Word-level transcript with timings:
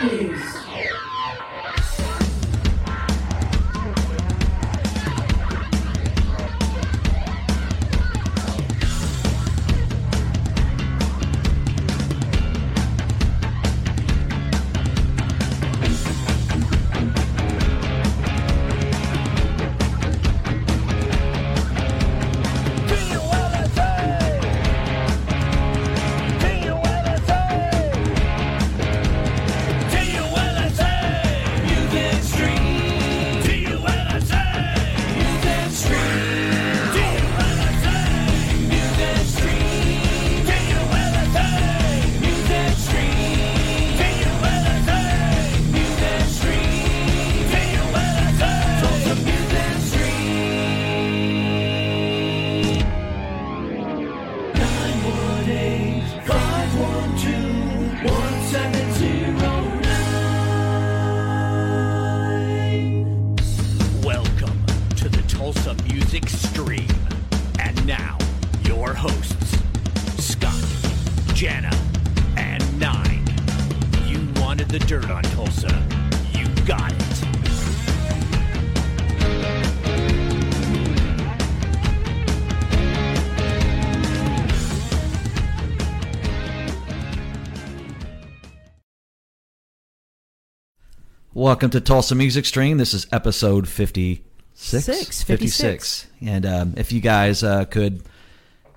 breaking 0.00 0.34
Welcome 91.54 91.70
to 91.70 91.80
Tulsa 91.80 92.16
Music 92.16 92.46
Stream. 92.46 92.78
This 92.78 92.94
is 92.94 93.06
episode 93.12 93.68
56. 93.68 94.24
Six, 94.54 95.22
56. 95.22 96.08
And 96.20 96.44
um, 96.44 96.74
if 96.76 96.90
you 96.90 97.00
guys 97.00 97.44
uh, 97.44 97.64
could, 97.66 98.02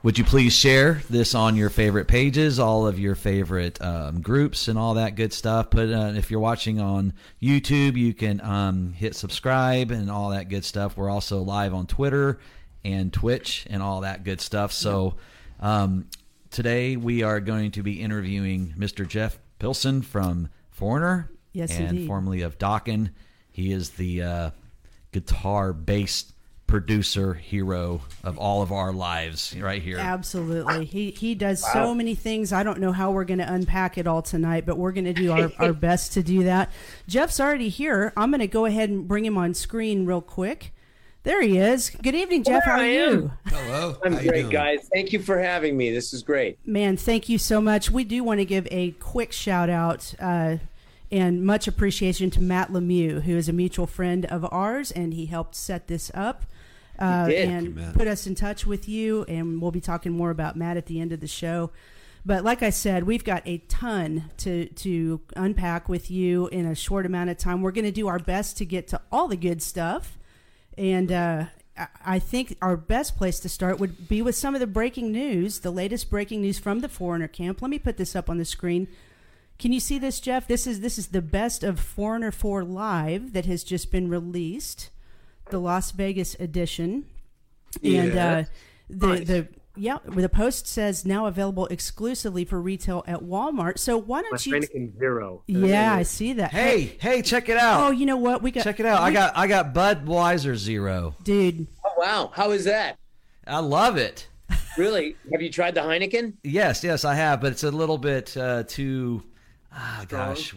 would 0.03 0.20
you 0.20 0.23
please 0.23 0.53
share 0.53 1.02
this 1.09 1.33
on 1.33 1.55
your 1.55 1.72
favorite 1.72 2.08
pages, 2.08 2.59
all 2.59 2.86
of 2.86 3.00
your 3.00 3.16
favorite 3.16 3.81
um, 3.81 4.22
groups, 4.22 4.67
and 4.67 4.78
all 4.78 4.94
that 4.94 5.16
good 5.16 5.33
stuff? 5.33 5.72
Put 5.72 5.92
uh, 5.92 6.14
if 6.16 6.30
you're 6.30 6.39
watching 6.39 6.80
on 6.80 7.14
YouTube, 7.42 7.98
you 7.98 8.14
can 8.14 8.42
um, 8.42 8.94
hit 8.94 9.16
subscribe 9.16 9.89
and 9.89 10.11
all 10.11 10.30
that 10.30 10.48
good 10.48 10.64
stuff. 10.64 10.95
We're 10.95 11.09
also 11.09 11.42
live 11.42 11.73
on 11.73 11.88
Twitter 11.88 12.38
and 12.86 13.11
Twitch 13.11 13.66
and 13.72 13.81
all 13.81 14.02
that 14.02 14.23
good 14.23 14.39
stuff. 14.39 14.72
So 14.72 15.16
um, 15.59 16.05
today 16.52 16.95
we 16.95 17.23
are 17.23 17.39
going 17.39 17.72
to 17.72 17.81
be 17.81 18.03
interviewing 18.03 18.75
Mr. 18.78 19.08
Jeff 19.08 19.39
Pilson 19.58 20.03
from 20.03 20.50
Foreigner 20.70 21.31
Yes, 21.58 21.78
and 21.78 21.90
indeed. 21.90 22.08
formerly 22.08 22.42
of 22.42 22.58
Dokken. 22.58 23.10
He 23.52 23.72
is 23.72 23.92
the 23.92 24.22
uh, 24.22 24.50
guitar 25.12 25.74
based 25.74 26.34
producer 26.68 27.34
hero 27.34 28.02
of 28.26 28.38
all 28.38 28.62
of 28.62 28.72
our 28.73 28.92
lives 28.92 29.56
right 29.58 29.82
here. 29.82 29.98
Absolutely. 29.98 30.86
He 30.86 31.12
he 31.12 31.34
does 31.34 31.64
so 31.73 31.96
many 31.96 32.14
things. 32.14 32.52
I 32.54 32.62
don't 32.64 32.80
know 32.80 32.92
how 32.92 33.12
we're 33.12 33.23
going 33.23 33.40
to 33.40 33.52
unpack 33.52 33.98
it 33.98 34.06
all 34.06 34.22
tonight, 34.22 34.66
but 34.66 34.78
we're 34.78 34.92
going 34.92 35.06
to 35.06 35.14
do 35.14 35.32
our, 35.32 35.52
our 35.60 35.73
best 35.73 36.14
to 36.14 36.23
do 36.23 36.44
that. 36.44 36.72
Jeff's 37.08 37.40
already 37.40 37.70
here. 37.70 38.14
I'm 38.16 38.30
going 38.30 38.42
to 38.42 38.48
go 38.48 38.66
ahead 38.66 38.90
and 38.90 39.08
bring 39.08 39.26
him 39.26 39.38
on 39.38 39.54
screen 39.54 40.06
real 40.06 40.22
quick. 40.22 40.73
There 41.23 41.42
he 41.42 41.58
is. 41.58 41.90
Good 41.90 42.16
evening, 42.16 42.44
Jeff. 42.44 42.64
There 42.64 42.73
How 42.73 42.80
are 42.80 42.84
I 42.84 42.90
you? 42.90 43.32
Hello. 43.48 43.98
I'm 44.06 44.14
How 44.14 44.20
great, 44.20 44.42
doing? 44.44 44.50
guys. 44.50 44.88
Thank 44.94 45.12
you 45.12 45.20
for 45.20 45.38
having 45.38 45.76
me. 45.76 45.92
This 45.92 46.14
is 46.14 46.22
great. 46.23 46.58
Man, 46.66 46.96
thank 46.96 47.28
you 47.28 47.38
so 47.38 47.60
much. 47.60 47.90
We 47.92 48.06
do 48.06 48.23
want 48.23 48.40
to 48.40 48.46
give 48.46 48.66
a 48.72 48.92
quick 48.92 49.34
shout 49.34 49.70
out 49.70 50.14
uh, 50.22 50.58
and 51.12 51.44
much 51.45 51.68
appreciation 51.68 52.30
to 52.32 52.42
Matt 52.42 52.70
Lemieux, 52.70 53.22
who 53.23 53.36
is 53.38 53.48
a 53.48 53.54
mutual 53.54 53.88
friend 53.88 54.26
of 54.26 54.45
ours, 54.52 54.92
and 54.92 55.14
he 55.14 55.26
helped 55.28 55.56
set 55.56 55.88
this 55.88 56.12
up. 56.14 56.45
Uh, 57.00 57.28
and 57.50 57.66
you, 57.68 57.72
put 57.94 58.08
us 58.08 58.26
in 58.26 58.34
touch 58.36 58.66
with 58.66 58.90
you, 58.90 59.23
and 59.28 59.62
we'll 59.62 59.72
be 59.72 59.80
talking 59.82 60.12
more 60.12 60.32
about 60.32 60.56
Matt 60.56 60.78
at 60.78 60.88
the 60.88 61.00
end 61.00 61.12
of 61.12 61.20
the 61.20 61.28
show. 61.28 61.70
But 62.26 62.44
like 62.44 62.62
I 62.64 62.72
said, 62.72 63.04
we've 63.04 63.23
got 63.23 63.44
a 63.46 63.60
ton 63.70 64.32
to 64.38 64.66
to 64.66 65.22
unpack 65.36 65.88
with 65.88 66.12
you 66.12 66.48
in 66.48 66.66
a 66.66 66.76
short 66.76 67.06
amount 67.06 67.30
of 67.30 67.38
time. 67.38 67.62
We're 67.62 67.72
going 67.72 67.86
to 67.86 67.92
do 67.92 68.08
our 68.08 68.20
best 68.20 68.58
to 68.58 68.66
get 68.66 68.88
to 68.90 69.02
all 69.12 69.28
the 69.28 69.38
good 69.38 69.62
stuff, 69.62 70.17
and 70.78 71.12
uh, 71.12 71.46
I- 71.78 71.88
I 72.04 72.20
think 72.20 72.58
our 72.62 72.76
best 72.76 73.16
place 73.16 73.40
to 73.42 73.50
start 73.50 73.80
would 73.80 74.10
be 74.10 74.22
with 74.23 74.34
some 74.36 74.56
of 74.56 74.60
the 74.60 74.67
breaking 74.67 75.12
news, 75.12 75.60
the 75.60 75.70
latest 75.72 76.10
breaking 76.10 76.42
news 76.42 76.58
from 76.58 76.80
the 76.80 76.90
Foreigner 76.90 77.28
camp. 77.28 77.62
Let 77.62 77.70
me 77.70 77.78
put 77.80 77.98
this 77.98 78.16
up 78.16 78.30
on 78.30 78.40
the 78.40 78.46
screen. 78.46 78.88
Can 79.60 79.73
you 79.73 79.80
see 79.80 79.98
this, 79.98 80.20
Jeff? 80.20 80.48
This 80.48 80.68
is 80.68 80.82
this 80.82 80.98
is 81.00 81.08
the 81.08 81.22
best 81.22 81.64
of 81.64 81.80
Foreigner 81.80 82.32
Four 82.32 82.64
Live 82.64 83.34
that 83.34 83.45
has 83.45 83.64
just 83.64 83.92
been 83.92 84.08
released, 84.10 84.92
the 85.50 85.58
Las 85.60 85.92
Vegas 85.92 86.36
edition, 86.40 87.06
and 87.84 88.12
uh, 88.17 88.44
the 88.90 89.08
Nice. 89.08 89.28
the 89.28 89.48
yeah 89.76 89.98
the 90.06 90.30
post 90.30 90.67
says 90.67 91.06
now 91.06 91.26
available 91.26 91.66
exclusively 91.67 92.46
for 92.46 92.62
retail 92.62 93.04
at 93.08 93.22
Walmart. 93.22 93.80
So 93.80 93.98
why 93.98 94.22
don't 94.22 94.46
you? 94.46 94.54
Heineken 94.54 95.00
Zero. 95.00 95.42
Yeah, 95.48 95.92
I 95.94 96.04
see 96.04 96.34
that. 96.34 96.52
Hey, 96.52 96.96
hey, 97.00 97.23
check 97.23 97.50
it 97.50 97.58
out. 97.58 97.82
Oh, 97.88 97.92
you 97.92 98.06
know 98.06 98.17
what? 98.17 98.44
We 98.44 98.52
got 98.52 98.64
check 98.64 98.80
it 98.80 98.86
out. 98.86 99.02
I 99.02 99.12
got 99.12 99.36
I 99.36 99.48
got 99.48 99.73
Budweiser 99.73 100.56
Zero. 100.56 101.16
dude. 101.23 101.66
Oh, 101.84 101.94
wow. 101.98 102.32
How 102.34 102.52
is 102.52 102.66
that? 102.66 102.98
I 103.48 103.60
love 103.60 103.98
it. 103.98 104.28
Really? 104.78 105.16
Have 105.32 105.42
you 105.42 105.50
tried 105.50 105.73
the 105.73 105.82
Heineken? 105.82 106.34
Yes, 106.44 106.84
yes, 106.84 107.04
I 107.04 107.16
have, 107.16 107.42
but 107.42 107.52
it's 107.54 107.64
a 107.64 107.72
little 107.72 107.98
bit 107.98 108.38
uh, 108.38 108.64
too 108.67 109.23
ah 109.77 110.05
gosh. 110.10 110.54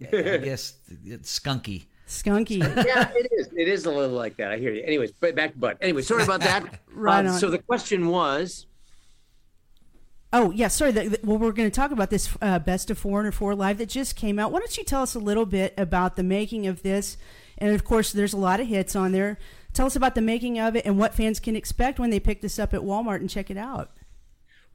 I 0.12 0.36
guess 0.38 0.74
it's 1.04 1.38
skunky. 1.38 1.84
Skunky. 2.06 2.58
Yeah, 2.86 3.10
it 3.14 3.28
is. 3.32 3.48
It 3.54 3.68
is 3.68 3.84
a 3.84 3.90
little 3.90 4.16
like 4.16 4.36
that. 4.38 4.50
I 4.52 4.56
hear 4.56 4.72
you. 4.72 4.82
Anyways, 4.82 5.12
but 5.12 5.34
back 5.34 5.52
to 5.52 5.58
Bud. 5.58 5.76
Anyway, 5.82 6.02
sorry 6.02 6.22
about 6.24 6.40
that. 6.40 6.80
Right 6.92 7.26
Uh, 7.26 7.32
on. 7.32 7.38
So 7.38 7.50
the 7.50 7.58
question 7.58 8.08
was, 8.08 8.66
Oh 10.32 10.50
yeah, 10.50 10.68
sorry. 10.68 10.92
The, 10.92 11.08
the- 11.08 11.20
well, 11.24 11.38
we're 11.38 11.52
going 11.52 11.70
to 11.70 11.74
talk 11.74 11.90
about 11.90 12.10
this 12.10 12.28
uh, 12.42 12.58
Best 12.58 12.90
of 12.90 12.98
four 12.98 13.12
Foreigner 13.12 13.32
Four 13.32 13.54
live 13.54 13.78
that 13.78 13.88
just 13.88 14.14
came 14.16 14.38
out. 14.38 14.52
Why 14.52 14.58
don't 14.60 14.76
you 14.76 14.84
tell 14.84 15.02
us 15.02 15.14
a 15.14 15.18
little 15.18 15.46
bit 15.46 15.74
about 15.76 16.16
the 16.16 16.22
making 16.22 16.66
of 16.66 16.82
this? 16.82 17.16
And 17.58 17.74
of 17.74 17.84
course, 17.84 18.12
there's 18.12 18.32
a 18.34 18.38
lot 18.38 18.60
of 18.60 18.66
hits 18.68 18.94
on 18.94 19.12
there. 19.12 19.38
Tell 19.72 19.86
us 19.86 19.96
about 19.96 20.14
the 20.14 20.20
making 20.22 20.58
of 20.58 20.76
it 20.76 20.84
and 20.86 20.98
what 20.98 21.14
fans 21.14 21.40
can 21.40 21.56
expect 21.56 21.98
when 21.98 22.10
they 22.10 22.20
pick 22.20 22.40
this 22.40 22.58
up 22.58 22.72
at 22.74 22.80
Walmart 22.80 23.16
and 23.16 23.28
check 23.30 23.50
it 23.50 23.56
out. 23.56 23.90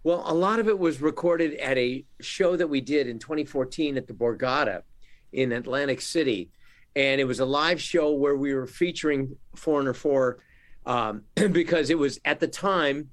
Well, 0.04 0.24
a 0.26 0.34
lot 0.34 0.60
of 0.60 0.68
it 0.68 0.78
was 0.78 1.02
recorded 1.02 1.56
at 1.56 1.78
a 1.78 2.04
show 2.20 2.56
that 2.58 2.68
we 2.68 2.82
did 2.82 3.08
in 3.08 3.20
2014 3.20 3.98
at 3.98 4.08
the 4.08 4.14
Borgata 4.14 4.84
in 5.32 5.52
Atlantic 5.52 6.02
City. 6.02 6.50
And 6.96 7.20
it 7.20 7.24
was 7.24 7.40
a 7.40 7.46
live 7.46 7.82
show 7.82 8.12
where 8.12 8.36
we 8.36 8.54
were 8.54 8.68
featuring 8.68 9.36
Foreigner 9.56 9.94
4 9.94 10.40
um, 10.86 11.24
because 11.52 11.90
it 11.90 11.98
was 11.98 12.20
at 12.26 12.40
the 12.40 12.48
time 12.48 13.10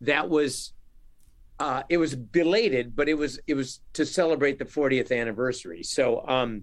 that 0.00 0.28
was 0.28 0.72
uh, 1.60 1.84
it 1.88 1.98
was 1.98 2.16
belated, 2.16 2.96
but 2.96 3.08
it 3.08 3.14
was 3.14 3.38
it 3.46 3.54
was 3.54 3.80
to 3.92 4.04
celebrate 4.04 4.58
the 4.58 4.64
40th 4.64 5.16
anniversary. 5.16 5.82
So 5.84 6.26
um, 6.26 6.62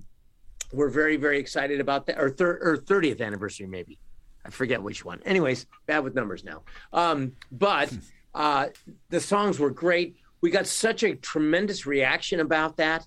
we're 0.73 0.89
very 0.89 1.15
very 1.15 1.39
excited 1.39 1.79
about 1.79 2.07
that, 2.07 2.19
or, 2.19 2.29
thir- 2.29 2.59
or 2.61 2.77
30th 2.77 3.21
anniversary 3.21 3.67
maybe. 3.67 3.99
I 4.43 4.49
forget 4.49 4.81
which 4.81 5.05
one. 5.05 5.21
Anyways, 5.25 5.67
bad 5.85 6.03
with 6.03 6.15
numbers 6.15 6.43
now. 6.43 6.63
Um, 6.91 7.33
but 7.51 7.95
uh, 8.33 8.67
the 9.09 9.19
songs 9.19 9.59
were 9.59 9.69
great. 9.71 10.15
We 10.41 10.51
got 10.51 10.67
such 10.67 11.03
a 11.03 11.15
tremendous 11.15 11.85
reaction 11.85 12.39
about 12.39 12.77
that. 12.77 13.05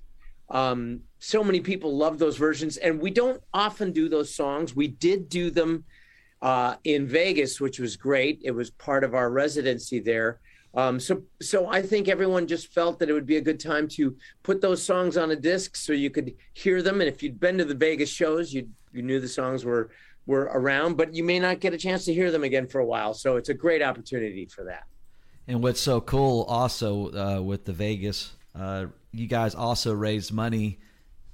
Um, 0.50 1.00
so 1.19 1.42
many 1.42 1.60
people 1.60 1.96
love 1.96 2.19
those 2.19 2.36
versions, 2.36 2.76
and 2.76 3.00
we 3.00 3.10
don't 3.10 3.40
often 3.54 3.92
do 3.92 4.08
those 4.08 4.34
songs. 4.34 4.76
We 4.76 4.88
did 4.88 5.28
do 5.28 5.50
them 5.50 5.84
uh, 6.42 6.74
in 6.84 7.06
Vegas, 7.06 7.60
which 7.60 7.78
was 7.78 7.96
great. 7.96 8.40
It 8.44 8.50
was 8.50 8.70
part 8.70 9.04
of 9.04 9.14
our 9.14 9.30
residency 9.30 10.00
there. 10.00 10.40
Um, 10.74 10.98
so, 10.98 11.22
so 11.40 11.69
I 11.69 11.82
think 11.82 12.08
everyone 12.08 12.46
just 12.46 12.72
felt 12.72 12.98
that 12.98 13.08
it 13.08 13.12
would 13.12 13.26
be 13.26 13.36
a 13.36 13.42
good 13.42 13.60
time 13.60 13.88
to 13.88 14.16
put 14.42 14.60
those 14.60 14.82
songs 14.82 15.16
on 15.16 15.30
a 15.30 15.36
disc 15.36 15.76
so 15.76 15.92
you 15.92 16.10
could 16.10 16.34
hear 16.54 16.82
them. 16.82 17.00
And 17.00 17.08
if 17.08 17.22
you'd 17.22 17.38
been 17.38 17.58
to 17.58 17.64
the 17.64 17.74
Vegas 17.74 18.10
shows, 18.10 18.52
you 18.52 18.69
you 18.92 19.02
knew 19.02 19.20
the 19.20 19.28
songs 19.28 19.64
were 19.64 19.90
were 20.26 20.50
around, 20.52 20.96
but 20.96 21.14
you 21.14 21.24
may 21.24 21.38
not 21.38 21.60
get 21.60 21.74
a 21.74 21.78
chance 21.78 22.04
to 22.06 22.14
hear 22.14 22.30
them 22.30 22.44
again 22.44 22.66
for 22.66 22.78
a 22.78 22.86
while. 22.86 23.12
So 23.12 23.36
it's 23.36 23.48
a 23.48 23.54
great 23.54 23.82
opportunity 23.82 24.46
for 24.46 24.64
that. 24.64 24.84
And 25.48 25.62
what's 25.62 25.80
so 25.80 26.00
cool 26.00 26.42
also 26.48 27.12
uh, 27.38 27.42
with 27.42 27.64
the 27.64 27.72
Vegas, 27.72 28.32
uh, 28.58 28.86
you 29.12 29.26
guys 29.26 29.54
also 29.54 29.92
raised 29.92 30.32
money 30.32 30.78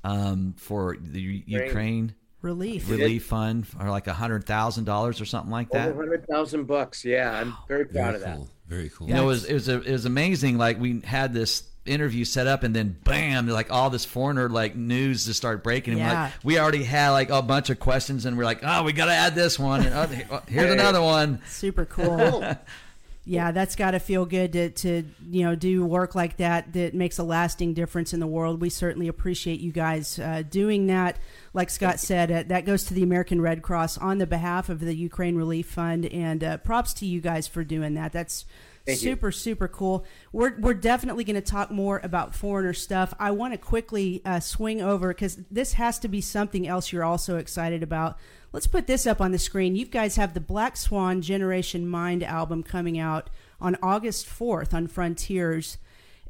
um, 0.04 0.54
for 0.56 0.96
the 1.00 1.20
U- 1.20 1.42
Ukraine 1.46 2.14
Relief. 2.40 2.88
relief 2.88 3.26
fund, 3.26 3.66
or 3.78 3.90
like 3.90 4.06
a 4.06 4.12
hundred 4.14 4.44
thousand 4.44 4.84
dollars 4.84 5.20
or 5.20 5.24
something 5.24 5.50
like 5.50 5.70
that. 5.70 5.88
Over 5.90 6.02
hundred 6.04 6.26
thousand 6.26 6.64
bucks. 6.66 7.04
Yeah, 7.04 7.32
I'm 7.32 7.54
very 7.66 7.84
proud 7.84 8.04
Very 8.04 8.14
of 8.14 8.20
that. 8.22 8.36
cool. 8.36 8.48
Very 8.68 8.88
cool. 8.90 9.08
You 9.08 9.14
know, 9.14 9.24
it 9.24 9.26
was 9.26 9.44
it 9.44 9.54
was, 9.54 9.68
a, 9.68 9.80
it 9.82 9.90
was 9.92 10.04
amazing. 10.04 10.56
Like 10.56 10.78
we 10.80 11.00
had 11.00 11.34
this 11.34 11.64
interview 11.84 12.24
set 12.24 12.46
up, 12.46 12.62
and 12.62 12.74
then 12.76 12.96
bam, 13.04 13.48
like 13.48 13.72
all 13.72 13.90
this 13.90 14.04
foreigner 14.04 14.48
like 14.48 14.76
news 14.76 15.24
just 15.26 15.36
started 15.38 15.62
breaking. 15.62 15.94
And 15.94 16.02
we're 16.02 16.08
Yeah. 16.08 16.22
like 16.24 16.32
we 16.44 16.58
already 16.58 16.84
had 16.84 17.10
like 17.10 17.30
a 17.30 17.42
bunch 17.42 17.70
of 17.70 17.80
questions, 17.80 18.24
and 18.24 18.38
we're 18.38 18.44
like, 18.44 18.60
oh, 18.62 18.84
we 18.84 18.92
got 18.92 19.06
to 19.06 19.12
add 19.12 19.34
this 19.34 19.58
one, 19.58 19.84
and 19.84 19.94
oh, 20.30 20.40
here's 20.46 20.70
another 20.72 21.02
one. 21.02 21.40
Super 21.48 21.84
cool. 21.84 22.44
yeah, 23.28 23.52
that's 23.52 23.76
got 23.76 23.90
to 23.90 23.98
feel 23.98 24.24
good 24.24 24.54
to, 24.54 24.70
to 24.70 25.04
you 25.28 25.44
know 25.44 25.54
do 25.54 25.84
work 25.84 26.14
like 26.14 26.38
that 26.38 26.72
that 26.72 26.94
makes 26.94 27.18
a 27.18 27.22
lasting 27.22 27.74
difference 27.74 28.14
in 28.14 28.20
the 28.20 28.26
world. 28.26 28.62
We 28.62 28.70
certainly 28.70 29.06
appreciate 29.06 29.60
you 29.60 29.70
guys 29.70 30.18
uh, 30.18 30.44
doing 30.48 30.86
that. 30.86 31.18
Like 31.52 31.68
Scott 31.68 32.00
said, 32.00 32.32
uh, 32.32 32.44
that 32.44 32.64
goes 32.64 32.84
to 32.84 32.94
the 32.94 33.02
American 33.02 33.42
Red 33.42 33.60
Cross 33.60 33.98
on 33.98 34.16
the 34.16 34.26
behalf 34.26 34.70
of 34.70 34.80
the 34.80 34.94
Ukraine 34.94 35.36
Relief 35.36 35.66
Fund, 35.68 36.06
and 36.06 36.42
uh, 36.42 36.56
props 36.56 36.94
to 36.94 37.06
you 37.06 37.20
guys 37.20 37.46
for 37.46 37.64
doing 37.64 37.92
that. 37.94 38.12
That's 38.12 38.46
Thank 38.88 39.02
you. 39.02 39.10
super 39.10 39.30
super 39.32 39.68
cool. 39.68 40.04
We're 40.32 40.58
we're 40.58 40.74
definitely 40.74 41.24
going 41.24 41.36
to 41.36 41.40
talk 41.42 41.70
more 41.70 42.00
about 42.02 42.34
foreigner 42.34 42.72
stuff. 42.72 43.14
I 43.18 43.30
want 43.30 43.52
to 43.54 43.58
quickly 43.58 44.22
uh, 44.24 44.40
swing 44.40 44.80
over 44.82 45.08
because 45.08 45.36
this 45.50 45.74
has 45.74 45.98
to 46.00 46.08
be 46.08 46.20
something 46.20 46.66
else 46.66 46.92
you're 46.92 47.04
also 47.04 47.36
excited 47.36 47.82
about. 47.82 48.18
Let's 48.52 48.66
put 48.66 48.86
this 48.86 49.06
up 49.06 49.20
on 49.20 49.30
the 49.30 49.38
screen. 49.38 49.76
You 49.76 49.84
guys 49.84 50.16
have 50.16 50.32
the 50.32 50.40
Black 50.40 50.76
Swan 50.76 51.20
Generation 51.20 51.86
Mind 51.86 52.22
album 52.22 52.62
coming 52.62 52.98
out 52.98 53.28
on 53.60 53.76
August 53.82 54.26
4th 54.26 54.72
on 54.72 54.86
Frontiers, 54.86 55.76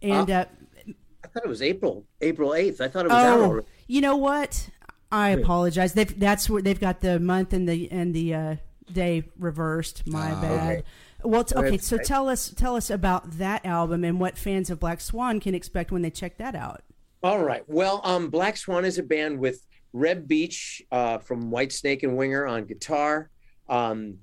and 0.03 0.29
uh, 0.29 0.47
I 1.23 1.29
thought 1.29 1.45
it 1.45 1.49
was 1.49 1.63
April, 1.63 2.05
April 2.21 2.55
eighth. 2.55 2.81
I 2.81 2.89
thought 2.89 3.05
it 3.07 3.11
was 3.13 3.25
oh, 3.25 3.43
already. 3.45 3.67
you 3.87 4.01
know 4.01 4.17
what? 4.17 4.69
I 5.13 5.31
apologize. 5.31 5.93
They've 5.95 6.19
that's 6.19 6.51
where 6.51 6.61
they've 6.61 6.79
got 6.79 7.01
the 7.01 7.19
month 7.21 7.53
and 7.53 7.69
the 7.69 7.91
and 7.91 8.15
the 8.15 8.35
uh, 8.35 8.57
day 8.93 9.25
reversed. 9.39 10.07
My 10.07 10.33
Ah, 10.33 10.41
bad. 10.41 10.79
okay. 10.79 10.83
Well, 11.23 11.45
t- 11.45 11.57
okay. 11.57 11.79
So 11.79 11.99
tell 11.99 12.29
us 12.29 12.51
tell 12.51 12.77
us 12.77 12.91
about 12.91 13.39
that 13.39 13.67
album 13.67 14.05
and 14.05 14.21
what 14.21 14.39
fans 14.39 14.71
of 14.71 14.79
Black 14.79 15.01
Swan 15.01 15.41
can 15.41 15.55
expect 15.55 15.91
when 15.91 16.03
they 16.03 16.11
check 16.11 16.39
that 16.39 16.55
out. 16.55 16.83
All 17.23 17.43
right. 17.43 17.65
Well, 17.67 18.01
um, 18.05 18.31
Black 18.31 18.57
Swan 18.57 18.85
is 18.85 18.99
a 18.99 19.03
band 19.03 19.39
with 19.39 19.67
Reb 19.93 20.29
Beach 20.29 20.83
uh, 20.93 21.19
from 21.19 21.51
White 21.51 21.73
Snake 21.73 22.03
and 22.03 22.17
Winger 22.17 22.47
on 22.47 22.65
guitar, 22.65 23.31
um, 23.69 24.19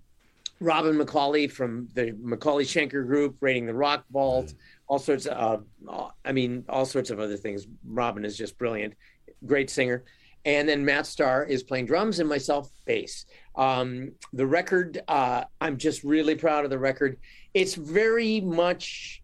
Robin 0.62 0.98
McAuley 0.98 1.52
from 1.52 1.90
the 1.94 2.14
McAuley 2.14 2.64
Schenker 2.64 3.06
Group, 3.06 3.38
Raiding 3.42 3.66
the 3.66 3.74
Rock 3.74 4.06
Vault, 4.12 4.54
all 4.88 5.00
sorts 5.00 5.26
of, 5.26 5.66
uh, 5.88 6.08
I 6.24 6.32
mean, 6.32 6.64
all 6.70 6.86
sorts 6.86 7.10
of 7.10 7.20
other 7.20 7.36
things. 7.36 7.68
Robin 7.86 8.24
is 8.24 8.38
just 8.38 8.58
brilliant, 8.58 8.94
great 9.46 9.70
singer. 9.70 10.06
And 10.46 10.70
then 10.70 10.86
Matt 10.86 11.08
Starr 11.08 11.44
is 11.44 11.64
playing 11.64 11.88
drums 11.88 12.20
and 12.20 12.30
myself 12.30 12.70
bass. 12.86 13.26
Um, 13.56 14.12
the 14.32 14.46
record, 14.46 15.02
uh, 15.08 15.46
I'm 15.60 15.78
just 15.78 16.04
really 16.04 16.36
proud 16.36 16.64
of 16.64 16.70
the 16.70 16.78
record. 16.78 17.18
It's 17.54 17.74
very 17.74 18.42
much 18.42 19.24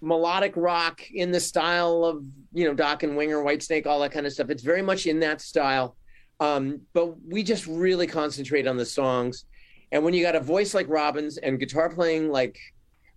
melodic 0.00 0.52
rock 0.56 1.02
in 1.10 1.30
the 1.30 1.40
style 1.40 2.04
of 2.04 2.22
you 2.52 2.64
know 2.64 2.74
Dokken 2.74 3.16
Winger, 3.16 3.42
Whitesnake, 3.42 3.86
all 3.86 4.00
that 4.00 4.12
kind 4.12 4.26
of 4.26 4.32
stuff. 4.32 4.50
It's 4.50 4.62
very 4.62 4.82
much 4.82 5.06
in 5.06 5.20
that 5.20 5.40
style, 5.40 5.96
um, 6.40 6.80
but 6.92 7.20
we 7.22 7.42
just 7.42 7.66
really 7.66 8.06
concentrate 8.06 8.66
on 8.66 8.76
the 8.76 8.84
songs. 8.84 9.44
And 9.92 10.04
when 10.04 10.14
you 10.14 10.22
got 10.22 10.36
a 10.36 10.40
voice 10.40 10.74
like 10.74 10.88
Robin's 10.88 11.38
and 11.38 11.58
guitar 11.58 11.88
playing 11.88 12.30
like 12.30 12.58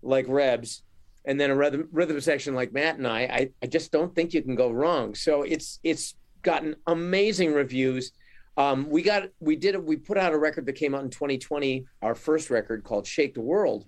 like 0.02 0.26
Reb's, 0.28 0.84
and 1.26 1.40
then 1.40 1.52
a 1.52 1.56
rhythm, 1.56 1.88
rhythm 1.92 2.20
section 2.22 2.56
like 2.56 2.74
Matt 2.74 2.98
and 2.98 3.08
I, 3.08 3.22
I, 3.22 3.50
I 3.62 3.68
just 3.68 3.92
don't 3.92 4.14
think 4.16 4.34
you 4.34 4.42
can 4.42 4.56
go 4.56 4.72
wrong. 4.72 5.14
So 5.16 5.44
it's 5.44 5.80
it's 5.84 6.16
gotten 6.42 6.76
amazing 6.88 7.54
reviews. 7.54 8.12
Um, 8.58 8.90
we 8.90 9.02
got 9.02 9.30
we 9.40 9.56
did. 9.56 9.78
We 9.78 9.96
put 9.96 10.18
out 10.18 10.34
a 10.34 10.38
record 10.38 10.66
that 10.66 10.74
came 10.74 10.94
out 10.94 11.04
in 11.04 11.10
2020, 11.10 11.86
our 12.02 12.16
first 12.16 12.50
record 12.50 12.84
called 12.84 13.08
"Shake 13.08 13.34
the 13.34 13.42
World," 13.42 13.86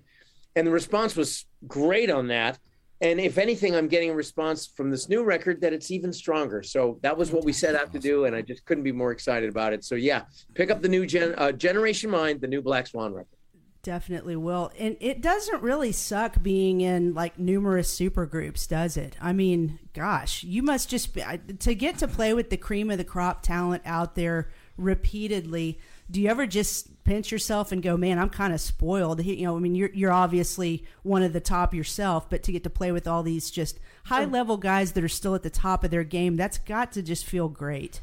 and 0.56 0.66
the 0.66 0.70
response 0.70 1.14
was 1.16 1.46
great 1.66 2.10
on 2.10 2.28
that. 2.28 2.58
And 3.02 3.18
if 3.18 3.36
anything, 3.36 3.74
I'm 3.74 3.88
getting 3.88 4.10
a 4.10 4.14
response 4.14 4.68
from 4.68 4.88
this 4.88 5.08
new 5.08 5.24
record 5.24 5.60
that 5.62 5.72
it's 5.72 5.90
even 5.90 6.12
stronger. 6.12 6.62
So 6.62 7.00
that 7.02 7.18
was 7.18 7.32
what 7.32 7.44
we 7.44 7.52
set 7.52 7.74
out 7.74 7.92
to 7.92 7.98
do, 7.98 8.26
and 8.26 8.36
I 8.36 8.42
just 8.42 8.64
couldn't 8.64 8.84
be 8.84 8.92
more 8.92 9.10
excited 9.10 9.50
about 9.50 9.72
it. 9.72 9.84
So 9.84 9.96
yeah, 9.96 10.22
pick 10.54 10.70
up 10.70 10.80
the 10.80 10.88
new 10.88 11.04
gen, 11.04 11.34
uh, 11.36 11.50
Generation 11.50 12.10
Mind, 12.10 12.40
the 12.40 12.46
new 12.46 12.62
Black 12.62 12.86
Swan 12.86 13.12
record. 13.12 13.36
Definitely 13.82 14.36
will. 14.36 14.70
And 14.78 14.96
it 15.00 15.20
doesn't 15.20 15.60
really 15.60 15.90
suck 15.90 16.40
being 16.40 16.80
in 16.80 17.14
like 17.14 17.36
numerous 17.36 17.88
super 17.88 18.26
groups, 18.26 18.68
does 18.68 18.96
it? 18.96 19.16
I 19.20 19.32
mean, 19.32 19.80
gosh, 19.92 20.44
you 20.44 20.62
must 20.62 20.88
just 20.88 21.12
be 21.12 21.24
to 21.58 21.74
get 21.74 21.98
to 21.98 22.06
play 22.06 22.32
with 22.32 22.50
the 22.50 22.56
cream 22.56 22.92
of 22.92 22.98
the 22.98 23.04
crop 23.04 23.42
talent 23.42 23.82
out 23.84 24.14
there 24.14 24.50
repeatedly. 24.76 25.80
Do 26.08 26.20
you 26.20 26.28
ever 26.28 26.46
just 26.46 27.02
pinch 27.02 27.32
yourself 27.32 27.72
and 27.72 27.82
go, 27.82 27.96
"Man, 27.96 28.20
I'm 28.20 28.30
kind 28.30 28.52
of 28.52 28.60
spoiled." 28.60 29.24
You 29.24 29.46
know, 29.46 29.56
I 29.56 29.58
mean, 29.58 29.74
you're 29.74 29.90
you're 29.92 30.12
obviously 30.12 30.84
one 31.02 31.24
of 31.24 31.32
the 31.32 31.40
top 31.40 31.74
yourself, 31.74 32.30
but 32.30 32.44
to 32.44 32.52
get 32.52 32.62
to 32.62 32.70
play 32.70 32.92
with 32.92 33.08
all 33.08 33.24
these 33.24 33.50
just 33.50 33.80
high 34.04 34.26
level 34.26 34.58
guys 34.58 34.92
that 34.92 35.02
are 35.02 35.08
still 35.08 35.34
at 35.34 35.42
the 35.42 35.50
top 35.50 35.82
of 35.82 35.90
their 35.90 36.04
game, 36.04 36.36
that's 36.36 36.58
got 36.58 36.92
to 36.92 37.02
just 37.02 37.24
feel 37.24 37.48
great. 37.48 38.00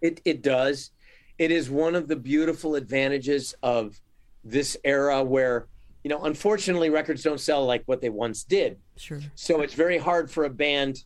It 0.00 0.22
it 0.24 0.40
does. 0.40 0.90
It 1.36 1.50
is 1.50 1.68
one 1.68 1.94
of 1.94 2.08
the 2.08 2.16
beautiful 2.16 2.76
advantages 2.76 3.54
of 3.62 4.00
this 4.44 4.76
era 4.84 5.22
where, 5.22 5.66
you 6.04 6.08
know, 6.10 6.24
unfortunately 6.24 6.90
records 6.90 7.22
don't 7.22 7.40
sell 7.40 7.64
like 7.64 7.82
what 7.86 8.00
they 8.00 8.10
once 8.10 8.44
did. 8.44 8.78
Sure. 8.96 9.20
So 9.34 9.60
it's 9.60 9.74
very 9.74 9.98
hard 9.98 10.30
for 10.30 10.44
a 10.44 10.50
band 10.50 11.04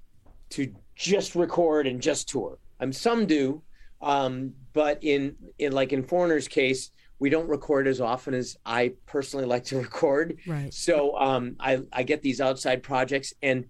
to 0.50 0.73
just 0.94 1.34
record 1.34 1.87
and 1.87 2.00
just 2.00 2.29
tour. 2.29 2.58
Um, 2.81 2.93
some 2.93 3.26
do, 3.26 3.62
um, 4.00 4.52
but 4.73 4.99
in 5.02 5.37
in 5.58 5.73
like 5.73 5.93
in 5.93 6.02
Foreigner's 6.02 6.49
case, 6.49 6.90
we 7.19 7.31
don't 7.31 7.49
record 7.49 7.87
as 7.87 8.00
often 8.00 8.34
as 8.34 8.56
I 8.67 8.93
personally 9.06 9.46
like 9.46 9.64
to 9.67 9.79
record. 9.82 10.38
Right. 10.46 10.73
So 10.75 11.17
um, 11.17 11.56
I 11.61 11.82
I 11.93 12.02
get 12.02 12.23
these 12.23 12.40
outside 12.40 12.82
projects, 12.82 13.32
and 13.43 13.67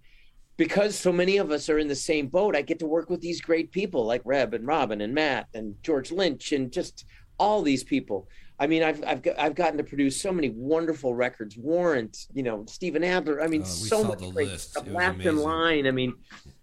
because 0.57 0.99
so 0.99 1.13
many 1.13 1.39
of 1.39 1.51
us 1.51 1.69
are 1.69 1.79
in 1.79 1.89
the 1.89 1.95
same 1.95 2.29
boat, 2.29 2.57
I 2.57 2.63
get 2.63 2.79
to 2.81 2.87
work 2.87 3.11
with 3.11 3.21
these 3.21 3.41
great 3.41 3.71
people 3.71 4.05
like 4.05 4.23
Reb 4.25 4.55
and 4.55 4.67
Robin 4.67 5.01
and 5.01 5.15
Matt 5.15 5.49
and 5.55 5.75
George 5.83 6.11
Lynch 6.11 6.53
and 6.53 6.73
just 6.73 7.05
all 7.39 7.63
these 7.63 7.85
people. 7.85 8.29
I 8.63 8.69
mean, 8.69 8.85
I've 8.85 9.03
I've 9.05 9.23
got- 9.23 9.39
I've 9.41 9.57
gotten 9.57 9.77
to 9.79 9.83
produce 9.83 10.21
so 10.23 10.33
many 10.33 10.51
wonderful 10.51 11.15
records. 11.17 11.57
Warrant, 11.57 12.29
you 12.33 12.45
know, 12.45 12.65
Steven 12.69 13.03
Adler. 13.03 13.43
I 13.43 13.49
mean, 13.49 13.63
Uh, 13.63 13.65
so 13.65 14.03
saw 14.03 14.09
much 14.09 14.21
the 14.21 14.31
great 14.31 14.49
list. 14.51 14.71
stuff. 14.71 14.87
It 14.87 15.27
in 15.27 15.37
line. 15.39 15.89
I 15.89 15.91
mean, 15.91 16.15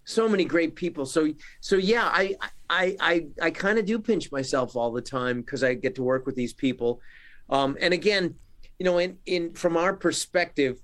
so 0.06 0.30
many 0.30 0.46
great 0.46 0.76
people. 0.76 1.06
So 1.06 1.34
so 1.60 1.76
yeah, 1.76 2.06
I 2.06 2.38
I 2.70 2.96
I 3.02 3.28
I 3.42 3.52
kind 3.52 3.78
of 3.80 3.86
do 3.86 4.00
pinch 4.00 4.32
myself 4.32 4.78
all 4.78 4.92
the 4.94 5.02
time 5.02 5.42
because 5.42 5.62
I 5.62 5.74
get 5.74 5.94
to 5.96 6.04
work 6.04 6.26
with 6.26 6.36
these 6.38 6.54
people. 6.54 7.02
Um, 7.50 7.76
and 7.82 7.94
again, 7.94 8.36
you 8.78 8.86
know, 8.86 8.98
in 9.00 9.18
in 9.26 9.54
from 9.54 9.76
our 9.76 9.94
perspective, 9.94 10.80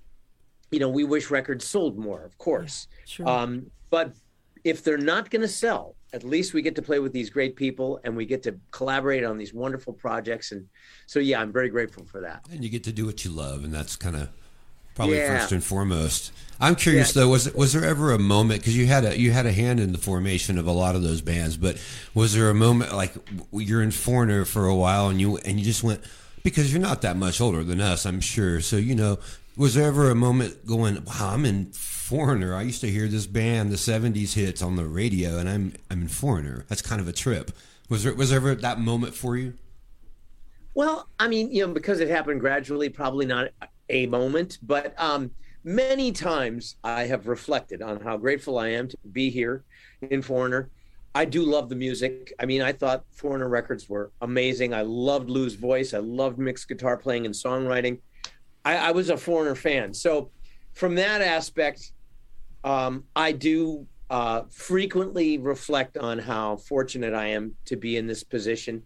you 0.69 0.79
know, 0.79 0.89
we 0.89 1.05
wish 1.05 1.31
records 1.31 1.65
sold 1.65 1.98
more, 1.98 2.25
of 2.25 2.38
course. 2.38 2.88
Sure. 3.05 3.25
Um, 3.25 3.72
but 3.89 4.12
if 4.65 4.84
they're 4.84 4.98
not 5.13 5.29
going 5.29 5.43
to 5.43 5.48
sell, 5.48 5.95
at 6.15 6.24
least 6.24 6.53
we 6.53 6.62
get 6.62 6.75
to 6.75 6.81
play 6.81 7.00
with 7.00 7.12
these 7.12 7.29
great 7.29 7.57
people 7.57 8.00
and 8.05 8.15
we 8.15 8.25
get 8.25 8.41
to 8.43 8.55
collaborate 8.72 9.25
on 9.25 9.38
these 9.38 9.53
wonderful 9.53 9.91
projects. 9.91 10.53
And 10.53 10.67
so, 11.07 11.19
yeah, 11.19 11.41
I'm 11.41 11.51
very 11.51 11.67
grateful 11.69 12.05
for 12.05 12.22
that. 12.22 12.45
and 12.50 12.63
you 12.63 12.69
get 12.69 12.86
to 12.86 12.93
do 12.93 13.05
what 13.05 13.25
you 13.25 13.31
love, 13.31 13.65
and 13.65 13.74
that's 13.74 13.98
kind 13.98 14.15
of 14.15 14.29
probably 14.95 15.17
Yeah. 15.17 15.38
first 15.39 15.51
and 15.51 15.62
foremost. 15.62 16.31
I'm 16.62 16.75
curious 16.75 17.13
Yeah. 17.13 17.24
though, 17.24 17.29
was 17.29 17.53
was 17.53 17.74
there 17.74 17.84
ever 17.84 18.13
a 18.13 18.17
moment 18.19 18.62
because 18.62 18.77
you 18.77 18.86
had 18.88 19.03
a 19.03 19.19
you 19.19 19.31
had 19.31 19.45
a 19.45 19.51
hand 19.51 19.81
in 19.81 19.91
the 19.91 19.98
formation 19.98 20.57
of 20.57 20.65
a 20.67 20.72
lot 20.72 20.95
of 20.95 21.03
those 21.03 21.19
bands, 21.19 21.57
but 21.57 21.77
was 22.13 22.34
there 22.34 22.50
a 22.50 22.53
moment 22.55 22.95
like 22.95 23.13
you're 23.51 23.81
in 23.84 23.91
Foreigner 23.91 24.45
for 24.45 24.65
a 24.67 24.75
while 24.75 25.10
and 25.10 25.19
you 25.19 25.36
and 25.39 25.60
you 25.60 25.65
just 25.65 25.84
went 25.84 26.00
because 26.43 26.72
you're 26.72 26.81
not 26.81 27.01
that 27.01 27.17
much 27.17 27.41
older 27.41 27.62
than 27.62 27.81
us, 27.81 28.05
I'm 28.05 28.22
sure. 28.22 28.62
So 28.62 28.77
you 28.77 28.95
know, 28.95 29.19
was 29.57 29.74
there 29.74 29.86
ever 29.88 30.10
a 30.10 30.15
moment 30.15 30.65
going, 30.65 31.03
wow, 31.03 31.31
I'm 31.34 31.43
in 31.45 31.72
Foreigner. 32.05 32.53
I 32.53 32.62
used 32.62 32.81
to 32.81 32.88
hear 32.88 33.07
this 33.07 33.25
band, 33.25 33.71
the 33.71 33.77
'70s 33.77 34.35
hits 34.35 34.62
on 34.62 34.75
the 34.75 34.85
radio, 34.85 35.39
and 35.39 35.50
I'm 35.50 35.74
I'm 35.89 36.03
in 36.03 36.07
Foreigner. 36.07 36.63
That's 36.69 36.83
kind 36.83 37.01
of 37.01 37.07
a 37.07 37.12
trip. 37.12 37.50
Was 37.89 38.03
there 38.03 38.13
was 38.13 38.29
there 38.29 38.38
ever 38.38 38.53
that 38.53 38.79
moment 38.79 39.15
for 39.15 39.35
you? 39.35 39.55
Well, 40.75 41.09
I 41.19 41.27
mean, 41.27 41.51
you 41.51 41.65
know, 41.65 41.74
because 41.74 42.00
it 42.01 42.07
happened 42.07 42.41
gradually, 42.41 42.89
probably 42.89 43.25
not 43.25 43.50
a 43.89 44.05
moment, 44.05 44.59
but 44.62 44.93
um, 45.01 45.31
many 45.63 46.12
times 46.12 46.75
I 46.83 47.05
have 47.05 47.25
reflected 47.25 47.81
on 47.81 48.00
how 48.00 48.17
grateful 48.17 48.59
I 48.59 48.67
am 48.67 48.88
to 48.88 48.97
be 49.12 49.31
here 49.31 49.63
in 50.01 50.21
Foreigner. 50.21 50.69
I 51.15 51.25
do 51.25 51.41
love 51.41 51.69
the 51.69 51.75
music. 51.75 52.31
I 52.39 52.45
mean, 52.45 52.62
I 52.62 52.71
thought 52.71 53.03
Foreigner 53.13 53.50
records 53.50 53.89
were 53.89 54.12
amazing. 54.21 54.75
I 54.75 54.83
loved 54.83 55.31
Lou's 55.31 55.55
voice. 55.55 55.95
I 55.95 56.00
loved 56.00 56.38
Mick's 56.38 56.65
guitar 56.65 56.97
playing 56.97 57.25
and 57.25 57.33
songwriting. 57.33 57.97
I, 58.63 58.77
I 58.77 58.91
was 58.91 59.09
a 59.09 59.17
Foreigner 59.17 59.55
fan. 59.55 59.91
So, 59.91 60.29
from 60.75 60.96
that 60.96 61.22
aspect, 61.22 61.91
um, 62.63 63.03
I 63.15 63.32
do 63.34 63.88
uh, 64.10 64.44
frequently 64.51 65.39
reflect 65.39 65.98
on 65.98 66.20
how 66.20 66.58
fortunate 66.58 67.13
I 67.13 67.27
am 67.27 67.55
to 67.65 67.75
be 67.75 67.98
in 67.98 68.08
this 68.08 68.24
position 68.24 68.84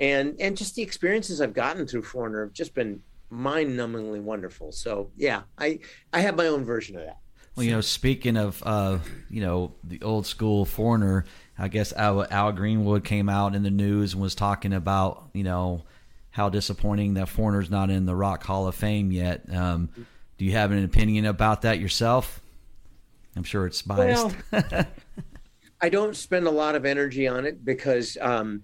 and 0.00 0.34
and 0.40 0.56
just 0.56 0.74
the 0.74 0.82
experiences 0.82 1.40
I've 1.40 1.52
gotten 1.52 1.86
through 1.86 2.02
Foreigner 2.02 2.46
have 2.46 2.54
just 2.54 2.74
been 2.74 3.02
mind-numbingly 3.28 4.20
wonderful. 4.20 4.72
So 4.72 5.10
yeah, 5.16 5.42
I 5.58 5.78
I 6.12 6.20
have 6.20 6.36
my 6.36 6.46
own 6.46 6.64
version 6.64 6.96
of 6.96 7.04
that. 7.04 7.18
Well, 7.54 7.64
you 7.64 7.72
know, 7.72 7.82
speaking 7.82 8.36
of 8.36 8.62
uh, 8.64 8.98
you 9.28 9.42
know 9.42 9.74
the 9.84 10.00
old 10.02 10.26
school 10.26 10.64
foreigner, 10.64 11.26
I 11.58 11.68
guess 11.68 11.92
Al, 11.92 12.26
Al 12.30 12.52
Greenwood 12.52 13.04
came 13.04 13.28
out 13.28 13.54
in 13.54 13.62
the 13.62 13.70
news 13.70 14.14
and 14.14 14.22
was 14.22 14.34
talking 14.34 14.72
about 14.72 15.28
you 15.34 15.44
know 15.44 15.84
how 16.30 16.48
disappointing 16.48 17.14
that 17.14 17.28
foreigner's 17.28 17.70
not 17.70 17.90
in 17.90 18.06
the 18.06 18.16
Rock 18.16 18.42
Hall 18.44 18.66
of 18.66 18.74
Fame 18.74 19.12
yet. 19.12 19.42
Um, 19.52 19.90
do 20.40 20.46
you 20.46 20.52
have 20.52 20.72
an 20.72 20.82
opinion 20.82 21.26
about 21.26 21.60
that 21.60 21.80
yourself? 21.80 22.40
I'm 23.36 23.42
sure 23.42 23.66
it's 23.66 23.82
biased. 23.82 24.34
Well, 24.50 24.86
I 25.82 25.90
don't 25.90 26.16
spend 26.16 26.46
a 26.46 26.50
lot 26.50 26.74
of 26.74 26.86
energy 26.86 27.28
on 27.28 27.44
it 27.44 27.62
because 27.62 28.16
um, 28.22 28.62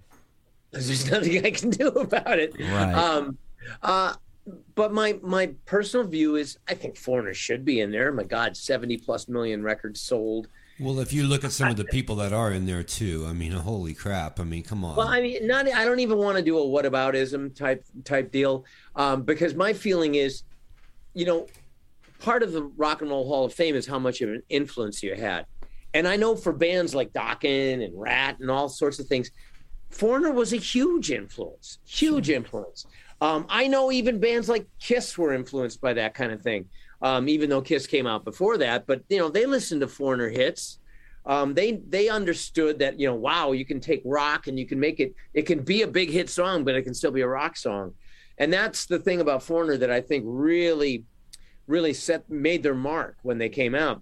there's 0.71 1.11
nothing 1.11 1.45
I 1.45 1.51
can 1.51 1.69
do 1.69 1.89
about 1.89 2.39
it. 2.39 2.55
Right. 2.59 2.93
Um, 2.93 3.37
uh, 3.83 4.15
but 4.73 4.91
my 4.91 5.19
my 5.21 5.51
personal 5.67 6.07
view 6.07 6.35
is 6.35 6.57
I 6.67 6.73
think 6.73 6.97
foreigners 6.97 7.37
should 7.37 7.63
be 7.63 7.81
in 7.81 7.91
there. 7.91 8.11
My 8.11 8.23
God, 8.23 8.57
seventy 8.57 8.97
plus 8.97 9.27
million 9.27 9.61
records 9.61 10.01
sold. 10.01 10.47
Well, 10.79 10.99
if 10.99 11.13
you 11.13 11.25
look 11.25 11.43
at 11.43 11.51
some 11.51 11.69
of 11.69 11.77
the 11.77 11.85
people 11.85 12.15
that 12.15 12.33
are 12.33 12.51
in 12.51 12.65
there 12.65 12.81
too, 12.81 13.27
I 13.29 13.33
mean, 13.33 13.51
holy 13.51 13.93
crap! 13.93 14.39
I 14.39 14.45
mean, 14.45 14.63
come 14.63 14.83
on. 14.83 14.95
Well, 14.95 15.09
I 15.09 15.21
mean, 15.21 15.45
not. 15.45 15.71
I 15.71 15.85
don't 15.85 15.99
even 15.99 16.17
want 16.17 16.37
to 16.37 16.43
do 16.43 16.57
a 16.57 16.61
whataboutism 16.61 17.55
type 17.55 17.85
type 18.03 18.31
deal 18.31 18.65
um, 18.95 19.21
because 19.21 19.53
my 19.53 19.73
feeling 19.73 20.15
is, 20.15 20.41
you 21.13 21.25
know, 21.25 21.45
part 22.19 22.43
of 22.43 22.51
the 22.51 22.63
Rock 22.63 23.01
and 23.01 23.09
Roll 23.09 23.27
Hall 23.27 23.45
of 23.45 23.53
Fame 23.53 23.75
is 23.75 23.85
how 23.85 23.99
much 23.99 24.21
of 24.21 24.29
an 24.29 24.43
influence 24.49 25.03
you 25.03 25.15
had, 25.15 25.45
and 25.93 26.07
I 26.07 26.15
know 26.15 26.35
for 26.35 26.53
bands 26.53 26.93
like 26.93 27.13
Dokken 27.13 27.83
and 27.83 27.99
Ratt 27.99 28.39
and 28.39 28.51
all 28.51 28.69
sorts 28.69 28.99
of 28.99 29.07
things, 29.07 29.31
Foreigner 29.89 30.31
was 30.31 30.53
a 30.53 30.57
huge 30.57 31.11
influence, 31.11 31.79
huge 31.85 32.29
influence. 32.29 32.85
Um, 33.21 33.45
I 33.49 33.67
know 33.67 33.91
even 33.91 34.19
bands 34.19 34.47
like 34.47 34.67
Kiss 34.79 35.17
were 35.17 35.33
influenced 35.33 35.81
by 35.81 35.93
that 35.93 36.13
kind 36.13 36.31
of 36.31 36.41
thing 36.41 36.67
um, 37.01 37.29
even 37.29 37.49
though 37.49 37.61
Kiss 37.61 37.87
came 37.87 38.07
out 38.07 38.23
before 38.23 38.57
that. 38.57 38.87
But 38.87 39.03
you 39.09 39.17
know, 39.17 39.29
they 39.29 39.45
listened 39.45 39.81
to 39.81 39.87
Foreigner 39.87 40.29
hits. 40.29 40.79
Um, 41.25 41.53
they 41.53 41.81
they 41.87 42.09
understood 42.09 42.79
that 42.79 42.99
you 42.99 43.07
know, 43.07 43.15
wow, 43.15 43.51
you 43.51 43.65
can 43.65 43.79
take 43.79 44.01
rock 44.05 44.47
and 44.47 44.57
you 44.57 44.65
can 44.65 44.79
make 44.79 44.99
it. 44.99 45.13
It 45.33 45.43
can 45.43 45.63
be 45.63 45.81
a 45.81 45.87
big 45.87 46.09
hit 46.09 46.29
song, 46.29 46.63
but 46.63 46.75
it 46.75 46.83
can 46.83 46.93
still 46.93 47.11
be 47.11 47.21
a 47.21 47.27
rock 47.27 47.57
song. 47.57 47.93
And 48.37 48.53
that's 48.53 48.85
the 48.85 48.99
thing 48.99 49.19
about 49.19 49.43
Foreigner 49.43 49.77
that 49.77 49.91
I 49.91 50.01
think 50.01 50.23
really, 50.27 51.03
really 51.67 51.93
set 51.93 52.29
made 52.29 52.63
their 52.63 52.75
mark 52.75 53.17
when 53.21 53.37
they 53.37 53.49
came 53.49 53.75
out. 53.75 54.01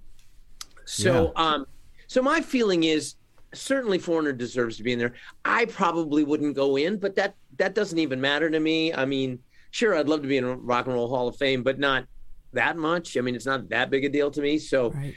So, 0.85 1.33
yeah. 1.35 1.43
um, 1.43 1.65
so 2.07 2.21
my 2.21 2.41
feeling 2.41 2.83
is 2.83 3.15
certainly 3.53 3.97
Foreigner 3.97 4.33
deserves 4.33 4.77
to 4.77 4.83
be 4.83 4.93
in 4.93 4.99
there. 4.99 5.13
I 5.43 5.65
probably 5.65 6.23
wouldn't 6.23 6.55
go 6.55 6.77
in, 6.77 6.97
but 6.97 7.15
that 7.15 7.35
that 7.57 7.75
doesn't 7.75 7.97
even 7.97 8.21
matter 8.21 8.49
to 8.49 8.59
me. 8.59 8.93
I 8.93 9.05
mean, 9.05 9.39
sure, 9.71 9.95
I'd 9.95 10.07
love 10.07 10.21
to 10.21 10.27
be 10.27 10.37
in 10.37 10.43
a 10.43 10.55
Rock 10.55 10.85
and 10.85 10.95
Roll 10.95 11.09
Hall 11.09 11.27
of 11.27 11.37
Fame, 11.37 11.63
but 11.63 11.79
not 11.79 12.05
that 12.53 12.77
much. 12.77 13.17
I 13.17 13.21
mean, 13.21 13.35
it's 13.35 13.45
not 13.45 13.69
that 13.69 13.89
big 13.89 14.05
a 14.05 14.09
deal 14.09 14.31
to 14.31 14.41
me. 14.41 14.57
So 14.57 14.91
right. 14.91 15.15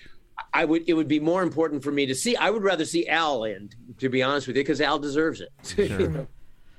I 0.54 0.64
would 0.64 0.84
it 0.86 0.94
would 0.94 1.08
be 1.08 1.20
more 1.20 1.42
important 1.42 1.82
for 1.82 1.92
me 1.92 2.06
to 2.06 2.14
see. 2.14 2.36
I 2.36 2.50
would 2.50 2.62
rather 2.62 2.84
see 2.84 3.08
Al 3.08 3.44
in, 3.44 3.70
to 3.98 4.08
be 4.08 4.22
honest 4.22 4.46
with 4.46 4.56
you, 4.56 4.62
because 4.62 4.80
Al 4.80 4.98
deserves 4.98 5.40
it. 5.40 5.50
Sure. 5.88 6.26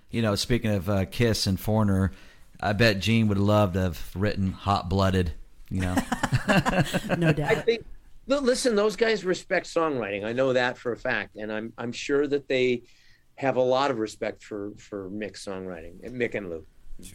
you 0.09 0.21
know, 0.21 0.35
speaking 0.35 0.71
of 0.71 0.89
uh, 0.89 1.05
Kiss 1.05 1.45
and 1.45 1.59
Foreigner, 1.59 2.11
I 2.59 2.73
bet 2.73 2.99
Gene 2.99 3.27
would 3.27 3.38
love 3.38 3.73
to 3.73 3.81
have 3.81 4.11
written 4.15 4.51
"Hot 4.51 4.89
Blooded." 4.89 5.33
You 5.69 5.81
know, 5.81 5.95
no 7.17 7.33
doubt. 7.33 7.51
I 7.51 7.55
think. 7.55 7.85
Listen, 8.27 8.75
those 8.75 8.95
guys 8.95 9.25
respect 9.25 9.65
songwriting. 9.65 10.23
I 10.23 10.33
know 10.33 10.53
that 10.53 10.77
for 10.77 10.91
a 10.91 10.97
fact, 10.97 11.35
and 11.35 11.51
I'm 11.51 11.73
I'm 11.77 11.91
sure 11.91 12.27
that 12.27 12.47
they 12.47 12.83
have 13.35 13.55
a 13.55 13.61
lot 13.61 13.89
of 13.89 13.97
respect 13.97 14.43
for 14.43 14.71
for 14.77 15.09
Mick's 15.09 15.45
songwriting, 15.45 15.99
Mick 16.11 16.35
and 16.35 16.49
Lou. 16.49 16.65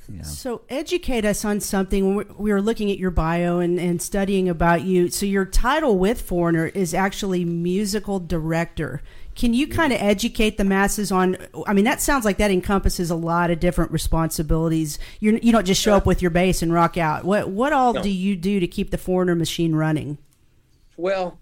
Yeah. 0.09 0.23
So 0.23 0.63
educate 0.69 1.25
us 1.25 1.45
on 1.45 1.61
something. 1.61 2.17
We 2.39 2.53
were 2.53 2.63
looking 2.63 2.91
at 2.91 2.99
your 2.99 3.11
bio 3.11 3.59
and, 3.59 3.79
and 3.79 4.01
studying 4.01 4.49
about 4.49 4.83
you. 4.83 5.09
So 5.09 5.27
your 5.27 5.45
title 5.45 5.99
with 5.99 6.21
Foreigner 6.21 6.67
is 6.67 6.95
actually 6.95 7.45
musical 7.45 8.19
director. 8.19 9.03
Can 9.35 9.53
you 9.53 9.67
kind 9.67 9.93
of 9.93 10.01
educate 10.01 10.57
the 10.57 10.65
masses 10.65 11.11
on? 11.11 11.37
I 11.67 11.73
mean, 11.73 11.85
that 11.85 12.01
sounds 12.01 12.25
like 12.25 12.39
that 12.39 12.51
encompasses 12.51 13.11
a 13.11 13.17
lot 13.17 13.51
of 13.51 13.61
different 13.61 13.91
responsibilities. 13.91 14.99
You're, 15.21 15.39
you 15.39 15.51
don't 15.51 15.67
just 15.67 15.81
show 15.81 15.95
up 15.95 16.07
with 16.07 16.23
your 16.23 16.31
bass 16.31 16.63
and 16.63 16.73
rock 16.73 16.97
out. 16.97 17.25
What 17.25 17.49
what 17.49 17.73
all 17.73 17.95
no. 17.95 18.03
do 18.03 18.11
you 18.11 18.37
do 18.37 18.61
to 18.61 18.67
keep 18.67 18.91
the 18.91 18.99
Foreigner 18.99 19.35
machine 19.35 19.75
running? 19.75 20.19
Well, 20.97 21.39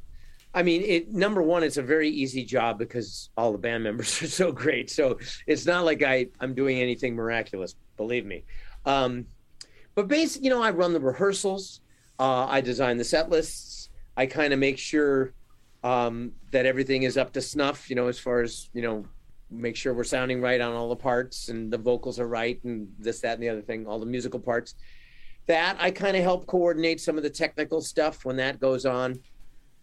I 0.54 0.62
mean, 0.62 0.82
it 0.82 1.12
number 1.12 1.42
one, 1.42 1.62
it's 1.62 1.76
a 1.76 1.82
very 1.82 2.08
easy 2.08 2.44
job 2.44 2.78
because 2.78 3.28
all 3.36 3.52
the 3.52 3.58
band 3.58 3.84
members 3.84 4.22
are 4.22 4.26
so 4.26 4.52
great. 4.52 4.90
So 4.90 5.18
it's 5.46 5.66
not 5.66 5.84
like 5.84 6.02
I 6.02 6.28
I'm 6.40 6.54
doing 6.54 6.78
anything 6.78 7.14
miraculous 7.14 7.74
believe 7.96 8.26
me. 8.26 8.44
Um, 8.84 9.26
but 9.94 10.08
basically, 10.08 10.46
you 10.46 10.54
know, 10.54 10.62
I 10.62 10.70
run 10.70 10.92
the 10.92 11.00
rehearsals. 11.00 11.80
Uh, 12.18 12.46
I 12.46 12.60
design 12.60 12.96
the 12.96 13.04
set 13.04 13.30
lists. 13.30 13.90
I 14.16 14.26
kind 14.26 14.52
of 14.52 14.58
make 14.58 14.78
sure 14.78 15.32
um, 15.82 16.32
that 16.52 16.66
everything 16.66 17.02
is 17.02 17.16
up 17.16 17.32
to 17.32 17.40
snuff. 17.40 17.90
You 17.90 17.96
know, 17.96 18.06
as 18.06 18.18
far 18.18 18.40
as 18.40 18.70
you 18.72 18.82
know, 18.82 19.04
make 19.50 19.76
sure 19.76 19.92
we're 19.92 20.04
sounding 20.04 20.40
right 20.40 20.60
on 20.60 20.72
all 20.72 20.88
the 20.88 20.96
parts 20.96 21.48
and 21.48 21.72
the 21.72 21.78
vocals 21.78 22.18
are 22.18 22.28
right 22.28 22.62
and 22.64 22.88
this, 22.98 23.20
that, 23.20 23.34
and 23.34 23.42
the 23.42 23.48
other 23.48 23.62
thing, 23.62 23.86
all 23.86 23.98
the 23.98 24.06
musical 24.06 24.40
parts. 24.40 24.74
That 25.46 25.76
I 25.80 25.90
kind 25.90 26.16
of 26.16 26.22
help 26.22 26.46
coordinate 26.46 27.00
some 27.00 27.16
of 27.16 27.24
the 27.24 27.30
technical 27.30 27.80
stuff 27.80 28.24
when 28.24 28.36
that 28.36 28.60
goes 28.60 28.86
on 28.86 29.18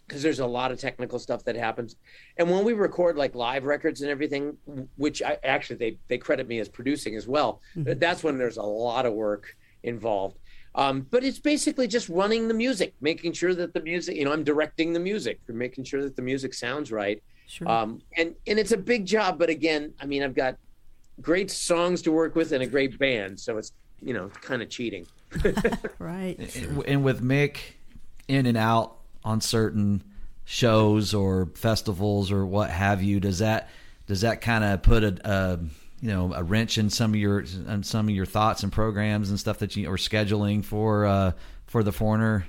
because 0.07 0.23
there's 0.23 0.39
a 0.39 0.45
lot 0.45 0.71
of 0.71 0.79
technical 0.79 1.19
stuff 1.19 1.43
that 1.43 1.55
happens. 1.55 1.95
And 2.38 2.49
when 2.49 2.63
we 2.65 2.73
record 2.73 3.15
like 3.17 3.35
live 3.35 3.65
records 3.65 4.01
and 4.01 4.09
everything, 4.09 4.57
which 4.95 5.21
I 5.21 5.38
actually 5.43 5.75
they 5.75 5.97
they 6.07 6.17
credit 6.17 6.47
me 6.47 6.59
as 6.59 6.69
producing 6.69 7.15
as 7.15 7.27
well, 7.27 7.61
mm-hmm. 7.75 7.99
that's 7.99 8.23
when 8.23 8.38
there's 8.38 8.57
a 8.57 8.63
lot 8.63 9.05
of 9.05 9.13
work 9.13 9.55
involved. 9.83 10.39
Um, 10.75 11.07
but 11.09 11.23
it's 11.23 11.39
basically 11.39 11.88
just 11.88 12.09
running 12.09 12.47
the 12.47 12.53
music, 12.53 12.93
making 13.01 13.33
sure 13.33 13.53
that 13.55 13.73
the 13.73 13.81
music, 13.81 14.15
you 14.15 14.25
know, 14.25 14.31
I'm 14.31 14.43
directing 14.43 14.93
the 14.93 14.99
music, 14.99 15.39
making 15.47 15.83
sure 15.83 16.03
that 16.03 16.15
the 16.15 16.21
music 16.21 16.53
sounds 16.53 16.91
right. 16.91 17.21
Sure. 17.47 17.67
Um, 17.67 18.01
and 18.15 18.35
and 18.45 18.59
it's 18.59 18.71
a 18.71 18.77
big 18.77 19.05
job, 19.05 19.39
but 19.39 19.49
again, 19.49 19.93
I 19.99 20.05
mean, 20.05 20.21
I've 20.21 20.35
got 20.35 20.57
great 21.21 21.49
songs 21.49 22.01
to 22.03 22.11
work 22.11 22.35
with 22.35 22.51
and 22.51 22.61
a 22.61 22.67
great 22.67 22.97
band, 22.99 23.39
so 23.39 23.57
it's 23.57 23.71
you 24.01 24.13
know 24.13 24.29
kind 24.41 24.61
of 24.61 24.69
cheating. 24.69 25.07
right. 25.99 26.38
And 26.88 27.03
with 27.03 27.23
Mick 27.23 27.57
in 28.27 28.45
and 28.45 28.57
out 28.57 28.97
on 29.23 29.41
certain 29.41 30.03
shows 30.45 31.13
or 31.13 31.47
festivals 31.55 32.31
or 32.31 32.45
what 32.45 32.69
have 32.69 33.03
you 33.03 33.19
does 33.19 33.38
that 33.38 33.69
does 34.07 34.21
that 34.21 34.41
kind 34.41 34.63
of 34.63 34.81
put 34.81 35.03
a, 35.03 35.19
a, 35.23 35.59
you 36.01 36.10
know 36.10 36.34
a 36.34 36.44
wrench 36.44 36.77
in 36.77 36.89
some 36.89 37.13
of 37.13 37.20
your 37.20 37.41
in 37.41 37.84
some 37.84 38.08
of 38.08 38.15
your 38.15 38.25
thoughts 38.25 38.63
and 38.63 38.72
programs 38.72 39.29
and 39.29 39.39
stuff 39.39 39.60
that 39.60 39.75
you 39.75 39.89
are 39.89 39.98
scheduling 39.98 40.63
for 40.63 41.06
uh, 41.06 41.32
for 41.65 41.84
the 41.84 41.91
foreigner 41.91 42.46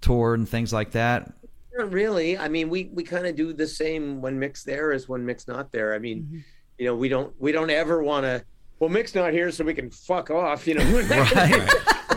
tour 0.00 0.34
and 0.34 0.48
things 0.48 0.72
like 0.72 0.92
that 0.92 1.32
not 1.76 1.92
really 1.92 2.36
i 2.36 2.48
mean 2.48 2.68
we 2.68 2.90
we 2.92 3.02
kind 3.02 3.26
of 3.26 3.36
do 3.36 3.52
the 3.52 3.66
same 3.66 4.20
when 4.20 4.38
Mick's 4.38 4.64
there 4.64 4.92
as 4.92 5.08
when 5.08 5.24
Mick's 5.24 5.46
not 5.46 5.70
there 5.72 5.94
i 5.94 5.98
mean 5.98 6.22
mm-hmm. 6.22 6.38
you 6.78 6.86
know 6.86 6.94
we 6.94 7.08
don't 7.08 7.32
we 7.40 7.52
don't 7.52 7.70
ever 7.70 8.02
want 8.02 8.24
to 8.24 8.44
well 8.78 8.90
Mick's 8.90 9.14
not 9.14 9.32
here 9.32 9.50
so 9.50 9.64
we 9.64 9.74
can 9.74 9.90
fuck 9.90 10.30
off 10.30 10.66
you 10.66 10.74
know, 10.74 10.84
right. 11.10 11.72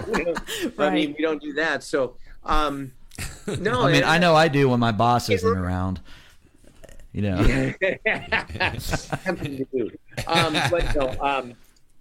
you 0.07 0.25
know? 0.25 0.33
right. 0.33 0.79
i 0.79 0.89
mean 0.89 1.15
we 1.17 1.23
don't 1.23 1.41
do 1.41 1.53
that 1.53 1.83
so 1.83 2.17
um 2.43 2.91
no, 3.59 3.81
I 3.87 3.91
mean 3.91 4.03
I 4.03 4.17
know 4.17 4.35
I 4.35 4.47
do 4.47 4.69
when 4.69 4.79
my 4.79 4.91
boss 4.91 5.29
isn't 5.29 5.57
around. 5.57 6.01
You 7.15 7.21
know. 7.21 7.37
um, 10.27 10.53
but 10.69 10.95
no, 10.95 11.15
um, 11.21 11.53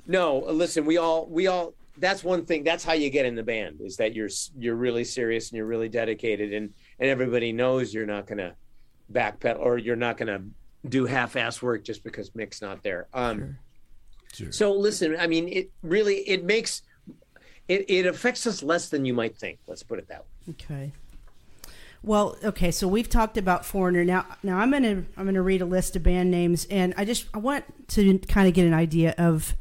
no. 0.09 0.39
Listen, 0.39 0.85
we 0.85 0.97
all 0.97 1.27
we 1.27 1.47
all. 1.47 1.73
That's 1.99 2.25
one 2.25 2.45
thing. 2.45 2.65
That's 2.65 2.83
how 2.83 2.95
you 2.95 3.11
get 3.11 3.25
in 3.25 3.37
the 3.37 3.45
band 3.45 3.81
is 3.81 3.97
that 3.99 4.13
you're 4.13 4.31
you're 4.59 4.75
really 4.75 5.05
serious 5.05 5.51
and 5.51 5.57
you're 5.57 5.67
really 5.67 5.89
dedicated, 5.89 6.53
and 6.53 6.75
and 6.99 7.09
everybody 7.09 7.53
knows 7.53 7.95
you're 7.95 8.07
not 8.07 8.27
gonna 8.27 8.57
backpedal 9.13 9.61
or 9.61 9.79
you're 9.79 9.95
not 9.95 10.17
gonna 10.17 10.43
do 10.89 11.07
half-ass 11.07 11.63
work 11.63 11.85
just 11.85 12.03
because 12.03 12.35
Mick's 12.35 12.61
not 12.61 12.83
there. 12.83 13.07
Um, 13.15 13.39
sure. 13.39 13.59
Sure. 14.35 14.53
So 14.53 14.73
listen, 14.73 15.15
I 15.17 15.29
mean, 15.29 15.47
it 15.47 15.71
really 15.85 16.29
it 16.29 16.43
makes 16.43 16.83
it, 17.69 17.89
it 17.89 18.07
affects 18.07 18.49
us 18.49 18.65
less 18.65 18.89
than 18.89 19.05
you 19.05 19.15
might 19.15 19.37
think. 19.37 19.61
Let's 19.69 19.85
put 19.85 20.01
it 20.01 20.09
that 20.09 20.23
way. 20.23 20.55
Okay. 20.55 20.93
Well, 22.05 22.37
okay, 22.45 22.71
so 22.71 22.87
we've 22.87 23.09
talked 23.09 23.39
about 23.39 23.65
Foreigner. 23.65 24.05
Now, 24.05 24.27
now 24.43 24.59
I'm 24.59 24.71
gonna 24.71 25.05
I'm 25.17 25.25
gonna 25.25 25.41
read 25.41 25.63
a 25.63 25.67
list 25.67 25.97
of 25.97 26.03
band 26.03 26.31
names, 26.31 26.67
and 26.71 26.93
I 26.99 27.07
just 27.07 27.27
I 27.33 27.39
want 27.39 27.65
to 27.89 28.19
kind 28.19 28.47
of 28.47 28.53
get 28.53 28.67
an 28.67 28.75
idea 28.75 29.15
of 29.17 29.57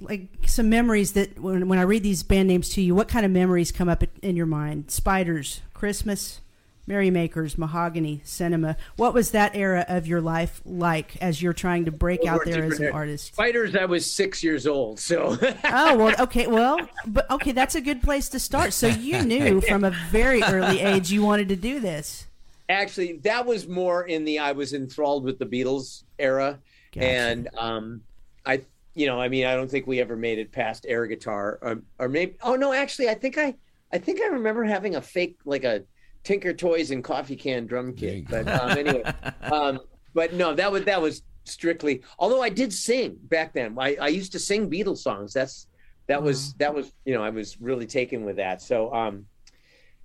like 0.00 0.26
some 0.46 0.68
memories 0.68 1.12
that 1.12 1.38
when 1.38 1.68
when 1.68 1.78
I 1.78 1.82
read 1.82 2.02
these 2.02 2.24
band 2.24 2.48
names 2.48 2.70
to 2.70 2.82
you, 2.82 2.96
what 2.96 3.06
kind 3.06 3.24
of 3.24 3.30
memories 3.30 3.70
come 3.70 3.88
up 3.88 4.02
in 4.20 4.34
your 4.34 4.46
mind? 4.46 4.90
Spiders, 4.90 5.60
Christmas, 5.74 6.40
Merrymakers, 6.86 7.56
Mahogany, 7.56 8.20
Cinema. 8.24 8.76
What 8.96 9.14
was 9.14 9.30
that 9.30 9.54
era 9.54 9.84
of 9.88 10.06
your 10.06 10.20
life 10.20 10.60
like 10.64 11.16
as 11.22 11.40
you're 11.40 11.52
trying 11.52 11.84
to 11.84 11.92
break 11.92 12.26
out 12.26 12.40
there 12.44 12.64
as 12.64 12.80
an 12.80 12.92
artist? 12.92 13.34
Fighters, 13.34 13.76
I 13.76 13.84
was 13.84 14.10
six 14.10 14.42
years 14.42 14.66
old, 14.66 14.98
so. 14.98 15.38
oh 15.64 15.96
well, 15.96 16.14
okay, 16.20 16.46
well, 16.46 16.78
but 17.06 17.30
okay, 17.30 17.52
that's 17.52 17.74
a 17.74 17.80
good 17.80 18.02
place 18.02 18.28
to 18.30 18.40
start. 18.40 18.72
So 18.72 18.88
you 18.88 19.22
knew 19.24 19.60
from 19.60 19.84
a 19.84 19.90
very 20.10 20.42
early 20.42 20.80
age 20.80 21.12
you 21.12 21.22
wanted 21.22 21.48
to 21.50 21.56
do 21.56 21.78
this. 21.78 22.26
Actually, 22.68 23.18
that 23.18 23.46
was 23.46 23.68
more 23.68 24.04
in 24.04 24.24
the 24.24 24.38
I 24.38 24.52
was 24.52 24.72
enthralled 24.72 25.24
with 25.24 25.38
the 25.38 25.46
Beatles 25.46 26.04
era, 26.18 26.58
gotcha. 26.92 27.06
and 27.06 27.48
um, 27.56 28.00
I, 28.46 28.62
you 28.94 29.06
know, 29.06 29.20
I 29.20 29.28
mean, 29.28 29.46
I 29.46 29.54
don't 29.54 29.70
think 29.70 29.86
we 29.86 30.00
ever 30.00 30.16
made 30.16 30.38
it 30.38 30.50
past 30.52 30.86
air 30.88 31.06
guitar, 31.06 31.58
or, 31.60 31.82
or 31.98 32.08
maybe. 32.08 32.34
Oh 32.42 32.56
no, 32.56 32.72
actually, 32.72 33.08
I 33.08 33.14
think 33.14 33.38
I, 33.38 33.54
I 33.92 33.98
think 33.98 34.20
I 34.20 34.26
remember 34.26 34.64
having 34.64 34.96
a 34.96 35.02
fake 35.02 35.36
like 35.44 35.64
a 35.64 35.84
Tinker 36.24 36.52
Toys 36.52 36.90
and 36.90 37.02
Coffee 37.02 37.36
Can 37.36 37.66
Drum 37.66 37.94
Kit. 37.94 38.28
But 38.28 38.48
um, 38.48 38.70
anyway, 38.78 39.02
um, 39.42 39.80
but 40.14 40.34
no, 40.34 40.54
that 40.54 40.70
was 40.70 40.84
that 40.84 41.00
was 41.00 41.22
strictly. 41.44 42.02
Although 42.18 42.42
I 42.42 42.48
did 42.48 42.72
sing 42.72 43.18
back 43.22 43.52
then. 43.52 43.76
I, 43.78 43.96
I 44.00 44.08
used 44.08 44.32
to 44.32 44.38
sing 44.38 44.70
Beatles 44.70 44.98
songs. 44.98 45.32
That's 45.32 45.66
that 46.06 46.22
was 46.22 46.54
that 46.54 46.74
was 46.74 46.92
you 47.04 47.14
know 47.14 47.22
I 47.22 47.30
was 47.30 47.60
really 47.60 47.86
taken 47.86 48.24
with 48.24 48.36
that. 48.36 48.62
So 48.62 48.92
um, 48.94 49.26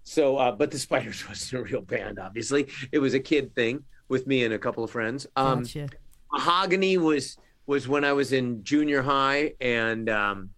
so 0.03 0.37
uh, 0.37 0.51
but 0.51 0.71
the 0.71 0.79
Spiders 0.79 1.27
wasn't 1.29 1.61
a 1.61 1.63
real 1.63 1.81
band. 1.81 2.19
Obviously, 2.19 2.67
it 2.91 2.99
was 2.99 3.13
a 3.13 3.19
kid 3.19 3.53
thing 3.55 3.83
with 4.09 4.25
me 4.27 4.45
and 4.45 4.53
a 4.53 4.59
couple 4.59 4.83
of 4.83 4.91
friends. 4.91 5.27
Um, 5.35 5.63
Gotcha. 5.63 5.89
Mahogany 6.31 6.97
was 6.97 7.37
was 7.65 7.87
when 7.87 8.05
I 8.05 8.13
was 8.13 8.31
in 8.31 8.63
junior 8.63 9.01
high, 9.01 9.53
and 9.59 10.09
um, 10.09 10.49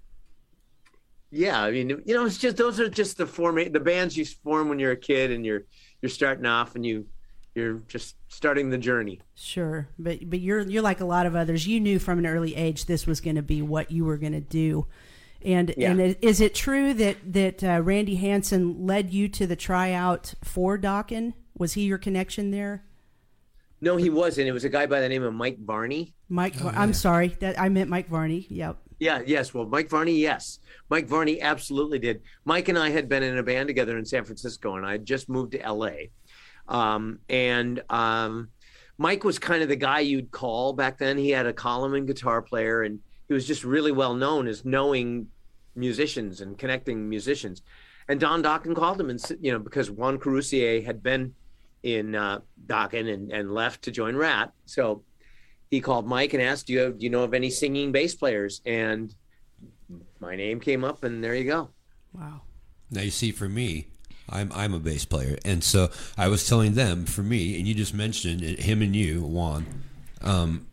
yeah, 1.31 1.61
I 1.61 1.71
mean, 1.71 1.89
you 2.05 2.13
know, 2.15 2.25
it's 2.25 2.37
just 2.37 2.57
those 2.57 2.79
are 2.79 2.89
just 2.89 3.17
the 3.17 3.25
form 3.27 3.55
the 3.71 3.79
bands 3.79 4.17
you 4.17 4.25
form 4.25 4.69
when 4.69 4.79
you're 4.79 4.91
a 4.91 4.97
kid 4.97 5.31
and 5.31 5.45
you're 5.45 5.63
you're 6.01 6.09
starting 6.09 6.45
off 6.45 6.75
and 6.75 6.85
you 6.85 7.05
you're 7.55 7.79
just 7.87 8.15
starting 8.29 8.69
the 8.69 8.77
journey. 8.77 9.19
Sure, 9.35 9.87
but 9.97 10.29
but 10.29 10.39
you're 10.39 10.61
you're 10.61 10.81
like 10.83 11.01
a 11.01 11.05
lot 11.05 11.25
of 11.25 11.35
others. 11.35 11.67
You 11.67 11.79
knew 11.79 11.99
from 11.99 12.19
an 12.19 12.25
early 12.25 12.55
age 12.55 12.85
this 12.85 13.05
was 13.07 13.21
going 13.21 13.35
to 13.35 13.41
be 13.41 13.61
what 13.61 13.91
you 13.91 14.05
were 14.05 14.17
going 14.17 14.33
to 14.33 14.39
do, 14.41 14.87
and 15.43 15.73
Yeah. 15.77 15.91
and 15.91 15.99
it, 16.01 16.19
is 16.21 16.41
it 16.41 16.55
true 16.55 16.93
that 16.95 17.17
that 17.33 17.63
uh, 17.63 17.81
Randy 17.83 18.15
Hansen 18.15 18.85
led 18.85 19.11
you 19.11 19.27
to 19.29 19.45
the 19.47 19.55
tryout 19.55 20.33
for 20.43 20.77
Dokken? 20.77 21.33
Was 21.57 21.73
he 21.73 21.81
your 21.83 21.97
connection 21.97 22.51
there, 22.51 22.85
No, 23.81 23.97
he 23.97 24.09
wasn't. 24.09 24.47
It 24.47 24.53
was 24.53 24.63
a 24.63 24.69
guy 24.69 24.85
by 24.85 25.01
the 25.01 25.09
name 25.09 25.23
of 25.23 25.33
Mike 25.33 25.59
Varney. 25.59 26.13
Mike? 26.29 26.55
I'm 26.63 26.93
sorry, 26.93 27.29
that 27.39 27.59
I 27.59 27.67
meant 27.69 27.89
Mike 27.89 28.07
Varney. 28.07 28.45
Yep. 28.49 28.77
Yeah, 28.99 29.21
yes. 29.25 29.53
Well, 29.53 29.65
Mike 29.65 29.89
Varney, 29.89 30.17
yes. 30.17 30.59
Mike 30.89 31.07
Varney 31.07 31.41
absolutely 31.41 31.99
did. 31.99 32.21
Mike 32.43 32.67
and 32.67 32.77
I 32.77 32.89
had 32.89 33.07
been 33.07 33.23
in 33.23 33.37
a 33.37 33.43
band 33.43 33.67
together 33.67 33.97
in 33.97 34.05
San 34.05 34.25
Francisco, 34.25 34.75
and 34.75 34.85
I 34.85 34.91
had 34.93 35.05
just 35.05 35.29
moved 35.29 35.53
to 35.53 35.71
LA. 35.71 36.09
Um, 36.67 37.19
and 37.29 37.81
um, 37.89 38.49
Mike 38.97 39.23
was 39.23 39.39
kind 39.39 39.63
of 39.63 39.69
the 39.69 39.75
guy 39.77 40.01
you'd 40.01 40.31
call 40.31 40.73
back 40.73 40.97
then. 40.97 41.17
He 41.17 41.29
had 41.29 41.45
a 41.45 41.53
column 41.53 41.93
and 41.93 42.05
guitar 42.05 42.41
player, 42.41 42.83
and 42.83 42.99
he 43.27 43.33
was 43.33 43.47
just 43.47 43.63
really 43.63 43.93
well 43.93 44.13
known 44.13 44.47
as 44.47 44.65
knowing 44.65 45.27
musicians 45.75 46.41
and 46.41 46.57
connecting 46.57 47.07
musicians. 47.07 47.61
And 48.09 48.19
Don 48.19 48.43
Dokken 48.43 48.75
called 48.75 48.99
him, 48.99 49.09
and 49.09 49.21
you 49.39 49.51
know, 49.51 49.59
because 49.59 49.89
Juan 49.89 50.17
Croucier 50.17 50.81
had 50.83 51.01
been 51.01 51.33
in 51.83 52.15
uh, 52.15 52.41
Dokken 52.67 53.11
and, 53.11 53.31
and 53.31 53.53
left 53.53 53.83
to 53.83 53.91
join 53.91 54.15
Ratt, 54.15 54.51
so 54.65 55.03
he 55.69 55.81
called 55.81 56.07
Mike 56.07 56.33
and 56.33 56.41
asked, 56.41 56.67
"Do 56.67 56.73
you 56.73 56.79
have, 56.79 56.99
do 56.99 57.03
you 57.03 57.09
know 57.09 57.23
of 57.23 57.33
any 57.33 57.49
singing 57.49 57.91
bass 57.91 58.15
players?" 58.15 58.61
And 58.65 59.13
my 60.19 60.35
name 60.35 60.59
came 60.59 60.83
up, 60.83 61.03
and 61.03 61.23
there 61.23 61.35
you 61.35 61.45
go. 61.45 61.69
Wow. 62.13 62.41
Now 62.91 63.01
you 63.01 63.11
see, 63.11 63.31
for 63.31 63.47
me, 63.47 63.87
I'm 64.29 64.51
I'm 64.53 64.73
a 64.73 64.79
bass 64.79 65.05
player, 65.05 65.37
and 65.45 65.63
so 65.63 65.89
I 66.17 66.27
was 66.27 66.47
telling 66.47 66.73
them 66.73 67.05
for 67.05 67.21
me, 67.21 67.57
and 67.57 67.67
you 67.67 67.73
just 67.73 67.93
mentioned 67.93 68.41
it, 68.41 68.59
him 68.61 68.81
and 68.81 68.95
you, 68.95 69.21
Juan. 69.21 69.83
Um, 70.21 70.65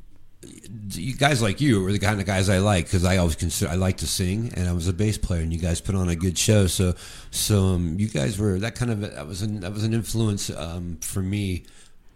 you 0.92 1.14
guys 1.14 1.42
like 1.42 1.60
you 1.60 1.82
were 1.82 1.92
the 1.92 1.98
kind 1.98 2.20
of 2.20 2.26
guys 2.26 2.48
I 2.48 2.58
like 2.58 2.84
because 2.84 3.04
I 3.04 3.16
always 3.16 3.36
consider 3.36 3.70
I 3.70 3.74
like 3.74 3.98
to 3.98 4.06
sing, 4.06 4.52
and 4.56 4.68
I 4.68 4.72
was 4.72 4.88
a 4.88 4.92
bass 4.92 5.18
player, 5.18 5.42
and 5.42 5.52
you 5.52 5.58
guys 5.58 5.80
put 5.80 5.94
on 5.94 6.08
a 6.08 6.16
good 6.16 6.38
show. 6.38 6.66
So, 6.66 6.94
so 7.30 7.64
um, 7.64 7.96
you 7.98 8.08
guys 8.08 8.38
were 8.38 8.58
that 8.60 8.74
kind 8.74 8.90
of 8.90 9.00
that 9.00 9.26
was 9.26 9.42
an 9.42 9.60
that 9.60 9.72
was 9.72 9.84
an 9.84 9.92
influence 9.92 10.48
um, 10.50 10.96
for 11.02 11.20
me 11.20 11.64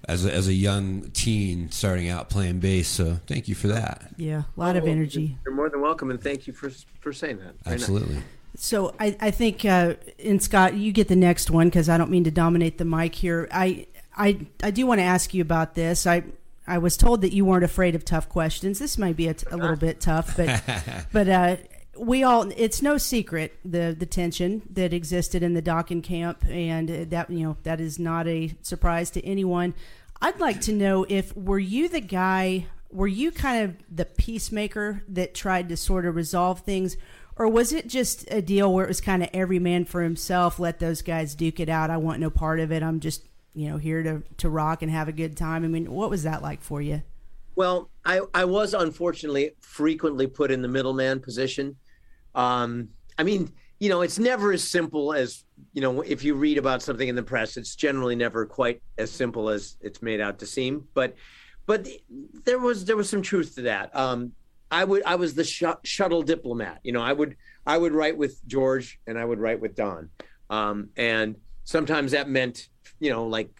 as 0.08 0.24
a, 0.24 0.32
as 0.32 0.48
a 0.48 0.52
young 0.54 1.10
teen 1.12 1.70
starting 1.70 2.08
out 2.08 2.28
playing 2.30 2.60
bass. 2.60 2.88
So, 2.88 3.20
thank 3.26 3.48
you 3.48 3.54
for 3.54 3.68
that. 3.68 4.12
Yeah, 4.16 4.42
a 4.56 4.60
lot 4.60 4.76
of 4.76 4.84
Oh, 4.84 4.88
energy. 4.88 5.36
You're 5.44 5.54
more 5.54 5.68
than 5.68 5.80
welcome, 5.80 6.10
and 6.10 6.20
thank 6.22 6.46
you 6.46 6.52
for 6.52 6.70
for 7.00 7.12
saying 7.12 7.38
that. 7.38 7.54
Very 7.64 7.76
nice. 7.76 7.82
Absolutely. 7.82 8.18
So 8.56 8.94
I, 8.98 9.16
I 9.20 9.30
think, 9.30 9.64
uh, 9.64 9.94
and 10.22 10.42
Scott, 10.42 10.74
you 10.74 10.92
get 10.92 11.08
the 11.08 11.16
next 11.16 11.50
one 11.50 11.68
because 11.68 11.88
I 11.88 11.96
don't 11.96 12.10
mean 12.10 12.24
to 12.24 12.30
dominate 12.32 12.78
the 12.78 12.84
mic 12.84 13.14
here. 13.14 13.48
I, 13.52 13.86
I, 14.16 14.44
I 14.62 14.70
do 14.72 14.86
want 14.86 14.98
to 14.98 15.04
ask 15.04 15.32
you 15.32 15.40
about 15.40 15.74
this. 15.76 16.04
I, 16.06 16.24
I 16.66 16.78
was 16.78 16.96
told 16.96 17.22
that 17.22 17.32
you 17.32 17.44
weren't 17.44 17.64
afraid 17.64 17.94
of 17.94 18.04
tough 18.04 18.28
questions. 18.28 18.78
This 18.80 18.98
might 18.98 19.16
be 19.16 19.28
a, 19.28 19.34
t- 19.34 19.46
a 19.50 19.56
little 19.56 19.76
bit 19.76 20.00
tough, 20.00 20.36
but, 20.36 20.62
but 21.12 21.28
uh, 21.28 21.56
we 22.00 22.22
all. 22.22 22.50
It's 22.56 22.82
no 22.82 22.98
secret 22.98 23.58
the 23.64 23.94
the 23.96 24.06
tension 24.06 24.62
that 24.70 24.92
existed 24.92 25.42
in 25.42 25.54
the 25.54 25.62
Dokken 25.62 26.02
camp, 26.02 26.44
and 26.48 26.88
that 27.10 27.30
you 27.30 27.44
know 27.44 27.56
that 27.62 27.80
is 27.80 27.98
not 27.98 28.26
a 28.26 28.54
surprise 28.62 29.10
to 29.12 29.24
anyone. 29.24 29.74
I'd 30.20 30.40
like 30.40 30.60
to 30.62 30.72
know 30.72 31.06
if 31.08 31.36
were 31.36 31.58
you 31.58 31.88
the 31.88 32.00
guy 32.00 32.66
were 32.90 33.06
you 33.06 33.30
kind 33.30 33.64
of 33.64 33.76
the 33.94 34.04
peacemaker 34.04 35.02
that 35.08 35.34
tried 35.34 35.68
to 35.68 35.76
sort 35.76 36.06
of 36.06 36.16
resolve 36.16 36.60
things 36.60 36.96
or 37.36 37.48
was 37.48 37.72
it 37.72 37.86
just 37.86 38.30
a 38.30 38.42
deal 38.42 38.74
where 38.74 38.84
it 38.84 38.88
was 38.88 39.00
kind 39.00 39.22
of 39.22 39.30
every 39.32 39.60
man 39.60 39.84
for 39.84 40.02
himself 40.02 40.58
let 40.58 40.80
those 40.80 41.00
guys 41.00 41.36
duke 41.36 41.60
it 41.60 41.68
out 41.68 41.88
i 41.88 41.96
want 41.96 42.18
no 42.18 42.28
part 42.28 42.58
of 42.58 42.72
it 42.72 42.82
i'm 42.82 42.98
just 42.98 43.24
you 43.54 43.68
know 43.68 43.76
here 43.76 44.02
to 44.02 44.24
to 44.38 44.50
rock 44.50 44.82
and 44.82 44.90
have 44.90 45.06
a 45.06 45.12
good 45.12 45.36
time 45.36 45.64
i 45.64 45.68
mean 45.68 45.88
what 45.92 46.10
was 46.10 46.24
that 46.24 46.42
like 46.42 46.60
for 46.60 46.82
you 46.82 47.00
Well, 47.56 47.90
I, 48.04 48.20
I 48.32 48.44
was 48.44 48.74
unfortunately 48.74 49.52
frequently 49.60 50.26
put 50.26 50.50
in 50.50 50.62
the 50.62 50.68
middleman 50.68 51.20
position. 51.20 51.76
Um, 52.34 52.88
I 53.18 53.22
mean, 53.22 53.52
you 53.78 53.88
know, 53.88 54.02
it's 54.02 54.18
never 54.18 54.52
as 54.52 54.62
simple 54.62 55.12
as, 55.12 55.44
you 55.72 55.80
know, 55.80 56.02
if 56.02 56.22
you 56.22 56.34
read 56.34 56.58
about 56.58 56.82
something 56.82 57.08
in 57.08 57.14
the 57.14 57.22
press, 57.22 57.56
it's 57.56 57.74
generally 57.74 58.14
never 58.14 58.44
quite 58.46 58.82
as 58.98 59.10
simple 59.10 59.48
as 59.48 59.76
it's 59.80 60.02
made 60.02 60.20
out 60.20 60.38
to 60.40 60.46
seem. 60.46 60.86
But, 60.94 61.14
but 61.66 61.88
there 62.44 62.58
was 62.58 62.84
there 62.84 62.96
was 62.96 63.08
some 63.08 63.22
truth 63.22 63.54
to 63.54 63.62
that. 63.62 63.94
Um, 63.96 64.32
I 64.70 64.84
would 64.84 65.02
I 65.04 65.14
was 65.14 65.34
the 65.34 65.44
sh- 65.44 65.64
shuttle 65.84 66.22
diplomat. 66.22 66.80
You 66.82 66.92
know, 66.92 67.02
I 67.02 67.12
would 67.12 67.36
I 67.66 67.78
would 67.78 67.92
write 67.92 68.16
with 68.16 68.46
George 68.46 69.00
and 69.06 69.18
I 69.18 69.24
would 69.24 69.38
write 69.38 69.60
with 69.60 69.74
Don, 69.76 70.10
um, 70.48 70.90
and 70.96 71.36
sometimes 71.64 72.12
that 72.12 72.28
meant 72.28 72.68
you 72.98 73.10
know 73.10 73.26
like 73.26 73.50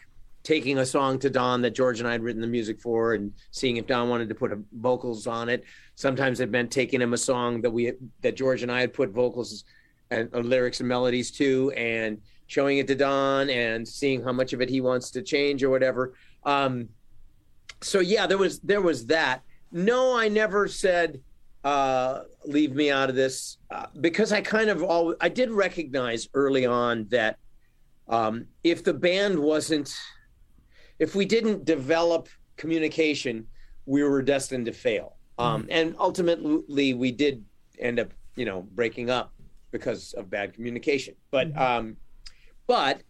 taking 0.43 0.79
a 0.79 0.87
song 0.87 1.19
to 1.19 1.31
Don 1.31 1.61
that 1.63 1.75
George 1.75 2.01
and 2.01 2.09
I 2.09 2.13
had 2.13 2.23
written 2.23 2.41
the 2.41 2.47
music 2.47 2.81
for 2.81 3.15
and 3.15 3.33
seeing 3.51 3.77
if 3.77 3.87
Don 3.87 4.09
wanted 4.09 4.29
to 4.31 4.35
put 4.35 4.53
vocals 4.73 5.27
on 5.27 5.49
it. 5.49 5.65
Sometimes 5.97 6.41
it 6.41 6.51
meant 6.51 6.71
taking 6.71 7.01
him 7.01 7.13
a 7.13 7.19
song 7.19 7.61
that 7.61 7.71
we 7.71 7.93
that 8.23 8.37
George 8.37 8.63
and 8.63 8.73
I 8.73 8.81
had 8.81 8.93
put 8.93 9.11
vocals 9.11 9.65
and 10.11 10.29
uh, 10.35 10.39
lyrics 10.39 10.81
and 10.81 10.89
melodies 10.89 11.31
to 11.33 11.71
and 11.73 12.21
showing 12.47 12.79
it 12.79 12.87
to 12.89 12.95
Don 12.95 13.51
and 13.51 13.87
seeing 13.87 14.23
how 14.23 14.33
much 14.33 14.53
of 14.53 14.61
it 14.61 14.69
he 14.69 14.81
wants 14.81 15.11
to 15.13 15.23
change 15.23 15.63
or 15.63 15.71
whatever. 15.71 16.15
Um, 16.45 16.89
so 17.83 18.01
yeah, 18.01 18.27
there 18.27 18.39
was 18.39 18.61
there 18.61 18.81
was 18.81 19.07
that. 19.07 19.43
No, 19.73 20.17
I 20.17 20.29
never 20.29 20.67
said 20.67 21.21
uh, 21.63 22.23
leave 22.47 22.75
me 22.75 22.91
out 22.91 23.11
of 23.11 23.17
this 23.17 23.59
uh, 23.71 23.87
because 24.01 24.33
I 24.33 24.41
kind 24.41 24.71
of 24.71 24.83
all 24.83 25.15
I 25.21 25.29
did 25.29 25.51
recognize 25.51 26.29
early 26.33 26.65
on 26.67 27.07
that 27.11 27.39
um, 28.09 28.47
if 28.65 28.83
the 28.83 28.95
band 28.95 29.39
wasn't 29.39 29.95
if 31.01 31.17
we 31.17 31.25
didn't 31.25 31.65
develop 31.65 32.29
communication, 32.57 33.47
we 33.87 34.05
were 34.05 34.23
destined 34.23 34.67
to 34.67 34.73
fail. 34.73 35.17
Um, 35.39 35.67
and 35.71 35.97
ultimately, 35.99 36.93
we 36.93 37.11
did 37.11 37.43
end 37.79 37.99
up, 37.99 38.11
you 38.37 38.45
know, 38.45 38.69
breaking 38.75 39.09
up 39.09 39.33
because 39.71 40.13
of 40.13 40.29
bad 40.29 40.53
communication. 40.53 41.15
But, 41.31 41.57
um, 41.59 41.97
but, 42.67 43.03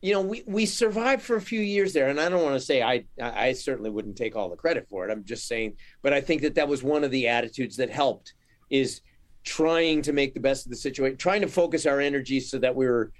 you 0.00 0.14
know, 0.14 0.22
we, 0.22 0.42
we 0.46 0.64
survived 0.64 1.22
for 1.22 1.36
a 1.36 1.40
few 1.40 1.60
years 1.60 1.92
there, 1.92 2.08
and 2.08 2.18
I 2.18 2.30
don't 2.30 2.42
want 2.42 2.54
to 2.54 2.60
say 2.60 2.82
I 2.82 3.04
I 3.20 3.52
certainly 3.52 3.90
wouldn't 3.90 4.16
take 4.16 4.34
all 4.34 4.48
the 4.48 4.56
credit 4.56 4.86
for 4.88 5.06
it. 5.06 5.12
I'm 5.12 5.24
just 5.24 5.46
saying, 5.46 5.74
but 6.02 6.12
I 6.12 6.20
think 6.20 6.42
that 6.42 6.54
that 6.56 6.68
was 6.68 6.82
one 6.82 7.04
of 7.04 7.10
the 7.10 7.28
attitudes 7.28 7.76
that 7.76 7.90
helped 7.90 8.32
is 8.70 9.02
trying 9.44 10.02
to 10.02 10.12
make 10.12 10.32
the 10.32 10.40
best 10.40 10.66
of 10.66 10.70
the 10.70 10.76
situation, 10.76 11.16
trying 11.18 11.42
to 11.42 11.48
focus 11.48 11.86
our 11.86 12.00
energy 12.00 12.40
so 12.40 12.58
that 12.58 12.74
we 12.74 12.86
were 12.86 13.12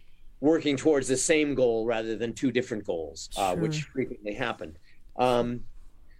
working 0.44 0.76
towards 0.76 1.08
the 1.08 1.16
same 1.16 1.54
goal 1.54 1.86
rather 1.86 2.16
than 2.16 2.34
two 2.34 2.52
different 2.52 2.84
goals, 2.84 3.30
uh, 3.38 3.56
which 3.56 3.84
frequently 3.84 4.34
happened. 4.34 4.78
Um, 5.16 5.60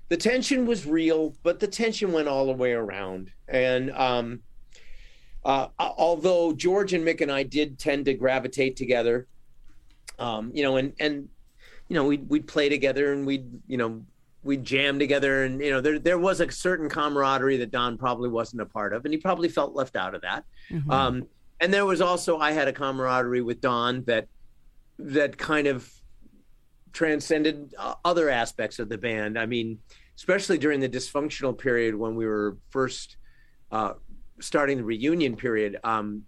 the 0.09 0.17
tension 0.17 0.65
was 0.65 0.87
real, 0.87 1.35
but 1.43 1.61
the 1.61 1.67
tension 1.67 2.11
went 2.11 2.27
all 2.27 2.47
the 2.47 2.55
way 2.55 2.73
around. 2.73 3.31
And 3.49 3.91
um, 3.91 4.41
uh, 5.45 5.69
although 5.79 6.55
George 6.55 6.95
and 6.95 7.07
Mick 7.07 7.21
and 7.21 7.31
I 7.31 7.43
did 7.43 7.79
tend 7.79 8.07
to 8.07 8.15
gravitate 8.15 8.77
together, 8.77 9.27
um, 10.19 10.51
you 10.55 10.63
know, 10.63 10.77
and 10.77 10.95
and 10.99 11.29
you 11.89 11.95
know, 11.95 12.07
we'd 12.07 12.27
we'd 12.31 12.47
play 12.47 12.71
together 12.71 13.13
and 13.13 13.27
we'd 13.27 13.47
you 13.67 13.77
know 13.77 14.03
we'd 14.43 14.65
jam 14.65 14.99
together, 14.99 15.45
and 15.45 15.61
you 15.61 15.71
know, 15.71 15.83
there 15.83 15.99
there 15.99 16.19
was 16.19 16.41
a 16.41 16.51
certain 16.51 16.89
camaraderie 16.89 17.59
that 17.59 17.71
Don 17.71 17.99
probably 17.99 18.31
wasn't 18.31 18.63
a 18.63 18.67
part 18.67 18.95
of, 18.95 19.05
and 19.05 19.13
he 19.13 19.21
probably 19.21 19.51
felt 19.51 19.75
left 19.75 19.97
out 19.97 20.15
of 20.15 20.23
that. 20.23 20.45
Um, 20.91 21.27
and 21.65 21.73
there 21.73 21.87
was 21.87 22.03
also 22.03 22.37
I 22.37 22.53
had 22.53 22.69
a 22.69 22.75
camaraderie 22.75 23.41
with 23.41 23.63
Don 23.63 24.05
that 24.05 24.29
that 24.99 25.39
kind 25.39 25.67
of 25.67 25.91
transcended 26.93 27.75
uh, 27.79 27.95
other 28.05 28.29
aspects 28.29 28.79
of 28.79 28.91
the 28.91 28.99
band. 28.99 29.39
I 29.39 29.47
mean, 29.47 29.79
especially 30.15 30.59
during 30.59 30.81
the 30.81 30.91
dysfunctional 30.91 31.57
period 31.57 31.95
when 31.95 32.17
we 32.17 32.27
were 32.27 32.59
first 32.69 33.17
uh, 33.73 33.95
starting 34.41 34.77
the 34.77 34.85
reunion 34.85 35.37
period. 35.37 35.79
Um, 35.85 36.25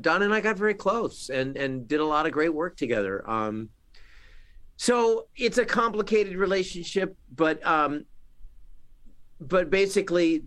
Don 0.00 0.22
and 0.22 0.32
I 0.32 0.40
got 0.40 0.56
very 0.56 0.74
close 0.74 1.28
and 1.28 1.56
and 1.56 1.88
did 1.88 1.98
a 1.98 2.04
lot 2.04 2.26
of 2.26 2.30
great 2.30 2.54
work 2.54 2.76
together. 2.76 3.28
Um, 3.28 3.70
so 4.76 5.26
it's 5.36 5.58
a 5.58 5.64
complicated 5.64 6.36
relationship, 6.36 7.16
but 7.34 7.66
um, 7.66 8.04
but 9.40 9.70
basically, 9.70 10.44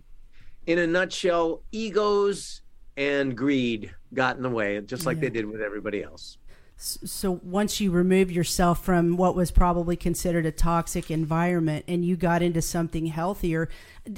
in 0.67 0.79
a 0.79 0.87
nutshell, 0.87 1.63
egos 1.73 2.60
and 3.01 3.35
greed 3.35 3.93
got 4.13 4.37
in 4.37 4.43
the 4.43 4.49
way, 4.49 4.79
just 4.81 5.05
like 5.05 5.17
Yeah. 5.17 5.21
they 5.21 5.29
did 5.31 5.45
with 5.45 5.61
everybody 5.61 6.03
else. 6.03 6.37
So 6.77 7.39
once 7.43 7.79
you 7.79 7.91
remove 7.91 8.31
yourself 8.31 8.83
from 8.83 9.15
what 9.15 9.35
was 9.35 9.51
probably 9.51 9.95
considered 9.95 10.47
a 10.47 10.51
toxic 10.51 11.11
environment 11.11 11.85
and 11.87 12.03
you 12.03 12.15
got 12.15 12.41
into 12.41 12.61
something 12.61 13.05
healthier, 13.05 13.69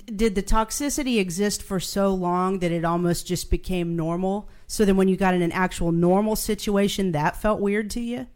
did 0.05 0.35
the 0.35 0.43
toxicity 0.43 1.19
exist 1.19 1.61
for 1.61 1.81
so 1.81 2.13
long 2.13 2.59
that 2.59 2.71
it 2.71 2.85
almost 2.85 3.27
just 3.27 3.51
became 3.51 3.97
normal? 3.97 4.47
So 4.65 4.85
then 4.85 4.95
when 4.95 5.09
you 5.09 5.17
got 5.17 5.33
in 5.33 5.41
an 5.41 5.51
actual 5.51 5.91
normal 5.91 6.37
situation, 6.37 7.11
that 7.11 7.35
felt 7.35 7.59
weird 7.59 7.89
to 7.91 8.01
you? 8.01 8.27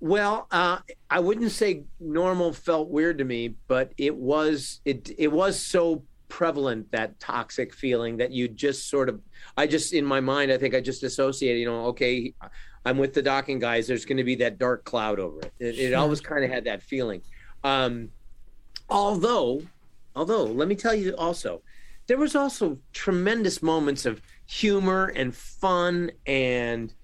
Well, 0.00 0.46
uh, 0.50 0.78
I 1.10 1.20
wouldn't 1.20 1.50
say 1.50 1.84
normal 1.98 2.52
felt 2.52 2.88
weird 2.90 3.18
to 3.18 3.24
me, 3.24 3.56
but 3.66 3.92
it 3.96 4.14
was 4.14 4.80
it 4.84 5.10
it 5.18 5.28
was 5.28 5.58
so 5.58 6.04
prevalent 6.28 6.90
that 6.92 7.18
toxic 7.18 7.74
feeling 7.74 8.16
that 8.18 8.30
you 8.30 8.48
just 8.48 8.88
sort 8.88 9.08
of 9.08 9.20
I 9.56 9.66
just 9.66 9.92
in 9.92 10.04
my 10.04 10.20
mind 10.20 10.52
I 10.52 10.58
think 10.58 10.74
I 10.74 10.80
just 10.80 11.02
associated 11.02 11.58
you 11.58 11.66
know 11.66 11.86
okay 11.86 12.34
I'm 12.84 12.98
with 12.98 13.14
the 13.14 13.22
Dokken 13.22 13.60
guys 13.60 13.86
there's 13.86 14.04
going 14.04 14.18
to 14.18 14.24
be 14.24 14.36
that 14.36 14.58
dark 14.58 14.84
cloud 14.84 15.18
over 15.18 15.40
it. 15.40 15.52
It, 15.58 15.78
it 15.78 15.94
always 15.94 16.20
kind 16.20 16.44
of 16.44 16.50
had 16.50 16.64
that 16.64 16.82
feeling. 16.82 17.22
Um, 17.64 18.10
although 18.88 19.62
although 20.14 20.44
let 20.44 20.68
me 20.68 20.74
tell 20.74 20.94
you 20.94 21.14
also 21.16 21.62
there 22.06 22.18
was 22.18 22.34
also 22.34 22.78
tremendous 22.92 23.62
moments 23.62 24.06
of 24.06 24.22
humor 24.46 25.12
and 25.14 25.34
fun 25.34 26.10
and 26.26 26.94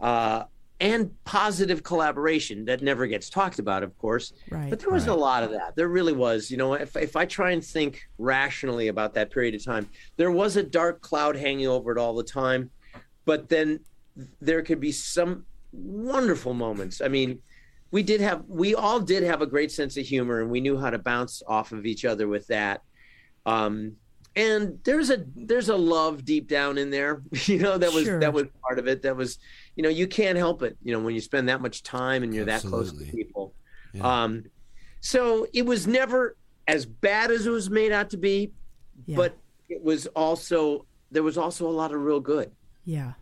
uh, 0.00 0.44
and 0.80 1.10
positive 1.24 1.82
collaboration 1.82 2.64
that 2.66 2.82
never 2.82 3.06
gets 3.08 3.28
talked 3.28 3.58
about, 3.58 3.82
of 3.82 3.96
course. 3.98 4.32
Right. 4.50 4.70
But 4.70 4.78
there 4.78 4.90
was 4.90 5.08
Right. 5.08 5.16
a 5.16 5.20
lot 5.20 5.42
of 5.42 5.50
that. 5.50 5.74
There 5.74 5.88
really 5.88 6.12
was. 6.12 6.50
You 6.50 6.56
know, 6.56 6.74
if 6.74 6.96
if 6.96 7.16
I 7.16 7.24
try 7.24 7.50
and 7.50 7.64
think 7.64 8.02
rationally 8.18 8.88
about 8.88 9.14
that 9.14 9.30
period 9.30 9.54
of 9.56 9.64
time, 9.64 9.88
there 10.16 10.30
was 10.30 10.56
a 10.56 10.62
dark 10.62 11.00
cloud 11.00 11.36
hanging 11.36 11.66
over 11.66 11.90
it 11.92 11.98
all 11.98 12.14
the 12.14 12.22
time. 12.22 12.70
But 13.24 13.48
then 13.48 13.80
there 14.40 14.62
could 14.62 14.80
be 14.80 14.92
some 14.92 15.44
wonderful 15.72 16.54
moments. 16.54 17.00
I 17.00 17.08
mean, 17.08 17.40
we 17.90 18.02
did 18.02 18.20
have 18.20 18.44
we 18.46 18.74
all 18.74 19.00
did 19.00 19.22
have 19.24 19.42
a 19.42 19.46
great 19.46 19.72
sense 19.72 19.96
of 19.96 20.06
humor 20.06 20.40
and 20.40 20.50
we 20.50 20.60
knew 20.60 20.78
how 20.78 20.90
to 20.90 20.98
bounce 20.98 21.42
off 21.46 21.72
of 21.72 21.86
each 21.86 22.04
other 22.04 22.28
with 22.28 22.46
that. 22.48 22.82
Um 23.46 23.96
and 24.36 24.78
there's 24.84 25.10
a 25.10 25.24
there's 25.34 25.68
a 25.68 25.76
love 25.76 26.24
deep 26.24 26.48
down 26.48 26.78
in 26.78 26.90
there, 26.90 27.22
you 27.46 27.58
know, 27.58 27.76
that 27.78 27.92
was 27.92 28.04
Sure. 28.04 28.20
that 28.20 28.32
was 28.32 28.46
part 28.62 28.78
of 28.78 28.86
it. 28.86 29.02
That 29.02 29.16
was, 29.16 29.38
you 29.78 29.82
know, 29.84 29.88
you 29.88 30.06
can't 30.08 30.36
help 30.36 30.62
it, 30.62 30.76
you 30.82 30.92
know, 30.92 30.98
when 30.98 31.14
you 31.14 31.20
spend 31.20 31.48
that 31.48 31.60
much 31.62 31.82
time 31.84 32.22
and 32.24 32.34
you're 32.34 32.44
that 32.46 32.62
close 32.62 32.92
to 32.92 33.04
people. 33.04 33.54
Yeah. 33.94 34.22
Um 34.24 34.44
so 35.00 35.46
it 35.54 35.64
was 35.64 35.86
never 35.86 36.36
as 36.66 36.84
bad 36.84 37.30
as 37.30 37.46
it 37.46 37.50
was 37.50 37.70
made 37.70 37.92
out 37.92 38.10
to 38.10 38.16
be, 38.16 38.50
Yeah. 39.06 39.16
but 39.16 39.38
it 39.68 39.80
was 39.82 40.06
also 40.08 40.84
there 41.12 41.22
was 41.22 41.38
also 41.38 41.66
a 41.68 41.70
lot 41.70 41.92
of 41.94 42.00
real 42.02 42.20
good. 42.20 42.50
yeah. 42.84 43.12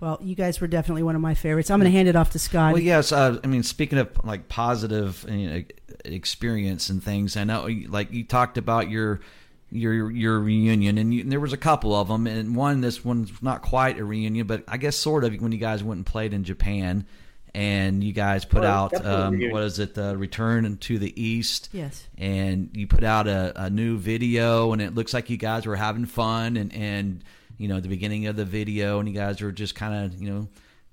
Well, 0.00 0.18
you 0.22 0.34
guys 0.34 0.58
were 0.60 0.66
definitely 0.66 1.02
one 1.02 1.14
of 1.14 1.20
my 1.20 1.34
favorites. 1.34 1.70
I'm 1.70 1.78
going 1.78 1.92
to 1.92 1.96
hand 1.96 2.08
it 2.08 2.16
off 2.16 2.30
to 2.30 2.38
Scott. 2.38 2.72
Well, 2.72 2.82
yes. 2.82 3.12
Uh, 3.12 3.38
I 3.44 3.46
mean, 3.46 3.62
speaking 3.62 3.98
of 3.98 4.08
like 4.24 4.48
positive 4.48 5.24
you 5.28 5.48
know, 5.50 5.62
experience 6.06 6.88
and 6.88 7.02
things, 7.04 7.36
I 7.36 7.44
know, 7.44 7.68
like 7.88 8.10
you 8.10 8.24
talked 8.24 8.56
about 8.56 8.88
your 8.90 9.20
your 9.72 10.10
your 10.10 10.38
reunion, 10.38 10.98
and, 10.98 11.12
you, 11.14 11.22
and 11.22 11.32
there 11.32 11.40
was 11.40 11.52
a 11.52 11.56
couple 11.58 11.94
of 11.94 12.08
them, 12.08 12.26
and 12.26 12.54
one 12.54 12.80
this 12.80 13.04
one's 13.04 13.32
not 13.42 13.62
quite 13.62 13.98
a 13.98 14.04
reunion, 14.04 14.46
but 14.46 14.62
I 14.68 14.76
guess 14.76 14.96
sort 14.96 15.24
of 15.24 15.34
when 15.40 15.50
you 15.52 15.58
guys 15.58 15.82
went 15.82 15.98
and 15.98 16.06
played 16.06 16.32
in 16.34 16.44
Japan, 16.44 17.06
and 17.54 18.02
you 18.04 18.12
guys 18.12 18.44
put 18.44 18.64
Oh, 18.64 18.66
out 18.68 19.04
um, 19.04 19.40
what 19.50 19.62
is 19.62 19.78
it, 19.78 19.94
the 19.94 20.16
Return 20.16 20.76
to 20.78 20.98
the 20.98 21.22
East? 21.22 21.68
Yes. 21.72 22.06
and 22.18 22.70
you 22.74 22.86
put 22.86 23.02
out 23.04 23.26
a, 23.26 23.52
a 23.56 23.70
new 23.70 23.98
video 23.98 24.72
and 24.72 24.80
it 24.80 24.94
looks 24.94 25.12
like 25.14 25.28
you 25.30 25.36
guys 25.36 25.66
were 25.66 25.76
having 25.76 26.06
fun 26.06 26.56
and 26.56 26.72
and 26.74 27.24
you 27.58 27.68
know 27.68 27.80
the 27.80 27.88
beginning 27.88 28.26
of 28.26 28.36
the 28.36 28.44
video 28.44 28.98
and 29.00 29.08
you 29.08 29.14
guys 29.14 29.40
were 29.40 29.52
just 29.52 29.74
kind 29.74 29.94
of 30.04 30.20
you 30.20 30.30
know 30.30 30.48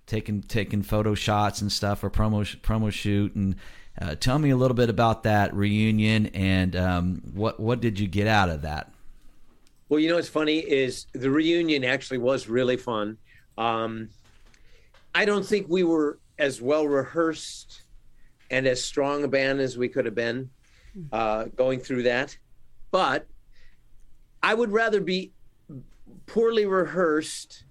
taking 0.05 0.41
taking 0.41 0.81
photo 0.83 1.13
shots 1.15 1.61
and 1.61 1.71
stuff 1.71 2.03
or 2.03 2.09
promo 2.09 2.43
promo 2.61 2.91
shoot 2.91 3.35
and 3.35 3.55
uh, 4.01 4.15
tell 4.15 4.39
me 4.39 4.49
a 4.49 4.57
little 4.57 4.75
bit 4.75 4.89
about 4.89 5.23
that 5.23 5.53
reunion 5.53 6.27
and 6.27 6.75
um, 6.75 7.21
what 7.33 7.59
what 7.59 7.81
did 7.81 7.99
you 7.99 8.07
get 8.07 8.27
out 8.27 8.49
of 8.49 8.61
that 8.61 8.91
Well, 9.89 9.99
you 9.99 10.09
know 10.09 10.15
what's 10.15 10.29
funny 10.29 10.59
is 10.59 11.07
the 11.13 11.29
reunion 11.29 11.83
actually 11.83 12.19
was 12.19 12.47
really 12.47 12.77
fun. 12.77 13.17
Um, 13.57 14.09
I 15.13 15.25
don't 15.25 15.45
think 15.45 15.67
we 15.67 15.83
were 15.83 16.19
as 16.37 16.61
well 16.61 16.87
rehearsed 16.87 17.83
and 18.51 18.67
as 18.67 18.81
strong 18.81 19.23
a 19.23 19.27
band 19.27 19.59
as 19.59 19.77
we 19.77 19.89
could 19.89 20.05
have 20.05 20.15
been 20.15 20.49
uh, 21.11 21.45
going 21.55 21.79
through 21.79 22.03
that, 22.03 22.37
but 22.91 23.27
I 24.41 24.53
would 24.53 24.71
rather 24.71 25.01
be 25.01 25.33
poorly 26.25 26.65
rehearsed 26.65 27.63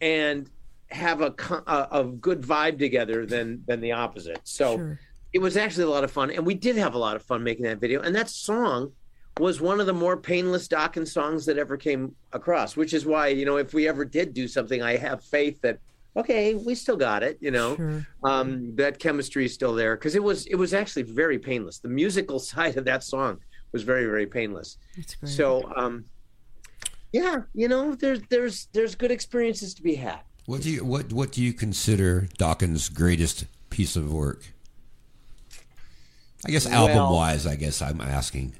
and 0.00 0.48
have 0.90 1.20
a, 1.20 1.34
a, 1.66 1.88
a 2.00 2.04
good 2.04 2.42
vibe 2.42 2.78
together 2.78 3.26
than 3.26 3.64
than 3.66 3.80
the 3.80 3.92
opposite. 3.92 4.40
So 4.44 4.76
Sure. 4.76 5.00
It 5.34 5.40
was 5.40 5.56
actually 5.56 5.84
a 5.84 5.90
lot 5.90 6.04
of 6.04 6.12
fun, 6.12 6.30
and 6.30 6.46
we 6.46 6.54
did 6.54 6.76
have 6.76 6.94
a 6.94 6.98
lot 6.98 7.16
of 7.16 7.22
fun 7.22 7.42
making 7.42 7.64
that 7.64 7.78
video. 7.78 8.00
And 8.00 8.14
that 8.14 8.30
song 8.30 8.92
was 9.40 9.60
one 9.60 9.80
of 9.80 9.86
the 9.86 9.92
more 9.92 10.16
painless 10.16 10.68
Dokken 10.68 11.06
songs 11.08 11.44
that 11.46 11.58
ever 11.58 11.76
came 11.76 12.14
across, 12.32 12.76
which 12.76 12.94
is 12.94 13.04
why 13.04 13.26
you 13.28 13.44
know 13.44 13.56
if 13.56 13.74
we 13.74 13.88
ever 13.88 14.04
did 14.04 14.32
do 14.32 14.46
something, 14.46 14.80
I 14.80 14.96
have 14.96 15.24
faith 15.24 15.60
that 15.62 15.80
okay, 16.16 16.54
we 16.54 16.76
still 16.76 16.96
got 16.96 17.24
it. 17.24 17.36
You 17.40 17.50
know, 17.50 17.74
Sure. 17.74 18.06
um, 18.22 18.76
that 18.76 19.00
chemistry 19.00 19.44
is 19.46 19.52
still 19.52 19.74
there 19.74 19.96
because 19.96 20.14
it 20.14 20.22
was 20.22 20.46
it 20.46 20.54
was 20.54 20.72
actually 20.72 21.02
very 21.02 21.40
painless. 21.40 21.80
The 21.80 21.88
musical 21.88 22.38
side 22.52 22.76
of 22.76 22.84
that 22.84 23.02
song 23.02 23.40
was 23.72 23.82
very 23.82 24.04
very 24.04 24.26
painless. 24.26 24.78
That's 24.96 25.16
great. 25.16 25.32
So 25.32 25.72
um, 25.74 26.04
yeah, 27.12 27.42
you 27.54 27.66
know, 27.66 27.96
there's 27.96 28.20
there's 28.30 28.68
there's 28.72 28.94
good 28.94 29.10
experiences 29.10 29.74
to 29.74 29.82
be 29.82 29.96
had. 29.96 30.20
What 30.46 30.62
do 30.62 30.70
you 30.70 30.84
what 30.84 31.12
what 31.12 31.32
do 31.32 31.42
you 31.42 31.52
consider 31.52 32.28
Dokken's 32.38 32.88
greatest 32.88 33.46
piece 33.70 33.96
of 33.96 34.12
work? 34.12 34.53
I 36.46 36.50
guess 36.50 36.66
Well- 36.66 36.88
album 36.88 37.14
wise, 37.14 37.46
I 37.46 37.56
guess 37.56 37.80
I'm 37.82 38.00
asking. 38.00 38.54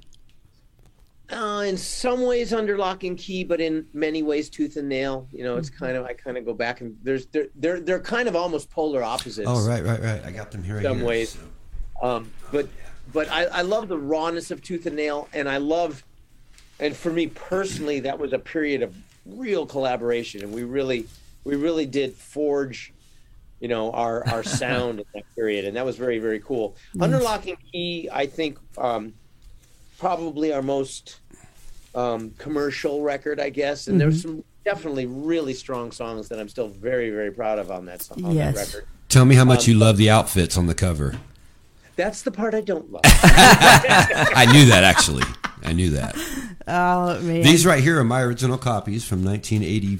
Uh, 1.30 1.64
in 1.66 1.76
some 1.78 2.22
ways 2.22 2.52
under 2.52 2.76
lock 2.76 3.02
and 3.02 3.16
key, 3.16 3.44
but 3.44 3.58
in 3.60 3.86
many 3.94 4.22
ways 4.22 4.50
tooth 4.50 4.76
and 4.76 4.88
nail. 4.88 5.26
You 5.32 5.42
know, 5.42 5.56
it's 5.56 5.70
Mm-hmm. 5.70 5.84
kind 5.84 5.96
of 5.96 6.04
I 6.04 6.12
kind 6.12 6.36
of 6.36 6.44
go 6.44 6.52
back 6.52 6.80
and 6.82 6.96
there's 7.02 7.26
they're 7.26 7.48
they're 7.56 7.80
they're 7.80 8.00
kind 8.00 8.28
of 8.28 8.36
almost 8.36 8.70
polar 8.70 9.02
opposites. 9.02 9.48
Oh 9.50 9.66
right, 9.66 9.82
right, 9.82 10.00
right. 10.02 10.22
I 10.24 10.30
got 10.30 10.50
them 10.50 10.62
here. 10.62 10.82
Some 10.82 10.98
here. 10.98 11.06
ways. 11.06 11.36
Um, 12.02 12.30
but 12.52 12.68
but 13.12 13.30
I, 13.30 13.44
I 13.46 13.62
love 13.62 13.88
the 13.88 13.98
rawness 13.98 14.50
of 14.50 14.62
tooth 14.62 14.84
and 14.86 14.96
nail, 14.96 15.28
and 15.32 15.48
I 15.48 15.56
love, 15.58 16.04
and 16.80 16.94
for 16.96 17.10
me 17.10 17.26
personally, 17.28 18.00
that 18.00 18.18
was 18.18 18.32
a 18.32 18.38
period 18.38 18.82
of 18.82 18.94
real 19.24 19.64
collaboration, 19.66 20.42
and 20.42 20.52
we 20.52 20.62
really 20.64 21.06
we 21.44 21.56
really 21.56 21.86
did 21.86 22.12
forge, 22.14 22.92
you 23.64 23.68
know, 23.68 23.90
our 23.92 24.28
our 24.28 24.42
sound 24.62 24.98
in 25.00 25.06
that 25.14 25.24
period, 25.34 25.64
and 25.64 25.74
that 25.74 25.86
was 25.86 25.96
very 25.96 26.18
very 26.18 26.38
cool. 26.38 26.76
Under 27.00 27.18
lock 27.18 27.46
and 27.48 27.56
key, 27.72 28.10
I 28.12 28.26
think 28.26 28.58
um, 28.76 29.14
probably 29.98 30.52
our 30.52 30.60
most 30.60 31.20
um, 31.94 32.32
commercial 32.36 33.00
record, 33.00 33.40
I 33.40 33.48
guess, 33.48 33.88
and 33.88 33.98
there's 33.98 34.20
some 34.20 34.44
definitely 34.66 35.06
really 35.06 35.54
strong 35.54 35.92
songs 35.92 36.28
that 36.28 36.38
I'm 36.38 36.50
still 36.50 36.68
very 36.68 37.08
very 37.08 37.30
proud 37.30 37.58
of 37.58 37.70
on 37.70 37.86
that 37.86 38.02
song, 38.02 38.22
on 38.22 38.32
Yes. 38.36 38.54
that 38.54 38.66
record. 38.66 38.88
Tell 39.08 39.24
me 39.24 39.34
how 39.34 39.46
much 39.46 39.66
Um, 39.66 39.72
you 39.72 39.78
love 39.78 39.96
the 39.96 40.10
outfits 40.10 40.58
on 40.58 40.66
the 40.66 40.74
cover. 40.74 41.16
That's 41.96 42.20
the 42.20 42.30
part 42.32 42.54
I 42.54 42.60
don't 42.60 42.92
love. 42.92 43.02
I 43.06 44.46
knew 44.52 44.66
that 44.66 44.84
actually. 44.84 45.22
I 45.64 45.72
knew 45.72 45.88
that. 45.90 46.14
Oh 46.66 47.20
man, 47.20 47.42
These 47.42 47.66
right 47.66 47.82
here 47.82 47.98
are 48.00 48.04
my 48.04 48.22
original 48.22 48.56
copies 48.56 49.04
from 49.04 49.22
1980, 49.22 49.98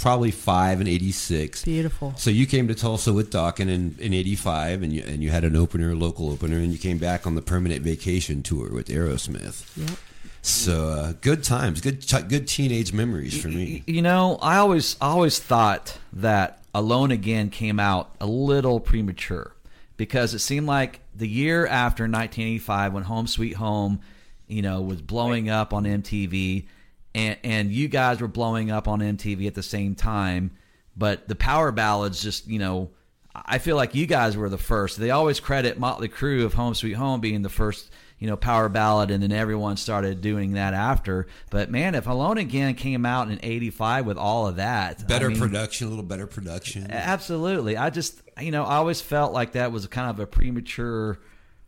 probably 0.00 0.30
five 0.30 0.80
and 0.80 0.88
86. 0.88 1.64
beautiful. 1.64 2.14
So 2.16 2.30
you 2.30 2.46
came 2.46 2.68
to 2.68 2.74
Tulsa 2.74 3.12
with 3.12 3.30
Dokken 3.30 3.68
in, 3.68 3.96
in 3.98 4.12
'85, 4.12 4.82
and 4.82 4.92
you 4.92 5.02
and 5.06 5.22
you 5.22 5.30
had 5.30 5.44
an 5.44 5.56
opener, 5.56 5.92
a 5.92 5.94
local 5.94 6.30
opener, 6.30 6.56
and 6.56 6.72
you 6.72 6.78
came 6.78 6.98
back 6.98 7.26
on 7.26 7.34
the 7.34 7.42
permanent 7.42 7.82
vacation 7.82 8.42
tour 8.42 8.70
with 8.72 8.88
Aerosmith. 8.88 9.76
Yep. 9.76 9.98
So 10.42 10.88
uh, 10.88 11.12
good 11.20 11.44
times, 11.44 11.80
good 11.80 12.06
good 12.28 12.48
teenage 12.48 12.92
memories 12.92 13.40
for 13.40 13.48
me. 13.48 13.82
You 13.86 14.02
know, 14.02 14.38
I 14.40 14.56
always 14.56 14.96
I 15.00 15.08
always 15.08 15.38
thought 15.38 15.98
that 16.14 16.62
Alone 16.74 17.10
Again 17.10 17.50
came 17.50 17.78
out 17.78 18.14
a 18.20 18.26
little 18.26 18.80
premature 18.80 19.52
because 19.96 20.32
it 20.32 20.38
seemed 20.38 20.66
like 20.66 21.00
the 21.14 21.28
year 21.28 21.66
after 21.66 22.04
1985 22.04 22.94
when 22.94 23.02
Home 23.02 23.26
Sweet 23.26 23.56
Home, 23.56 24.00
you 24.48 24.62
know, 24.62 24.80
was 24.80 25.02
blowing 25.02 25.50
up 25.50 25.74
on 25.74 25.84
MTV 25.84 26.66
and 27.14 27.36
and 27.44 27.72
you 27.72 27.88
guys 27.88 28.20
were 28.20 28.28
blowing 28.28 28.70
up 28.70 28.88
on 28.88 29.00
MTV 29.00 29.46
at 29.46 29.54
the 29.54 29.62
same 29.62 29.94
time, 29.94 30.52
but 30.96 31.28
the 31.28 31.34
power 31.36 31.72
ballads 31.72 32.22
just, 32.22 32.46
you 32.46 32.58
know, 32.58 32.90
I 33.34 33.58
feel 33.58 33.76
like 33.76 33.94
you 33.94 34.06
guys 34.06 34.36
were 34.36 34.48
the 34.48 34.58
first. 34.58 34.98
They 34.98 35.10
always 35.10 35.40
credit 35.40 35.78
Motley 35.78 36.08
Crue 36.08 36.44
of 36.44 36.54
Home 36.54 36.74
Sweet 36.74 36.94
Home 36.94 37.20
being 37.20 37.42
the 37.42 37.48
first, 37.48 37.90
you 38.18 38.26
know, 38.26 38.36
power 38.36 38.68
ballad, 38.68 39.10
and 39.12 39.22
then 39.22 39.30
everyone 39.32 39.76
started 39.76 40.20
doing 40.20 40.52
that 40.54 40.74
after. 40.74 41.26
But 41.50 41.70
man, 41.70 41.94
if 41.94 42.06
Alone 42.06 42.38
Again 42.38 42.74
came 42.74 43.06
out 43.06 43.30
in 43.30 43.38
'85 43.42 44.04
with 44.06 44.18
all 44.18 44.46
of 44.48 44.56
that, 44.56 45.00
I 45.00 45.04
Better 45.04 45.30
mean, 45.30 45.38
production, 45.38 45.86
a 45.86 45.90
little 45.90 46.04
better 46.04 46.26
production. 46.26 46.90
absolutely. 46.90 47.76
I 47.76 47.90
just, 47.90 48.20
you 48.40 48.50
know, 48.50 48.64
I 48.64 48.76
always 48.76 49.00
felt 49.00 49.32
like 49.32 49.52
that 49.52 49.70
was 49.72 49.86
kind 49.86 50.10
of 50.10 50.18
a 50.20 50.26
premature 50.26 51.18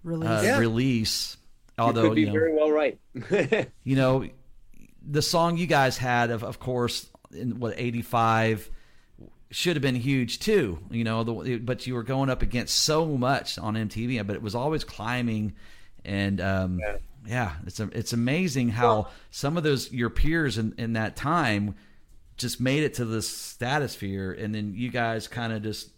Release. 0.05 0.29
uh, 0.29 0.43
Yeah. 0.45 0.59
release. 0.59 1.37
you 1.79 1.85
Although 1.85 2.09
could 2.09 2.15
be 2.17 2.21
you 2.23 2.27
know, 2.27 2.33
very 2.33 2.55
well 2.55 2.71
right. 2.73 2.99
you 3.85 3.97
know, 3.97 4.27
the 5.09 5.23
song 5.23 5.57
you 5.57 5.67
guys 5.67 5.99
had, 5.99 6.31
of 6.31 6.45
of 6.45 6.59
course, 6.59 7.09
in 7.33 7.61
what 7.61 7.75
'85, 7.77 8.71
should 9.51 9.77
have 9.77 9.83
been 9.83 9.95
huge 9.95 10.39
too. 10.39 10.79
You 10.91 11.05
know, 11.05 11.25
the, 11.25 11.59
but 11.59 11.87
you 11.87 11.95
were 11.95 12.03
going 12.03 12.31
up 12.31 12.43
against 12.43 12.81
so 12.81 13.07
much 13.07 13.59
on 13.59 13.75
MTV, 13.75 14.27
but 14.27 14.37
it 14.37 14.43
was 14.43 14.55
always 14.55 14.85
climbing, 14.85 15.55
and 16.05 16.41
um, 16.41 16.81
yeah. 16.81 16.97
yeah. 17.27 17.53
it's 17.67 17.81
a, 17.81 17.89
it's 17.93 18.13
amazing 18.13 18.71
how 18.71 18.89
well, 18.89 19.13
some 19.31 19.57
of 19.57 19.63
those 19.63 19.93
your 19.93 20.11
peers 20.11 20.59
in, 20.59 20.75
in 20.79 20.95
that 20.95 21.17
time 21.17 21.75
just 22.37 22.61
made 22.61 22.83
it 22.83 22.95
to 22.95 23.05
the 23.05 23.23
stratosphere, 23.23 24.33
and 24.33 24.55
then 24.55 24.75
you 24.75 24.91
guys 24.91 25.29
kind 25.29 25.53
of 25.53 25.63
just 25.63 25.91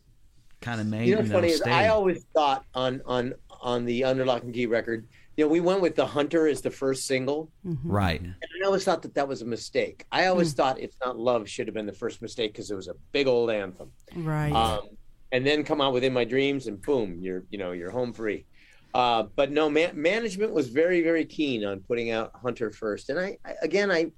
kind 0.61 0.81
of 0.81 0.87
made. 0.87 1.09
You 1.09 1.17
know, 1.17 1.23
you 1.23 1.29
know 1.29 1.35
funny 1.35 1.49
is 1.49 1.63
I 1.63 1.89
always 1.89 2.25
thought 2.35 2.65
on 2.75 3.03
on 3.07 3.35
on 3.61 3.85
the 3.85 4.05
Under 4.05 4.25
Lock 4.25 4.43
and 4.43 4.53
Key 4.53 4.67
record 4.67 5.07
you 5.37 5.45
know, 5.45 5.51
we 5.51 5.61
went 5.61 5.81
with 5.81 5.97
the 5.97 6.07
Hunter 6.07 6.47
as 6.47 6.61
the 6.61 6.71
first 6.71 7.07
single, 7.07 7.51
mm-hmm. 7.67 7.91
right? 7.91 8.21
And 8.21 8.35
I 8.63 8.67
always 8.67 8.85
thought 8.85 9.03
that 9.03 9.15
that 9.15 9.27
was 9.27 9.43
a 9.43 9.45
mistake. 9.45 10.05
I 10.13 10.27
always 10.27 10.53
mm. 10.53 10.57
thought 10.57 10.79
"It's 10.79 10.97
Not 11.05 11.19
Love" 11.19 11.49
should 11.49 11.67
have 11.67 11.75
been 11.75 11.87
the 11.87 11.93
first 11.93 12.23
mistake 12.23 12.53
because 12.53 12.71
it 12.71 12.75
was 12.75 12.89
a 12.89 12.95
big 13.13 13.27
old 13.27 13.51
anthem, 13.51 13.91
right? 14.15 14.53
Um, 14.53 14.91
and 15.33 15.45
then 15.45 15.65
come 15.65 15.81
out 15.81 15.93
within 15.93 16.13
my 16.13 16.25
dreams, 16.25 16.69
and 16.69 16.81
boom, 16.81 17.19
you're 17.21 17.45
you 17.51 17.59
know 17.59 17.73
you're 17.73 17.91
home 17.91 18.13
free. 18.13 18.47
Uh, 18.95 19.25
but 19.35 19.51
no, 19.51 19.69
man, 19.69 20.01
management 20.01 20.53
was 20.53 20.69
very 20.69 21.03
very 21.03 21.25
keen 21.25 21.65
on 21.65 21.81
putting 21.81 22.11
out 22.11 22.31
Hunter 22.41 22.71
first, 22.71 23.11
and 23.11 23.19
I, 23.19 23.39
I 23.45 23.55
again 23.63 23.91
I 23.91 24.13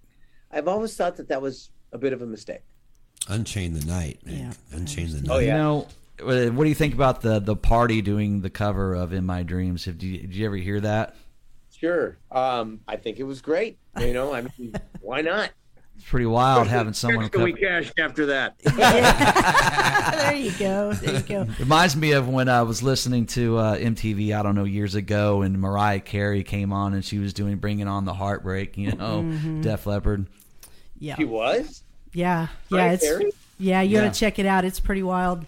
I've 0.50 0.68
always 0.68 0.94
thought 0.96 1.16
that 1.16 1.28
that 1.28 1.40
was 1.40 1.70
a 1.92 1.98
bit 1.98 2.12
of 2.12 2.20
a 2.20 2.26
mistake. 2.26 2.62
Unchain 3.28 3.72
the 3.72 3.84
night, 3.86 4.24
man. 4.24 4.54
Yeah. 4.70 4.76
Unchain 4.76 5.10
the 5.12 5.22
night. 5.22 5.34
Oh 5.34 5.38
yeah. 5.38 5.56
You 5.56 5.62
know, 5.62 5.88
what 6.22 6.62
do 6.62 6.68
you 6.68 6.74
think 6.74 6.94
about 6.94 7.20
the 7.20 7.40
the 7.40 7.56
party 7.56 8.02
doing 8.02 8.40
the 8.40 8.50
cover 8.50 8.94
of 8.94 9.12
"In 9.12 9.26
My 9.26 9.42
Dreams"? 9.42 9.84
Did 9.84 10.02
you, 10.02 10.18
did 10.18 10.34
you 10.34 10.46
ever 10.46 10.56
hear 10.56 10.80
that? 10.80 11.16
Sure. 11.78 12.16
Um, 12.30 12.80
I 12.88 12.96
think 12.96 13.18
it 13.18 13.24
was 13.24 13.40
great. 13.42 13.78
You 14.00 14.14
know, 14.14 14.32
I 14.32 14.42
mean, 14.42 14.74
why 15.00 15.20
not? 15.20 15.50
It's 15.96 16.04
pretty 16.04 16.26
wild 16.26 16.68
having 16.68 16.92
someone. 16.92 17.28
Cover... 17.28 17.44
we 17.44 17.52
cashed 17.54 17.98
after 17.98 18.26
that. 18.26 18.58
there 20.16 20.34
you 20.34 20.52
go. 20.52 20.92
There 20.92 21.14
you 21.14 21.20
go. 21.20 21.46
Reminds 21.58 21.96
me 21.96 22.12
of 22.12 22.28
when 22.28 22.48
I 22.48 22.62
was 22.62 22.82
listening 22.82 23.26
to 23.26 23.56
uh, 23.56 23.76
MTV. 23.76 24.38
I 24.38 24.42
don't 24.42 24.54
know 24.54 24.64
years 24.64 24.94
ago, 24.94 25.42
and 25.42 25.58
Mariah 25.58 26.00
Carey 26.00 26.44
came 26.44 26.72
on 26.72 26.92
and 26.94 27.04
she 27.04 27.18
was 27.18 27.32
doing 27.32 27.56
"Bringing 27.56 27.88
On 27.88 28.04
the 28.04 28.14
Heartbreak." 28.14 28.76
You 28.76 28.92
know, 28.92 29.22
mm-hmm. 29.22 29.62
Def 29.62 29.86
Leppard. 29.86 30.26
Yeah, 30.98 31.16
she 31.16 31.24
was. 31.24 31.82
Yeah, 32.12 32.48
yeah. 32.70 32.92
It's 32.92 33.06
Carey? 33.06 33.32
yeah. 33.58 33.82
You 33.82 33.96
yeah. 33.96 34.04
got 34.04 34.14
to 34.14 34.20
check 34.20 34.38
it 34.38 34.46
out. 34.46 34.64
It's 34.64 34.80
pretty 34.80 35.02
wild. 35.02 35.44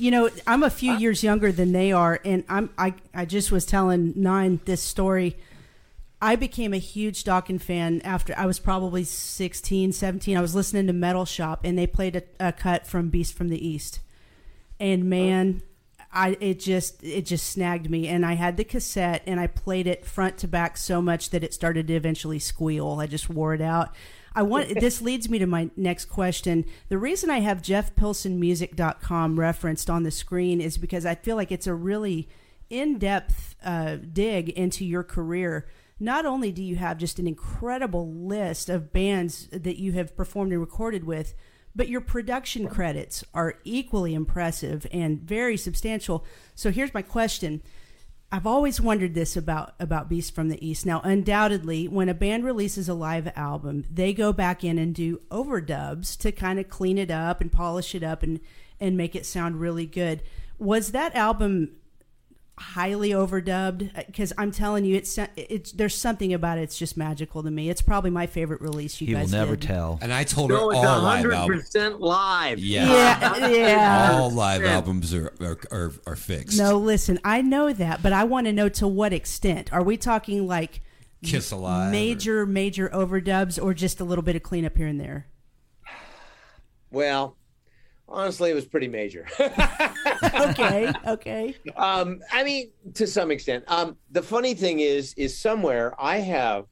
You 0.00 0.10
know, 0.10 0.30
I'm 0.46 0.62
a 0.62 0.70
few 0.70 0.94
years 0.94 1.22
younger 1.22 1.52
than 1.52 1.72
they 1.72 1.92
are, 1.92 2.20
and 2.24 2.42
I'm 2.48 2.70
I 2.78 2.94
I 3.12 3.26
just 3.26 3.52
was 3.52 3.66
telling 3.66 4.14
Nine 4.16 4.58
this 4.64 4.80
story. 4.80 5.36
I 6.22 6.36
became 6.36 6.72
a 6.72 6.78
huge 6.78 7.22
Dokken 7.22 7.60
fan 7.60 8.00
after 8.00 8.34
I 8.34 8.46
was 8.46 8.58
probably 8.58 9.04
16, 9.04 9.92
17. 9.92 10.36
I 10.36 10.40
was 10.40 10.54
listening 10.54 10.86
to 10.86 10.94
Metal 10.94 11.26
Shop, 11.26 11.60
and 11.64 11.78
they 11.78 11.86
played 11.86 12.16
a, 12.16 12.22
a 12.48 12.52
cut 12.52 12.86
from 12.86 13.10
Beast 13.10 13.34
from 13.34 13.50
the 13.50 13.66
East, 13.66 14.00
and 14.78 15.04
man, 15.04 15.60
I 16.10 16.38
it 16.40 16.60
just 16.60 17.04
it 17.04 17.26
just 17.26 17.50
snagged 17.50 17.90
me, 17.90 18.08
and 18.08 18.24
I 18.24 18.36
had 18.36 18.56
the 18.56 18.64
cassette, 18.64 19.22
and 19.26 19.38
I 19.38 19.48
played 19.48 19.86
it 19.86 20.06
front 20.06 20.38
to 20.38 20.48
back 20.48 20.78
so 20.78 21.02
much 21.02 21.28
that 21.28 21.44
it 21.44 21.52
started 21.52 21.88
to 21.88 21.94
eventually 21.94 22.38
squeal. 22.38 22.96
I 22.98 23.06
just 23.06 23.28
wore 23.28 23.52
it 23.52 23.60
out 23.60 23.94
I 24.34 24.42
want 24.42 24.80
this 24.80 25.02
leads 25.02 25.28
me 25.28 25.38
to 25.38 25.46
my 25.46 25.70
next 25.76 26.06
question. 26.06 26.64
The 26.88 26.98
reason 26.98 27.30
I 27.30 27.40
have 27.40 27.62
jeffpilsonmusic.com 27.62 29.38
referenced 29.38 29.90
on 29.90 30.02
the 30.02 30.10
screen 30.10 30.60
is 30.60 30.78
because 30.78 31.04
I 31.04 31.14
feel 31.14 31.36
like 31.36 31.50
it's 31.50 31.66
a 31.66 31.74
really 31.74 32.28
in-depth 32.68 33.56
uh, 33.64 33.96
dig 34.12 34.50
into 34.50 34.84
your 34.84 35.02
career. 35.02 35.66
Not 35.98 36.24
only 36.24 36.52
do 36.52 36.62
you 36.62 36.76
have 36.76 36.98
just 36.98 37.18
an 37.18 37.26
incredible 37.26 38.10
list 38.10 38.70
of 38.70 38.92
bands 38.92 39.48
that 39.52 39.78
you 39.78 39.92
have 39.92 40.16
performed 40.16 40.52
and 40.52 40.60
recorded 40.60 41.04
with, 41.04 41.34
but 41.74 41.88
your 41.88 42.00
production 42.00 42.68
credits 42.68 43.24
are 43.34 43.58
equally 43.64 44.14
impressive 44.14 44.86
and 44.92 45.20
very 45.20 45.56
substantial. 45.56 46.24
So 46.54 46.70
here's 46.70 46.94
my 46.94 47.02
question 47.02 47.62
I've 48.32 48.46
always 48.46 48.80
wondered 48.80 49.14
this 49.14 49.36
about 49.36 49.74
about 49.80 50.08
Beast 50.08 50.34
from 50.34 50.48
the 50.50 50.66
East. 50.66 50.86
Now, 50.86 51.00
undoubtedly, 51.02 51.88
when 51.88 52.08
a 52.08 52.14
band 52.14 52.44
releases 52.44 52.88
a 52.88 52.94
live 52.94 53.30
album, 53.34 53.84
they 53.90 54.12
go 54.12 54.32
back 54.32 54.62
in 54.62 54.78
and 54.78 54.94
do 54.94 55.20
overdubs 55.30 56.16
to 56.18 56.30
kind 56.30 56.60
of 56.60 56.68
clean 56.68 56.96
it 56.96 57.10
up 57.10 57.40
and 57.40 57.50
polish 57.50 57.94
it 57.94 58.04
up 58.04 58.22
and 58.22 58.40
and 58.78 58.96
make 58.96 59.16
it 59.16 59.26
sound 59.26 59.60
really 59.60 59.86
good. 59.86 60.22
Was 60.58 60.92
that 60.92 61.14
album 61.16 61.70
highly 62.60 63.10
overdubbed 63.10 63.96
uh, 63.96 64.02
because 64.06 64.32
I'm 64.36 64.52
telling 64.52 64.84
you, 64.84 64.94
it's 64.94 65.18
it's 65.36 65.72
there's 65.72 65.94
something 65.94 66.32
about 66.32 66.58
it. 66.58 66.62
It's 66.62 66.78
just 66.78 66.96
magical 66.96 67.42
to 67.42 67.50
me. 67.50 67.70
It's 67.70 67.82
probably 67.82 68.10
my 68.10 68.26
favorite 68.26 68.60
release. 68.60 69.00
You 69.00 69.08
he 69.08 69.12
guys 69.14 69.32
will 69.32 69.38
never 69.38 69.56
did. 69.56 69.66
tell. 69.66 69.98
And 70.02 70.12
I 70.12 70.24
told 70.24 70.50
her 70.50 70.56
no, 70.56 70.72
all 70.72 71.02
live 71.02 71.30
albums. 71.30 71.74
live. 71.74 72.58
Yeah, 72.58 72.90
yeah, 73.38 73.46
yeah. 73.48 74.12
all 74.12 74.30
live 74.30 74.62
albums 74.62 75.14
are, 75.14 75.32
are, 75.40 75.58
are 75.70 75.92
are 76.06 76.16
fixed. 76.16 76.58
No, 76.58 76.76
listen, 76.76 77.18
I 77.24 77.42
know 77.42 77.72
that, 77.72 78.02
but 78.02 78.12
I 78.12 78.24
want 78.24 78.46
to 78.46 78.52
know 78.52 78.68
to 78.68 78.86
what 78.86 79.12
extent. 79.12 79.72
Are 79.72 79.82
we 79.82 79.96
talking 79.96 80.46
like 80.46 80.82
Kiss 81.24 81.50
Alive, 81.50 81.90
major 81.90 82.42
or? 82.42 82.46
major 82.46 82.88
overdubs, 82.90 83.62
or 83.62 83.74
just 83.74 84.00
a 84.00 84.04
little 84.04 84.22
bit 84.22 84.36
of 84.36 84.42
cleanup 84.42 84.76
here 84.76 84.86
and 84.86 85.00
there? 85.00 85.26
Well, 86.90 87.36
honestly, 88.10 88.50
it 88.50 88.54
was 88.54 88.66
pretty 88.66 88.88
major. 88.88 89.26
okay, 89.40 90.92
okay. 91.06 91.54
Um, 91.76 92.20
I 92.32 92.42
mean, 92.44 92.70
to 92.94 93.06
some 93.06 93.30
extent. 93.30 93.64
Um, 93.68 93.96
the 94.10 94.22
funny 94.22 94.54
thing 94.54 94.80
is, 94.80 95.14
is 95.14 95.38
somewhere 95.38 95.94
I 95.98 96.18
have 96.18 96.66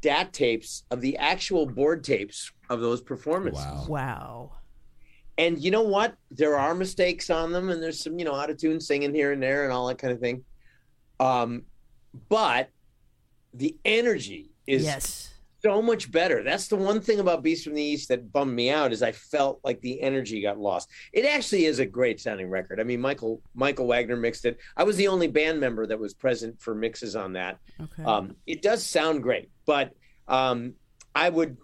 DAT 0.00 0.32
tapes 0.32 0.84
of 0.90 1.00
the 1.00 1.16
actual 1.16 1.66
board 1.66 2.04
tapes 2.04 2.52
of 2.68 2.80
those 2.80 3.00
performances. 3.00 3.64
Wow. 3.64 3.86
Wow. 3.88 4.52
And 5.38 5.58
you 5.58 5.70
know 5.70 5.82
what? 5.82 6.14
There 6.30 6.58
are 6.58 6.74
mistakes 6.74 7.30
on 7.30 7.52
them, 7.52 7.70
and 7.70 7.82
there's 7.82 8.02
some, 8.02 8.18
you 8.18 8.24
know, 8.24 8.34
out 8.34 8.50
of 8.50 8.58
tune 8.58 8.80
singing 8.80 9.14
here 9.14 9.32
and 9.32 9.42
there, 9.42 9.64
and 9.64 9.72
all 9.72 9.86
that 9.86 9.98
kind 9.98 10.12
of 10.12 10.20
thing. 10.20 10.44
Um, 11.18 11.62
but 12.28 12.68
the 13.54 13.76
energy 13.84 14.50
is 14.66 14.84
yes 14.84 15.32
so 15.64 15.80
much 15.80 16.10
better. 16.10 16.42
That's 16.42 16.66
the 16.68 16.76
one 16.76 17.00
thing 17.00 17.20
about 17.20 17.42
Beast 17.42 17.64
from 17.64 17.74
the 17.74 17.82
East 17.82 18.08
that 18.08 18.32
bummed 18.32 18.54
me 18.54 18.70
out 18.70 18.92
is 18.92 19.02
I 19.02 19.12
felt 19.12 19.60
like 19.62 19.80
the 19.80 20.00
energy 20.00 20.42
got 20.42 20.58
lost. 20.58 20.90
It 21.12 21.24
actually 21.24 21.66
is 21.66 21.78
a 21.78 21.86
great 21.86 22.20
sounding 22.20 22.50
record. 22.50 22.80
I 22.80 22.84
mean, 22.84 23.00
Michael 23.00 23.40
Michael 23.54 23.86
Wagner 23.86 24.16
mixed 24.16 24.44
it. 24.44 24.58
I 24.76 24.82
was 24.82 24.96
the 24.96 25.08
only 25.08 25.28
band 25.28 25.60
member 25.60 25.86
that 25.86 25.98
was 25.98 26.14
present 26.14 26.60
for 26.60 26.74
mixes 26.74 27.14
on 27.14 27.34
that. 27.34 27.58
Okay. 27.80 28.02
Um, 28.02 28.36
it 28.46 28.62
does 28.62 28.84
sound 28.84 29.22
great, 29.22 29.50
but 29.64 29.92
um, 30.26 30.74
I 31.14 31.28
would 31.28 31.56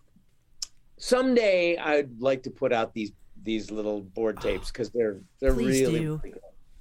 someday 0.98 1.76
I'd 1.76 2.20
like 2.20 2.44
to 2.44 2.50
put 2.50 2.72
out 2.72 2.94
these 2.94 3.12
these 3.42 3.70
little 3.70 4.02
board 4.02 4.40
tapes 4.40 4.70
because 4.70 4.90
they're 4.90 5.20
they're 5.40 5.54
Please 5.54 5.82
really. 5.82 6.00
Do. 6.00 6.20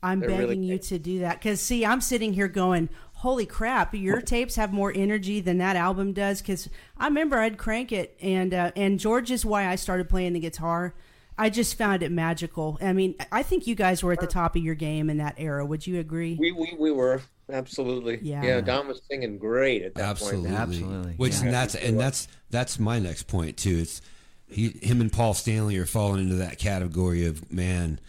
I'm 0.03 0.19
they're 0.19 0.29
begging 0.29 0.47
really 0.47 0.57
you 0.57 0.77
to 0.77 0.99
do 0.99 1.19
that 1.19 1.39
because 1.39 1.59
see, 1.59 1.83
I'm 1.83 2.01
sitting 2.01 2.31
here 2.31 2.47
going, 2.47 2.87
holy 3.17 3.45
crap, 3.45 3.95
your 3.95 4.21
tapes 4.21 4.55
have 4.55 4.71
more 4.71 4.91
energy 4.95 5.39
than 5.39 5.57
that 5.57 5.75
album 5.75 6.13
does. 6.13 6.41
Because 6.41 6.69
I 6.97 7.05
remember 7.05 7.37
I'd 7.37 7.57
crank 7.57 7.91
it, 7.91 8.17
and 8.21 8.53
uh, 8.53 8.71
and 8.75 8.99
George 8.99 9.31
is 9.31 9.45
why 9.45 9.67
I 9.67 9.75
started 9.75 10.09
playing 10.09 10.33
the 10.33 10.39
guitar. 10.39 10.93
I 11.37 11.49
just 11.49 11.77
found 11.77 12.01
it 12.01 12.11
magical. 12.11 12.79
I 12.81 12.93
mean, 12.93 13.15
I 13.31 13.43
think 13.43 13.67
you 13.67 13.75
guys 13.75 14.01
were 14.01 14.11
at 14.11 14.19
the 14.19 14.27
top 14.27 14.55
of 14.55 14.63
your 14.63 14.73
game 14.73 15.09
in 15.09 15.17
that 15.17 15.35
era. 15.37 15.65
Would 15.65 15.85
you 15.85 15.99
agree? 15.99 16.35
We 16.39 16.51
we, 16.51 16.75
we 16.77 16.91
were 16.91 17.21
absolutely. 17.51 18.19
Yeah. 18.21 18.43
yeah, 18.43 18.61
Don 18.61 18.87
was 18.87 19.01
singing 19.09 19.37
great 19.37 19.83
at 19.83 19.95
that 19.95 20.03
absolutely. 20.03 20.49
point. 20.49 20.59
Absolutely, 20.59 21.13
Which 21.13 21.33
yeah. 21.33 21.45
and 21.45 21.53
that's 21.53 21.75
and 21.75 21.99
that's 21.99 22.27
that's 22.49 22.79
my 22.79 22.99
next 22.99 23.23
point 23.23 23.57
too. 23.57 23.79
It's 23.79 24.01
he, 24.47 24.69
him 24.81 25.01
and 25.01 25.11
Paul 25.11 25.33
Stanley 25.33 25.77
are 25.77 25.85
falling 25.85 26.21
into 26.21 26.35
that 26.35 26.57
category 26.57 27.25
of 27.25 27.51
man 27.51 27.99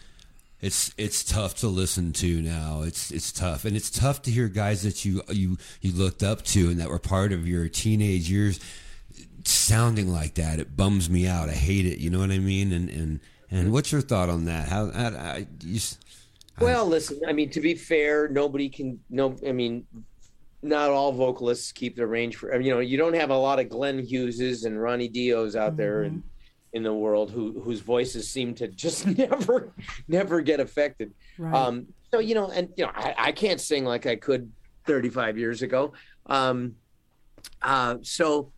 it's 0.61 0.93
it's 0.97 1.23
tough 1.23 1.55
to 1.55 1.67
listen 1.67 2.11
to 2.13 2.41
now. 2.41 2.81
It's 2.81 3.11
it's 3.11 3.31
tough, 3.31 3.65
and 3.65 3.77
it's 3.77 3.89
tough 3.89 4.21
to 4.23 4.31
hear 4.31 4.47
guys 4.47 4.83
that 4.83 5.05
you 5.05 5.21
you 5.29 5.57
you 5.81 5.93
looked 5.93 6.21
up 6.21 6.43
to 6.45 6.69
and 6.69 6.79
that 6.79 6.89
were 6.89 6.99
part 6.99 7.31
of 7.31 7.47
your 7.47 7.69
teenage 7.69 8.29
years 8.29 8.59
sounding 9.45 10.11
like 10.11 10.35
that. 10.35 10.59
It 10.59 10.75
bums 10.75 11.09
me 11.09 11.27
out. 11.27 11.49
I 11.49 11.53
hate 11.53 11.85
it. 11.85 11.99
You 11.99 12.09
know 12.09 12.19
what 12.19 12.31
I 12.31 12.39
mean? 12.39 12.71
And 12.71 12.89
and 12.89 13.19
and 13.51 13.71
what's 13.71 13.91
your 13.91 14.01
thought 14.01 14.29
on 14.29 14.45
that? 14.45 14.67
How, 14.67 14.91
how 14.91 15.07
I, 15.09 15.47
you, 15.63 15.79
I, 16.57 16.63
well, 16.63 16.85
listen. 16.85 17.19
I 17.27 17.33
mean, 17.33 17.49
to 17.51 17.61
be 17.61 17.75
fair, 17.75 18.27
nobody 18.27 18.69
can. 18.69 18.99
No, 19.09 19.35
I 19.47 19.51
mean, 19.51 19.85
not 20.61 20.89
all 20.89 21.11
vocalists 21.11 21.71
keep 21.71 21.95
their 21.95 22.07
range 22.07 22.35
for. 22.35 22.59
You 22.59 22.71
know, 22.71 22.79
you 22.79 22.97
don't 22.97 23.15
have 23.15 23.29
a 23.29 23.37
lot 23.37 23.59
of 23.59 23.69
Glenn 23.69 24.05
Hugheses 24.05 24.65
and 24.65 24.81
Ronnie 24.81 25.07
Dios 25.07 25.55
out 25.55 25.69
mm-hmm. 25.69 25.77
there, 25.77 26.03
and 26.03 26.23
in 26.73 26.83
the 26.83 26.93
world 26.93 27.31
who 27.31 27.59
whose 27.61 27.79
voices 27.79 28.29
seem 28.29 28.53
to 28.55 28.67
just 28.67 29.05
never 29.17 29.73
never 30.07 30.41
get 30.41 30.59
affected. 30.59 31.13
Right. 31.37 31.53
Um, 31.53 31.87
so 32.11 32.19
you 32.19 32.35
know, 32.35 32.49
and 32.49 32.69
you 32.75 32.85
know, 32.85 32.91
I, 32.95 33.15
I, 33.17 33.31
can't 33.31 33.61
sing 33.61 33.85
like 33.85 34.05
I 34.05 34.15
could 34.15 34.51
35 34.85 35.37
years 35.37 35.61
ago. 35.61 35.93
Um, 36.25 36.75
uh, 37.61 37.97
so 38.01 38.51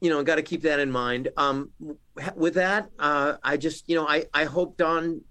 you 0.00 0.10
know, 0.10 0.22
got 0.22 0.34
to 0.36 0.42
keep 0.42 0.62
that 0.62 0.80
in 0.80 0.90
mind. 0.90 1.30
Um, 1.36 1.70
with 2.34 2.54
that, 2.54 2.90
uh, 2.98 3.34
I 3.42 3.56
just 3.56 3.88
you 3.88 3.96
know, 3.96 4.06
I 4.06 4.26
I 4.34 4.44
hope 4.44 4.76
Don 4.76 5.22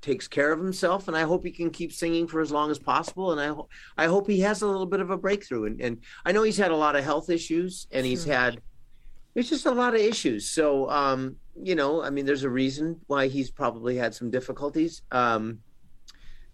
takes 0.00 0.26
care 0.26 0.52
of 0.52 0.58
himself 0.58 1.06
and 1.06 1.16
I 1.16 1.22
hope 1.22 1.44
he 1.44 1.52
can 1.52 1.70
keep 1.70 1.92
singing 1.92 2.26
for 2.26 2.40
as 2.40 2.50
long 2.50 2.72
as 2.72 2.78
possible 2.78 3.30
and 3.30 3.40
I 3.40 3.46
ho- 3.46 3.68
I 3.96 4.06
hope 4.06 4.26
he 4.26 4.40
has 4.40 4.60
a 4.60 4.66
little 4.66 4.84
bit 4.84 4.98
of 4.98 5.10
a 5.10 5.16
breakthrough 5.16 5.66
and, 5.66 5.80
and 5.80 5.98
I 6.24 6.32
know 6.32 6.42
he's 6.42 6.56
had 6.56 6.72
a 6.72 6.76
lot 6.76 6.96
of 6.96 7.04
health 7.04 7.30
issues 7.30 7.86
and 7.92 8.04
sure. 8.04 8.10
he's 8.10 8.24
had 8.24 8.60
there's 9.34 9.48
just 9.48 9.66
a 9.66 9.70
lot 9.70 9.94
of 9.94 10.00
issues. 10.00 10.48
So, 10.48 10.90
um, 10.90 11.36
you 11.60 11.74
know, 11.74 12.02
I 12.02 12.10
mean, 12.10 12.26
there's 12.26 12.44
a 12.44 12.50
reason 12.50 13.00
why 13.06 13.28
he's 13.28 13.50
probably 13.50 13.96
had 13.96 14.14
some 14.14 14.30
difficulties. 14.30 15.02
Um, 15.10 15.60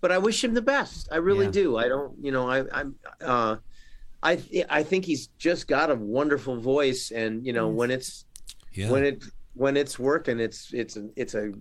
but 0.00 0.12
I 0.12 0.18
wish 0.18 0.42
him 0.44 0.54
the 0.54 0.62
best. 0.62 1.08
I 1.10 1.16
really 1.16 1.46
Yeah. 1.46 1.50
do. 1.52 1.76
I 1.76 1.88
don't, 1.88 2.12
you 2.22 2.30
know, 2.30 2.48
I, 2.48 2.64
I'm, 2.72 2.94
uh, 3.20 3.56
I, 4.22 4.36
th- 4.36 4.66
I 4.70 4.82
think 4.82 5.04
he's 5.04 5.28
just 5.38 5.66
got 5.68 5.90
a 5.90 5.94
wonderful 5.94 6.60
voice, 6.60 7.10
and 7.12 7.44
you 7.46 7.52
know, 7.52 7.68
Yes. 7.68 7.76
when 7.76 7.90
it's 7.90 8.24
Yeah. 8.72 8.90
when 8.90 9.04
it 9.04 9.24
when 9.54 9.76
it's 9.76 9.98
working, 9.98 10.38
it's 10.40 10.72
it's 10.72 10.96
a, 10.96 11.08
it's 11.16 11.34
a 11.34 11.52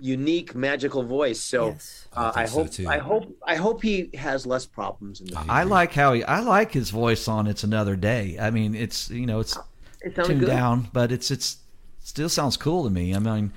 unique, 0.00 0.54
magical 0.54 1.02
voice. 1.02 1.40
So, 1.40 1.68
Yes. 1.68 2.08
I 2.12 2.20
uh, 2.24 2.32
think 2.32 2.36
I 2.36 2.46
so, 2.46 2.58
hope 2.62 2.70
too. 2.70 2.88
I 2.88 2.98
hope 2.98 3.36
I 3.46 3.54
hope 3.56 3.82
he 3.82 4.10
has 4.14 4.46
less 4.46 4.66
problems 4.66 5.20
in 5.20 5.26
the 5.28 5.36
future. 5.36 5.50
I 5.50 5.62
like 5.64 5.92
how 5.92 6.12
he. 6.14 6.24
I 6.24 6.40
like 6.40 6.72
his 6.72 6.90
voice 6.90 7.28
on 7.28 7.46
"It's 7.46 7.64
Another 7.64 7.96
Day." 7.96 8.38
I 8.40 8.50
mean, 8.50 8.74
it's 8.74 9.10
you 9.10 9.26
know 9.26 9.40
it's 9.40 9.56
It 10.04 10.14
tuned 10.14 10.40
good. 10.40 10.46
down, 10.46 10.88
but 10.92 11.12
it's 11.12 11.30
it's 11.30 11.58
still 12.00 12.28
sounds 12.28 12.56
cool 12.56 12.84
to 12.84 12.90
me. 12.90 13.14
I 13.14 13.18
mean, 13.18 13.52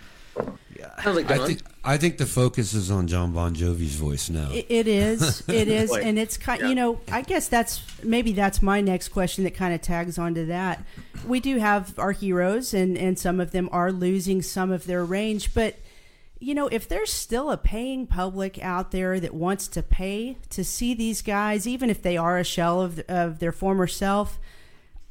yeah. 0.78 1.10
like 1.10 1.32
I 1.32 1.46
think 1.46 1.62
I 1.84 1.98
think 1.98 2.18
the 2.18 2.26
focus 2.26 2.74
is 2.74 2.92
on 2.92 3.08
John 3.08 3.32
Bon 3.32 3.54
Jovi's 3.54 3.96
voice 3.96 4.30
now. 4.30 4.50
It, 4.52 4.66
it 4.70 4.88
is. 4.88 5.44
It 5.56 5.68
is, 5.68 5.96
and 5.96 6.20
it's 6.20 6.38
kind. 6.38 6.62
Yeah. 6.62 6.70
You 6.70 6.76
know, 6.76 7.00
I 7.12 7.22
guess 7.22 7.48
that's 7.48 7.84
maybe 8.04 8.34
that's 8.34 8.62
my 8.62 8.82
next 8.82 9.10
question 9.10 9.44
that 9.46 9.56
kind 9.56 9.74
of 9.74 9.82
tags 9.82 10.18
onto 10.18 10.46
that. 10.48 10.84
We 11.26 11.40
do 11.40 11.58
have 11.58 11.98
our 11.98 12.12
heroes, 12.12 12.74
and 12.74 12.98
and 12.98 13.18
some 13.18 13.40
of 13.40 13.52
them 13.52 13.70
are 13.72 13.92
losing 13.92 14.42
some 14.42 14.72
of 14.72 14.86
their 14.86 15.06
range, 15.06 15.54
but. 15.54 15.76
You 16.38 16.54
know, 16.54 16.68
if 16.68 16.88
there's 16.88 17.14
still 17.14 17.50
a 17.50 17.58
paying 17.58 18.06
public 18.06 18.62
out 18.62 18.92
there 18.92 19.22
that 19.22 19.34
wants 19.34 19.70
to 19.70 19.82
pay 19.82 20.38
to 20.50 20.66
see 20.66 20.94
these 20.94 21.22
guys, 21.22 21.66
even 21.66 21.90
if 21.90 22.02
they 22.02 22.18
are 22.18 22.38
a 22.38 22.44
shell 22.44 22.82
of, 22.82 23.00
of 23.08 23.40
their 23.40 23.54
former 23.54 23.88
self, 23.88 24.38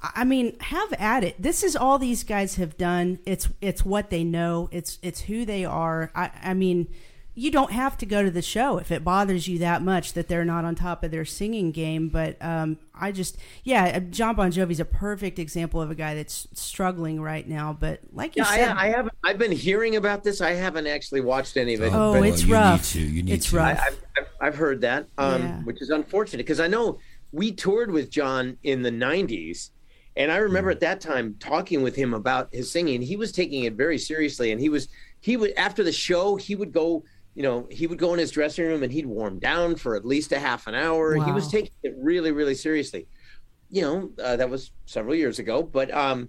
I 0.04 0.10
I 0.22 0.24
mean, 0.24 0.56
have 0.60 0.92
at 0.94 1.24
it. 1.24 1.40
This 1.40 1.62
is 1.62 1.74
all 1.76 1.98
these 1.98 2.24
guys 2.24 2.56
have 2.56 2.76
done. 2.76 3.18
It's 3.26 3.48
it's 3.60 3.84
what 3.84 4.10
they 4.10 4.22
know. 4.24 4.68
It's 4.72 4.98
it's 5.02 5.22
who 5.22 5.44
they 5.44 5.64
are. 5.64 6.10
I, 6.14 6.30
I 6.42 6.54
mean, 6.54 6.88
you 7.36 7.50
don't 7.50 7.72
have 7.72 7.96
to 7.98 8.06
go 8.06 8.22
to 8.22 8.30
the 8.30 8.42
show 8.42 8.78
if 8.78 8.92
it 8.92 9.02
bothers 9.02 9.48
you 9.48 9.58
that 9.58 9.82
much 9.82 10.12
that 10.12 10.28
they're 10.28 10.44
not 10.44 10.64
on 10.64 10.74
top 10.76 11.02
of 11.02 11.10
their 11.10 11.24
singing 11.24 11.72
game. 11.72 12.08
But 12.08 12.36
um, 12.40 12.78
I 12.94 13.10
just, 13.10 13.36
yeah, 13.64 13.98
John 13.98 14.36
Bon 14.36 14.52
Jovi's 14.52 14.78
a 14.78 14.84
perfect 14.84 15.38
example 15.40 15.82
of 15.82 15.90
a 15.90 15.96
guy 15.96 16.14
that's 16.14 16.46
struggling 16.52 17.20
right 17.20 17.48
now. 17.48 17.76
But 17.78 18.00
like 18.12 18.36
you 18.36 18.42
Yeah, 18.44 18.50
said, 18.54 18.68
I, 18.76 18.86
I 18.86 18.90
haven't. 18.90 19.14
I've 19.24 19.38
been 19.38 19.50
hearing 19.52 19.96
about 19.96 20.22
this. 20.22 20.40
I 20.40 20.52
haven't 20.52 20.86
actually 20.86 21.22
watched 21.22 21.56
any 21.56 21.74
of 21.74 21.82
it. 21.82 21.92
Oh, 21.92 22.12
but 22.12 22.28
it's 22.28 22.44
you 22.44 22.52
rough. 22.52 22.94
Need 22.94 23.00
to. 23.00 23.08
You 23.14 23.22
need 23.24 23.32
It's 23.32 23.50
to. 23.50 23.56
rough. 23.56 23.80
I, 23.80 23.86
I've, 23.86 24.02
I've- 24.18 24.26
I've 24.40 24.54
heard 24.56 24.82
that, 24.82 25.06
um, 25.18 25.42
Yeah. 25.42 25.60
which 25.62 25.80
is 25.80 25.88
unfortunate 25.90 26.38
because 26.44 26.60
I 26.60 26.66
know 26.68 26.98
we 27.32 27.50
toured 27.50 27.90
with 27.90 28.10
John 28.10 28.58
in 28.62 28.82
the 28.82 28.90
'90s, 28.90 29.70
and 30.16 30.30
I 30.30 30.36
remember 30.36 30.70
Mm. 30.70 30.74
at 30.74 30.80
that 30.80 31.00
time 31.00 31.36
talking 31.40 31.82
with 31.82 31.96
him 31.96 32.14
about 32.14 32.48
his 32.52 32.70
singing. 32.70 33.02
He 33.02 33.16
was 33.16 33.32
taking 33.32 33.64
it 33.64 33.74
very 33.74 33.98
seriously, 33.98 34.52
and 34.52 34.60
he 34.60 34.68
was 34.68 34.88
he 35.20 35.36
would 35.36 35.52
after 35.56 35.82
the 35.82 35.92
show 35.92 36.36
he 36.36 36.54
would 36.54 36.72
go. 36.72 37.04
You 37.36 37.42
know, 37.42 37.66
he 37.68 37.88
would 37.88 37.98
go 37.98 38.12
in 38.12 38.20
his 38.20 38.30
dressing 38.30 38.64
room 38.64 38.84
and 38.84 38.92
he'd 38.92 39.06
warm 39.06 39.40
down 39.40 39.74
for 39.74 39.96
at 39.96 40.04
least 40.04 40.30
a 40.30 40.38
half 40.38 40.68
an 40.68 40.76
hour. 40.76 41.14
He 41.16 41.32
was 41.32 41.48
taking 41.48 41.72
it 41.82 41.92
really, 41.98 42.30
really 42.30 42.54
seriously. 42.54 43.08
You 43.70 43.82
know, 43.82 44.10
uh, 44.22 44.36
that 44.36 44.48
was 44.48 44.70
several 44.86 45.16
years 45.16 45.40
ago, 45.40 45.60
but 45.64 45.92
um, 45.92 46.28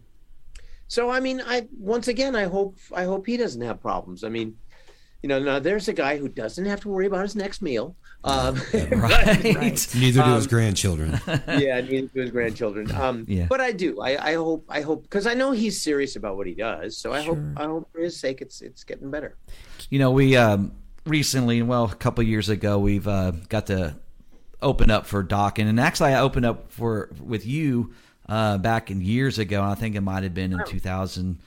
so 0.87 1.11
I 1.11 1.19
mean, 1.19 1.43
I 1.45 1.67
once 1.77 2.07
again, 2.07 2.35
I 2.35 2.45
hope 2.45 2.77
I 2.91 3.03
hope 3.03 3.27
he 3.27 3.37
doesn't 3.37 3.61
have 3.61 3.79
problems. 3.81 4.23
I 4.23 4.29
mean, 4.29 4.55
you 5.21 5.29
know, 5.29 5.37
now 5.37 5.59
there's 5.59 5.87
a 5.87 5.93
guy 5.93 6.17
who 6.17 6.27
doesn't 6.27 6.65
have 6.65 6.79
to 6.81 6.89
worry 6.89 7.05
about 7.05 7.21
his 7.21 7.35
next 7.35 7.61
meal. 7.61 7.95
Um, 8.25 8.55
right? 8.91 9.87
Neither 9.95 10.23
do 10.23 10.33
his 10.33 10.45
Um, 10.45 10.49
grandchildren. 10.49 11.19
yeah, 11.47 11.79
neither 11.81 12.07
do 12.07 12.21
his 12.21 12.31
grandchildren. 12.31 12.91
Um, 12.91 13.23
Yeah. 13.27 13.45
but 13.47 13.61
I 13.61 13.71
do. 13.71 14.01
I, 14.01 14.31
I 14.31 14.33
hope. 14.33 14.65
I 14.67 14.81
hope 14.81 15.03
because 15.03 15.27
I 15.27 15.35
know 15.35 15.51
he's 15.51 15.79
serious 15.81 16.15
about 16.15 16.35
what 16.35 16.47
he 16.47 16.55
does. 16.55 16.97
So 16.97 17.13
I 17.13 17.21
hope. 17.21 17.37
I 17.55 17.65
hope 17.65 17.87
for 17.93 18.01
his 18.01 18.19
sake, 18.19 18.41
it's 18.41 18.61
it's 18.61 18.83
getting 18.83 19.11
better. 19.11 19.35
You 19.91 19.99
know, 19.99 20.09
we 20.11 20.35
um, 20.35 20.71
recently, 21.05 21.61
well, 21.61 21.85
a 21.85 21.95
couple 21.95 22.23
years 22.23 22.49
ago, 22.49 22.79
we've 22.79 23.07
uh, 23.07 23.31
got 23.49 23.67
to 23.67 23.95
open 24.61 24.89
up 24.89 25.05
for 25.05 25.23
Dokken, 25.23 25.67
and 25.69 25.79
actually, 25.79 26.13
I 26.13 26.21
opened 26.21 26.47
up 26.47 26.71
for 26.71 27.11
with 27.23 27.45
you 27.45 27.93
uh, 28.27 28.57
back 28.57 28.89
in 28.89 29.01
years 29.01 29.37
ago. 29.37 29.61
I 29.61 29.75
think 29.75 29.95
it 29.95 30.01
might 30.01 30.23
have 30.23 30.33
been 30.33 30.51
in 30.51 30.63
2000. 30.65 31.37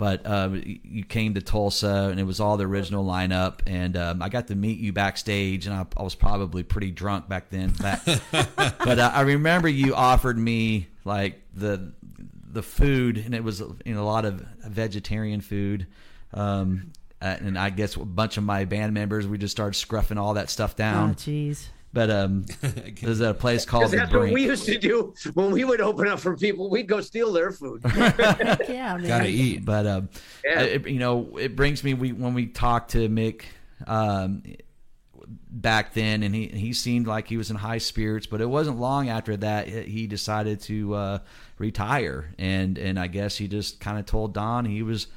But 0.00 0.24
uh, 0.24 0.48
you 0.54 1.04
came 1.04 1.34
to 1.34 1.42
Tulsa, 1.42 2.08
and 2.10 2.18
it 2.18 2.22
was 2.22 2.40
all 2.40 2.56
the 2.56 2.64
original 2.64 3.04
lineup. 3.04 3.60
And 3.66 3.98
um, 3.98 4.22
I 4.22 4.30
got 4.30 4.46
to 4.46 4.54
meet 4.54 4.78
you 4.78 4.94
backstage, 4.94 5.66
and 5.66 5.74
I, 5.74 5.84
I 5.94 6.02
was 6.02 6.14
probably 6.14 6.62
pretty 6.62 6.90
drunk 6.90 7.28
back 7.28 7.50
then. 7.50 7.68
Back, 7.72 8.00
but 8.32 8.98
uh, 8.98 9.12
I 9.12 9.20
remember 9.20 9.68
you 9.68 9.94
offered 9.94 10.38
me 10.38 10.88
like 11.04 11.42
the 11.52 11.92
the 12.50 12.62
food, 12.62 13.18
and 13.18 13.34
it 13.34 13.44
was 13.44 13.60
you 13.60 13.92
know, 13.92 14.02
a 14.02 14.08
lot 14.08 14.24
of 14.24 14.40
vegetarian 14.64 15.42
food. 15.42 15.86
Um, 16.32 16.92
uh, 17.20 17.36
and 17.38 17.58
I 17.58 17.68
guess 17.68 17.94
a 17.96 17.98
bunch 17.98 18.38
of 18.38 18.42
my 18.44 18.64
band 18.64 18.94
members, 18.94 19.26
we 19.26 19.36
just 19.36 19.52
started 19.52 19.78
scruffing 19.78 20.16
all 20.16 20.32
that 20.32 20.48
stuff 20.48 20.72
oh, 20.76 20.78
down. 20.78 21.14
jeez. 21.14 21.66
But 21.92 22.10
um, 22.10 22.44
there's 23.02 23.20
a 23.20 23.34
place 23.34 23.64
called 23.64 23.82
Because 23.82 23.90
the 23.90 23.96
that's 23.98 24.12
what 24.12 24.32
we 24.32 24.44
used 24.44 24.64
to 24.66 24.78
do 24.78 25.12
when 25.34 25.50
we 25.50 25.64
would 25.64 25.80
open 25.80 26.06
up 26.06 26.20
for 26.20 26.36
people. 26.36 26.70
We'd 26.70 26.86
go 26.86 27.00
steal 27.00 27.32
their 27.32 27.50
food. 27.50 27.82
Yeah, 28.68 28.96
man. 28.96 29.06
Gotta 29.06 29.28
eat. 29.28 29.64
but 29.64 29.86
um, 29.86 30.08
Yeah. 30.44 30.60
it, 30.60 30.88
you 30.88 30.98
know, 31.00 31.36
it 31.36 31.56
brings 31.56 31.82
me 31.82 31.94
we 31.94 32.12
when 32.12 32.34
we 32.34 32.46
talked 32.46 32.92
to 32.92 33.08
Mick 33.08 33.42
um, 33.88 34.42
back 35.50 35.92
then, 35.94 36.22
and 36.22 36.32
he 36.34 36.46
he 36.46 36.72
seemed 36.72 37.06
like 37.08 37.26
he 37.26 37.36
was 37.36 37.50
in 37.50 37.56
high 37.56 37.78
spirits, 37.78 38.26
but 38.26 38.40
it 38.40 38.48
wasn't 38.48 38.78
long 38.78 39.08
after 39.08 39.36
that 39.38 39.66
he 39.68 40.06
decided 40.06 40.60
to 40.62 40.94
uh, 40.94 41.18
retire, 41.58 42.32
and 42.38 42.78
and 42.78 42.98
I 43.00 43.08
guess 43.08 43.36
he 43.36 43.48
just 43.48 43.80
kind 43.80 43.98
of 43.98 44.06
told 44.06 44.32
Don 44.32 44.64
he 44.64 44.82
was 44.82 45.08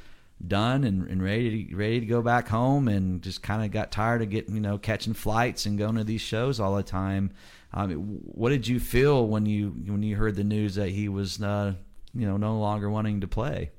done 0.45 0.83
and, 0.83 1.07
and 1.07 1.23
ready 1.23 1.65
to, 1.65 1.75
ready 1.75 1.99
to 1.99 2.05
go 2.05 2.21
back 2.21 2.47
home, 2.47 2.87
and 2.87 3.21
just 3.21 3.41
kind 3.41 3.63
of 3.63 3.71
got 3.71 3.91
tired 3.91 4.21
of 4.21 4.29
getting 4.29 4.55
you 4.55 4.61
know 4.61 4.77
catching 4.77 5.13
flights 5.13 5.65
and 5.65 5.77
going 5.77 5.95
to 5.95 6.03
these 6.03 6.21
shows 6.21 6.59
all 6.59 6.75
the 6.75 6.83
time. 6.83 7.31
Um, 7.73 7.91
what 7.91 8.49
did 8.49 8.67
you 8.67 8.79
feel 8.79 9.27
when 9.27 9.45
you 9.45 9.69
when 9.87 10.03
you 10.03 10.15
heard 10.15 10.35
the 10.35 10.43
news 10.43 10.75
that 10.75 10.89
he 10.89 11.09
was 11.09 11.41
uh, 11.41 11.73
you 12.13 12.27
know 12.27 12.37
no 12.37 12.59
longer 12.59 12.89
wanting 12.89 13.21
to 13.21 13.27
play? 13.27 13.71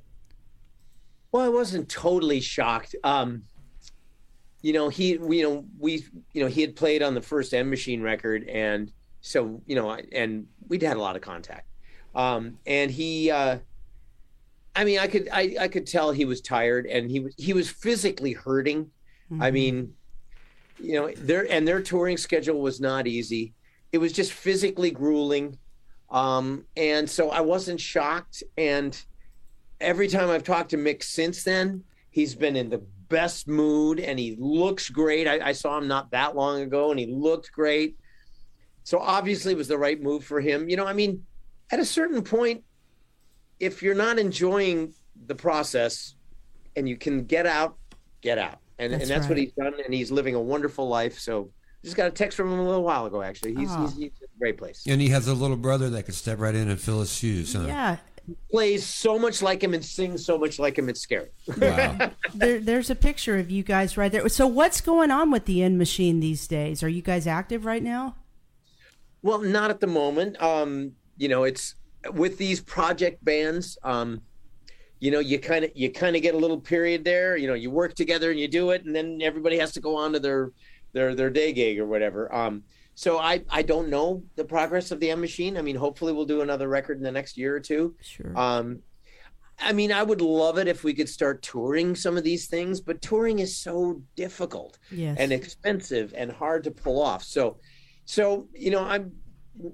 Well, 1.32 1.44
I 1.44 1.48
wasn't 1.48 1.88
totally 1.88 2.40
shocked. 2.40 2.94
Um, 3.02 3.42
you 4.62 4.72
know, 4.72 4.88
he, 4.88 5.18
we, 5.18 5.38
you 5.38 5.42
know, 5.42 5.64
we, 5.78 6.04
you 6.32 6.42
know, 6.42 6.46
he 6.46 6.62
had 6.62 6.74
played 6.74 7.02
on 7.02 7.12
the 7.12 7.20
first 7.20 7.52
End 7.52 7.68
Machine 7.68 8.00
record, 8.00 8.48
and 8.48 8.90
so, 9.20 9.60
you 9.66 9.74
know, 9.76 9.90
and 9.90 10.46
we'd 10.68 10.82
had 10.82 10.96
a 10.96 11.00
lot 11.00 11.16
of 11.16 11.22
contact. 11.22 11.68
Um, 12.14 12.58
and 12.66 12.90
he, 12.90 13.30
uh, 13.30 13.58
I 14.76 14.84
mean, 14.84 14.98
I 14.98 15.06
could, 15.06 15.28
I, 15.32 15.56
I 15.60 15.68
could 15.68 15.86
tell 15.86 16.10
he 16.10 16.24
was 16.24 16.40
tired, 16.40 16.86
and 16.86 17.10
he 17.10 17.20
was, 17.20 17.34
he 17.36 17.52
was 17.52 17.70
physically 17.70 18.32
hurting. 18.32 18.90
I 19.40 19.50
mean, 19.50 19.94
you 20.78 20.94
know, 20.94 21.10
their 21.16 21.50
and 21.50 21.66
their 21.66 21.80
touring 21.80 22.16
schedule 22.16 22.60
was 22.60 22.80
not 22.80 23.06
easy. 23.06 23.54
It 23.92 23.98
was 23.98 24.12
just 24.12 24.32
physically 24.32 24.90
grueling. 24.90 25.58
Um, 26.10 26.64
and 26.76 27.08
so 27.08 27.30
I 27.30 27.40
wasn't 27.40 27.80
shocked. 27.80 28.42
And 28.56 29.00
every 29.80 30.08
time 30.08 30.30
I've 30.30 30.44
talked 30.44 30.70
to 30.70 30.76
Mick 30.76 31.02
since 31.02 31.42
then, 31.42 31.84
he's 32.10 32.34
been 32.34 32.54
in 32.54 32.70
the 32.70 32.82
best 33.08 33.48
mood 33.48 33.98
and 33.98 34.18
he 34.18 34.36
looks 34.38 34.90
great. 34.90 35.26
I, 35.26 35.48
I 35.48 35.52
saw 35.52 35.78
him 35.78 35.88
not 35.88 36.10
that 36.10 36.36
long 36.36 36.62
ago 36.62 36.90
and 36.90 37.00
he 37.00 37.06
looked 37.06 37.50
great. 37.52 37.96
So 38.84 38.98
obviously 38.98 39.52
it 39.52 39.58
was 39.58 39.68
the 39.68 39.78
right 39.78 40.00
move 40.00 40.24
for 40.24 40.40
him. 40.40 40.68
You 40.68 40.76
know, 40.76 40.86
I 40.86 40.92
mean, 40.92 41.24
at 41.70 41.80
a 41.80 41.84
certain 41.84 42.22
point, 42.22 42.62
if 43.60 43.82
you're 43.82 43.94
not 43.94 44.18
enjoying 44.18 44.92
the 45.26 45.34
process 45.34 46.14
and 46.76 46.88
you 46.88 46.96
can 46.96 47.24
get 47.24 47.46
out, 47.46 47.76
get 48.20 48.38
out. 48.38 48.58
And 48.78 48.92
That's 48.92 49.02
and 49.02 49.10
that's 49.10 49.28
what 49.28 49.38
he's 49.38 49.52
done. 49.52 49.74
And 49.84 49.94
he's 49.94 50.10
living 50.10 50.34
a 50.34 50.40
wonderful 50.40 50.88
life. 50.88 51.18
So 51.18 51.50
just 51.84 51.96
got 51.96 52.08
a 52.08 52.10
text 52.10 52.36
from 52.36 52.52
him 52.52 52.58
a 52.58 52.64
little 52.64 52.82
while 52.82 53.06
ago, 53.06 53.22
actually. 53.22 53.54
He's, 53.54 53.70
Ah. 53.70 53.82
he's, 53.82 53.92
he's 53.94 54.12
in 54.20 54.28
a 54.34 54.38
great 54.38 54.56
place. 54.58 54.82
And 54.86 55.00
he 55.00 55.08
has 55.10 55.28
a 55.28 55.34
little 55.34 55.56
brother 55.56 55.90
that 55.90 56.04
could 56.04 56.14
step 56.14 56.40
right 56.40 56.54
in 56.54 56.68
and 56.68 56.80
fill 56.80 57.00
his 57.00 57.12
shoes. 57.12 57.52
Huh? 57.52 57.64
Yeah, 57.66 57.96
Plays 58.50 58.86
so 58.86 59.18
much 59.18 59.42
like 59.42 59.62
him 59.62 59.74
and 59.74 59.84
sings 59.84 60.24
so 60.24 60.38
much 60.38 60.58
like 60.58 60.78
him. 60.78 60.88
It's 60.88 61.00
scary. 61.00 61.28
Wow. 61.58 62.10
there, 62.34 62.58
there's 62.58 62.88
a 62.88 62.94
picture 62.94 63.36
of 63.36 63.50
you 63.50 63.62
guys 63.62 63.98
right 63.98 64.10
there. 64.10 64.26
So 64.30 64.46
what's 64.46 64.80
going 64.80 65.10
on 65.10 65.30
with 65.30 65.44
the 65.44 65.62
End 65.62 65.76
Machine 65.76 66.20
these 66.20 66.48
days? 66.48 66.82
Are 66.82 66.88
you 66.88 67.02
guys 67.02 67.26
active 67.26 67.66
right 67.66 67.82
now? 67.82 68.16
Well, 69.22 69.40
not 69.40 69.70
at 69.70 69.80
the 69.80 69.86
moment. 69.86 70.40
Um, 70.42 70.92
you 71.18 71.28
know, 71.28 71.44
it's 71.44 71.74
with 72.12 72.38
these 72.38 72.60
project 72.60 73.24
bands. 73.24 73.78
Um, 73.82 74.20
you 75.00 75.10
know, 75.10 75.20
you 75.20 75.38
kind 75.38 75.64
of 75.64 75.72
you 75.74 75.90
kind 75.90 76.16
of 76.16 76.22
get 76.22 76.34
a 76.34 76.38
little 76.38 76.60
period 76.60 77.04
there. 77.04 77.36
You 77.36 77.46
know, 77.46 77.54
you 77.54 77.70
work 77.70 77.94
together 77.94 78.30
and 78.30 78.40
you 78.40 78.48
do 78.48 78.70
it, 78.70 78.84
and 78.84 78.94
then 78.94 79.20
everybody 79.22 79.58
has 79.58 79.72
to 79.72 79.80
go 79.80 79.96
on 79.96 80.12
to 80.12 80.20
their 80.20 80.52
their 80.92 81.14
their 81.14 81.30
day 81.30 81.52
gig 81.52 81.78
or 81.78 81.86
whatever. 81.86 82.34
Um, 82.34 82.62
so 82.94 83.18
I 83.18 83.42
I 83.50 83.62
don't 83.62 83.88
know 83.88 84.22
the 84.36 84.44
progress 84.44 84.90
of 84.90 85.00
the 85.00 85.10
End 85.10 85.20
Machine. 85.20 85.56
I 85.56 85.62
mean, 85.62 85.76
hopefully 85.76 86.12
we'll 86.12 86.24
do 86.24 86.40
another 86.40 86.68
record 86.68 86.96
in 86.96 87.02
the 87.02 87.12
next 87.12 87.36
year 87.36 87.54
or 87.54 87.60
two. 87.60 87.94
Sure. 88.00 88.38
Um, 88.38 88.80
I 89.58 89.72
mean, 89.72 89.92
I 89.92 90.02
would 90.02 90.20
love 90.20 90.58
it 90.58 90.68
if 90.68 90.82
we 90.82 90.94
could 90.94 91.08
start 91.08 91.42
touring 91.42 91.94
some 91.94 92.16
of 92.16 92.24
these 92.24 92.46
things, 92.46 92.80
but 92.80 93.00
touring 93.00 93.38
is 93.38 93.56
so 93.56 94.02
difficult 94.16 94.78
yes. 94.90 95.16
and 95.18 95.32
expensive 95.32 96.12
and 96.16 96.30
hard 96.30 96.64
to 96.64 96.70
pull 96.70 97.00
off. 97.00 97.22
So, 97.22 97.58
so 98.04 98.48
you 98.52 98.70
know, 98.70 98.82
I'm 98.82 99.12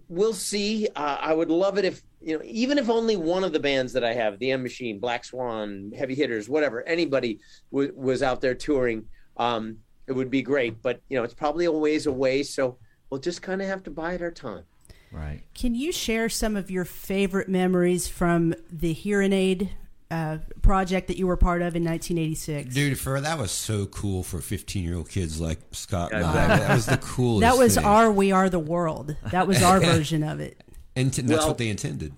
we'll 0.09 0.35
see. 0.35 0.89
Uh, 0.95 1.19
I 1.21 1.33
would 1.33 1.51
love 1.51 1.79
it 1.79 1.85
if 1.85 2.03
you 2.23 2.37
know, 2.37 2.43
even 2.45 2.79
if 2.79 2.89
only 2.91 3.17
one 3.17 3.45
of 3.45 3.53
the 3.53 3.61
bands 3.61 3.93
that 3.95 4.05
I 4.05 4.13
have, 4.13 4.39
the 4.39 4.51
End 4.51 4.63
Machine, 4.63 4.99
Black 4.99 5.25
Swan, 5.25 5.93
Heavy 5.97 6.15
Hitters, 6.15 6.49
whatever, 6.49 6.83
anybody 6.87 7.41
w- 7.73 7.93
was 7.97 8.23
out 8.23 8.41
there 8.41 8.55
touring, 8.55 9.05
um, 9.37 9.79
it 10.07 10.13
would 10.13 10.31
be 10.31 10.43
great. 10.43 10.83
But 10.83 11.01
you 11.09 11.17
know, 11.17 11.25
it's 11.25 11.35
probably 11.35 11.65
a 11.65 11.73
ways 11.73 12.07
away, 12.07 12.43
so 12.43 12.77
we'll 13.09 13.21
just 13.21 13.43
kind 13.43 13.63
of 13.63 13.69
have 13.69 13.83
to 13.85 13.91
bide 13.91 14.21
our 14.23 14.31
time. 14.31 14.65
Right. 15.13 15.41
Can 15.55 15.75
you 15.75 15.91
share 15.93 16.29
some 16.29 16.57
of 16.57 16.71
your 16.71 16.85
favorite 16.85 17.49
memories 17.49 18.07
from 18.07 18.55
the 18.71 18.93
Hear 18.93 19.21
'n 19.23 19.33
Aid 19.33 19.71
uh, 20.11 20.39
project 20.63 21.07
that 21.09 21.17
you 21.17 21.27
were 21.27 21.37
part 21.37 21.63
of 21.63 21.75
in 21.75 21.85
1986? 21.85 22.75
Dude, 22.75 22.99
for 22.99 23.21
that 23.21 23.39
was 23.39 23.51
so 23.51 23.87
cool 23.87 24.23
for 24.23 24.41
15 24.41 24.85
year 24.85 24.97
old 24.97 25.09
kids 25.09 25.41
like 25.41 25.59
Scott. 25.73 26.13
and 26.13 26.21
Yeah, 26.23 26.31
I. 26.31 26.47
That 26.59 26.75
was 26.75 26.87
the 26.87 26.97
coolest. 26.99 27.41
that 27.43 27.57
was 27.59 27.77
thing. 27.77 27.85
our 27.85 28.11
We 28.13 28.31
Are 28.31 28.49
the 28.51 28.59
World. 28.61 29.17
That 29.31 29.47
was 29.49 29.63
our 29.63 29.81
version 29.95 30.23
of 30.23 30.39
it. 30.39 30.63
And 30.97 31.13
t- 31.13 31.23
that's 31.23 31.41
Well- 31.41 31.49
what 31.49 31.59
they 31.59 31.69
intended. 31.69 32.13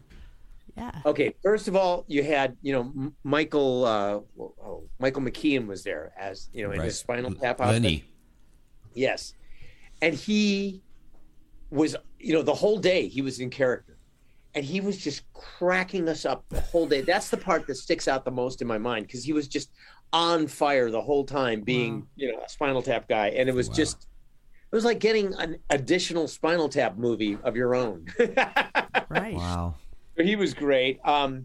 Yeah. 0.77 0.91
Okay, 1.05 1.35
first 1.43 1.69
of 1.69 1.77
all, 1.77 2.05
you 2.09 2.23
had 2.23 2.57
you 2.63 2.73
know 2.73 3.13
Michael 3.25 3.85
uh, 3.85 4.21
oh, 4.41 4.85
Michael 4.99 5.21
McKean 5.23 5.67
was 5.67 5.83
there 5.85 6.13
as 6.19 6.49
you 6.55 6.65
know 6.67 6.73
in 6.73 6.81
his 6.81 6.99
Spinal 6.99 7.35
Tap 7.35 7.61
outfit. 7.61 7.83
Lenny. 7.83 8.05
Yes. 8.95 9.35
And 10.01 10.15
he 10.15 10.83
was, 11.71 11.95
you 12.19 12.33
know, 12.35 12.43
the 12.43 12.55
whole 12.55 12.79
day 12.79 13.07
he 13.09 13.23
was 13.23 13.39
in 13.41 13.51
character. 13.51 13.97
And 14.55 14.65
he 14.65 14.81
was 14.81 14.99
just 14.99 15.23
cracking 15.33 16.09
us 16.09 16.25
up 16.27 16.45
the 16.51 16.61
whole 16.61 16.87
day. 16.87 17.01
That's 17.03 17.31
the 17.31 17.37
part 17.39 17.67
that 17.69 17.77
sticks 17.77 18.07
out 18.09 18.25
the 18.25 18.31
most 18.31 18.61
in 18.61 18.67
my 18.69 18.77
mind 18.79 19.07
because 19.07 19.25
he 19.25 19.33
was 19.33 19.49
just 19.49 19.71
on 20.13 20.47
fire 20.47 20.91
the 20.91 21.01
whole 21.01 21.25
time 21.25 21.63
being, 21.63 22.07
you 22.17 22.31
know, 22.33 22.41
a 22.45 22.49
Spinal 22.49 22.83
Tap 22.83 23.09
guy. 23.09 23.29
And 23.29 23.49
it 23.49 23.55
was 23.55 23.69
Wow. 23.69 23.75
just, 23.77 24.09
it 24.73 24.75
was 24.75 24.85
like 24.87 25.01
getting 25.01 25.35
an 25.35 25.59
additional 25.69 26.27
Spinal 26.27 26.69
Tap 26.69 26.97
movie 26.97 27.37
of 27.45 27.55
your 27.57 27.75
own. 27.75 28.07
Right. 29.09 29.35
Wow. 29.35 29.75
he 30.17 30.37
was 30.37 30.55
great. 30.55 30.99
Um, 31.05 31.45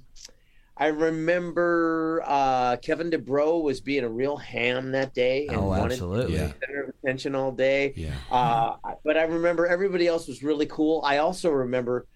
I 0.78 0.88
remember 0.88 2.24
uh, 2.26 2.78
Kevin 2.78 3.10
DuBrow 3.12 3.62
was 3.62 3.82
being 3.82 4.06
a 4.06 4.10
real 4.10 4.38
ham 4.38 4.92
that 4.94 5.14
day 5.14 5.48
and 5.48 5.58
Oh, 5.58 5.64
wanted 5.68 5.92
absolutely. 5.94 6.36
Yeah. 6.36 6.54
center 6.66 6.84
of 6.84 6.90
attention 7.04 7.36
all 7.36 7.52
day. 7.52 7.92
Yeah. 7.98 8.14
Uh, 8.32 8.76
but 9.04 9.18
I 9.18 9.24
remember 9.24 9.68
everybody 9.68 10.08
else 10.08 10.30
was 10.30 10.44
really 10.44 10.66
cool. 10.68 11.02
I 11.04 11.18
also 11.18 11.50
remember 11.50 12.08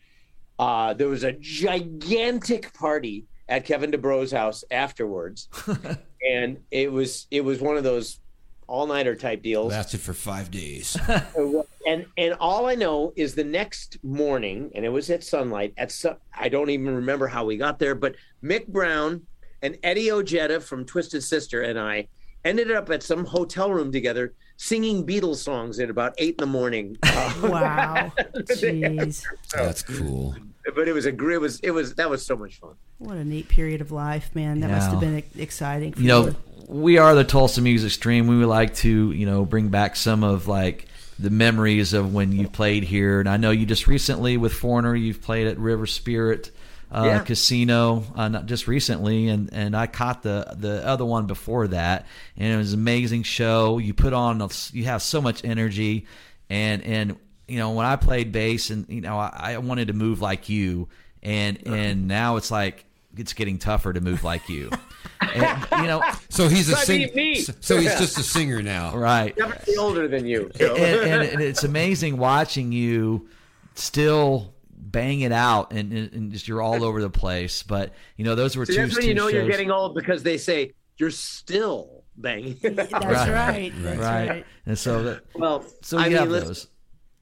uh, 0.57 0.93
there 0.93 1.09
was 1.09 1.23
a 1.25 1.33
gigantic 1.33 2.71
party 2.73 3.25
at 3.49 3.65
Kevin 3.65 3.91
DuBrow's 3.91 4.31
house 4.31 4.63
afterwards, 4.71 5.49
and 6.25 6.59
it 6.71 6.89
was 6.89 7.27
it 7.31 7.41
was 7.43 7.59
one 7.59 7.75
of 7.75 7.83
those 7.83 8.20
all 8.67 8.87
nighter 8.87 9.15
type 9.15 9.41
deals. 9.41 9.71
Lasted 9.71 9.99
for 10.01 10.13
five 10.13 10.49
days. 10.51 10.97
and 11.87 12.05
and 12.17 12.33
all 12.39 12.67
I 12.67 12.75
know 12.75 13.13
is 13.15 13.35
the 13.35 13.43
next 13.43 13.97
morning, 14.03 14.71
and 14.75 14.85
it 14.85 14.89
was 14.89 15.09
at 15.09 15.23
sunlight. 15.23 15.73
At 15.77 15.91
su- 15.91 16.15
I 16.33 16.49
don't 16.49 16.69
even 16.69 16.95
remember 16.95 17.27
how 17.27 17.45
we 17.45 17.57
got 17.57 17.79
there, 17.79 17.95
but 17.95 18.15
Mick 18.43 18.67
Brown 18.67 19.21
and 19.61 19.77
Eddie 19.83 20.11
Ojeda 20.11 20.59
from 20.59 20.85
Twisted 20.85 21.23
Sister 21.23 21.61
and 21.61 21.79
I 21.79 22.07
ended 22.43 22.71
up 22.71 22.89
at 22.89 23.03
some 23.03 23.25
hotel 23.25 23.71
room 23.71 23.91
together 23.91 24.33
singing 24.57 25.05
Beatles 25.05 25.37
songs 25.37 25.79
at 25.79 25.89
about 25.89 26.13
eight 26.17 26.35
in 26.39 26.41
the 26.41 26.45
morning. 26.47 26.97
Uh, 27.03 27.33
Wow. 27.43 28.11
Jeez. 28.49 29.23
That's 29.53 29.83
cool. 29.83 30.35
but 30.75 30.87
it 30.87 30.93
was 30.93 31.05
a 31.05 31.11
gr- 31.11 31.31
it 31.33 31.41
was 31.41 31.59
it 31.61 31.71
was 31.71 31.95
that 31.95 32.09
was 32.09 32.25
so 32.25 32.35
much 32.35 32.59
fun. 32.59 32.73
What 32.97 33.17
a 33.17 33.23
neat 33.25 33.47
period 33.49 33.81
of 33.81 33.91
life, 33.91 34.33
man. 34.35 34.59
That 34.61 34.69
must 34.71 34.91
have 34.91 34.99
been 34.99 35.23
exciting. 35.37 35.93
For 35.93 36.01
you 36.01 36.07
know, 36.07 36.35
we 36.67 36.97
are 36.97 37.15
the 37.15 37.23
Tulsa 37.23 37.61
Music 37.61 37.91
Stream. 37.91 38.27
We 38.27 38.37
would 38.37 38.47
like 38.47 38.75
to, 38.75 39.11
you 39.11 39.25
know, 39.25 39.45
bring 39.45 39.69
back 39.69 39.95
some 39.95 40.23
of 40.23 40.47
like 40.47 40.87
the 41.19 41.29
memories 41.29 41.93
of 41.93 42.13
when 42.13 42.31
you 42.31 42.47
played 42.47 42.83
here. 42.83 43.19
And 43.19 43.29
I 43.29 43.37
know 43.37 43.51
you 43.51 43.65
just 43.65 43.87
recently 43.87 44.37
with 44.37 44.53
Foreigner, 44.53 44.95
you've 44.95 45.21
played 45.21 45.47
at 45.47 45.57
River 45.57 45.85
Spirit 45.85 46.51
uh, 46.93 47.03
Yeah. 47.05 47.19
Casino, 47.19 48.03
uh, 48.15 48.27
not 48.27 48.47
just 48.47 48.67
recently, 48.67 49.29
and 49.29 49.49
and 49.53 49.77
I 49.77 49.87
caught 49.87 50.23
the 50.23 50.53
the 50.57 50.85
other 50.85 51.05
one 51.05 51.25
before 51.25 51.67
that, 51.69 52.05
and 52.35 52.53
it 52.53 52.57
was 52.57 52.73
an 52.73 52.79
amazing 52.79 53.23
show. 53.23 53.77
You 53.77 53.93
put 53.93 54.11
on, 54.11 54.41
a, 54.41 54.49
you 54.73 54.83
have 54.85 55.01
so 55.01 55.21
much 55.21 55.45
energy, 55.45 56.05
and 56.49 56.83
and 56.83 57.15
you 57.47 57.59
know 57.59 57.71
when 57.71 57.85
I 57.85 57.95
played 57.95 58.33
bass, 58.33 58.71
and 58.71 58.89
you 58.89 58.99
know 58.99 59.17
I, 59.17 59.53
I 59.53 59.57
wanted 59.59 59.87
to 59.87 59.93
move 59.93 60.19
like 60.21 60.49
you, 60.49 60.89
and 61.23 61.65
and 61.65 62.09
now 62.09 62.35
it's 62.35 62.51
like 62.51 62.83
it's 63.15 63.31
getting 63.31 63.57
tougher 63.57 63.93
to 63.93 64.01
move 64.01 64.25
like 64.25 64.49
you. 64.49 64.69
And, 65.21 65.67
you 65.81 65.87
know, 65.87 66.01
So 66.29 66.47
he's 66.47 66.69
a 66.69 66.75
singer. 66.77 67.35
So, 67.35 67.53
so 67.59 67.77
he's 67.77 67.97
just 67.99 68.17
a 68.17 68.23
singer 68.23 68.61
now. 68.61 68.95
right? 68.95 69.35
Definitely 69.35 69.77
older 69.77 70.07
than 70.07 70.25
you. 70.25 70.49
So. 70.55 70.75
and, 70.75 71.09
and, 71.09 71.23
and 71.33 71.41
it's 71.41 71.63
amazing 71.63 72.17
watching 72.17 72.71
you 72.71 73.27
still 73.75 74.53
bang 74.69 75.21
it 75.21 75.31
out 75.31 75.71
and, 75.71 75.93
and 75.93 76.11
and 76.11 76.31
just 76.31 76.47
you're 76.47 76.61
all 76.61 76.83
over 76.83 77.01
the 77.01 77.09
place 77.09 77.63
but 77.63 77.93
you 78.17 78.25
know 78.25 78.35
those 78.35 78.57
were 78.57 78.65
See, 78.65 78.75
two, 78.75 78.81
that's 78.81 78.97
when 78.97 79.07
you 79.07 79.13
know 79.13 79.27
you're 79.29 79.47
getting 79.47 79.71
old 79.71 79.95
because 79.95 80.21
they 80.23 80.37
say 80.37 80.73
you're 80.97 81.11
still 81.11 82.03
banging. 82.17 82.57
That's 82.61 82.91
right. 82.91 83.03
Right. 83.03 83.73
That's 83.75 83.99
right. 83.99 84.29
right. 84.29 84.45
and 84.65 84.77
so 84.77 85.03
that 85.03 85.23
well, 85.35 85.65
so 85.81 85.97
I 85.97 86.05
you 86.05 86.09
mean, 86.11 86.19
have 86.19 86.29
listen, 86.29 86.47
those 86.47 86.67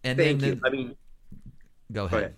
and 0.04 0.18
thank 0.18 0.40
then, 0.40 0.50
you. 0.50 0.56
then 0.56 0.62
I 0.66 0.70
mean, 0.70 0.96
go 1.92 2.08
go 2.08 2.18
ahead 2.18 2.20
ahead. 2.20 2.36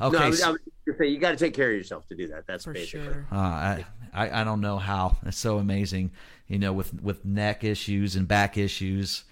okay 0.00 0.18
no, 0.18 0.24
I 0.24 0.28
was, 0.28 0.42
I 0.42 0.50
was 0.50 0.60
gonna 0.86 0.98
say 0.98 1.06
you 1.08 1.18
got 1.18 1.30
to 1.30 1.36
take 1.36 1.54
care 1.54 1.70
of 1.70 1.76
yourself 1.76 2.06
to 2.08 2.14
do 2.14 2.28
that. 2.28 2.46
That's 2.46 2.64
For 2.64 2.72
basically. 2.72 3.04
sure. 3.06 3.26
Uh, 3.32 3.36
I, 3.36 3.84
I 4.12 4.40
I 4.40 4.44
don't 4.44 4.60
know 4.60 4.78
how. 4.78 5.16
It's 5.26 5.38
so 5.38 5.58
amazing, 5.58 6.10
you 6.46 6.58
know, 6.58 6.72
with 6.72 6.92
with 7.02 7.24
neck 7.24 7.64
issues 7.64 8.16
and 8.16 8.26
back 8.28 8.56
issues. 8.58 9.24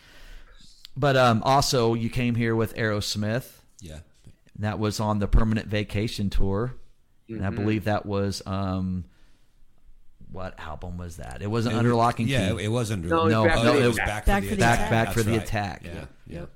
But 0.97 1.17
um, 1.17 1.43
also, 1.45 1.95
you 1.95 2.11
came 2.11 2.35
here 2.35 2.55
with 2.55 2.75
Aerosmith. 2.77 3.51
Yeah. 3.81 4.01
That 4.59 4.79
was 4.79 5.01
on 5.01 5.19
the 5.19 5.27
Permanent 5.27 5.67
Vacation 5.69 6.29
tour, 6.31 6.75
and 7.29 7.45
I 7.45 7.49
Mm-hmm. 7.49 7.57
believe 7.57 7.85
that 7.85 8.05
was 8.05 8.43
um, 8.47 9.05
what 10.31 10.59
album 10.61 10.99
was 10.99 11.17
that? 11.17 11.41
It 11.43 11.47
wasn't 11.51 11.77
Under 11.77 11.95
Lock 11.95 12.19
and 12.19 12.29
Key. 12.29 12.35
Yeah, 12.35 12.57
it 12.59 12.69
was 12.69 12.91
under. 12.91 13.09
No, 13.09 13.23
it 13.23 13.25
was 13.25 13.33
No, 13.33 13.45
Back 13.45 13.59
for 13.59 13.65
the 13.65 13.83
it 13.83 13.87
was 13.87 13.97
Attack. 13.99 14.27
back, 14.27 14.45
for 14.45 14.51
the 14.51 14.57
Back 14.57 14.79
attack. 14.79 14.91
Back 14.91 15.15
for 15.15 15.23
That's 15.23 15.37
the. 15.37 15.43
Attack. 15.43 15.83
Yeah, 15.85 15.93
yeah. 16.27 16.39
Yep. 16.41 16.51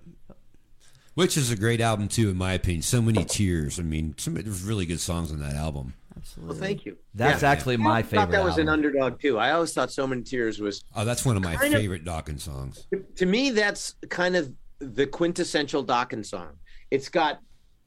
Which 1.16 1.36
is 1.38 1.50
a 1.50 1.56
great 1.56 1.80
album 1.80 2.08
too, 2.08 2.28
in 2.28 2.36
my 2.36 2.52
opinion. 2.52 2.82
So 2.82 3.00
many 3.00 3.24
tears. 3.24 3.80
I 3.80 3.82
mean, 3.82 4.14
some 4.18 4.34
there's 4.34 4.62
really 4.62 4.84
good 4.84 5.00
songs 5.00 5.32
on 5.32 5.40
that 5.40 5.54
album. 5.54 5.94
Absolutely. 6.14 6.52
Well, 6.54 6.62
thank 6.62 6.84
you. 6.84 6.98
That's 7.14 7.42
Yeah. 7.42 7.50
actually 7.50 7.78
my 7.78 7.98
I 7.98 8.02
favorite. 8.02 8.18
thought 8.26 8.30
that 8.32 8.44
was 8.44 8.58
an 8.58 8.68
underdog 8.68 9.18
too. 9.20 9.38
I 9.38 9.52
always 9.52 9.72
thought 9.72 9.90
"So 9.90 10.06
Many 10.06 10.22
Tears" 10.22 10.60
was 10.60 10.84
Oh, 10.94 11.06
that's 11.06 11.24
one 11.24 11.36
of 11.38 11.42
my 11.42 11.56
Kind 11.56 11.72
of- 11.74 11.80
favorite 11.80 12.04
Dokken 12.04 12.38
songs. 12.38 12.86
to 13.16 13.24
me 13.26 13.48
that's 13.50 13.94
kind 14.10 14.36
of 14.36 14.52
the 14.78 15.06
quintessential 15.06 15.82
Dokken 15.84 16.24
song. 16.24 16.58
It's 16.90 17.08
got 17.08 17.40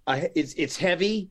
a, 0.07 0.27
it's 0.37 0.53
it's 0.55 0.75
heavy, 0.77 1.29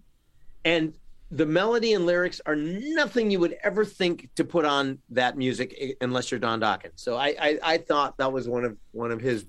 and 0.64 0.94
the 1.32 1.46
melody 1.46 1.94
and 1.94 2.07
lyrics 2.07 2.40
are 2.46 2.55
nothing 2.57 3.30
you 3.32 3.40
would 3.40 3.57
ever 3.64 3.84
think 3.84 4.30
to 4.36 4.44
put 4.44 4.64
on 4.64 4.99
that 5.11 5.36
music 5.36 5.96
unless 6.01 6.30
you're 6.30 6.38
Don 6.40 6.61
Dokken. 6.61 6.92
So 6.94 7.16
I 7.16 7.34
I, 7.40 7.59
I 7.62 7.78
thought 7.78 8.16
that 8.18 8.32
was 8.32 8.49
one 8.49 8.64
of 8.64 8.76
one 8.92 9.11
of 9.11 9.20
his 9.20 9.44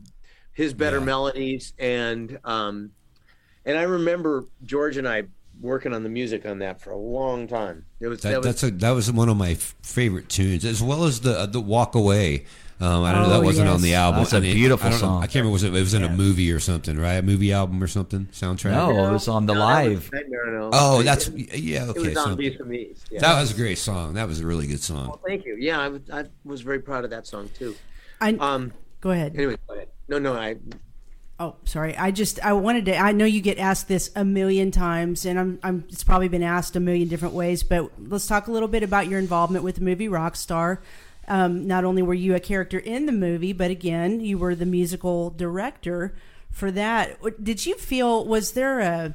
his 0.60 0.74
better 0.74 1.00
Yeah. 1.00 1.06
melodies, 1.06 1.74
and 1.80 2.38
um, 2.44 2.92
and 3.66 3.78
I 3.78 3.84
remember 3.84 4.44
George 4.66 4.98
and 4.98 5.08
I 5.08 5.24
working 5.62 5.94
on 5.94 6.04
the 6.04 6.10
music 6.10 6.46
on 6.46 6.60
that 6.60 6.82
for 6.82 6.92
a 6.92 6.98
long 6.98 7.48
time. 7.48 7.86
It 8.02 8.08
was 8.08 8.22
that, 8.22 8.32
That, 8.32 8.38
was 8.40 8.46
that's 8.46 8.64
a, 8.64 8.72
that 8.72 8.92
was 8.92 9.10
one 9.12 9.30
of 9.30 9.38
my 9.38 9.54
favorite 9.56 10.28
tunes, 10.28 10.66
as 10.66 10.84
well 10.84 11.06
as 11.06 11.22
the 11.22 11.40
uh, 11.40 11.46
the 11.46 11.62
Walk 11.62 11.96
Away. 11.96 12.46
Um, 12.82 13.04
I 13.04 13.12
don't 13.14 13.24
know 13.24 13.36
Oh, 13.36 13.40
that 13.40 13.46
wasn't 13.46 13.68
yes. 13.68 13.76
on 13.76 13.82
the 13.82 13.94
album. 13.94 14.20
That's 14.22 14.32
a 14.34 14.38
I 14.38 14.40
mean, 14.40 14.54
beautiful 14.56 14.88
I 14.88 14.90
don't 14.92 15.02
know- 15.02 15.08
song. 15.08 15.18
I 15.24 15.28
can't 15.28 15.36
remember 15.36 15.52
was 15.54 15.64
it, 15.64 15.74
it 15.76 15.80
was 15.82 15.94
in 15.94 16.04
a 16.04 16.10
movie 16.10 16.50
or 16.52 16.60
something, 16.62 16.98
right? 16.98 17.16
A 17.16 17.22
movie 17.22 17.52
album 17.54 17.82
or 17.84 17.88
something 17.88 18.28
soundtrack. 18.32 18.72
No, 18.72 18.90
it 19.08 19.12
was 19.12 19.28
on 19.28 19.46
the 19.48 19.54
No, 19.54 19.60
live. 19.60 20.10
Nightmare 20.14 20.48
on 20.56 20.62
Elm 20.62 20.72
Oh, 20.74 21.04
that's 21.04 21.28
It- 21.28 21.58
yeah. 21.60 21.84
It 21.86 21.90
Okay, 21.90 22.10
was 22.10 22.18
on 22.18 22.36
Beast 22.38 22.58
from 22.58 22.70
the 22.70 22.78
East. 22.78 23.08
Yeah. 23.12 23.20
that 23.20 23.40
was 23.42 23.52
a 23.52 23.56
great 23.56 23.78
song. 23.80 24.14
That 24.14 24.28
was 24.30 24.40
a 24.40 24.46
really 24.46 24.66
good 24.68 24.82
song. 24.82 25.08
Well, 25.08 25.20
thank 25.28 25.46
you. 25.46 25.58
Yeah, 25.60 25.80
I, 25.82 25.88
was- 25.90 26.10
I 26.12 26.26
was 26.46 26.62
very 26.62 26.80
proud 26.80 27.04
of 27.04 27.10
that 27.10 27.28
song 27.28 27.50
too. 27.54 27.76
I, 28.22 28.32
Um. 28.40 28.72
go 29.02 29.12
ahead. 29.12 29.36
Anyway, 29.36 29.58
go 29.68 29.74
ahead. 29.76 29.88
No, 30.10 30.18
no, 30.18 30.34
I. 30.34 30.58
Oh, 31.40 31.56
sorry. 31.64 31.96
I 31.96 32.12
just 32.12 32.44
I 32.44 32.52
wanted 32.54 32.86
to. 32.86 32.98
I 32.98 33.12
know 33.12 33.26
you 33.26 33.42
get 33.42 33.60
asked 33.60 33.88
this 33.88 34.12
a 34.16 34.26
million 34.26 34.72
times, 34.72 35.26
and 35.26 35.40
I'm 35.40 35.60
I'm. 35.64 35.86
It's 35.88 36.04
probably 36.04 36.28
been 36.28 36.44
asked 36.44 36.76
a 36.76 36.80
million 36.80 37.08
different 37.08 37.36
ways, 37.36 37.64
but 37.64 37.92
let's 37.98 38.28
talk 38.28 38.48
a 38.48 38.52
little 38.52 38.68
bit 38.68 38.84
about 38.84 39.08
your 39.08 39.20
involvement 39.20 39.64
with 39.64 39.76
the 39.76 39.82
movie 39.82 40.08
Rockstar. 40.08 40.80
Um, 41.28 41.68
not 41.68 41.86
only 41.86 42.02
were 42.02 42.16
you 42.16 42.34
a 42.34 42.40
character 42.40 42.80
in 42.80 43.06
the 43.06 43.12
movie, 43.12 43.54
but 43.54 43.70
again, 43.70 44.20
you 44.20 44.40
were 44.40 44.56
the 44.56 44.66
musical 44.66 45.30
director 45.30 46.16
for 46.50 46.72
that. 46.72 47.44
Did 47.44 47.66
you 47.66 47.76
feel 47.76 48.26
was 48.26 48.54
there 48.54 48.80
a 48.80 49.14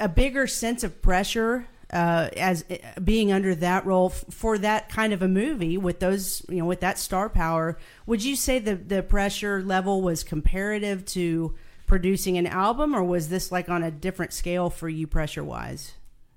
a 0.00 0.08
bigger 0.08 0.46
sense 0.46 0.82
of 0.82 1.02
pressure 1.02 1.68
uh, 1.92 2.28
as 2.36 2.64
uh, 2.70 3.00
being 3.00 3.32
under 3.32 3.54
that 3.54 3.84
role 3.84 4.10
f- 4.14 4.24
for 4.30 4.58
that 4.58 4.88
kind 4.88 5.12
of 5.12 5.22
a 5.22 5.28
movie 5.28 5.76
with 5.76 6.00
those 6.00 6.44
you 6.48 6.56
know 6.56 6.64
with 6.64 6.80
that 6.80 6.98
star 6.98 7.28
power 7.28 7.78
would 8.06 8.24
you 8.24 8.34
say 8.36 8.58
the 8.58 8.74
the 8.74 9.02
pressure 9.02 9.62
level 9.62 10.02
was 10.02 10.24
comparative 10.24 11.04
to 11.04 11.54
producing 11.86 12.38
an 12.38 12.46
album 12.46 12.94
or 12.94 13.04
was 13.04 13.28
this 13.28 13.52
like 13.52 13.68
on 13.68 13.82
a 13.82 13.90
different 13.90 14.32
scale 14.32 14.70
for 14.70 14.88
you 14.88 15.06
pressure 15.06 15.44
wise 15.44 15.94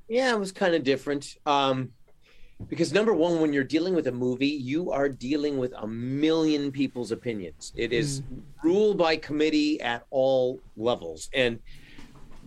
Yeah, 0.08 0.34
it 0.34 0.40
was 0.40 0.52
kind 0.52 0.76
of 0.76 0.84
different. 0.84 1.36
Um, 1.46 1.92
because 2.70 2.94
number 2.94 3.14
one, 3.14 3.42
when 3.42 3.52
you're 3.54 3.64
dealing 3.64 3.96
with 3.96 4.08
a 4.08 4.12
movie, 4.12 4.48
you 4.48 4.92
are 4.92 5.10
dealing 5.10 5.58
with 5.58 5.74
a 5.78 5.88
million 5.88 6.72
people's 6.72 7.12
opinions. 7.12 7.74
It 7.76 7.92
is 7.92 8.22
ruled 8.64 8.98
by 8.98 9.18
committee 9.18 9.82
at 9.82 10.06
all 10.10 10.62
levels, 10.78 11.30
and 11.34 11.60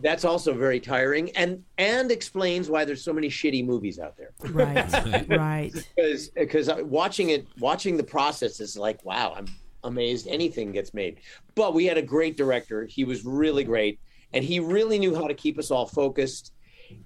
that's 0.00 0.24
also 0.24 0.54
very 0.54 0.80
tiring 0.80 1.30
and 1.36 1.62
and 1.78 2.10
explains 2.10 2.70
why 2.70 2.84
there's 2.84 3.02
so 3.02 3.12
many 3.12 3.28
shitty 3.28 3.64
movies 3.64 3.98
out 3.98 4.16
there 4.16 4.32
Right. 4.52 5.28
right. 5.28 5.72
because 5.96 6.28
because 6.28 6.68
uh, 6.68 6.78
watching 6.84 7.30
it 7.30 7.46
watching 7.58 7.96
the 7.96 8.04
process 8.04 8.60
is 8.60 8.76
like 8.76 9.04
wow 9.04 9.34
i'm 9.36 9.46
amazed 9.84 10.26
anything 10.28 10.72
gets 10.72 10.92
made 10.94 11.20
but 11.54 11.74
we 11.74 11.84
had 11.84 11.98
a 11.98 12.02
great 12.02 12.36
director 12.36 12.84
he 12.86 13.04
was 13.04 13.24
really 13.24 13.64
great 13.64 13.98
and 14.32 14.44
he 14.44 14.60
really 14.60 14.98
knew 14.98 15.14
how 15.14 15.26
to 15.26 15.34
keep 15.34 15.58
us 15.58 15.70
all 15.70 15.86
focused 15.86 16.52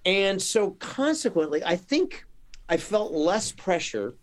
and 0.04 0.40
so 0.40 0.70
consequently 0.72 1.62
i 1.64 1.76
think 1.76 2.24
i 2.68 2.76
felt 2.76 3.12
less 3.12 3.52
pressure 3.52 4.14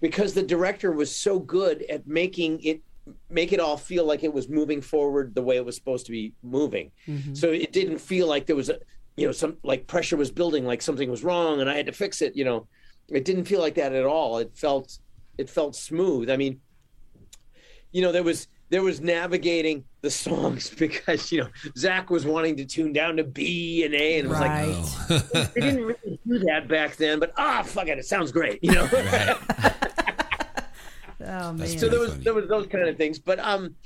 because 0.00 0.32
the 0.34 0.42
director 0.42 0.92
was 0.92 1.14
so 1.14 1.38
good 1.38 1.82
at 1.90 2.06
making 2.06 2.60
it 2.62 2.80
make 3.28 3.52
it 3.52 3.60
all 3.60 3.76
feel 3.76 4.04
like 4.04 4.22
it 4.24 4.32
was 4.32 4.48
moving 4.48 4.80
forward 4.80 5.34
the 5.34 5.42
way 5.42 5.56
it 5.56 5.64
was 5.64 5.76
supposed 5.76 6.06
to 6.06 6.12
be 6.12 6.32
moving. 6.42 6.90
So 7.34 7.50
it 7.50 7.72
didn't 7.72 7.98
feel 7.98 8.26
like 8.26 8.46
there 8.46 8.56
was 8.56 8.68
a 8.68 8.78
you 9.16 9.26
know 9.26 9.32
some 9.32 9.56
like 9.62 9.86
pressure 9.86 10.16
was 10.16 10.30
building 10.30 10.64
like 10.64 10.80
something 10.82 11.10
was 11.10 11.22
wrong 11.24 11.60
and 11.60 11.68
i 11.68 11.74
had 11.76 11.86
to 11.86 11.92
fix 11.92 12.22
it 12.22 12.36
you 12.36 12.44
know. 12.44 12.66
It 13.08 13.24
didn't 13.24 13.44
feel 13.46 13.60
like 13.60 13.74
that 13.74 13.92
at 13.92 14.06
all. 14.06 14.38
It 14.38 14.56
felt 14.56 14.98
it 15.36 15.50
felt 15.50 15.74
smooth. 15.74 16.30
I 16.30 16.36
mean 16.36 16.60
you 17.92 18.02
know 18.02 18.12
there 18.12 18.22
was 18.22 18.46
there 18.68 18.82
was 18.82 19.00
navigating 19.00 19.82
the 20.00 20.10
songs 20.10 20.70
because 20.78 21.32
you 21.32 21.40
know 21.42 21.48
Zakk 21.76 22.08
was 22.08 22.24
wanting 22.24 22.56
to 22.56 22.64
tune 22.64 22.92
down 22.92 23.16
to 23.16 23.24
b 23.24 23.84
and 23.84 23.94
a 23.94 24.18
and 24.18 24.26
it 24.26 24.30
was 24.30 24.40
like 24.40 24.50
Right. 25.30 25.50
they 25.54 25.60
didn't 25.60 25.84
really 25.84 26.20
do 26.26 26.38
that 26.40 26.68
back 26.68 26.96
then 26.96 27.18
but 27.18 27.32
ah 27.36 27.62
fuck 27.64 27.88
it 27.88 27.98
it 27.98 28.06
sounds 28.06 28.30
great 28.32 28.60
you 28.62 28.72
know 28.72 28.86
Oh 31.30 31.52
man. 31.52 31.78
So 31.78 31.88
there 31.88 32.00
was 32.00 32.10
funny. 32.12 32.24
there 32.24 32.34
was 32.34 32.48
those 32.48 32.66
kind 32.66 32.88
of 32.88 32.96
things 32.96 33.18
but 33.18 33.38
um 33.38 33.76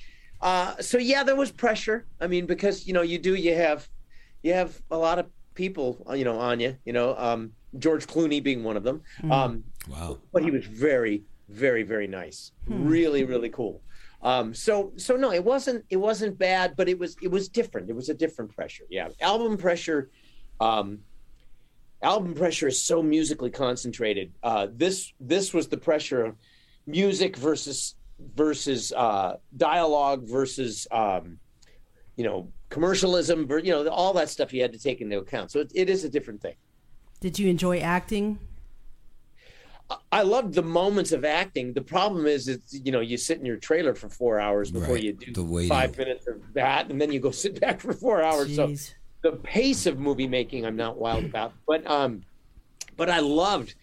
uh 0.41 0.77
so 0.81 0.99
yeah 0.99 1.23
there 1.25 1.37
was 1.37 1.51
pressure. 1.53 2.07
I 2.21 2.27
mean 2.27 2.47
because 2.47 2.87
you 2.87 2.95
know 2.95 3.03
you 3.03 3.19
do 3.19 3.35
you 3.35 3.55
have 3.55 3.89
you 4.43 4.53
have 4.55 4.81
a 4.91 4.97
lot 4.97 5.19
of 5.19 5.27
people 5.55 6.05
uh, 6.09 6.15
you 6.15 6.25
know 6.25 6.39
on 6.39 6.59
you 6.61 6.77
you 6.85 6.93
know 6.93 7.15
um 7.17 7.53
george 7.79 8.07
clooney 8.07 8.43
being 8.43 8.65
one 8.65 8.77
of 8.77 8.83
them. 8.83 9.03
Um 9.31 9.65
Wow. 9.89 10.19
but 10.33 10.43
he 10.43 10.51
was 10.51 10.65
very 10.65 11.25
very 11.51 11.83
very 11.83 12.07
nice. 12.07 12.53
Really 12.67 13.25
really 13.25 13.51
cool. 13.51 13.83
Um 14.23 14.55
so 14.55 14.93
so 14.97 15.17
no 15.17 15.31
it 15.33 15.45
wasn't 15.45 15.85
it 15.91 15.99
wasn't 15.99 16.39
bad 16.39 16.75
but 16.77 16.89
it 16.89 16.99
was 16.99 17.17
it 17.23 17.29
was 17.31 17.49
different. 17.49 17.91
It 17.91 17.97
was 17.97 18.09
a 18.09 18.15
different 18.15 18.51
pressure. 18.57 18.85
Yeah. 18.89 19.09
Album 19.21 19.57
pressure 19.59 20.11
um 20.61 21.01
album 22.03 22.35
pressure 22.35 22.69
is 22.69 22.83
so 22.83 23.03
musically 23.03 23.51
concentrated. 23.51 24.33
Uh 24.43 24.67
this 24.75 25.13
this 25.21 25.53
was 25.53 25.69
the 25.69 25.77
pressure 25.77 26.25
of 26.25 26.37
music 26.87 27.37
versus 27.37 27.95
versus 28.37 28.93
uh 28.93 29.37
dialogue 29.57 30.27
versus 30.29 30.87
um 30.93 31.39
you 32.17 32.25
know 32.25 32.49
commercialism 32.69 33.47
ver- 33.47 33.59
you 33.59 33.73
know 33.73 33.87
all 33.89 34.13
that 34.13 34.29
stuff 34.29 34.53
you 34.53 34.61
had 34.63 34.73
to 34.73 34.79
take 34.79 35.01
into 35.01 35.19
account 35.19 35.51
so 35.51 35.61
it, 35.61 35.71
it 35.75 35.91
is 35.91 36.05
a 36.05 36.09
different 36.09 36.41
thing 36.41 36.55
Did 37.21 37.39
you 37.39 37.49
enjoy 37.49 37.79
acting? 37.81 38.39
I 40.11 40.23
loved 40.23 40.55
the 40.55 40.63
moments 40.63 41.13
of 41.13 41.27
acting. 41.27 41.75
The 41.75 41.83
problem 41.83 42.27
is, 42.27 42.49
it's 42.49 42.73
you 42.73 42.91
know, 42.91 43.01
you 43.01 43.19
sit 43.19 43.39
in 43.39 43.45
your 43.45 43.59
trailer 43.59 43.95
for 43.95 44.09
four 44.09 44.41
hours 44.41 44.71
before 44.71 44.95
Right, 44.95 45.03
you 45.05 45.13
do 45.13 45.31
the 45.33 45.45
waiting. 45.45 45.69
five 45.69 45.97
minutes 45.99 46.27
of 46.27 46.37
that, 46.55 46.89
and 46.91 46.99
then 46.99 47.13
you 47.13 47.21
go 47.21 47.31
sit 47.45 47.61
back 47.61 47.81
for 47.81 47.93
four 47.93 48.23
hours. 48.23 48.49
Jeez. 48.49 48.95
So 49.23 49.31
the 49.31 49.37
pace 49.37 49.85
of 49.85 49.99
movie 49.99 50.27
making, 50.27 50.65
I'm 50.65 50.75
not 50.77 50.97
wild 50.97 51.25
about, 51.27 51.53
but 51.67 51.87
um, 51.89 52.23
but 52.97 53.11
I 53.11 53.21
loved. 53.21 53.75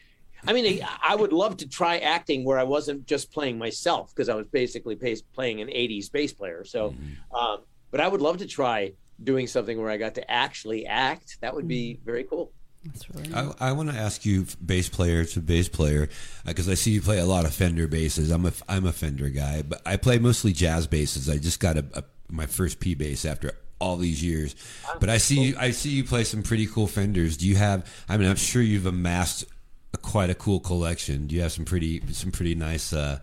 I 0.47 0.53
mean, 0.53 0.81
I 1.03 1.15
would 1.15 1.33
love 1.33 1.57
to 1.57 1.67
try 1.69 1.97
acting 1.99 2.43
where 2.43 2.57
I 2.59 2.63
wasn't 2.63 3.05
just 3.05 3.31
playing 3.31 3.57
myself 3.57 4.13
because 4.13 4.29
I 4.29 4.35
was 4.35 4.47
basically 4.47 4.95
pace, 4.95 5.21
playing 5.21 5.61
an 5.61 5.67
'80s 5.67 6.11
bass 6.11 6.33
player. 6.33 6.63
So, 6.65 6.89
Mm-hmm. 6.91 7.35
um, 7.35 7.59
but 7.91 7.99
I 8.01 8.07
would 8.07 8.21
love 8.21 8.37
to 8.37 8.47
try 8.47 8.93
doing 9.23 9.45
something 9.47 9.79
where 9.79 9.89
I 9.91 9.97
got 9.97 10.15
to 10.15 10.31
actually 10.31 10.85
act. 10.87 11.37
That 11.41 11.53
would 11.53 11.67
be 11.67 11.99
Mm. 12.01 12.05
very 12.05 12.23
cool. 12.23 12.51
That's 12.83 13.07
really 13.11 13.29
nice. 13.29 13.53
I, 13.59 13.69
I 13.69 13.71
want 13.73 13.91
to 13.91 13.95
ask 13.95 14.25
you, 14.25 14.47
bass 14.65 14.89
player 14.89 15.23
to 15.25 15.39
bass 15.39 15.69
player, 15.69 16.09
because 16.45 16.67
I 16.67 16.73
see 16.73 16.89
you 16.91 17.01
play 17.01 17.19
a 17.19 17.25
lot 17.25 17.45
of 17.45 17.53
Fender 17.53 17.87
basses. 17.87 18.31
I'm 18.31 18.45
a 18.47 18.53
I'm 18.67 18.85
a 18.87 18.91
Fender 18.91 19.29
guy, 19.29 19.61
but 19.61 19.81
I 19.85 19.97
play 19.97 20.17
mostly 20.17 20.51
jazz 20.53 20.87
basses. 20.87 21.29
I 21.29 21.37
just 21.37 21.59
got 21.59 21.77
a, 21.77 21.85
a 21.93 22.03
my 22.29 22.47
first 22.47 22.79
P 22.79 22.95
bass 22.95 23.23
after 23.25 23.51
all 23.79 23.97
these 23.97 24.23
years. 24.23 24.55
But 24.99 25.09
I 25.09 25.17
see 25.17 25.41
you, 25.41 25.55
I 25.59 25.71
see 25.71 25.89
you 25.89 26.03
play 26.03 26.23
some 26.23 26.41
pretty 26.43 26.65
cool 26.65 26.87
Fenders. 26.87 27.37
Do 27.37 27.47
you 27.47 27.55
have? 27.57 27.85
I 28.09 28.17
mean, 28.17 28.27
I'm 28.29 28.35
sure 28.35 28.61
you've 28.63 28.85
amassed 28.87 29.45
a, 29.93 29.97
quite 29.97 30.29
a 30.29 30.35
cool 30.35 30.59
collection. 30.59 31.27
Do 31.27 31.35
you 31.35 31.41
have 31.41 31.51
some 31.51 31.65
pretty 31.65 32.01
some 32.13 32.31
pretty 32.31 32.55
nice 32.55 32.93
uh, 32.93 33.19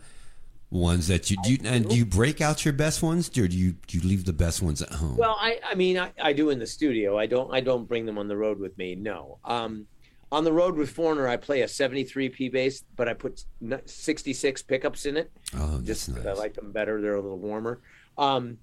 ones 0.70 1.08
that 1.08 1.30
you 1.30 1.36
do? 1.44 1.52
You, 1.52 1.58
and 1.64 1.88
do 1.88 1.96
you 1.96 2.04
break 2.04 2.40
out 2.40 2.64
your 2.64 2.74
best 2.74 3.02
ones, 3.02 3.28
or 3.38 3.48
do 3.48 3.56
you 3.56 3.72
do 3.86 3.98
you 3.98 4.08
leave 4.08 4.24
the 4.24 4.32
best 4.32 4.62
ones 4.62 4.82
at 4.82 4.90
home? 4.90 5.16
Well, 5.16 5.36
I, 5.38 5.60
I 5.64 5.74
mean, 5.74 5.98
I, 5.98 6.12
I 6.22 6.32
do 6.32 6.50
in 6.50 6.58
the 6.58 6.66
studio. 6.66 7.18
I 7.18 7.26
don't, 7.26 7.52
I 7.52 7.60
don't 7.60 7.86
bring 7.88 8.06
them 8.06 8.18
on 8.18 8.28
the 8.28 8.36
road 8.36 8.58
with 8.58 8.76
me. 8.78 8.94
No. 8.94 9.38
Um, 9.44 9.86
on 10.30 10.44
the 10.44 10.52
road 10.52 10.76
with 10.76 10.90
Foreigner, 10.90 11.26
I 11.26 11.38
play 11.38 11.62
a 11.62 11.68
73 11.68 12.28
P 12.28 12.48
bass, 12.50 12.84
but 12.96 13.08
I 13.08 13.14
put 13.14 13.44
66 13.86 14.62
pickups 14.62 15.06
in 15.06 15.16
it. 15.16 15.32
oh, 15.56 15.80
Just 15.82 16.10
nice. 16.10 16.26
I 16.26 16.32
like 16.32 16.52
them 16.54 16.70
better. 16.70 17.00
They're 17.00 17.14
a 17.14 17.20
little 17.20 17.38
warmer. 17.38 17.80
Um, 18.18 18.58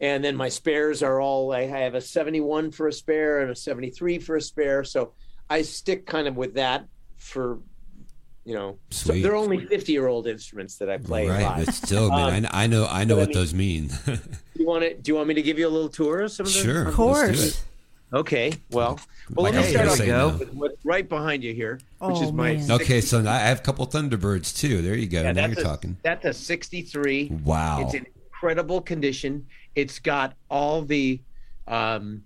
and 0.00 0.22
then 0.22 0.36
my 0.36 0.48
spares 0.48 1.02
are 1.02 1.20
all. 1.20 1.52
I 1.52 1.62
have 1.62 1.94
a 1.94 2.00
71 2.00 2.70
for 2.70 2.86
a 2.86 2.92
spare 2.92 3.40
and 3.40 3.50
a 3.50 3.56
73 3.56 4.20
for 4.20 4.36
a 4.36 4.40
spare. 4.40 4.84
So 4.84 5.14
I 5.50 5.62
stick 5.62 6.06
kind 6.06 6.28
of 6.28 6.36
with 6.36 6.54
that 6.54 6.86
for, 7.22 7.58
you 8.44 8.54
know, 8.54 8.78
so 8.90 9.12
they're 9.12 9.36
only 9.36 9.64
50 9.66 9.92
year 9.92 10.08
old 10.08 10.26
instruments 10.26 10.76
that 10.78 10.90
I 10.90 10.98
play 10.98 11.28
right, 11.28 11.64
but 11.64 11.72
still, 11.74 12.10
man, 12.10 12.46
I, 12.46 12.64
I 12.64 12.66
know 12.66 12.86
I 12.90 13.04
know 13.04 13.14
but 13.16 13.20
I 13.20 13.22
what 13.22 13.28
mean- 13.28 13.38
those 13.38 13.54
mean. 13.54 13.90
Do 14.06 14.18
you 14.62 14.66
want 14.66 14.82
to? 14.82 14.94
Do 14.94 15.10
you 15.10 15.14
want 15.16 15.28
me 15.28 15.34
to 15.34 15.42
give 15.42 15.58
you 15.58 15.66
a 15.66 15.70
little 15.70 15.88
tour 15.88 16.20
of 16.22 16.32
some 16.32 16.46
of 16.46 16.52
the? 16.52 16.58
sure, 16.58 16.88
Of 16.88 16.94
course. 16.94 17.64
Okay. 18.12 18.52
Well, 18.70 19.00
well 19.32 19.44
Like 19.44 19.54
let 19.54 19.64
I 19.64 19.66
me 19.66 19.72
start 19.72 19.88
off 19.88 20.06
no. 20.06 20.36
with 20.38 20.52
what's 20.52 20.84
right 20.84 21.08
behind 21.08 21.42
you 21.42 21.54
here, 21.54 21.80
which 22.00 22.16
Oh, 22.18 22.22
is 22.22 22.30
my. 22.32 22.56
man. 22.56 22.70
Okay, 22.70 23.00
so 23.00 23.20
I 23.26 23.38
have 23.38 23.60
a 23.60 23.62
couple 23.62 23.86
Thunderbirds 23.86 24.54
too. 24.56 24.82
There 24.82 24.94
you 24.94 25.06
go. 25.06 25.22
Yeah, 25.22 25.32
now 25.32 25.46
that's 25.46 25.54
you're 25.56 25.64
a, 25.66 25.68
talking. 25.68 25.96
That's 26.02 26.24
a 26.26 26.32
63. 26.34 27.28
Wow. 27.44 27.80
It's 27.80 27.94
in 27.94 28.06
incredible 28.26 28.82
condition. 28.82 29.46
It's 29.74 29.98
got 29.98 30.34
all 30.50 30.82
the, 30.82 31.22
um, 31.66 32.22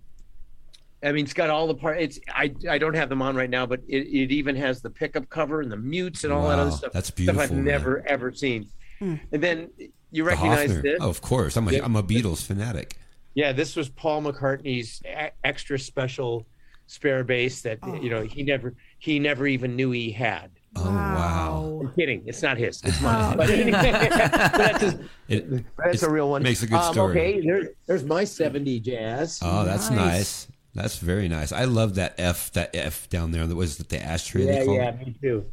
I 1.04 1.12
mean, 1.12 1.24
it's 1.24 1.34
got 1.34 1.50
all 1.50 1.66
the 1.66 1.74
part. 1.74 2.00
It's 2.00 2.18
I 2.28 2.54
I 2.68 2.78
don't 2.78 2.94
have 2.94 3.08
them 3.08 3.20
on 3.22 3.36
right 3.36 3.50
now, 3.50 3.66
but 3.66 3.80
it, 3.86 4.06
it 4.06 4.32
even 4.32 4.56
has 4.56 4.80
the 4.82 4.90
pickup 4.90 5.28
cover 5.28 5.60
and 5.60 5.70
the 5.70 5.76
mutes 5.76 6.24
and 6.24 6.32
all 6.32 6.48
that 6.48 6.58
other 6.58 6.70
stuff. 6.70 6.92
that's 6.92 7.08
Stuff 7.08 7.16
beautiful, 7.16 7.42
I've 7.42 7.52
man. 7.52 7.64
never 7.64 8.02
ever 8.06 8.32
seen. 8.32 8.68
And 9.00 9.20
then 9.30 9.68
you 10.10 10.24
recognize 10.24 10.70
Hofner. 10.70 10.82
this? 10.82 10.98
Oh, 11.02 11.10
of 11.10 11.20
course. 11.20 11.56
I'm 11.56 11.68
a 11.68 11.72
Yeah. 11.72 11.84
am 11.84 11.96
a 11.96 12.02
Beatles 12.02 12.44
fanatic. 12.46 12.96
Yeah, 13.34 13.52
this 13.52 13.76
was 13.76 13.90
Paul 13.90 14.22
McCartney's 14.22 15.02
extra 15.44 15.78
special 15.78 16.46
spare 16.86 17.24
bass 17.24 17.60
that 17.62 17.78
you 18.02 18.08
know 18.08 18.22
he 18.22 18.42
never 18.42 18.74
he 18.98 19.18
never 19.18 19.46
even 19.46 19.76
knew 19.76 19.90
he 19.90 20.10
had. 20.10 20.50
Oh 20.76 20.84
wow. 20.84 21.80
I'm 21.82 21.92
kidding. 21.94 22.22
It's 22.26 22.42
not 22.42 22.56
his. 22.56 22.80
It's 22.84 22.98
Oh, 23.00 23.04
mine. 23.04 23.36
But 23.36 23.48
that's, 23.48 24.82
a, 24.84 24.98
It, 25.28 25.64
that's 25.76 26.02
a 26.02 26.10
real 26.10 26.30
one. 26.30 26.42
Makes 26.42 26.62
a 26.62 26.66
good 26.66 26.76
Um, 26.78 26.92
story. 26.92 27.10
Okay, 27.18 27.40
there, 27.46 27.68
there's 27.86 28.04
my 28.04 28.24
70 28.24 28.80
jazz. 28.80 29.38
Oh, 29.42 29.64
that's 29.64 29.90
Nice. 29.90 29.96
nice. 29.96 30.48
That's 30.76 30.98
very 30.98 31.28
nice. 31.28 31.52
I 31.52 31.64
love 31.64 31.94
that 31.96 32.14
F 32.18 32.52
that 32.52 32.70
F 32.74 33.08
down 33.08 33.32
there. 33.32 33.46
That 33.46 33.56
was 33.56 33.78
the 33.78 34.02
ashtray. 34.02 34.44
yeah, 34.46 34.62
yeah, 34.62 34.88
it? 34.90 35.06
me 35.06 35.14
too. 35.20 35.46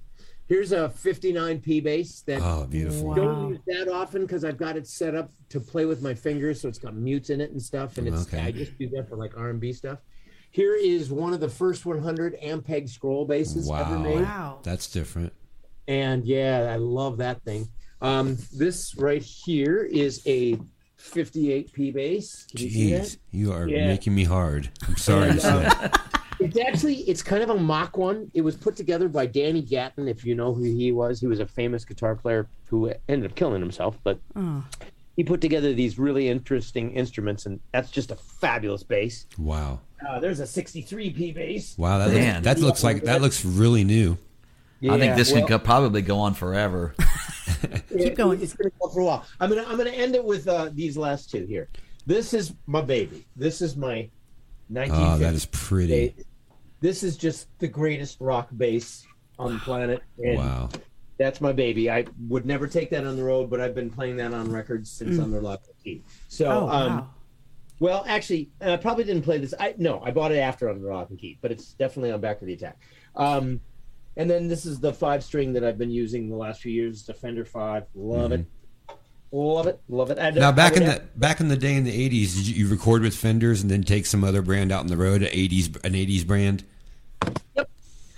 Here's 0.48 0.74
a 0.74 0.90
59p 0.90 1.82
bass 1.84 2.22
that 2.28 2.42
Oh, 2.42 2.68
beautiful. 2.70 3.08
Wow. 3.10 3.16
don't 3.16 3.50
use 3.52 3.60
that 3.68 3.88
often 3.88 4.24
because 4.24 4.44
I've 4.44 4.58
got 4.58 4.76
it 4.76 4.86
set 4.86 5.16
up 5.16 5.32
to 5.50 5.60
play 5.60 5.86
with 5.86 6.02
my 6.02 6.14
fingers, 6.14 6.60
so 6.62 6.68
it's 6.68 6.78
got 6.78 6.94
mutes 6.96 7.30
in 7.30 7.40
it 7.42 7.52
and 7.52 7.62
stuff, 7.62 7.98
and 7.98 8.08
it's 8.08 8.28
Okay. 8.28 8.40
I 8.42 8.52
just 8.52 8.78
do 8.78 8.90
that 8.90 9.08
for 9.08 9.16
like 9.16 9.38
R&B 9.38 9.72
stuff. 9.74 10.00
Here 10.52 10.76
is 10.76 11.10
one 11.10 11.34
of 11.34 11.40
the 11.40 11.50
first 11.50 11.86
100 11.86 12.40
Ampeg 12.42 12.88
scroll 12.90 13.26
basses 13.26 13.72
ever 13.72 13.98
made. 13.98 14.22
Wow. 14.22 14.60
That's 14.64 14.88
different. 14.92 15.34
and 15.88 16.26
yeah, 16.26 16.70
I 16.72 16.76
love 16.76 17.18
that 17.18 17.42
thing. 17.44 17.70
Um, 18.02 18.38
this 18.54 18.96
right 18.98 19.24
here 19.24 19.78
is 19.82 20.22
a 20.28 20.60
58p 21.04 21.94
bass. 21.94 22.48
Can 22.56 22.68
you? 22.68 22.98
Jeez, 23.00 23.18
you 23.32 23.52
are 23.52 23.68
Yeah. 23.68 23.88
making 23.88 24.16
me 24.16 24.24
hard. 24.24 24.70
I'm 24.88 24.96
sorry 24.98 25.26
to 25.26 25.32
And, 25.32 25.42
say. 25.42 25.50
um, 25.66 25.92
It's 26.40 26.60
actually 26.60 26.96
it's 27.02 27.22
kind 27.22 27.42
of 27.44 27.50
a 27.52 27.56
mock 27.58 27.96
one. 27.98 28.30
It 28.34 28.42
was 28.42 28.56
put 28.58 28.76
together 28.76 29.08
by 29.08 29.26
Danny 29.28 29.62
Gatton, 29.62 30.08
if 30.08 30.26
you 30.26 30.36
know 30.36 30.54
who 30.54 30.64
he 30.64 30.92
was. 30.92 31.20
He 31.22 31.28
was 31.28 31.40
a 31.40 31.46
famous 31.46 31.86
guitar 31.86 32.16
player 32.16 32.48
who 32.66 32.92
ended 33.08 33.30
up 33.32 33.36
killing 33.38 33.62
himself, 33.62 33.98
but 34.04 34.20
Oh, 34.36 34.64
he 35.16 35.24
put 35.24 35.40
together 35.42 35.74
these 35.74 35.98
really 36.00 36.28
interesting 36.28 36.92
instruments, 36.96 37.46
and 37.46 37.60
that's 37.72 37.92
just 37.92 38.12
a 38.12 38.16
fabulous 38.16 38.84
bass. 38.84 39.26
Wow. 39.38 39.80
Uh, 40.06 40.20
there's 40.20 40.40
a 40.42 40.44
63p 40.48 41.34
bass. 41.34 41.78
Wow. 41.78 42.00
That 42.00 42.14
Man. 42.14 42.34
looks, 42.36 42.44
that 42.46 42.60
looks 42.60 42.84
like 42.84 43.04
that 43.04 43.22
looks 43.22 43.46
really 43.46 43.84
new. 43.86 44.18
I 44.90 45.00
think 45.00 45.16
this 45.16 45.32
well, 45.32 45.42
could 45.42 45.50
go, 45.50 45.60
probably 45.60 46.02
go 46.02 46.20
on 46.20 46.34
forever. 46.34 46.96
Keep 47.90 48.16
going. 48.16 48.42
It's 48.42 48.54
going 48.54 48.70
to 48.70 48.78
go 48.82 48.90
for 48.90 49.02
a 49.02 49.06
while. 49.06 49.26
I'm 49.40 49.50
gonna 49.50 49.66
I'm 49.68 49.78
gonna 49.78 49.92
end 49.92 50.16
it 50.16 50.24
with 50.24 50.48
uh, 50.48 50.70
these 50.74 50.98
last 50.98 51.30
two 51.30 51.46
here. 51.46 51.70
This 52.06 52.34
is 52.34 52.54
my 52.68 52.82
baby. 52.82 53.26
This 53.36 53.62
is 53.62 53.76
my 53.78 54.10
1950. 54.70 55.04
Oh, 55.04 55.18
that 55.20 55.34
is 55.34 55.46
pretty. 55.46 56.10
bass. 56.10 56.26
This 56.82 57.04
is 57.04 57.16
just 57.16 57.48
the 57.60 57.68
greatest 57.68 58.20
rock 58.20 58.50
bass 58.58 59.06
on 59.40 59.54
the 59.54 59.60
planet. 59.60 60.04
And 60.18 60.38
Wow. 60.38 60.70
That's 61.18 61.40
my 61.40 61.54
baby. 61.54 61.90
I 61.90 62.06
would 62.28 62.46
never 62.46 62.68
take 62.68 62.90
that 62.90 63.06
on 63.06 63.16
the 63.16 63.24
road, 63.24 63.50
but 63.50 63.62
I've 63.62 63.76
been 63.76 63.90
playing 63.90 64.18
that 64.18 64.34
on 64.34 64.52
records 64.52 64.92
since 64.92 65.20
Under 65.20 65.40
Lock 65.40 65.62
and 65.68 65.84
Key. 65.84 66.04
So, 66.28 66.48
oh 66.48 66.70
um, 66.70 66.98
wow. 66.98 67.10
Well, 67.80 68.04
actually, 68.08 68.50
I 68.60 68.78
probably 68.78 69.04
didn't 69.04 69.22
play 69.22 69.38
this. 69.38 69.54
I 69.60 69.76
no, 69.78 70.02
I 70.04 70.12
bought 70.12 70.32
it 70.32 70.40
after 70.40 70.70
Under 70.70 70.92
Lock 70.92 71.12
and 71.12 71.20
Key, 71.20 71.38
but 71.42 71.52
it's 71.52 71.74
definitely 71.74 72.12
on 72.12 72.20
Back 72.20 72.42
of 72.42 72.48
the 72.48 72.54
Attack. 72.54 72.80
Um, 73.16 73.62
and 74.18 74.30
then 74.30 74.48
this 74.48 74.66
is 74.66 74.80
the 74.80 74.94
five 74.94 75.24
string 75.24 75.54
that 75.54 75.64
I've 75.64 75.78
been 75.78 75.92
using 75.92 76.30
the 76.30 76.36
last 76.36 76.62
few 76.62 76.72
years. 76.72 77.04
The 77.06 77.14
Fender 77.14 77.46
Five, 77.46 77.86
love 77.96 78.32
it, 78.32 78.46
love 79.32 79.68
it, 79.68 79.80
love 79.90 80.12
it. 80.12 80.20
I 80.20 80.30
Now 80.32 80.52
back 80.52 80.74
I 80.74 80.76
in 80.76 80.82
would 80.84 80.88
the 80.90 80.92
have- 80.94 81.20
back 81.20 81.40
in 81.40 81.48
the 81.48 81.58
day 81.58 81.76
in 81.76 81.84
the 81.84 81.92
eighties, 82.04 82.36
did 82.36 82.48
you, 82.48 82.66
you 82.66 82.72
record 82.72 83.02
with 83.02 83.16
Fenders 83.16 83.62
and 83.62 83.72
then 83.72 83.84
take 83.84 84.06
some 84.06 84.24
other 84.24 84.42
brand 84.42 84.72
out 84.72 84.80
on 84.82 84.88
the 84.88 84.98
road, 84.98 85.22
an 85.24 85.30
eighties 85.32 85.70
an 85.84 85.96
eighties 85.96 86.24
brand? 86.24 86.64
Yep. 87.56 87.70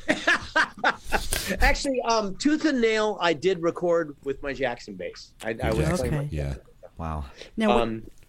Actually, 1.61 2.01
um, 2.01 2.35
Tooth 2.37 2.65
and 2.65 2.81
Nail, 2.81 3.17
I 3.21 3.33
did 3.33 3.61
record 3.61 4.15
with 4.23 4.41
my 4.41 4.51
Jackson 4.53 4.95
bass. 4.95 5.31
I, 5.43 5.55
I 5.61 5.69
was 5.69 5.77
Jackson. 5.85 6.09
playing 6.09 6.25
Okay. 6.25 6.35
Yeah. 6.35 6.55
Wow. 6.97 7.25
Now, 7.57 7.67
my- 7.69 7.75
we- 7.75 7.81
um, 7.81 8.03
yeah. 8.05 8.24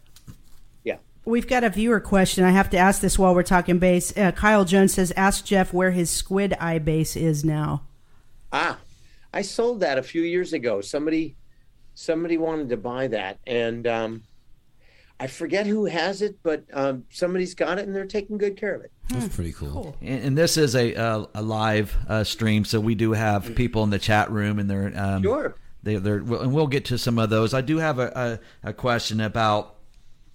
We've 1.27 1.47
got 1.47 1.65
a 1.65 1.71
viewer 1.71 1.99
question. 1.99 2.45
I 2.45 2.51
have 2.51 2.71
to 2.71 2.79
ask 2.79 3.01
this 3.01 3.19
while 3.19 3.35
we're 3.35 3.43
talking 3.43 3.81
bass. 3.81 4.17
Uh, 4.17 4.31
Kyle 4.31 4.65
Jones 4.65 4.95
says, 4.95 5.13
"Ask 5.17 5.45
Jeff 5.45 5.73
where 5.73 5.91
his 5.91 6.09
Squid 6.09 6.55
Eye 6.61 6.79
bass 6.79 7.17
is 7.17 7.45
now." 7.45 7.83
Ah, 8.53 8.79
I 9.35 9.43
sold 9.43 9.81
that 9.81 9.99
a 9.99 10.05
few 10.05 10.23
years 10.23 10.53
ago. 10.53 10.81
Somebody, 10.81 11.35
somebody 11.95 12.39
wanted 12.39 12.69
to 12.69 12.77
buy 12.77 13.09
that, 13.09 13.41
and 13.45 13.89
um, 13.89 14.23
I 15.19 15.27
forget 15.27 15.67
who 15.67 15.87
has 15.87 16.23
it, 16.23 16.37
but 16.45 16.65
um, 16.73 17.05
somebody's 17.11 17.57
got 17.57 17.81
it, 17.81 17.89
and 17.89 17.95
they're 17.97 18.07
taking 18.07 18.39
good 18.39 18.57
care 18.57 18.77
of 18.77 18.83
it. 18.83 18.93
That's 19.09 19.35
pretty 19.35 19.53
cool. 19.53 19.97
And, 20.01 20.23
and 20.23 20.39
this 20.39 20.57
is 20.57 20.77
a 20.77 20.95
a, 20.95 21.27
a 21.35 21.43
live 21.43 21.97
uh, 22.09 22.23
stream, 22.23 22.65
so 22.65 22.79
we 22.79 22.95
do 22.95 23.13
have 23.13 23.57
people 23.57 23.83
in 23.83 23.91
the 23.91 23.99
chat 23.99 24.31
room, 24.31 24.61
and 24.61 24.71
they're 24.71 24.93
um, 24.95 25.25
Sure. 25.25 25.57
They, 25.83 25.97
they're 25.97 26.19
and 26.19 26.53
we'll 26.53 26.67
get 26.69 26.85
to 26.87 26.99
some 26.99 27.19
of 27.19 27.31
those. 27.31 27.53
I 27.53 27.63
do 27.63 27.79
have 27.79 27.99
a, 27.99 28.41
a, 28.65 28.69
a 28.69 28.73
question 28.73 29.21
about 29.21 29.76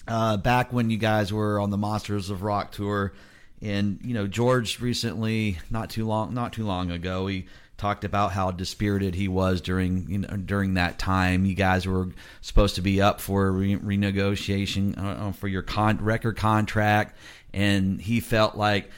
uh, 0.08 0.38
back 0.38 0.74
when 0.74 0.90
you 0.90 0.98
guys 0.98 1.32
were 1.32 1.60
on 1.60 1.70
the 1.70 1.78
Monsters 1.78 2.30
of 2.30 2.44
Rock 2.44 2.72
tour, 2.72 3.14
and 3.62 4.00
you 4.04 4.14
know 4.14 4.28
George 4.28 4.80
recently, 4.80 5.60
not 5.70 5.90
too 5.90 6.06
long, 6.06 6.34
not 6.34 6.54
too 6.54 6.66
long 6.66 6.92
ago, 6.92 7.28
he 7.28 7.46
talked 7.78 8.04
about 8.04 8.32
how 8.32 8.52
dispirited 8.52 9.16
he 9.16 9.28
was 9.28 9.60
during 9.60 10.10
you 10.10 10.20
know 10.20 10.38
during 10.38 10.76
that 10.76 11.00
time. 11.00 11.46
You 11.46 11.56
guys 11.56 11.88
were 11.88 12.10
supposed 12.42 12.76
to 12.76 12.82
be 12.82 13.02
up 13.02 13.22
for 13.22 13.52
re- 13.52 13.78
renegotiation 13.78 14.98
uh, 14.98 15.32
for 15.32 15.48
your 15.48 15.64
con- 15.64 15.98
record 15.98 16.38
contract, 16.38 17.18
and 17.54 18.02
he 18.02 18.20
felt 18.20 18.56
like 18.56 18.90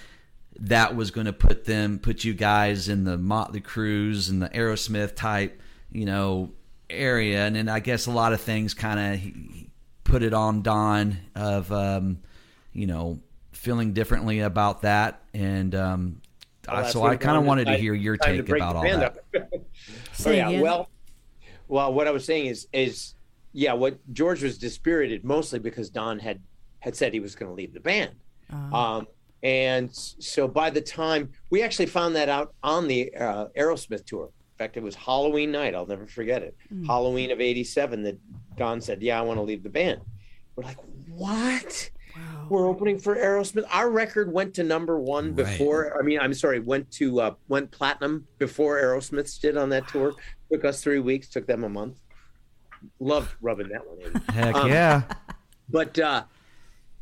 that 0.60 0.96
was 0.96 1.12
going 1.12 1.26
to 1.26 1.34
put 1.34 1.66
them 1.66 2.00
put 2.00 2.24
you 2.24 2.34
guys 2.34 2.90
in 2.90 3.04
the 3.04 3.18
Motley 3.18 3.62
Crues 3.62 4.30
and 4.30 4.42
the 4.42 4.50
Aerosmith 4.50 5.16
type, 5.16 5.62
you 5.92 6.06
know, 6.06 6.52
area. 6.90 7.46
And 7.46 7.56
then 7.56 7.70
I 7.70 7.80
guess 7.80 8.06
a 8.06 8.12
lot 8.12 8.34
of 8.34 8.42
things 8.42 8.74
kind 8.74 9.00
of 9.00 9.70
put 10.14 10.22
it 10.22 10.34
on 10.34 10.62
Don 10.62 11.18
of, 11.34 11.72
um, 11.72 12.20
you 12.72 12.86
know, 12.86 13.20
feeling 13.52 13.94
differently 13.94 14.42
about 14.42 14.84
that. 14.84 15.24
And 15.34 15.74
um, 15.74 16.22
Well, 16.68 16.86
I, 16.86 16.90
so 16.92 17.04
I 17.04 17.16
kind 17.16 17.36
of 17.36 17.46
wanted 17.46 17.66
to 17.66 17.78
hear 17.78 17.96
your 17.96 18.18
take 18.18 18.48
about 18.48 18.76
all 18.76 18.84
band 18.84 19.02
that. 19.02 19.18
up. 19.36 19.48
oh 20.26 20.30
yeah, 20.30 20.50
again? 20.50 20.62
well, 20.62 20.90
well, 21.68 21.92
what 21.92 22.08
I 22.08 22.12
was 22.12 22.26
saying 22.26 22.46
is, 22.46 22.68
is 22.74 23.16
yeah, 23.54 23.74
what 23.74 23.98
George 24.14 24.44
was 24.44 24.60
dispirited 24.60 25.24
mostly 25.24 25.58
because 25.58 25.90
Don 25.90 26.20
had 26.20 26.40
had 26.80 26.96
said 26.96 27.12
he 27.12 27.20
was 27.20 27.34
going 27.34 27.50
to 27.50 27.56
leave 27.56 27.74
the 27.74 27.80
band. 27.80 28.12
Um, 28.72 29.08
and 29.42 29.90
so 29.92 30.48
by 30.48 30.70
the 30.70 30.82
time 30.82 31.32
we 31.50 31.64
actually 31.64 31.88
found 31.88 32.16
that 32.18 32.30
out 32.30 32.54
on 32.62 32.88
the 32.88 33.12
uh, 33.16 33.48
Aerosmith 33.58 34.06
tour, 34.06 34.30
in 34.54 34.58
fact, 34.58 34.78
it 34.78 34.84
was 34.84 34.94
Halloween 34.96 35.52
night. 35.52 35.74
I'll 35.74 35.88
never 35.88 36.06
forget 36.06 36.44
it. 36.44 36.56
Halloween 36.86 37.32
of 37.32 37.42
'87 37.42 38.04
that 38.04 38.18
Don 38.56 38.82
said, 38.82 39.02
"Yeah, 39.02 39.18
I 39.20 39.24
want 39.24 39.38
to 39.40 39.42
leave 39.42 39.64
the 39.64 39.70
band." 39.70 40.02
We're 40.56 40.64
like, 40.64 40.78
"What?" 41.10 41.90
We're 42.48 42.68
opening 42.68 43.00
for 43.00 43.16
Aerosmith. 43.16 43.64
Our 43.72 43.90
record 43.90 44.32
went 44.32 44.54
to 44.56 44.64
number 44.64 45.00
one 45.00 45.28
Right. 45.36 45.36
before. 45.38 45.98
I 46.00 46.04
mean, 46.04 46.20
I'm 46.20 46.36
sorry, 46.36 46.60
went 46.60 46.92
to 46.92 47.20
uh, 47.22 47.34
went 47.48 47.72
platinum 47.72 48.28
before 48.38 48.80
Aerosmith's 48.80 49.40
did 49.40 49.58
on 49.58 49.70
that 49.70 49.88
tour. 49.88 50.14
Took 50.52 50.64
us 50.66 50.84
three 50.84 51.00
weeks. 51.00 51.30
Took 51.30 51.48
them 51.48 51.64
a 51.64 51.70
month. 51.70 52.00
Loved 53.00 53.34
rubbing 53.42 53.70
that 53.70 53.88
one 53.88 54.02
in. 54.02 54.14
Heck 54.36 54.54
Um, 54.56 54.70
yeah. 54.70 55.02
but 55.70 55.98
uh 55.98 56.26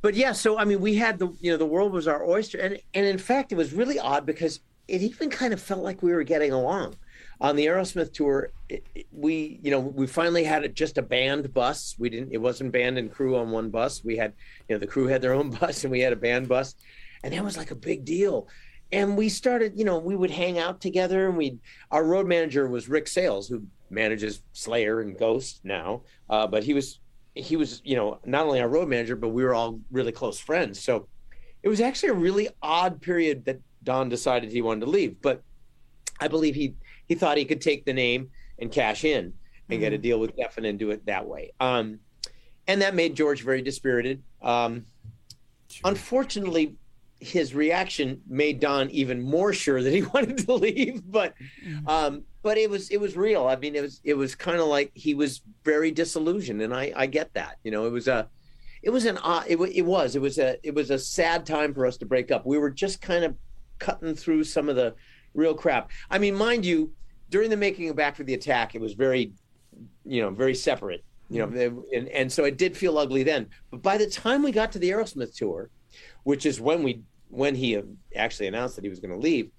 but 0.02 0.14
yeah 0.14 0.32
so 0.32 0.58
i 0.60 0.64
mean 0.64 0.80
we 0.80 0.96
had 0.96 1.18
the 1.20 1.28
you 1.42 1.52
know 1.52 1.58
the 1.58 1.66
world 1.66 1.92
was 1.92 2.08
our 2.08 2.24
oyster 2.24 2.60
and 2.60 2.80
and 2.94 3.06
in 3.06 3.18
fact 3.18 3.52
it 3.52 3.56
was 3.56 3.74
really 3.74 3.98
odd 4.00 4.24
because 4.26 4.60
it 4.88 5.02
even 5.02 5.30
kind 5.32 5.52
of 5.54 5.60
felt 5.62 5.82
like 5.82 6.02
we 6.04 6.12
were 6.14 6.24
getting 6.24 6.52
along 6.52 6.96
on 7.42 7.56
the 7.56 7.66
aerosmith 7.66 8.14
tour 8.14 8.52
it, 8.70 8.86
it- 8.96 9.08
we 9.12 9.60
you 9.64 9.72
know 9.72 9.80
we 9.80 10.08
finally 10.08 10.44
had 10.44 10.64
it 10.64 10.74
just 10.76 10.98
a 10.98 11.02
band 11.02 11.54
bus. 11.54 11.96
We 12.00 12.10
didn't 12.10 12.32
it 12.32 12.38
wasn't 12.38 12.72
band 12.72 12.98
and 12.98 13.12
crew 13.12 13.36
on 13.36 13.50
one 13.52 13.70
bus. 13.70 14.04
We 14.04 14.16
had 14.16 14.34
you 14.70 14.76
know 14.76 14.80
the 14.80 14.88
crew 14.88 15.08
had 15.08 15.22
their 15.22 15.34
own 15.34 15.50
bus 15.60 15.84
and 15.84 15.92
we 15.92 16.00
had 16.00 16.14
a 16.14 16.18
band 16.28 16.48
bus. 16.48 16.76
And 17.24 17.34
that 17.34 17.44
was 17.44 17.58
like 17.58 17.72
a 17.72 17.76
big 17.76 18.06
deal. 18.06 18.48
And 18.94 19.18
we 19.18 19.28
started 19.28 19.78
you 19.78 19.86
know 19.86 19.98
we 19.98 20.16
would 20.16 20.32
hang 20.32 20.60
out 20.60 20.80
together 20.80 21.28
and 21.28 21.36
we 21.38 21.58
our 21.90 22.06
road 22.06 22.28
manager 22.28 22.68
was 22.70 22.88
rick 22.88 23.08
sales 23.08 23.48
who 23.50 23.64
manages 23.90 24.44
slayer 24.54 25.02
and 25.02 25.18
ghost 25.18 25.62
now. 25.64 26.04
Uh, 26.30 26.46
but 26.48 26.64
he 26.64 26.74
was 26.74 27.00
he 27.34 27.56
was 27.56 27.82
you 27.84 27.96
know 27.96 28.20
not 28.26 28.46
only 28.46 28.62
our 28.62 28.70
road 28.70 28.88
manager 28.88 29.16
but 29.16 29.30
we 29.30 29.44
were 29.44 29.56
all 29.56 29.80
really 29.92 30.12
close 30.12 30.40
friends. 30.40 30.80
So 30.82 31.08
it 31.64 31.70
was 31.70 31.82
actually 31.82 32.10
a 32.10 32.14
really 32.14 32.50
odd 32.62 33.02
period 33.02 33.46
that 33.46 33.60
don 33.84 34.10
decided 34.10 34.52
he 34.52 34.62
wanted 34.62 34.82
to 34.86 34.92
leave. 34.92 35.20
But 35.24 35.42
i 36.20 36.28
believe 36.28 36.54
he 36.54 36.76
he 37.12 37.16
thought 37.16 37.36
he 37.36 37.44
could 37.44 37.60
take 37.60 37.84
the 37.84 37.92
name 37.92 38.30
and 38.58 38.72
cash 38.72 39.04
in 39.04 39.34
and 39.70 39.82
get 39.82 39.92
a 39.92 39.98
deal 39.98 40.18
with 40.18 40.34
Geffen 40.38 40.66
and 40.66 40.80
do 40.80 40.92
it 40.92 41.06
that 41.08 41.28
way. 41.28 41.52
Um 41.60 42.00
and 42.68 42.82
that 42.82 42.96
made 42.96 43.18
george 43.18 43.44
very 43.44 43.62
dispirited. 43.62 44.24
Um 44.42 44.86
unfortunately 45.84 46.78
his 47.20 47.54
reaction 47.54 48.22
made 48.28 48.62
don 48.62 48.90
even 48.92 49.22
more 49.22 49.52
sure 49.52 49.84
that 49.84 49.92
he 49.92 50.04
wanted 50.14 50.38
to 50.38 50.54
leave 50.54 51.04
but 51.12 51.34
um 51.86 52.24
but 52.44 52.58
it 52.58 52.70
was 52.70 52.90
it 52.92 53.02
was 53.02 53.18
real. 53.18 53.46
I 53.46 53.58
mean 53.58 53.76
it 53.76 53.82
was 53.82 54.00
it 54.06 54.14
was 54.14 54.34
kind 54.34 54.62
of 54.62 54.68
like 54.68 54.92
he 54.94 55.14
was 55.14 55.42
very 55.66 55.92
disillusioned 55.92 56.62
and 56.62 56.74
i 56.74 56.94
i 56.96 57.08
get 57.08 57.34
that 57.34 57.58
you 57.66 57.72
know 57.72 57.86
it 57.88 57.92
was 57.92 58.08
a 58.08 58.30
it 58.84 58.90
was 58.90 59.04
an 59.04 59.18
odd 59.18 59.48
it, 59.50 59.60
it 59.60 59.82
was 59.82 60.16
it 60.16 60.22
was 60.22 60.38
a 60.38 60.58
it 60.64 60.74
was 60.74 60.92
a 60.92 60.98
sad 60.98 61.46
time 61.46 61.74
for 61.74 61.86
us 61.86 61.98
to 61.98 62.06
break 62.06 62.32
up. 62.32 62.46
We 62.46 62.58
were 62.58 62.70
just 62.70 63.02
kind 63.02 63.26
of 63.26 63.36
cutting 63.80 64.16
through 64.16 64.46
some 64.46 64.70
of 64.70 64.78
the 64.78 64.96
real 65.34 65.54
crap. 65.54 65.92
I 66.10 66.18
mean 66.18 66.36
mind 66.36 66.66
you 66.66 66.94
during 67.32 67.50
the 67.50 67.58
making 67.58 67.90
of 67.90 67.96
back 67.96 68.16
for 68.16 68.24
the 68.24 68.36
attack 68.36 68.76
it 68.76 68.82
was 68.82 68.94
very 68.94 69.34
you 70.06 70.22
know 70.22 70.30
very 70.30 70.54
separate 70.54 71.04
you 71.30 71.40
know 71.40 71.84
and, 71.94 72.08
and 72.10 72.32
so 72.32 72.44
it 72.44 72.58
did 72.58 72.78
feel 72.78 72.98
ugly 72.98 73.24
then. 73.24 73.48
But 73.72 73.82
by 73.82 73.98
the 73.98 74.08
time 74.08 74.44
we 74.44 74.52
got 74.52 74.72
to 74.74 74.80
the 74.80 74.92
aerosmith 74.92 75.36
tour 75.36 75.72
which 76.24 76.46
is 76.46 76.62
when 76.62 76.84
we 76.84 77.02
when 77.30 77.56
he 77.56 77.78
uh, 77.78 77.84
actually 78.16 78.48
announced 78.48 78.76
that 78.76 78.84
he 78.84 78.90
was 78.90 79.00
going 79.00 79.12
to 79.12 79.18
leave 79.18 79.50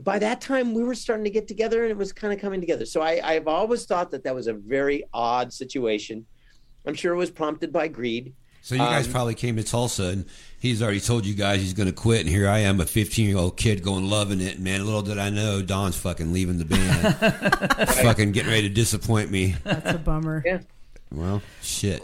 by 0.00 0.18
that 0.18 0.40
time 0.40 0.74
we 0.74 0.84
were 0.84 0.94
starting 0.94 1.24
to 1.24 1.30
get 1.30 1.48
together 1.48 1.82
and 1.82 1.90
it 1.90 1.96
was 1.96 2.12
kind 2.12 2.32
of 2.32 2.40
coming 2.40 2.60
together. 2.60 2.84
So 2.84 3.00
I, 3.00 3.20
i've 3.24 3.48
always 3.48 3.86
thought 3.86 4.10
that 4.10 4.24
that 4.24 4.34
was 4.34 4.46
a 4.46 4.54
very 4.54 5.04
odd 5.12 5.52
situation. 5.52 6.26
I'm 6.86 6.94
sure 6.94 7.12
it 7.14 7.16
was 7.16 7.30
prompted 7.30 7.72
by 7.72 7.88
greed 7.88 8.34
So 8.68 8.74
you 8.74 8.82
guys 8.82 9.06
Um, 9.06 9.12
probably 9.12 9.34
came 9.34 9.56
to 9.56 9.64
Tulsa 9.64 10.08
and 10.08 10.26
he's 10.60 10.82
already 10.82 11.00
told 11.00 11.24
you 11.24 11.32
guys 11.32 11.62
he's 11.62 11.72
going 11.72 11.86
to 11.86 11.94
quit, 11.94 12.20
and 12.20 12.28
here 12.28 12.46
I 12.46 12.58
am, 12.58 12.80
a 12.80 12.84
15 12.84 13.26
year 13.26 13.38
old 13.38 13.56
kid 13.56 13.82
going 13.82 14.10
loving 14.10 14.42
it. 14.42 14.56
And 14.56 14.64
man, 14.64 14.84
little 14.84 15.00
did 15.00 15.16
I 15.16 15.30
know, 15.30 15.62
Don's 15.62 15.96
fucking 15.96 16.34
leaving 16.34 16.58
the 16.58 16.66
band, 16.66 17.88
fucking 18.02 18.32
getting 18.32 18.50
ready 18.50 18.68
to 18.68 18.74
disappoint 18.74 19.30
me. 19.30 19.56
That's 19.64 19.94
a 19.94 19.98
bummer. 19.98 20.42
yeah 20.44 20.58
Well, 21.10 21.40
shit. 21.62 22.02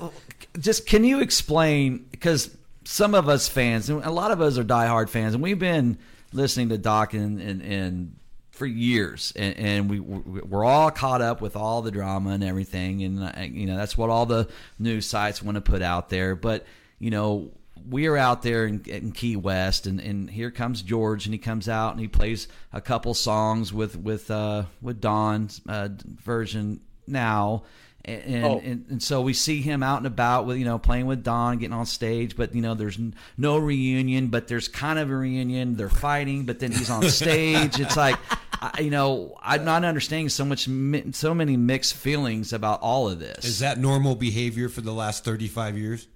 just 0.58 0.86
can 0.86 1.04
you 1.04 1.20
explain 1.20 2.06
because 2.10 2.56
some 2.84 3.14
of 3.14 3.28
us 3.28 3.46
fans 3.46 3.90
and 3.90 4.02
a 4.02 4.10
lot 4.10 4.30
of 4.30 4.40
us 4.40 4.56
are 4.56 4.64
diehard 4.64 5.10
fans 5.10 5.34
and 5.34 5.42
we've 5.42 5.58
been 5.58 5.98
listening 6.32 6.70
to 6.70 6.78
Dokken 6.78 7.46
and, 7.46 7.60
and 7.60 8.16
for 8.58 8.66
years 8.66 9.32
and, 9.36 9.56
and 9.56 9.90
we 9.90 10.00
we're 10.00 10.64
all 10.64 10.90
caught 10.90 11.22
up 11.22 11.40
with 11.40 11.56
all 11.56 11.80
the 11.80 11.90
drama 11.90 12.30
and 12.30 12.44
everything 12.44 13.02
and 13.04 13.22
uh, 13.22 13.32
you 13.40 13.66
know 13.66 13.76
that's 13.76 13.96
what 13.96 14.10
all 14.10 14.26
the 14.26 14.48
news 14.78 15.06
sites 15.06 15.42
want 15.42 15.54
to 15.54 15.60
put 15.60 15.80
out 15.80 16.08
there 16.08 16.34
but 16.34 16.66
you 16.98 17.10
know 17.10 17.50
we 17.88 18.06
are 18.06 18.16
out 18.16 18.42
there 18.42 18.66
in, 18.66 18.82
in 18.86 19.12
Key 19.12 19.36
West, 19.36 19.86
and, 19.86 20.00
and 20.00 20.28
here 20.28 20.50
comes 20.50 20.82
George, 20.82 21.26
and 21.26 21.34
he 21.34 21.38
comes 21.38 21.68
out 21.68 21.92
and 21.92 22.00
he 22.00 22.08
plays 22.08 22.48
a 22.72 22.80
couple 22.80 23.14
songs 23.14 23.72
with 23.72 23.96
with 23.96 24.30
uh, 24.30 24.64
with 24.82 25.00
Don's 25.00 25.60
uh, 25.68 25.88
version 26.04 26.80
now, 27.06 27.62
and 28.08 28.34
and, 28.34 28.44
Oh. 28.44 28.60
and 28.64 28.84
and 28.90 29.02
so 29.02 29.20
we 29.22 29.32
see 29.32 29.60
him 29.60 29.82
out 29.82 29.98
and 29.98 30.06
about 30.06 30.46
with 30.46 30.56
you 30.58 30.64
know 30.64 30.78
playing 30.78 31.06
with 31.06 31.22
Don, 31.22 31.58
getting 31.58 31.72
on 31.74 31.86
stage, 31.86 32.36
but 32.36 32.54
you 32.54 32.62
know 32.62 32.74
there's 32.74 32.98
n- 32.98 33.14
no 33.36 33.58
reunion, 33.58 34.28
but 34.28 34.48
there's 34.48 34.66
kind 34.68 34.98
of 34.98 35.10
a 35.10 35.16
reunion. 35.16 35.76
They're 35.76 35.88
fighting, 35.88 36.44
but 36.46 36.58
then 36.60 36.72
he's 36.72 36.90
on 36.90 37.02
stage. 37.08 37.78
it's 37.78 37.96
like. 37.96 38.16
I, 38.60 38.80
you 38.80 38.90
know, 38.90 39.36
I'm 39.40 39.64
not 39.64 39.84
understanding 39.84 40.28
so 40.30 40.44
much, 40.44 40.66
mi- 40.66 41.12
so 41.12 41.32
many 41.32 41.56
mixed 41.56 41.94
feelings 41.94 42.52
about 42.52 42.80
all 42.82 43.08
of 43.08 43.20
this. 43.20 43.44
Is 43.44 43.60
that 43.60 43.78
normal 43.78 44.16
behavior 44.16 44.68
for 44.68 44.80
the 44.80 44.92
last 44.92 45.24
35 45.24 45.78
years? 45.78 46.08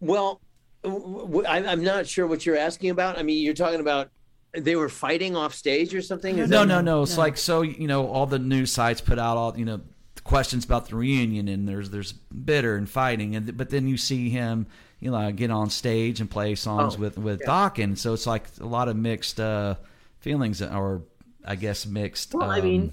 Well, 0.00 0.40
w- 0.82 1.02
w- 1.22 1.46
I- 1.46 1.64
I'm 1.64 1.82
not 1.82 2.06
sure 2.06 2.26
what 2.26 2.44
you're 2.44 2.58
asking 2.58 2.90
about. 2.90 3.18
I 3.18 3.22
mean, 3.22 3.42
you're 3.42 3.54
talking 3.54 3.80
about 3.80 4.10
they 4.52 4.76
were 4.76 4.88
fighting 4.88 5.36
off 5.36 5.54
stage 5.54 5.94
or 5.94 6.02
something? 6.02 6.38
Is 6.38 6.50
No, 6.50 6.60
that- 6.60 6.66
no, 6.66 6.80
no. 6.80 7.02
It's 7.04 7.14
No. 7.16 7.22
like 7.22 7.36
so 7.38 7.62
you 7.62 7.86
know 7.86 8.06
all 8.08 8.26
the 8.26 8.38
news 8.38 8.72
sites 8.72 9.00
put 9.00 9.18
out 9.18 9.36
all 9.36 9.56
you 9.58 9.64
know 9.64 9.80
questions 10.24 10.64
about 10.64 10.88
the 10.88 10.96
reunion, 10.96 11.48
and 11.48 11.68
there's 11.68 11.90
there's 11.90 12.12
bitter 12.12 12.76
and 12.76 12.88
fighting, 12.88 13.36
and 13.36 13.56
but 13.56 13.70
then 13.70 13.88
you 13.88 13.96
see 13.96 14.30
him, 14.30 14.66
you 15.00 15.10
know, 15.10 15.30
get 15.32 15.50
on 15.50 15.70
stage 15.70 16.20
and 16.20 16.30
play 16.30 16.54
songs 16.54 16.96
Oh, 16.96 17.00
with 17.00 17.18
with 17.18 17.40
Dokken, 17.40 17.96
so 17.96 18.12
it's 18.12 18.26
like 18.26 18.44
a 18.60 18.66
lot 18.66 18.88
of 18.88 18.96
mixed 18.96 19.40
uh, 19.40 19.76
feelings, 20.20 20.60
or 20.62 21.02
I 21.44 21.56
guess 21.56 21.86
mixed. 21.86 22.34
Well, 22.34 22.50
I 22.50 22.60
mean- 22.60 22.82
um, 22.82 22.92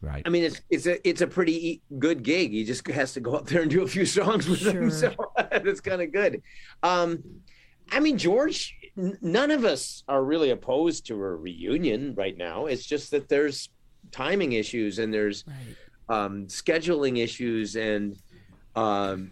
right. 0.00 0.22
I 0.26 0.28
mean, 0.30 0.44
it's 0.44 0.60
it's 0.70 0.86
a 0.86 1.08
it's 1.08 1.20
a 1.20 1.26
pretty 1.26 1.68
e- 1.70 1.82
good 1.98 2.22
gig. 2.22 2.50
He 2.52 2.64
just 2.64 2.86
has 2.88 3.12
to 3.14 3.20
go 3.20 3.34
up 3.34 3.46
there 3.46 3.62
and 3.62 3.70
do 3.70 3.82
a 3.82 3.88
few 3.88 4.06
songs 4.06 4.48
with 4.48 4.60
them, 4.60 4.90
so 5.02 5.14
that's 5.50 5.80
kind 5.80 6.02
of 6.02 6.12
good. 6.12 6.42
Um, 6.82 7.22
I 7.92 8.00
mean, 8.00 8.16
George, 8.16 8.74
n- 8.96 9.18
none 9.20 9.50
of 9.50 9.64
us 9.66 10.02
are 10.08 10.24
really 10.24 10.50
opposed 10.50 11.06
to 11.08 11.14
a 11.14 11.18
reunion 11.36 12.14
right 12.14 12.36
now. 12.36 12.66
It's 12.66 12.86
just 12.86 13.10
that 13.10 13.28
there's 13.28 13.68
timing 14.10 14.52
issues 14.52 14.98
and 14.98 15.12
there's 15.12 15.44
um, 16.08 16.46
scheduling 16.46 17.22
issues 17.22 17.76
and 17.76 18.16
um, 18.76 19.30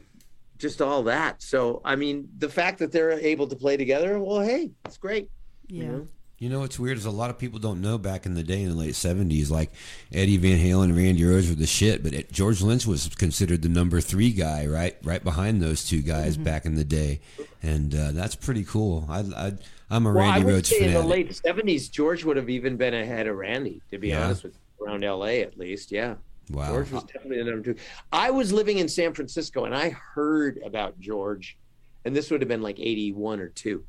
just 0.58 0.80
all 0.80 1.02
that. 1.04 1.42
So, 1.42 1.80
I 1.84 1.96
mean, 1.96 2.28
the 2.38 2.48
fact 2.48 2.78
that 2.78 2.92
they're 2.92 3.12
able 3.12 3.46
to 3.48 3.56
play 3.56 3.76
together, 3.76 4.18
well, 4.18 4.40
hey, 4.40 4.70
it's 4.84 4.96
great. 4.98 5.28
Yeah. 5.68 5.86
know? 5.88 6.06
You 6.38 6.48
know 6.48 6.58
what's 6.58 6.76
weird 6.76 6.98
is 6.98 7.04
a 7.04 7.10
lot 7.12 7.30
of 7.30 7.38
people 7.38 7.60
don't 7.60 7.80
know 7.80 7.98
back 7.98 8.26
in 8.26 8.34
the 8.34 8.42
day 8.42 8.62
in 8.62 8.70
the 8.70 8.74
late 8.74 8.96
seventies, 8.96 9.48
like 9.48 9.70
Eddie 10.12 10.38
Van 10.38 10.58
Halen 10.58 10.84
and 10.86 10.96
Randy 10.96 11.22
Rhoads 11.22 11.48
were 11.48 11.54
the 11.54 11.68
shit, 11.68 12.02
but 12.02 12.12
it, 12.12 12.32
George 12.32 12.60
Lynch 12.60 12.84
was 12.84 13.08
considered 13.10 13.62
the 13.62 13.68
number 13.68 14.00
three 14.00 14.32
guy, 14.32 14.66
right, 14.66 14.96
right 15.04 15.22
behind 15.22 15.62
those 15.62 15.84
two 15.84 16.02
guys 16.02 16.34
Mm-hmm. 16.34 16.42
back 16.42 16.64
in 16.66 16.74
the 16.74 16.82
day, 16.82 17.20
and 17.62 17.94
uh, 17.94 18.10
that's 18.10 18.34
pretty 18.34 18.64
cool. 18.64 19.06
I, 19.08 19.20
I 19.36 19.52
I'm 19.88 20.04
a 20.04 20.12
Well, 20.12 20.24
I 20.24 20.30
Randy 20.38 20.46
would 20.46 20.54
Rhoads 20.64 20.66
say 20.66 20.84
in 20.86 20.94
the 20.94 21.02
late 21.02 21.28
'70s, 21.30 21.88
George 21.88 22.24
would 22.24 22.36
have 22.36 22.50
even 22.50 22.76
been 22.76 22.94
ahead 22.94 23.28
of 23.28 23.36
Randy, 23.36 23.80
to 23.92 23.98
be 23.98 24.08
Yeah. 24.08 24.24
honest 24.24 24.42
with 24.42 24.54
you, 24.80 24.84
around 24.86 25.04
LA 25.04 25.42
at 25.42 25.56
least. 25.56 25.92
Yeah. 25.92 26.16
Wow. 26.50 26.68
George 26.68 26.90
was 26.90 27.04
definitely 27.04 27.38
the 27.38 27.50
number 27.50 27.72
two. 27.72 27.80
I 28.12 28.30
was 28.30 28.52
living 28.52 28.78
in 28.78 28.88
San 28.88 29.14
Francisco 29.14 29.64
and 29.64 29.74
I 29.74 29.90
heard 29.90 30.60
about 30.64 30.98
George, 31.00 31.58
and 32.04 32.14
this 32.14 32.30
would 32.30 32.40
have 32.40 32.48
been 32.48 32.62
like 32.62 32.78
81 32.78 33.40
or 33.40 33.48
2. 33.48 33.84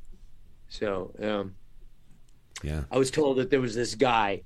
So 0.70 1.14
um, 1.22 1.56
yeah. 2.64 2.84
I 2.92 2.98
was 2.98 3.12
told 3.12 3.38
that 3.38 3.50
there 3.50 3.62
was 3.62 3.76
this 3.76 3.96
guy, 3.96 4.44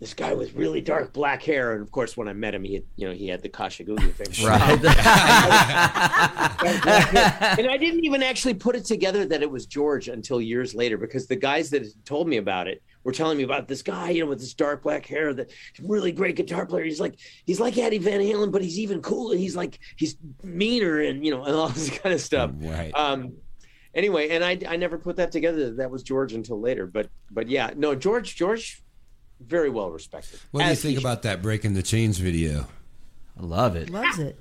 this 0.00 0.14
guy 0.14 0.34
with 0.34 0.54
really 0.54 0.80
dark 0.80 1.12
black 1.12 1.42
hair. 1.42 1.72
And 1.72 1.82
of 1.82 1.90
course, 1.90 2.16
when 2.16 2.28
I 2.28 2.32
met 2.32 2.54
him, 2.54 2.64
he 2.64 2.74
had, 2.74 2.84
you 2.96 3.08
know, 3.08 3.14
he 3.14 3.28
had 3.28 3.42
the 3.42 3.48
Kajagoogoo 3.48 4.14
thing. 4.14 4.46
right. 4.46 4.72
and 7.58 7.70
I 7.70 7.76
didn't 7.76 8.04
even 8.04 8.22
actually 8.22 8.54
put 8.54 8.76
it 8.76 8.84
together 8.84 9.26
that 9.26 9.42
it 9.42 9.50
was 9.50 9.66
George 9.66 10.08
until 10.08 10.40
years 10.40 10.74
later 10.74 10.98
because 10.98 11.26
the 11.26 11.36
guys 11.36 11.70
that 11.70 11.86
told 12.04 12.28
me 12.28 12.36
about 12.38 12.68
it 12.68 12.82
were 13.04 13.12
telling 13.12 13.38
me 13.38 13.44
about 13.44 13.68
this 13.68 13.82
guy, 13.82 14.10
you 14.10 14.22
know, 14.24 14.30
with 14.30 14.40
this 14.40 14.54
dark 14.54 14.82
black 14.82 15.06
hair, 15.06 15.32
that 15.34 15.50
really 15.82 16.10
great 16.10 16.36
guitar 16.36 16.66
player. 16.66 16.84
He's 16.84 17.00
like 17.00 17.16
he's 17.46 17.60
like 17.60 17.76
Eddie 17.78 17.98
Van 17.98 18.20
Halen, 18.20 18.50
but 18.50 18.62
he's 18.62 18.78
even 18.78 19.02
cooler. 19.02 19.36
He's 19.36 19.54
like 19.54 19.78
he's 19.96 20.16
meaner 20.42 21.00
and 21.00 21.24
you 21.24 21.30
know 21.30 21.44
and 21.44 21.54
all 21.54 21.68
this 21.70 21.90
kind 21.98 22.14
of 22.14 22.20
stuff. 22.20 22.50
Right. 22.56 22.92
Um, 22.94 23.34
anyway, 23.94 24.30
and 24.30 24.42
I 24.42 24.58
I 24.66 24.76
never 24.76 24.98
put 24.98 25.16
that 25.16 25.30
together 25.30 25.66
that 25.66 25.76
that 25.76 25.90
was 25.90 26.02
George 26.02 26.32
until 26.32 26.60
later. 26.60 26.86
But 26.86 27.10
but 27.30 27.48
yeah, 27.48 27.70
no, 27.76 27.94
George 27.94 28.34
George, 28.34 28.82
very 29.40 29.70
well 29.70 29.90
respected. 29.90 30.40
What 30.50 30.64
do 30.64 30.70
you 30.70 30.76
think 30.76 30.98
about 30.98 31.22
that 31.22 31.42
Breaking 31.42 31.74
the 31.74 31.82
Chains 31.82 32.18
video? 32.18 32.66
I 33.38 33.42
love 33.42 33.76
it. 33.76 33.90
Loves 33.90 34.18
it. 34.18 34.38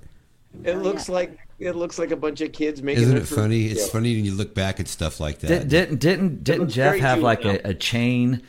It 0.63 0.77
looks 0.77 1.09
like 1.09 1.37
it 1.63 1.75
looks 1.75 1.97
like 1.99 2.11
a 2.11 2.15
bunch 2.15 2.41
of 2.41 2.51
kids 2.51 2.81
making. 2.81 3.03
Isn't 3.03 3.17
it 3.17 3.21
first 3.21 3.35
funny? 3.35 3.65
It's 3.65 3.81
video. 3.81 3.87
funny 3.93 4.15
when 4.15 4.25
you 4.25 4.33
look 4.33 4.53
back 4.53 4.79
at 4.79 4.87
stuff 4.87 5.19
like 5.19 5.39
that. 5.39 5.47
Did, 5.47 5.69
didn't 5.69 5.99
didn't 5.99 6.43
didn't 6.43 6.69
Jeff 6.69 6.97
have 6.99 7.19
like 7.19 7.45
a, 7.45 7.59
a 7.69 7.73
chain 7.73 8.41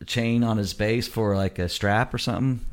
a 0.00 0.04
chain 0.04 0.42
on 0.42 0.56
his 0.56 0.74
bass 0.74 1.06
for 1.08 1.36
like 1.36 1.58
a 1.58 1.68
strap 1.68 2.12
or 2.14 2.18
something? 2.18 2.64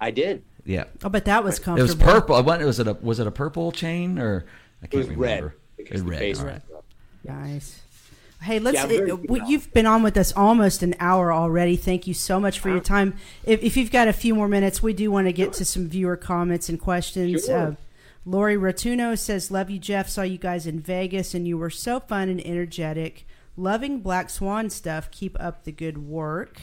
I 0.00 0.10
did. 0.10 0.42
Yeah, 0.64 0.84
Oh, 1.02 1.08
but 1.08 1.24
that 1.24 1.42
was 1.42 1.58
comfortable. 1.58 1.78
it 1.78 1.82
was 1.82 1.94
purple. 2.14 2.42
What 2.42 2.60
was 2.60 2.78
it? 2.78 2.86
A, 2.86 2.94
was 2.94 3.18
it 3.18 3.26
a 3.26 3.32
purple 3.32 3.72
chain 3.72 4.18
or 4.18 4.44
I 4.80 4.84
It 4.84 4.90
can't 4.92 4.98
was 5.08 5.16
remember. 5.16 5.54
red 5.76 5.86
It 5.86 5.92
was 5.92 6.02
red. 6.02 6.18
bass 6.20 6.38
all 6.38 6.44
was 6.44 6.52
right. 6.54 6.62
up. 6.76 6.84
Nice. 7.24 7.80
Hey, 8.42 8.58
let's. 8.58 8.74
Yeah, 8.76 8.86
very 8.86 9.12
well, 9.12 9.48
you've 9.48 9.72
been 9.72 9.86
on 9.86 10.02
with 10.02 10.16
us 10.16 10.32
almost 10.32 10.82
an 10.82 10.94
hour 10.98 11.32
already. 11.32 11.76
Thank 11.76 12.06
you 12.08 12.14
so 12.14 12.40
much 12.40 12.58
for 12.58 12.70
your 12.70 12.80
time. 12.80 13.14
If, 13.44 13.62
if 13.62 13.76
you've 13.76 13.92
got 13.92 14.08
a 14.08 14.12
few 14.12 14.34
more 14.34 14.48
minutes, 14.48 14.82
we 14.82 14.92
do 14.92 15.10
want 15.12 15.28
to 15.28 15.32
get 15.32 15.52
to 15.54 15.64
some 15.64 15.88
viewer 15.88 16.16
comments 16.16 16.68
and 16.68 16.80
questions. 16.80 17.46
Sure. 17.46 17.56
Uh, 17.56 17.74
Lori 18.24 18.56
Rotuno 18.56 19.18
says, 19.18 19.50
"Love 19.50 19.70
you, 19.70 19.78
Jeff. 19.78 20.08
Saw 20.08 20.22
you 20.22 20.38
guys 20.38 20.66
in 20.66 20.80
Vegas, 20.80 21.34
and 21.34 21.46
you 21.46 21.58
were 21.58 21.70
so 21.70 22.00
fun 22.00 22.28
and 22.28 22.44
energetic. 22.46 23.26
Loving 23.56 24.00
Black 24.00 24.30
Swan 24.30 24.70
stuff. 24.70 25.10
Keep 25.10 25.36
up 25.40 25.64
the 25.64 25.72
good 25.72 25.98
work." 25.98 26.62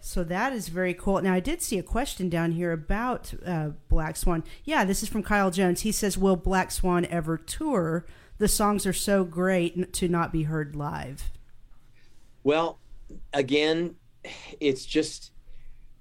So 0.00 0.24
that 0.24 0.52
is 0.52 0.68
very 0.68 0.94
cool. 0.94 1.20
Now 1.20 1.34
I 1.34 1.40
did 1.40 1.60
see 1.62 1.78
a 1.78 1.82
question 1.82 2.28
down 2.28 2.52
here 2.52 2.72
about 2.72 3.34
uh, 3.44 3.70
Black 3.88 4.16
Swan. 4.16 4.42
Yeah, 4.64 4.84
this 4.84 5.02
is 5.02 5.08
from 5.08 5.22
Kyle 5.22 5.50
Jones. 5.50 5.82
He 5.82 5.92
says, 5.92 6.18
"Will 6.18 6.36
Black 6.36 6.70
Swan 6.70 7.04
ever 7.06 7.36
tour? 7.36 8.06
The 8.38 8.48
songs 8.48 8.86
are 8.86 8.94
so 8.94 9.24
great 9.24 9.92
to 9.92 10.08
not 10.08 10.32
be 10.32 10.44
heard 10.44 10.74
live." 10.74 11.30
Well, 12.42 12.78
again, 13.32 13.96
it's 14.58 14.86
just 14.86 15.29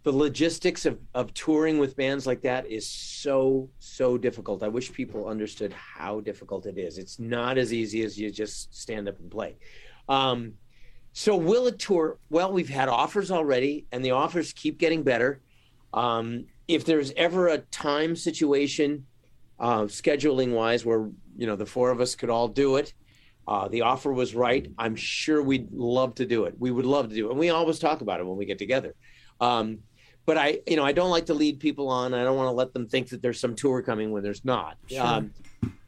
the 0.04 0.12
logistics 0.12 0.86
of, 0.86 1.00
of 1.14 1.34
touring 1.34 1.78
with 1.78 1.96
bands 1.96 2.26
like 2.26 2.42
that 2.42 2.68
is 2.68 2.88
so 2.88 3.70
so 3.80 4.18
difficult. 4.18 4.64
I 4.64 4.70
wish 4.70 4.92
people 4.94 5.28
understood 5.28 5.74
how 5.74 6.22
difficult 6.22 6.66
it 6.66 6.78
is. 6.78 6.98
It's 6.98 7.20
not 7.20 7.58
as 7.58 7.74
easy 7.74 8.04
as 8.04 8.18
you 8.18 8.32
just 8.32 8.74
stand 8.74 9.10
up 9.10 9.20
and 9.20 9.30
play. 9.30 9.58
Um, 10.08 10.54
so 11.12 11.36
will 11.36 11.68
it 11.68 11.80
tour? 11.80 12.18
Well, 12.30 12.54
we've 12.54 12.70
had 12.70 12.88
offers 12.88 13.30
already, 13.30 13.88
and 13.92 14.04
the 14.04 14.12
offers 14.12 14.54
keep 14.54 14.78
getting 14.78 15.04
better. 15.04 15.42
Um, 15.94 16.46
if 16.68 16.86
there's 16.86 17.12
ever 17.18 17.48
a 17.48 17.58
time 17.58 18.16
situation, 18.16 19.06
uh, 19.60 19.84
scheduling 19.84 20.54
wise, 20.54 20.86
where 20.86 21.10
you 21.36 21.46
know 21.46 21.58
the 21.58 21.66
four 21.66 21.92
of 21.92 22.00
us 22.00 22.16
could 22.16 22.30
all 22.30 22.48
do 22.48 22.78
it, 22.78 22.94
uh, 23.50 23.68
the 23.68 23.82
offer 23.82 24.14
was 24.14 24.34
right. 24.34 24.72
I'm 24.78 24.96
sure 24.96 25.42
we'd 25.42 25.74
love 25.74 26.16
to 26.16 26.26
do 26.26 26.46
it. 26.46 26.56
We 26.58 26.72
would 26.72 26.86
love 26.86 27.10
to 27.10 27.16
do 27.16 27.28
it, 27.28 27.32
and 27.32 27.40
we 27.40 27.50
always 27.50 27.80
talk 27.80 28.00
about 28.00 28.22
it 28.22 28.26
when 28.26 28.38
we 28.38 28.46
get 28.46 28.60
together. 28.60 28.96
Um, 29.42 29.80
but 30.30 30.38
I, 30.38 30.60
you 30.68 30.76
know, 30.76 30.86
I 30.86 30.92
don't 30.92 31.10
like 31.10 31.26
to 31.26 31.34
lead 31.34 31.60
people 31.60 31.90
on. 31.90 32.14
I 32.14 32.24
don't 32.24 32.38
want 32.38 32.50
to 32.50 32.52
let 32.52 32.72
them 32.72 32.86
think 32.86 33.10
that 33.10 33.20
there's 33.20 33.40
some 33.40 33.56
tour 33.56 33.82
coming 33.82 34.12
when 34.12 34.22
there's 34.22 34.46
not. 34.46 34.78
Um, 34.96 35.34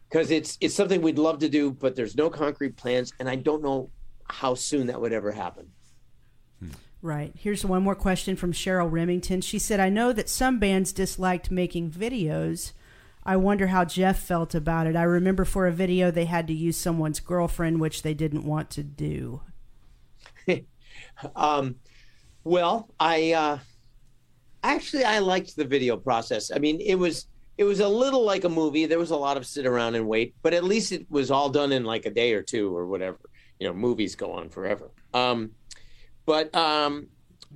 because 0.10 0.32
it's 0.32 0.58
it's 0.60 0.74
something 0.74 1.00
we'd 1.04 1.20
love 1.20 1.38
to 1.40 1.48
do, 1.48 1.70
but 1.70 1.96
there's 1.96 2.16
no 2.16 2.28
concrete 2.28 2.76
plans, 2.76 3.14
and 3.20 3.30
I 3.30 3.36
don't 3.36 3.62
know 3.62 3.92
how 4.26 4.56
soon 4.56 4.88
that 4.88 5.00
would 5.00 5.14
ever 5.14 5.32
happen. 5.32 5.70
Right. 7.04 7.32
Here's 7.38 7.64
one 7.64 7.84
more 7.84 7.94
question 7.94 8.36
from 8.36 8.52
Cheryl 8.52 8.92
Remington. 8.92 9.42
She 9.42 9.60
said, 9.60 9.80
I 9.80 9.90
know 9.90 10.12
that 10.12 10.28
some 10.28 10.58
bands 10.58 10.92
disliked 10.92 11.52
making 11.52 11.92
videos. 11.92 12.72
I 13.24 13.38
wonder 13.38 13.68
how 13.68 13.86
Jeff 13.86 14.24
felt 14.24 14.56
about 14.56 14.88
it. 14.88 14.96
I 14.96 15.04
remember 15.04 15.46
for 15.46 15.68
a 15.68 15.72
video 15.72 16.10
they 16.10 16.26
had 16.26 16.48
to 16.48 16.54
use 16.54 16.78
someone's 16.78 17.20
girlfriend, 17.20 17.80
which 17.80 18.02
they 18.02 18.16
didn't 18.16 18.44
want 18.44 18.72
to 18.72 18.82
do. 18.82 19.42
Um, 21.36 21.76
well, 22.44 22.90
I 23.00 23.34
uh, 23.34 23.60
actually 24.64 25.04
I 25.04 25.20
liked 25.20 25.56
the 25.56 25.66
video 25.66 25.98
process. 25.98 26.52
I 26.54 26.60
mean, 26.60 26.80
it 26.82 26.96
was 26.96 27.28
it 27.58 27.64
was 27.64 27.80
a 27.80 27.88
little 27.88 28.24
like 28.24 28.44
a 28.44 28.50
movie. 28.50 28.86
There 28.86 29.00
was 29.00 29.12
a 29.12 29.16
lot 29.16 29.38
of 29.38 29.46
sit 29.46 29.66
around 29.66 29.96
and 29.96 30.08
wait, 30.08 30.36
but 30.42 30.54
at 30.54 30.64
least 30.64 30.92
it 30.92 31.06
was 31.10 31.30
all 31.32 31.50
done 31.50 31.72
in 31.72 31.84
like 31.84 32.06
a 32.06 32.10
day 32.12 32.34
or 32.34 32.42
two 32.42 32.76
or 32.76 32.88
whatever. 32.88 33.20
You 33.60 33.68
know, 33.68 33.74
movies 33.74 34.16
go 34.16 34.32
on 34.32 34.50
forever. 34.50 34.92
Um, 35.14 35.52
but 36.26 36.54
um, 36.56 37.08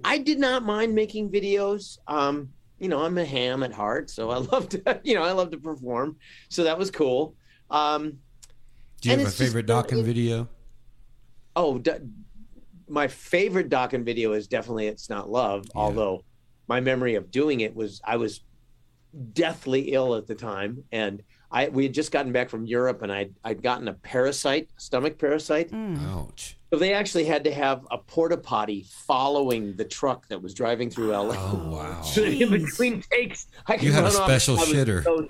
I 0.03 0.18
did 0.18 0.39
not 0.39 0.64
mind 0.64 0.93
making 0.93 1.30
videos. 1.32 1.97
Um, 2.08 2.49
you 2.80 2.89
know, 2.89 3.03
I'm 3.03 3.18
a 3.18 3.26
ham 3.26 3.64
at 3.64 3.72
heart, 3.72 4.10
so 4.10 4.30
I 4.32 4.38
love 4.51 4.70
to 4.70 4.99
you 5.03 5.16
know 5.16 5.24
I 5.24 5.32
love 5.32 5.51
to 5.51 5.58
perform. 5.58 6.18
So 6.49 6.64
that 6.66 6.78
was 6.78 6.91
cool. 6.91 7.36
Um, 7.72 8.20
Do 9.01 9.10
you 9.10 9.12
have 9.12 9.20
a 9.20 9.24
it's 9.24 9.38
just- 9.38 9.41
favorite 9.53 9.66
Dokken 9.68 10.03
video? 10.03 10.49
Oh, 11.56 11.78
d- 11.78 11.91
my 12.89 13.08
favorite 13.08 13.70
Dokken 13.70 14.03
video 14.03 14.34
is 14.34 14.47
definitely 14.47 14.88
"It's 14.88 15.10
Not 15.10 15.30
Love." 15.32 15.66
Yeah. 15.68 15.72
Although 15.82 16.24
my 16.68 16.80
memory 16.80 17.16
of 17.16 17.32
doing 17.32 17.61
it 17.61 17.76
was 17.76 18.01
I 18.03 18.18
was 18.18 18.41
deathly 19.34 19.93
ill 19.93 20.16
at 20.16 20.28
the 20.28 20.36
time, 20.36 20.84
and 20.91 21.24
I 21.51 21.70
we 21.70 21.84
had 21.84 21.93
just 21.93 22.11
gotten 22.11 22.32
back 22.32 22.49
from 22.49 22.66
Europe, 22.66 23.01
and 23.01 23.11
I 23.11 23.30
I'd 23.43 23.61
gotten 23.61 23.88
a 23.88 23.93
parasite, 23.93 24.70
stomach 24.78 25.18
parasite. 25.18 25.72
Ouch. 25.74 26.57
So 26.74 26.80
they 26.80 26.93
actually 26.93 27.24
had 27.26 27.43
to 27.45 27.53
have 27.53 27.88
a 27.91 27.97
porta 27.97 28.36
potty 28.36 28.86
following 28.89 29.76
the 29.78 29.86
truck 29.86 30.28
that 30.28 30.41
was 30.41 30.53
driving 30.53 30.89
through 30.89 31.11
LA. 31.11 31.36
Oh 31.38 31.70
wow. 31.72 32.01
So 32.03 32.24
in 32.24 32.49
between 32.49 33.01
takes, 33.09 33.47
I 33.68 33.76
could 33.78 33.84
You 33.84 33.91
had 33.93 34.03
a 34.03 34.07
run 34.07 34.16
off. 34.18 34.24
special 34.28 34.59
I 34.59 34.66
shitter. 34.66 35.03
so 35.03 35.30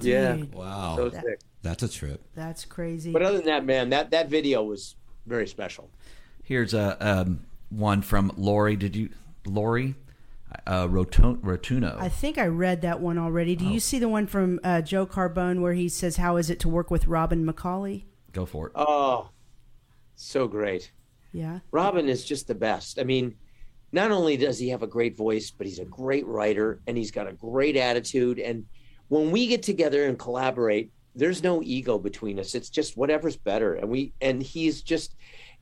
yeah, 0.00 0.36
Wow. 0.52 0.96
so 0.96 1.10
sick. 1.10 1.40
That's 1.62 1.82
a 1.84 1.88
trip. 1.88 2.20
that's 2.34 2.64
crazy. 2.64 3.12
But 3.12 3.22
other 3.22 3.38
than 3.38 3.46
that, 3.46 3.64
man, 3.64 3.90
that 3.90 4.10
that 4.10 4.28
video 4.28 4.62
was 4.62 4.96
very 5.26 5.46
special. 5.46 5.88
Here's 6.42 6.74
a 6.74 6.96
um, 7.00 7.46
one 7.70 8.02
from 8.02 8.32
Lori. 8.36 8.76
Did 8.76 8.96
you 8.96 9.08
Lori 9.46 9.94
uh, 10.66 10.88
Rotu- 10.88 11.40
Rotuno? 11.40 11.96
I 11.98 12.08
think 12.08 12.38
I 12.38 12.46
read 12.46 12.82
that 12.82 13.00
one 13.00 13.18
already. 13.18 13.56
Do 13.56 13.66
you 13.66 13.80
see 13.80 13.98
the 13.98 14.08
one 14.08 14.26
from 14.26 14.60
uh, 14.64 14.82
Joe 14.82 15.06
Carbone 15.06 15.60
where 15.60 15.74
he 15.74 15.88
says, 15.88 16.16
How 16.16 16.36
is 16.36 16.50
it 16.50 16.60
to 16.60 16.68
work 16.68 16.90
with 16.90 17.06
Robin 17.06 17.44
McAuley? 17.44 18.04
Go 18.32 18.46
for 18.46 18.68
it. 18.68 18.72
Oh, 18.74 19.30
so 20.14 20.48
great. 20.48 20.92
Yeah. 21.32 21.60
Robin 21.70 22.08
is 22.08 22.24
just 22.24 22.46
the 22.46 22.54
best. 22.54 22.98
I 22.98 23.04
mean, 23.04 23.34
not 23.92 24.10
only 24.10 24.36
does 24.36 24.58
he 24.58 24.68
have 24.70 24.82
a 24.82 24.86
great 24.86 25.16
voice, 25.16 25.50
but 25.50 25.66
he's 25.66 25.78
a 25.78 25.84
great 25.84 26.26
writer 26.26 26.80
and 26.86 26.96
he's 26.96 27.10
got 27.10 27.28
a 27.28 27.32
great 27.32 27.76
attitude. 27.76 28.38
And 28.38 28.64
when 29.08 29.30
we 29.30 29.46
get 29.46 29.62
together 29.62 30.06
and 30.06 30.18
collaborate, 30.18 30.90
there's 31.14 31.42
no 31.42 31.62
ego 31.62 31.98
between 31.98 32.38
us. 32.38 32.54
It's 32.54 32.70
just 32.70 32.96
whatever's 32.96 33.36
better. 33.36 33.74
And 33.74 33.90
we 33.90 34.14
and 34.22 34.42
he's 34.42 34.82
just 34.82 35.14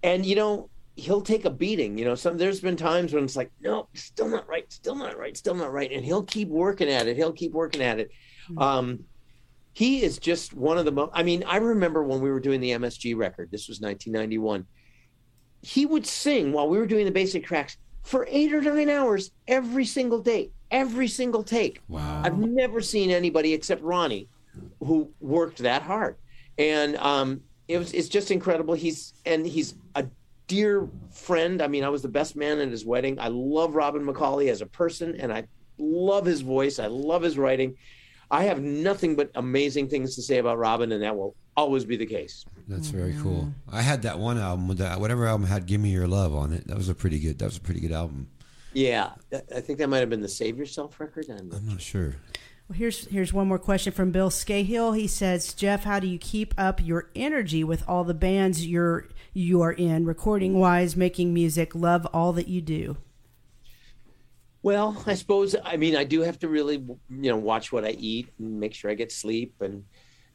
and 0.02 0.24
you 0.24 0.36
know, 0.36 0.70
he'll 1.00 1.22
take 1.22 1.44
a 1.44 1.50
beating. 1.50 1.98
You 1.98 2.04
know, 2.04 2.14
some 2.14 2.36
there's 2.36 2.60
been 2.60 2.76
times 2.76 3.12
when 3.12 3.24
it's 3.24 3.36
like, 3.36 3.50
no, 3.60 3.88
still 3.94 4.28
not 4.28 4.48
right, 4.48 4.70
still 4.72 4.94
not 4.94 5.18
right, 5.18 5.36
still 5.36 5.54
not 5.54 5.72
right. 5.72 5.90
And 5.90 6.04
he'll 6.04 6.22
keep 6.22 6.48
working 6.48 6.88
at 6.88 7.06
it. 7.06 7.16
He'll 7.16 7.32
keep 7.32 7.52
working 7.52 7.82
at 7.82 7.98
it. 7.98 8.10
Um 8.56 9.04
he 9.72 10.02
is 10.02 10.18
just 10.18 10.52
one 10.52 10.78
of 10.78 10.84
the 10.84 10.92
most 10.92 11.10
I 11.14 11.22
mean, 11.22 11.44
I 11.46 11.56
remember 11.56 12.02
when 12.04 12.20
we 12.20 12.30
were 12.30 12.40
doing 12.40 12.60
the 12.60 12.70
MSG 12.70 13.16
record, 13.16 13.50
this 13.50 13.68
was 13.68 13.80
1991. 13.80 14.66
He 15.62 15.86
would 15.86 16.06
sing 16.06 16.52
while 16.52 16.68
we 16.68 16.78
were 16.78 16.86
doing 16.86 17.04
the 17.04 17.10
basic 17.10 17.44
tracks 17.44 17.76
for 18.02 18.26
eight 18.30 18.52
or 18.52 18.60
nine 18.60 18.88
hours 18.88 19.30
every 19.46 19.84
single 19.84 20.20
day, 20.20 20.50
every 20.70 21.08
single 21.08 21.42
take. 21.42 21.80
Wow. 21.88 22.22
I've 22.24 22.38
never 22.38 22.80
seen 22.80 23.10
anybody 23.10 23.52
except 23.52 23.82
Ronnie 23.82 24.28
who 24.80 25.10
worked 25.20 25.58
that 25.58 25.82
hard. 25.82 26.16
And 26.58 26.96
um, 26.96 27.42
it 27.68 27.78
was 27.78 27.92
it's 27.92 28.08
just 28.08 28.30
incredible. 28.30 28.74
He's 28.74 29.14
and 29.24 29.46
he's 29.46 29.74
dear 30.50 30.88
friend. 31.12 31.62
I 31.62 31.68
mean, 31.68 31.84
I 31.84 31.88
was 31.88 32.02
the 32.02 32.08
best 32.08 32.34
man 32.34 32.58
at 32.58 32.68
his 32.68 32.84
wedding. 32.84 33.20
I 33.20 33.28
love 33.28 33.76
Robin 33.76 34.04
McAuley 34.04 34.50
as 34.50 34.60
a 34.60 34.66
person, 34.66 35.14
and 35.14 35.32
I 35.32 35.44
love 35.78 36.26
his 36.26 36.40
voice. 36.40 36.80
I 36.80 36.88
love 36.88 37.22
his 37.22 37.38
writing. 37.38 37.76
I 38.32 38.44
have 38.44 38.60
nothing 38.60 39.14
but 39.14 39.30
amazing 39.36 39.88
things 39.88 40.16
to 40.16 40.22
say 40.22 40.38
about 40.38 40.58
Robin, 40.58 40.90
and 40.90 41.04
that 41.04 41.16
will 41.16 41.36
always 41.56 41.84
be 41.84 41.96
the 41.96 42.06
case. 42.06 42.44
That's 42.66 42.88
very 42.88 43.12
mm-hmm. 43.12 43.22
cool. 43.22 43.54
I 43.70 43.80
had 43.82 44.02
that 44.02 44.18
one 44.18 44.38
album 44.38 44.66
with 44.66 44.78
that 44.78 45.00
whatever 45.00 45.26
album 45.26 45.46
had 45.46 45.66
"Give 45.66 45.80
Me 45.80 45.90
Your 45.90 46.08
Love" 46.08 46.34
on 46.34 46.52
it. 46.52 46.66
That 46.66 46.76
was 46.76 46.88
a 46.88 46.94
pretty 46.96 47.20
good. 47.20 47.38
That 47.38 47.46
was 47.46 47.56
a 47.56 47.60
pretty 47.60 47.80
good 47.80 47.92
album. 47.92 48.28
Yeah, 48.72 49.12
I 49.32 49.42
I 49.56 49.60
think 49.60 49.78
that 49.78 49.88
might 49.88 49.98
have 49.98 50.10
been 50.10 50.20
the 50.20 50.28
Save 50.28 50.58
Yourself 50.58 50.98
record. 50.98 51.26
I'm 51.30 51.52
I'm 51.52 51.68
not 51.68 51.80
sure. 51.80 52.16
Well, 52.68 52.76
here's 52.76 53.06
here's 53.06 53.32
one 53.32 53.46
more 53.46 53.58
question 53.58 53.92
from 53.92 54.10
Bill 54.10 54.30
Scahill. 54.30 54.96
He 54.96 55.06
says, 55.06 55.54
Jeff, 55.54 55.84
how 55.84 56.00
do 56.00 56.08
you 56.08 56.18
keep 56.18 56.54
up 56.58 56.84
your 56.84 57.10
energy 57.14 57.62
with 57.62 57.84
all 57.88 58.02
the 58.04 58.14
bands 58.14 58.66
you're 58.66 59.06
you 59.32 59.62
are 59.62 59.72
in, 59.72 60.04
recording 60.04 60.58
wise, 60.58 60.96
making 60.96 61.32
music? 61.32 61.74
Love 61.74 62.06
all 62.12 62.32
that 62.32 62.48
you 62.48 62.60
do. 62.60 62.96
Well, 64.62 65.02
I 65.06 65.14
suppose 65.14 65.56
I 65.64 65.76
mean 65.76 65.96
I 65.96 66.04
do 66.04 66.20
have 66.20 66.38
to 66.40 66.48
really 66.48 66.74
you 66.74 66.98
know 67.08 67.36
watch 67.36 67.72
what 67.72 67.84
I 67.84 67.90
eat 67.90 68.28
and 68.38 68.60
make 68.60 68.74
sure 68.74 68.90
I 68.90 68.94
get 68.94 69.10
sleep 69.10 69.54
and 69.60 69.84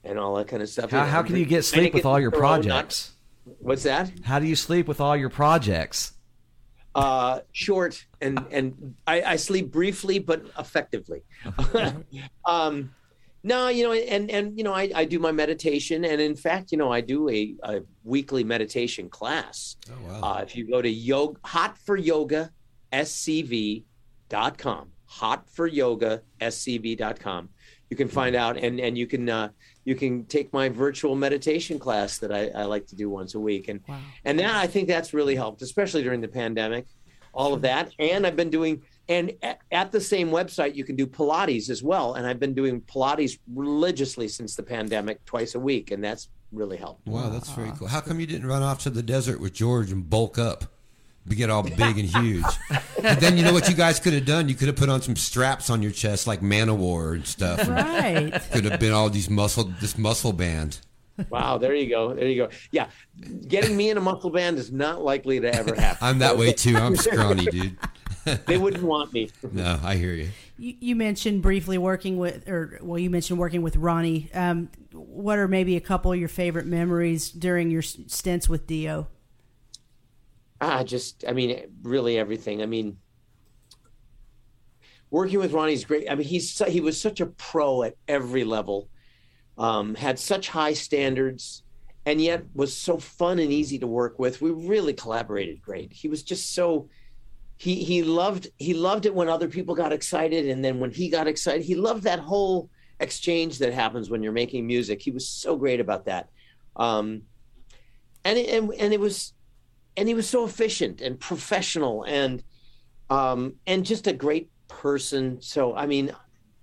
and 0.03 0.17
all 0.17 0.35
that 0.35 0.47
kind 0.47 0.63
of 0.63 0.69
stuff. 0.69 0.91
How, 0.91 1.05
how 1.05 1.23
can 1.23 1.35
you 1.35 1.45
get 1.45 1.63
sleep 1.63 1.93
with 1.93 2.03
get 2.03 2.09
all 2.09 2.19
your 2.19 2.31
thorough, 2.31 2.41
not- 2.41 2.61
projects? 2.63 3.11
What's 3.59 3.83
that? 3.83 4.11
How 4.23 4.39
do 4.39 4.47
you 4.47 4.55
sleep 4.55 4.87
with 4.87 4.99
all 4.99 5.15
your 5.15 5.29
projects? 5.29 6.13
Uh, 6.95 7.41
short 7.51 8.05
and 8.21 8.43
and 8.51 8.95
I, 9.05 9.21
I 9.21 9.35
sleep 9.35 9.71
briefly 9.71 10.17
but 10.17 10.45
effectively. 10.57 11.21
um, 12.45 12.91
no, 13.45 13.67
you 13.67 13.83
know, 13.83 13.93
and 13.93 14.31
and 14.31 14.57
you 14.57 14.63
know, 14.63 14.73
I, 14.73 14.89
I 14.95 15.05
do 15.05 15.19
my 15.19 15.31
meditation, 15.31 16.03
and 16.03 16.19
in 16.19 16.35
fact, 16.35 16.71
you 16.71 16.79
know, 16.79 16.91
I 16.91 16.99
do 16.99 17.29
a, 17.29 17.53
a 17.61 17.81
weekly 18.03 18.43
meditation 18.43 19.07
class. 19.07 19.75
Oh 19.87 19.93
wow. 20.07 20.21
Uh, 20.23 20.41
if 20.41 20.55
you 20.55 20.67
go 20.67 20.81
to 20.81 20.89
yoga, 20.89 21.39
hot 21.45 21.77
for 21.77 21.95
yoga, 21.95 22.49
scv.com, 22.91 23.83
hot 25.05 25.47
for 25.47 25.67
yoga, 25.67 26.23
scv.com, 26.41 27.49
you 27.91 27.95
can 27.95 28.07
find 28.07 28.35
out 28.35 28.57
and, 28.57 28.79
and 28.79 28.97
you 28.97 29.05
can, 29.05 29.29
uh, 29.29 29.49
you 29.83 29.93
can 29.93 30.25
take 30.25 30.51
my 30.51 30.67
virtual 30.67 31.15
meditation 31.15 31.77
class 31.77 32.17
that 32.17 32.31
I, 32.33 32.47
I 32.47 32.63
like 32.63 32.87
to 32.87 32.95
do 32.95 33.11
once 33.11 33.35
a 33.35 33.39
week. 33.39 33.67
And, 33.67 33.81
and 34.23 34.39
that, 34.39 34.55
I 34.55 34.65
think 34.65 34.87
that's 34.87 35.13
really 35.13 35.35
helped, 35.35 35.61
especially 35.61 36.01
during 36.01 36.21
the 36.21 36.27
pandemic, 36.27 36.87
all 37.31 37.53
of 37.53 37.61
that. 37.61 37.93
And 37.99 38.25
I've 38.25 38.35
been 38.35 38.49
doing, 38.49 38.81
and 39.07 39.33
at, 39.43 39.59
at 39.71 39.91
the 39.91 40.01
same 40.01 40.29
website, 40.29 40.75
you 40.75 40.83
can 40.83 40.95
do 40.95 41.05
Pilates 41.05 41.69
as 41.69 41.83
well. 41.83 42.15
And 42.15 42.25
I've 42.25 42.39
been 42.39 42.53
doing 42.53 42.81
Pilates 42.81 43.37
religiously 43.53 44.27
since 44.27 44.55
the 44.55 44.63
pandemic, 44.63 45.23
twice 45.25 45.55
a 45.55 45.59
week. 45.59 45.91
And 45.91 46.03
that's 46.03 46.29
really 46.51 46.77
helped. 46.77 47.07
Wow, 47.07 47.29
that's 47.29 47.51
very 47.51 47.71
cool. 47.77 47.87
How 47.87 48.01
come 48.01 48.19
you 48.19 48.25
didn't 48.25 48.47
run 48.47 48.63
off 48.63 48.79
to 48.83 48.89
the 48.89 49.03
desert 49.03 49.39
with 49.39 49.53
George 49.53 49.91
and 49.91 50.09
bulk 50.09 50.37
up? 50.37 50.65
We 51.27 51.35
get 51.35 51.49
all 51.49 51.63
big 51.63 51.97
and 51.97 52.07
huge. 52.07 52.45
and 53.03 53.19
then 53.19 53.35
you 53.35 53.43
know 53.43 53.53
what 53.53 53.67
you 53.67 53.75
guys 53.75 53.99
could 53.99 54.13
have 54.13 54.25
done? 54.25 54.47
You 54.47 54.53
could 54.53 54.67
have 54.67 54.75
put 54.75 54.89
on 54.89 55.01
some 55.01 55.15
straps 55.15 55.71
on 55.71 55.81
your 55.81 55.91
chest 55.91 56.27
like 56.27 56.41
Manowar 56.41 57.15
and 57.15 57.25
stuff. 57.25 57.67
Right. 57.67 58.31
could 58.51 58.65
have 58.65 58.79
been 58.79 58.91
all 58.91 59.09
these 59.09 59.29
muscle 59.29 59.73
this 59.81 59.97
muscle 59.97 60.33
band. 60.33 60.79
Wow, 61.29 61.57
there 61.57 61.73
you 61.73 61.89
go. 61.89 62.13
There 62.13 62.27
you 62.27 62.43
go. 62.43 62.49
Yeah, 62.71 62.89
getting 63.47 63.75
me 63.77 63.89
in 63.89 63.97
a 63.97 64.01
muscle 64.01 64.29
band 64.29 64.57
is 64.57 64.71
not 64.71 65.01
likely 65.01 65.39
to 65.39 65.53
ever 65.53 65.73
happen. 65.79 65.97
I'm 66.01 66.19
that 66.19 66.37
way 66.37 66.51
too. 66.51 66.75
I'm 66.75 66.95
scrawny, 66.95 67.45
dude. 67.45 67.77
They 68.47 68.57
wouldn't 68.57 68.83
want 68.83 69.13
me. 69.13 69.29
No, 69.51 69.79
I 69.83 69.95
hear 69.95 70.13
you. 70.13 70.29
You, 70.57 70.75
you 70.79 70.95
mentioned 70.95 71.41
briefly 71.41 71.77
working 71.77 72.17
with, 72.17 72.47
or 72.49 72.79
well, 72.81 72.97
you 72.97 73.09
mentioned 73.09 73.39
working 73.39 73.61
with 73.61 73.75
Ronnie. 73.75 74.29
Um, 74.33 74.69
what 74.91 75.37
are 75.37 75.47
maybe 75.47 75.75
a 75.75 75.81
couple 75.81 76.11
of 76.11 76.19
your 76.19 76.29
favorite 76.29 76.65
memories 76.65 77.29
during 77.29 77.69
your 77.69 77.81
stints 77.81 78.49
with 78.49 78.65
Dio? 78.65 79.07
Ah, 80.59 80.83
just 80.83 81.23
I 81.27 81.33
mean, 81.33 81.67
really 81.83 82.17
everything. 82.17 82.61
I 82.61 82.65
mean, 82.65 82.97
working 85.11 85.39
with 85.39 85.53
Ronnie's 85.53 85.85
great. 85.85 86.09
I 86.09 86.15
mean, 86.15 86.27
he's 86.27 86.57
he 86.65 86.81
was 86.81 86.99
such 86.99 87.19
a 87.19 87.27
pro 87.27 87.83
at 87.83 87.95
every 88.07 88.43
level. 88.43 88.89
Um, 89.57 89.95
had 89.95 90.17
such 90.17 90.49
high 90.49 90.73
standards, 90.73 91.63
and 92.05 92.19
yet 92.19 92.43
was 92.53 92.75
so 92.75 92.97
fun 92.97 93.39
and 93.39 93.51
easy 93.51 93.77
to 93.79 93.87
work 93.87 94.17
with. 94.17 94.41
We 94.41 94.49
really 94.51 94.93
collaborated 94.93 95.61
great. 95.61 95.93
He 95.93 96.07
was 96.07 96.23
just 96.23 96.53
so 96.53 96.89
he 97.57 97.83
he 97.83 98.03
loved 98.03 98.47
he 98.57 98.73
loved 98.73 99.05
it 99.05 99.15
when 99.15 99.29
other 99.29 99.47
people 99.47 99.75
got 99.75 99.93
excited, 99.93 100.49
and 100.49 100.63
then 100.63 100.79
when 100.79 100.91
he 100.91 101.09
got 101.09 101.27
excited, 101.27 101.63
he 101.63 101.75
loved 101.75 102.03
that 102.03 102.19
whole 102.19 102.69
exchange 102.99 103.59
that 103.59 103.73
happens 103.73 104.09
when 104.09 104.23
you're 104.23 104.31
making 104.31 104.67
music. 104.67 105.01
He 105.01 105.11
was 105.11 105.27
so 105.27 105.55
great 105.55 105.79
about 105.79 106.05
that. 106.05 106.29
Um, 106.75 107.23
and 108.25 108.37
it, 108.37 108.49
and 108.49 108.73
and 108.73 108.93
it 108.93 108.99
was 108.99 109.33
and 109.97 110.07
he 110.07 110.13
was 110.13 110.27
so 110.29 110.45
efficient 110.45 111.01
and 111.01 111.19
professional 111.19 112.03
and 112.03 112.43
um 113.09 113.53
and 113.67 113.85
just 113.85 114.07
a 114.07 114.13
great 114.13 114.49
person 114.67 115.41
so 115.41 115.75
i 115.75 115.85
mean 115.85 116.13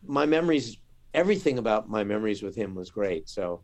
my 0.04 0.26
memories 0.26 0.76
everything 1.14 1.58
about 1.58 1.88
my 1.88 2.04
memories 2.04 2.42
with 2.42 2.54
him 2.54 2.74
was 2.74 2.90
great 2.90 3.28
so 3.28 3.62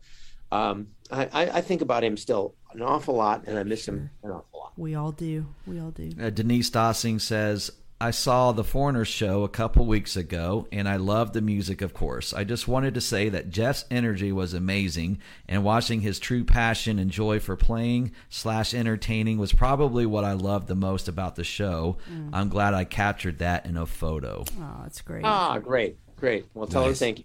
um 0.52 0.86
i 1.10 1.24
i, 1.32 1.50
I 1.58 1.60
think 1.60 1.82
about 1.82 2.04
him 2.04 2.16
still 2.16 2.54
an 2.74 2.82
awful 2.82 3.14
lot 3.14 3.44
and 3.46 3.58
i 3.58 3.62
miss 3.62 3.86
him 3.88 4.10
an 4.22 4.30
awful 4.30 4.60
lot 4.60 4.72
We 4.76 4.94
all 4.94 5.12
do. 5.12 5.46
We 5.66 5.80
all 5.80 5.90
do. 5.90 6.10
Uh, 6.20 6.30
Denise 6.30 6.70
Dossing 6.70 7.20
says, 7.20 7.70
I 8.00 8.12
saw 8.12 8.52
the 8.52 8.62
Foreigners 8.62 9.08
show 9.08 9.42
a 9.42 9.48
couple 9.48 9.84
weeks 9.86 10.14
ago, 10.16 10.68
and 10.70 10.88
I 10.88 10.94
loved 10.96 11.34
the 11.34 11.40
music, 11.40 11.82
of 11.82 11.92
course. 11.94 12.32
I 12.32 12.44
just 12.44 12.68
wanted 12.68 12.94
to 12.94 13.00
say 13.00 13.28
that 13.30 13.50
Jeff's 13.50 13.86
energy 13.90 14.30
was 14.30 14.54
amazing, 14.54 15.18
and 15.48 15.64
watching 15.64 16.02
his 16.02 16.20
true 16.20 16.44
passion 16.44 17.00
and 17.00 17.10
joy 17.10 17.40
for 17.40 17.56
playing 17.56 18.12
slash 18.28 18.72
entertaining 18.72 19.36
was 19.38 19.52
probably 19.52 20.06
what 20.06 20.22
I 20.22 20.34
loved 20.34 20.68
the 20.68 20.76
most 20.76 21.08
about 21.08 21.34
the 21.34 21.42
show. 21.42 21.96
I'm 22.32 22.48
glad 22.48 22.72
I 22.72 22.84
captured 22.84 23.38
that 23.40 23.66
in 23.66 23.76
a 23.76 23.84
photo. 23.84 24.44
Oh, 24.60 24.76
that's 24.84 25.00
great. 25.02 25.24
ah 25.24 25.58
great 25.58 25.96
great 26.20 26.46
well 26.54 26.66
tell 26.68 26.84
her 26.84 26.94
thank 26.94 27.18
you 27.18 27.24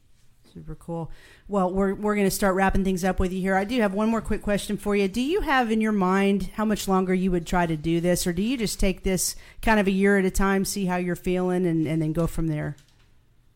Super 0.53 0.75
cool. 0.75 1.09
Well, 1.53 1.69
we're 1.69 1.93
we're 1.93 2.15
going 2.15 2.25
to 2.25 2.31
start 2.31 2.55
wrapping 2.55 2.83
things 2.83 3.03
up 3.03 3.19
with 3.19 3.31
you 3.31 3.39
here. 3.39 3.55
I 3.55 3.63
do 3.63 3.79
have 3.79 3.93
one 3.93 4.09
more 4.09 4.21
quick 4.21 4.41
question 4.41 4.75
for 4.75 4.95
you. 4.95 5.07
Do 5.07 5.21
you 5.21 5.41
have 5.41 5.69
in 5.69 5.81
your 5.81 5.91
mind 5.91 6.49
how 6.55 6.65
much 6.65 6.87
longer 6.87 7.13
you 7.13 7.29
would 7.29 7.45
try 7.45 7.67
to 7.67 7.77
do 7.77 8.01
this, 8.01 8.25
or 8.25 8.33
do 8.33 8.41
you 8.41 8.57
just 8.57 8.79
take 8.79 9.03
this 9.03 9.35
kind 9.61 9.79
of 9.79 9.85
a 9.85 9.91
year 9.91 10.17
at 10.17 10.25
a 10.25 10.31
time, 10.31 10.65
see 10.65 10.87
how 10.87 10.95
you're 10.95 11.15
feeling, 11.15 11.67
and, 11.67 11.85
and 11.85 12.01
then 12.01 12.11
go 12.11 12.25
from 12.25 12.47
there? 12.47 12.75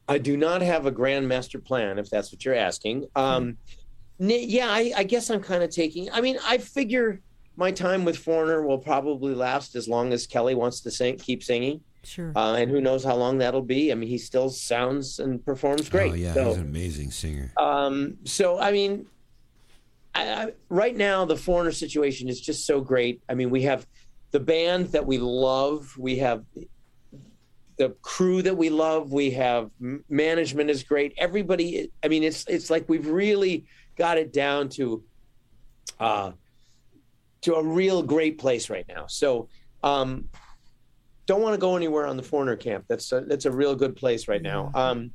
I 0.07 0.19
do 0.19 0.37
not 0.37 0.61
have 0.61 0.85
a 0.85 0.91
grand 0.91 1.27
master 1.27 1.57
plan, 1.57 1.97
if 1.97 2.07
that's 2.07 2.31
what 2.31 2.45
you're 2.45 2.53
asking. 2.53 3.07
Um, 3.15 3.57
n- 4.21 4.29
yeah, 4.29 4.67
I, 4.69 4.93
I 4.97 5.03
guess 5.03 5.31
I'm 5.31 5.41
kind 5.41 5.63
of 5.63 5.71
taking. 5.71 6.07
I 6.11 6.21
mean, 6.21 6.37
I 6.45 6.59
figure 6.59 7.19
my 7.55 7.71
time 7.71 8.05
with 8.05 8.15
Foreigner 8.15 8.61
will 8.61 8.77
probably 8.77 9.33
last 9.33 9.75
as 9.75 9.87
long 9.87 10.13
as 10.13 10.27
Kelly 10.27 10.53
wants 10.53 10.81
to 10.81 10.91
sing, 10.91 11.17
keep 11.17 11.43
singing, 11.43 11.81
Sure. 12.07 12.31
uh, 12.35 12.55
and 12.55 12.71
who 12.71 12.79
knows 12.81 13.03
how 13.03 13.15
long 13.15 13.37
that'll 13.39 13.61
be. 13.61 13.91
I 13.91 13.95
mean, 13.95 14.07
he 14.09 14.17
still 14.17 14.49
sounds 14.49 15.19
and 15.19 15.43
performs 15.43 15.89
great. 15.89 16.11
Oh 16.11 16.15
yeah, 16.15 16.33
So- 16.33 16.45
he's 16.47 16.55
an 16.57 16.61
amazing 16.63 17.11
singer. 17.11 17.51
um, 17.57 18.17
so 18.23 18.57
I 18.59 18.71
mean, 18.71 19.05
I, 20.15 20.29
I, 20.33 20.53
right 20.69 20.95
now 20.95 21.25
the 21.25 21.35
foreigner 21.35 21.71
situation 21.73 22.29
is 22.29 22.39
just 22.39 22.65
so 22.65 22.79
great. 22.81 23.21
I 23.29 23.33
mean, 23.33 23.49
we 23.49 23.63
have 23.63 23.85
the 24.31 24.39
band 24.39 24.87
that 24.87 25.05
we 25.05 25.17
love. 25.17 25.93
We 25.97 26.17
have 26.17 26.43
the 27.77 27.89
crew 28.01 28.41
that 28.41 28.55
we 28.55 28.69
love. 28.69 29.11
We 29.11 29.31
have 29.31 29.69
management 30.09 30.69
is 30.69 30.83
great. 30.83 31.13
Everybody. 31.17 31.91
I 32.03 32.07
mean, 32.07 32.23
it's 32.23 32.45
it's 32.47 32.69
like 32.69 32.87
we've 32.89 33.07
really 33.07 33.65
got 33.97 34.17
it 34.17 34.31
down 34.33 34.69
to 34.69 35.03
uh, 35.99 36.31
to 37.41 37.55
a 37.55 37.63
real 37.63 38.01
great 38.01 38.37
place 38.39 38.69
right 38.69 38.85
now. 38.87 39.05
So. 39.07 39.49
Um, 39.83 40.27
don't 41.28 41.41
want 41.41 41.53
to 41.53 41.59
go 41.59 41.75
anywhere 41.75 42.07
on 42.07 42.17
the 42.17 42.23
foreigner 42.23 42.55
camp. 42.55 42.86
That's 42.88 43.11
a, 43.11 43.21
that's 43.21 43.45
a 43.45 43.51
real 43.51 43.75
good 43.75 43.95
place 43.95 44.28
right 44.28 44.41
now. 44.41 44.71
Um, 44.73 45.11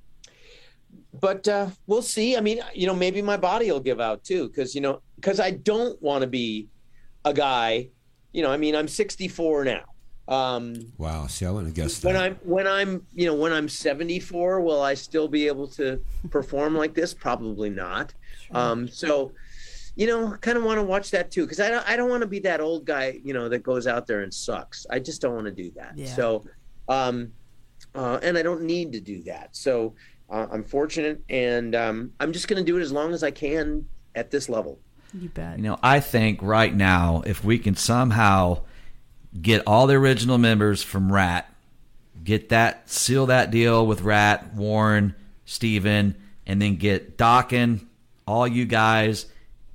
but 1.20 1.48
uh, 1.48 1.68
we'll 1.86 2.02
see. 2.02 2.36
I 2.36 2.40
mean, 2.40 2.60
you 2.74 2.86
know, 2.86 2.94
maybe 2.94 3.20
my 3.20 3.36
body 3.36 3.70
will 3.70 3.80
give 3.80 4.00
out 4.00 4.22
too, 4.22 4.48
because 4.48 4.74
you 4.74 4.80
know, 4.80 5.00
because 5.16 5.40
I 5.40 5.50
don't 5.50 6.00
want 6.00 6.22
to 6.22 6.28
be 6.28 6.68
a 7.24 7.34
guy. 7.34 7.88
You 8.32 8.42
know, 8.42 8.50
I 8.50 8.56
mean, 8.56 8.76
I'm 8.76 8.88
64 8.88 9.64
now. 9.64 9.82
Um, 10.28 10.74
Wow. 10.98 11.26
See, 11.26 11.44
I 11.44 11.50
wouldn't 11.50 11.68
have 11.68 11.74
guessed 11.74 12.04
when. 12.04 12.16
I'm 12.16 12.36
when 12.44 12.66
I'm 12.66 13.04
you 13.14 13.26
know 13.26 13.34
when 13.34 13.52
I'm 13.52 13.68
74, 13.68 14.60
will 14.60 14.80
I 14.82 14.94
still 14.94 15.28
be 15.28 15.46
able 15.46 15.66
to 15.68 16.00
perform 16.30 16.76
like 16.76 16.94
this? 16.94 17.12
Probably 17.12 17.70
not. 17.70 18.14
Um, 18.52 18.86
so, 18.86 19.32
you 19.94 20.06
know, 20.06 20.36
kind 20.40 20.56
of 20.56 20.64
want 20.64 20.78
to 20.78 20.82
watch 20.82 21.10
that 21.10 21.30
too 21.30 21.42
because 21.42 21.60
I 21.60 21.68
don't 21.68 21.88
I 21.88 21.96
don't 21.96 22.08
want 22.08 22.22
to 22.22 22.26
be 22.26 22.38
that 22.40 22.60
old 22.60 22.84
guy 22.84 23.20
you 23.22 23.34
know 23.34 23.48
that 23.48 23.62
goes 23.62 23.86
out 23.86 24.06
there 24.06 24.22
and 24.22 24.32
sucks. 24.32 24.86
I 24.90 24.98
just 24.98 25.20
don't 25.20 25.34
want 25.34 25.46
to 25.46 25.52
do 25.52 25.70
that. 25.72 25.92
Yeah. 25.96 26.14
So, 26.14 26.44
um, 26.88 27.32
uh, 27.94 28.18
and 28.22 28.38
I 28.38 28.42
don't 28.42 28.62
need 28.62 28.92
to 28.92 29.00
do 29.00 29.22
that. 29.24 29.54
So 29.54 29.94
uh, 30.30 30.46
I'm 30.50 30.64
fortunate, 30.64 31.22
and 31.28 31.74
um, 31.74 32.12
I'm 32.18 32.32
just 32.32 32.48
going 32.48 32.64
to 32.64 32.64
do 32.64 32.78
it 32.78 32.82
as 32.82 32.90
long 32.90 33.12
as 33.12 33.22
I 33.22 33.30
can 33.30 33.86
at 34.14 34.30
this 34.30 34.48
level. 34.48 34.78
You 35.12 35.28
bet. 35.28 35.58
You 35.58 35.64
know, 35.64 35.78
I 35.82 36.00
think 36.00 36.40
right 36.42 36.74
now, 36.74 37.22
if 37.26 37.44
we 37.44 37.58
can 37.58 37.76
somehow 37.76 38.62
get 39.40 39.62
all 39.66 39.86
the 39.86 39.94
original 39.94 40.38
members 40.38 40.82
from 40.82 41.12
Ratt, 41.12 41.52
get 42.24 42.48
that, 42.48 42.88
seal 42.88 43.26
that 43.26 43.50
deal 43.50 43.86
with 43.86 44.00
Ratt, 44.02 44.54
Warren, 44.54 45.14
Steven, 45.44 46.16
and 46.46 46.62
then 46.62 46.76
get 46.76 47.18
Dokken, 47.18 47.86
all 48.26 48.48
you 48.48 48.64
guys, 48.64 49.26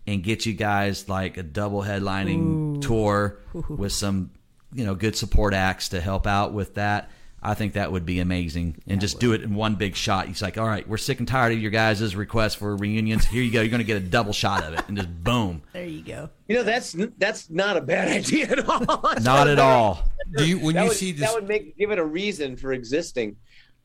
and 0.08 0.24
get 0.24 0.46
you 0.46 0.54
guys 0.54 1.08
like 1.10 1.38
a 1.38 1.44
double 1.44 1.84
headlining 1.84 2.82
tour 2.82 3.40
with 3.70 3.92
some, 3.92 4.32
you 4.74 4.86
know, 4.86 4.96
good 4.96 5.16
support 5.16 5.54
acts 5.54 5.90
to 5.90 6.02
help 6.02 6.26
out 6.26 6.54
with 6.54 6.76
that. 6.76 7.12
I 7.44 7.54
think 7.54 7.74
that 7.74 7.92
would 7.92 8.06
be 8.06 8.20
amazing, 8.20 8.82
and 8.88 9.00
just 9.00 9.20
do 9.20 9.32
it 9.34 9.44
in 9.44 9.54
one 9.54 9.76
big 9.76 9.96
shot. 9.96 10.28
He's 10.28 10.42
like, 10.42 10.58
"All 10.58 10.66
right, 10.66 10.88
we're 10.90 10.98
sick 10.98 11.20
and 11.20 11.28
tired 11.28 11.54
of 11.54 11.60
your 11.60 11.70
guys' 11.70 12.16
requests 12.16 12.56
for 12.56 12.76
reunions. 12.76 13.26
Here 13.26 13.44
you 13.44 13.52
go. 13.52 13.62
You're 13.62 13.70
going 13.70 13.78
to 13.78 13.86
get 13.86 13.96
a 13.96 14.06
double 14.06 14.34
shot 14.34 14.64
of 14.64 14.74
it, 14.74 14.84
and 14.88 14.98
just 14.98 15.24
boom, 15.24 15.62
there 15.72 15.86
you 15.86 16.02
go. 16.02 16.30
You 16.48 16.56
know, 16.56 16.64
that's 16.64 16.96
that's 17.20 17.50
not 17.52 17.78
a 17.78 17.82
bad 17.82 18.08
idea 18.26 18.48
at 18.48 18.68
all. 18.68 19.04
Not 19.22 19.48
at 19.48 19.60
all." 19.60 20.10
Do 20.36 20.48
you 20.48 20.58
when 20.60 20.76
that 20.76 20.82
you 20.82 20.88
would, 20.90 20.98
see 20.98 21.12
this? 21.12 21.22
that 21.22 21.36
would 21.36 21.48
make 21.48 21.78
give 21.78 21.92
it 21.92 22.00
a 22.00 22.04
reason 22.04 22.58
for 22.58 22.74
existing. 22.74 23.36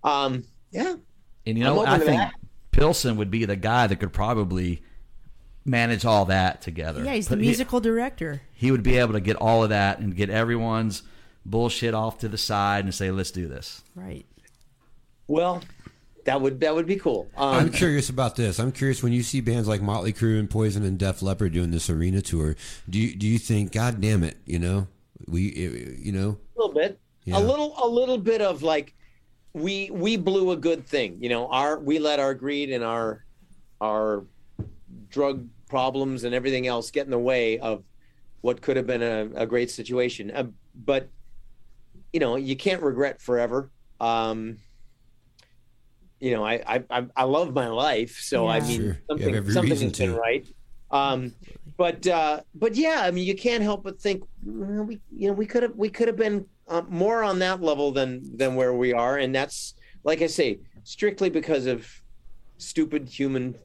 Um, 0.02 0.44
yeah, 0.72 0.96
And 1.46 1.58
you 1.58 1.62
know, 1.62 1.84
I 1.84 1.98
think 1.98 2.16
that. 2.16 2.32
Pilson 2.72 3.16
would 3.18 3.30
be 3.30 3.44
the 3.44 3.54
guy 3.54 3.86
that 3.86 3.96
could 3.96 4.14
probably 4.14 4.82
manage 5.64 6.04
all 6.04 6.24
that 6.26 6.60
together. 6.62 7.02
Yeah, 7.04 7.14
he's 7.14 7.28
the 7.28 7.36
Put- 7.36 7.42
he- 7.42 7.48
musical 7.48 7.80
director. 7.80 8.42
He, 8.52 8.70
would 8.70 8.82
be 8.82 8.96
able 8.98 9.12
to 9.14 9.20
get 9.20 9.36
all 9.36 9.62
of 9.62 9.70
that 9.70 9.98
and 9.98 10.14
get 10.16 10.30
everyone's 10.30 11.02
bullshit 11.44 11.94
off 11.94 12.18
to 12.18 12.28
the 12.28 12.38
side 12.38 12.84
and 12.84 12.94
say, 12.94 13.10
"Let's 13.10 13.30
do 13.30 13.48
this." 13.48 13.82
Right. 13.94 14.24
well, 15.26 15.62
that 16.24 16.40
would 16.40 16.60
that 16.60 16.74
would 16.74 16.86
be 16.86 16.96
cool. 16.96 17.28
Um, 17.36 17.54
I'm 17.54 17.70
curious 17.72 18.08
about 18.08 18.36
this. 18.36 18.60
I'm 18.60 18.70
curious 18.72 19.02
when 19.02 19.12
you 19.12 19.22
see 19.24 19.40
bands 19.40 19.66
like 19.66 19.82
Motley 19.82 20.12
Crue 20.12 20.38
and 20.38 20.48
Poison 20.48 20.84
and 20.84 20.96
Def 20.98 21.20
Leppard 21.22 21.52
doing 21.52 21.70
this 21.72 21.90
arena 21.90 22.22
tour. 22.22 22.54
Do 22.88 22.98
you 23.00 23.14
do 23.16 23.26
you 23.26 23.38
think, 23.38 23.72
God 23.72 24.00
damn 24.00 24.22
it, 24.22 24.36
you 24.46 24.58
know, 24.60 24.86
we, 25.26 25.50
you 25.98 26.12
know, 26.12 26.38
a 26.56 26.60
little 26.60 26.74
bit, 26.74 27.00
Yeah. 27.24 27.38
a 27.38 27.40
little, 27.40 27.74
a 27.82 27.88
little 27.88 28.18
bit 28.18 28.40
of 28.40 28.62
like 28.62 28.94
we 29.52 29.90
we 29.90 30.16
blew 30.16 30.52
a 30.52 30.56
good 30.56 30.86
thing. 30.86 31.18
You 31.20 31.28
know, 31.28 31.48
our 31.48 31.76
we 31.78 31.98
let 31.98 32.20
our 32.20 32.34
greed 32.34 32.70
and 32.70 32.84
our 32.84 33.24
our 33.80 34.22
drug 35.10 35.48
problems 35.72 36.24
and 36.24 36.34
everything 36.34 36.66
else 36.66 36.90
get 36.90 37.06
in 37.06 37.10
the 37.10 37.18
way 37.32 37.58
of 37.58 37.82
what 38.42 38.60
could 38.60 38.76
have 38.76 38.86
been 38.86 39.02
a, 39.02 39.28
a 39.34 39.46
great 39.46 39.70
situation. 39.70 40.30
Uh, 40.30 40.44
but 40.84 41.08
you 42.12 42.20
know, 42.20 42.36
you 42.36 42.56
can't 42.56 42.82
regret 42.82 43.22
forever. 43.22 43.70
Um, 43.98 44.58
you 46.20 46.32
know, 46.32 46.44
I, 46.44 46.84
I 46.90 47.06
I 47.16 47.24
love 47.24 47.54
my 47.54 47.68
life, 47.68 48.18
so 48.20 48.46
I 48.46 48.60
mean, 48.60 48.80
Sure. 48.80 48.98
Something 49.08 49.50
something 49.50 49.80
has 49.80 49.98
been 49.98 50.14
right. 50.14 50.46
Um, 50.90 51.32
but 51.78 52.06
uh, 52.06 52.42
but 52.54 52.76
yeah, 52.76 53.00
I 53.06 53.10
mean, 53.10 53.26
you 53.26 53.34
can't 53.34 53.62
help 53.62 53.82
but 53.82 53.98
think 53.98 54.22
well, 54.44 54.84
we 54.84 55.00
you 55.16 55.28
know 55.28 55.32
we 55.32 55.46
could 55.46 55.62
have 55.62 55.74
we 55.74 55.88
could 55.88 56.06
have 56.06 56.18
been 56.18 56.44
uh, 56.68 56.82
more 56.88 57.24
on 57.24 57.38
that 57.38 57.62
level 57.62 57.92
than 57.92 58.10
than 58.36 58.54
where 58.56 58.74
we 58.74 58.92
are, 58.92 59.16
and 59.16 59.34
that's 59.34 59.74
like 60.04 60.20
I 60.20 60.26
say, 60.26 60.58
strictly 60.84 61.30
because 61.30 61.64
of 61.64 61.88
stupid 62.58 63.08
human 63.08 63.56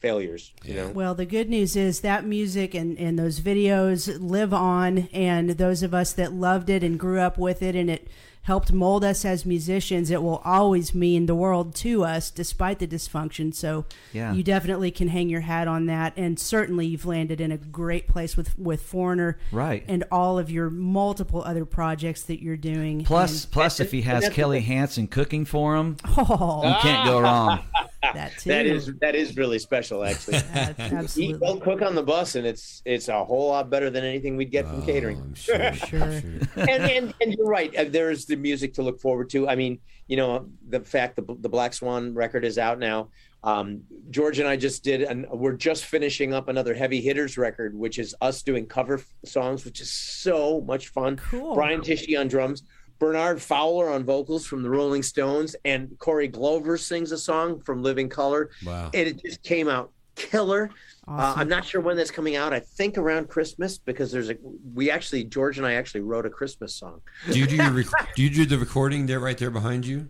failures. 0.00 0.52
You 0.64 0.74
know, 0.74 0.88
Well, 0.90 1.14
the 1.14 1.26
good 1.26 1.48
news 1.48 1.76
is 1.76 2.00
that 2.00 2.24
music 2.24 2.74
and, 2.74 2.98
and 2.98 3.18
those 3.18 3.40
videos 3.40 4.16
live 4.20 4.52
on, 4.52 5.08
and 5.12 5.50
those 5.50 5.82
of 5.82 5.94
us 5.94 6.12
that 6.14 6.32
loved 6.32 6.70
it 6.70 6.82
and 6.84 6.98
grew 6.98 7.20
up 7.20 7.38
with 7.38 7.62
it, 7.62 7.74
and 7.74 7.90
it 7.90 8.08
helped 8.42 8.72
mold 8.72 9.02
us 9.02 9.24
as 9.24 9.44
musicians, 9.44 10.08
it 10.08 10.22
will 10.22 10.40
always 10.44 10.94
mean 10.94 11.26
the 11.26 11.34
world 11.34 11.74
to 11.74 12.04
us 12.04 12.30
despite 12.30 12.78
the 12.78 12.86
dysfunction. 12.86 13.52
So 13.52 13.86
Yeah. 14.12 14.32
you 14.32 14.44
definitely 14.44 14.92
can 14.92 15.08
hang 15.08 15.28
your 15.28 15.40
hat 15.40 15.66
on 15.66 15.86
that, 15.86 16.12
and 16.16 16.38
certainly 16.38 16.86
you've 16.86 17.04
landed 17.06 17.40
in 17.40 17.50
a 17.50 17.56
great 17.56 18.06
place 18.06 18.36
with 18.36 18.56
with 18.56 18.82
Foreigner, 18.82 19.36
Right. 19.50 19.82
And 19.88 20.04
all 20.12 20.38
of 20.38 20.48
your 20.48 20.70
multiple 20.70 21.42
other 21.42 21.64
projects 21.64 22.22
that 22.24 22.40
you're 22.40 22.56
doing. 22.56 23.02
Plus, 23.04 23.42
And- 23.44 23.52
plus, 23.52 23.80
if 23.80 23.90
he 23.90 24.02
has 24.02 24.28
Kelly 24.28 24.60
Hansen 24.60 25.08
cooking 25.08 25.44
for 25.44 25.74
him, 25.74 25.96
oh, 26.16 26.62
you 26.68 26.74
can't 26.82 27.04
go 27.04 27.18
wrong. 27.20 27.60
that 28.14 28.38
too. 28.38 28.48
that 28.50 28.66
is 28.66 28.90
that 29.00 29.14
is 29.14 29.36
really 29.36 29.58
special, 29.58 30.04
actually. 30.04 30.36
Eat, 30.56 30.74
absolutely. 30.78 31.46
don't 31.46 31.62
cook 31.62 31.82
on 31.82 31.94
the 31.94 32.02
bus, 32.02 32.34
and 32.34 32.46
it's 32.46 32.82
it's 32.84 33.08
a 33.08 33.24
whole 33.24 33.48
lot 33.48 33.70
better 33.70 33.90
than 33.90 34.04
anything 34.04 34.36
we'd 34.36 34.50
get 34.50 34.66
from 34.66 34.82
catering. 34.84 35.18
Oh, 35.18 35.22
I'm 35.24 35.34
sure, 35.34 35.72
Sure. 35.74 36.02
and, 36.02 36.68
and 36.70 37.14
and 37.20 37.34
you're 37.34 37.46
right. 37.46 37.74
Uh, 37.76 37.84
There's 37.88 38.26
the 38.26 38.36
music 38.36 38.74
to 38.74 38.82
look 38.82 39.00
forward 39.00 39.30
to. 39.30 39.48
I 39.48 39.54
mean, 39.56 39.78
you 40.06 40.16
know, 40.16 40.48
the 40.68 40.80
fact 40.80 41.16
that 41.16 41.26
the 41.42 41.48
Black 41.48 41.74
Swan 41.74 42.14
record 42.14 42.44
is 42.44 42.58
out 42.58 42.78
now. 42.78 43.08
Um, 43.44 43.82
George 44.10 44.40
and 44.40 44.48
I 44.48 44.56
just 44.56 44.82
did, 44.82 45.02
and 45.02 45.24
we're 45.30 45.52
just 45.52 45.84
finishing 45.84 46.34
up 46.34 46.48
another 46.48 46.74
Heavy 46.74 47.00
Hitters 47.00 47.38
record, 47.38 47.76
which 47.78 47.98
is 48.00 48.12
us 48.20 48.42
doing 48.42 48.66
cover 48.66 48.94
f- 48.94 49.06
songs, 49.24 49.64
which 49.64 49.80
is 49.80 49.88
so 49.88 50.60
much 50.62 50.88
fun. 50.88 51.16
Cool. 51.16 51.54
Brian 51.54 51.80
Tichy 51.80 52.18
on 52.18 52.26
drums, 52.26 52.64
Bernard 52.98 53.40
Fowler 53.42 53.90
on 53.90 54.04
vocals 54.04 54.46
from 54.46 54.62
the 54.62 54.70
Rolling 54.70 55.02
Stones, 55.02 55.54
and 55.64 55.96
Corey 55.98 56.28
Glover 56.28 56.76
sings 56.78 57.12
a 57.12 57.18
song 57.18 57.60
from 57.60 57.82
Living 57.82 58.08
Colour. 58.08 58.50
Wow. 58.64 58.90
And 58.94 59.08
it 59.08 59.22
just 59.22 59.42
came 59.42 59.68
out 59.68 59.92
killer. 60.14 60.70
Uh, 61.06 61.12
Awesome. 61.12 61.40
I'm 61.40 61.48
not 61.48 61.64
sure 61.64 61.80
when 61.80 61.96
that's 61.96 62.10
coming 62.10 62.34
out. 62.34 62.52
I 62.52 62.58
think 62.58 62.98
around 62.98 63.28
Christmas 63.28 63.78
because 63.78 64.10
there's 64.10 64.28
a 64.30 64.36
we 64.74 64.90
actually 64.90 65.22
George 65.24 65.56
and 65.58 65.66
I 65.66 65.74
actually 65.74 66.00
wrote 66.00 66.26
a 66.26 66.30
Christmas 66.30 66.74
song. 66.74 67.00
Do 67.30 67.38
you 67.38 67.46
do 67.46 67.54
your 67.56 67.70
rec- 67.70 68.14
do 68.16 68.22
you 68.22 68.30
do 68.30 68.44
the 68.44 68.58
recording 68.58 69.06
there 69.06 69.20
right 69.20 69.38
there 69.38 69.50
behind 69.52 69.86
you? 69.86 70.08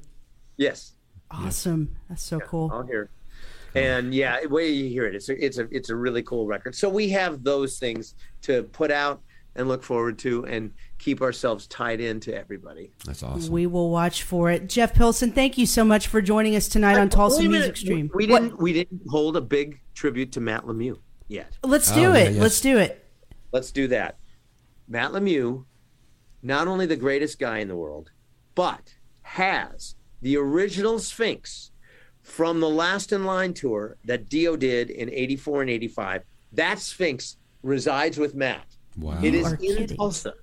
Yes, 0.56 0.94
Awesome. 1.30 1.96
That's 2.08 2.22
so 2.22 2.40
cool. 2.40 2.70
I'll 2.72 2.86
hear. 2.86 3.10
And 3.74 4.14
yeah, 4.14 4.46
way 4.46 4.70
you 4.70 4.88
hear 4.88 5.04
it, 5.06 5.14
it's 5.14 5.28
a 5.28 5.44
it's 5.44 5.58
a 5.58 5.68
it's 5.70 5.90
a 5.90 5.96
really 5.96 6.22
cool 6.22 6.46
record. 6.46 6.74
So 6.74 6.88
we 6.88 7.10
have 7.10 7.44
those 7.44 7.78
things 7.78 8.14
to 8.42 8.62
put 8.62 8.90
out 8.90 9.20
and 9.56 9.68
look 9.68 9.82
forward 9.82 10.18
to, 10.20 10.44
and 10.46 10.72
keep 10.98 11.20
ourselves 11.22 11.66
tied 11.66 12.00
into 12.00 12.34
everybody. 12.36 12.92
That's 13.04 13.22
awesome. 13.22 13.52
We 13.52 13.66
will 13.66 13.90
watch 13.90 14.22
for 14.22 14.50
it. 14.50 14.68
Jeff 14.68 14.94
Pilson, 14.94 15.32
thank 15.32 15.58
you 15.58 15.66
so 15.66 15.84
much 15.84 16.06
for 16.08 16.20
joining 16.22 16.54
us 16.56 16.68
tonight 16.68 16.98
on 16.98 17.08
Tulsa 17.08 17.38
Wait 17.38 17.46
a 17.46 17.48
minute. 17.48 17.58
Music 17.66 17.76
Stream. 17.76 18.10
We 18.14 18.26
What- 18.26 18.42
didn't 18.42 18.58
we 18.60 18.72
didn't 18.72 19.02
hold 19.08 19.36
a 19.36 19.40
big 19.40 19.80
tribute 19.94 20.32
to 20.32 20.40
Matt 20.40 20.64
Lemieux 20.64 20.98
yet. 21.28 21.56
Let's 21.64 21.90
Oh, 21.92 21.94
do 21.94 22.00
yeah, 22.02 22.14
it. 22.16 22.32
yes. 22.34 22.42
Let's 22.42 22.60
do 22.60 22.78
it. 22.78 23.04
Let's 23.52 23.72
do 23.72 23.88
that. 23.88 24.18
Matt 24.88 25.12
Lemieux, 25.12 25.64
not 26.42 26.68
only 26.68 26.86
the 26.86 26.96
greatest 26.96 27.38
guy 27.38 27.58
in 27.58 27.68
the 27.68 27.76
world, 27.76 28.10
but 28.54 28.94
has 29.22 29.96
the 30.22 30.36
original 30.36 30.98
Sphinx 30.98 31.72
from 32.22 32.60
the 32.60 32.68
Last 32.68 33.12
in 33.12 33.24
Line 33.24 33.54
tour 33.54 33.96
that 34.04 34.28
Dio 34.28 34.56
did 34.56 34.90
in 34.90 35.10
84 35.10 35.62
and 35.62 35.70
85. 35.70 36.22
That 36.52 36.78
Sphinx 36.78 37.36
resides 37.62 38.18
with 38.18 38.34
Matt. 38.34 38.75
Wow. 38.96 39.18
It 39.22 39.34
is 39.34 39.52
in 39.52 39.58
kidding. 39.58 39.96
Tulsa. 39.96 40.34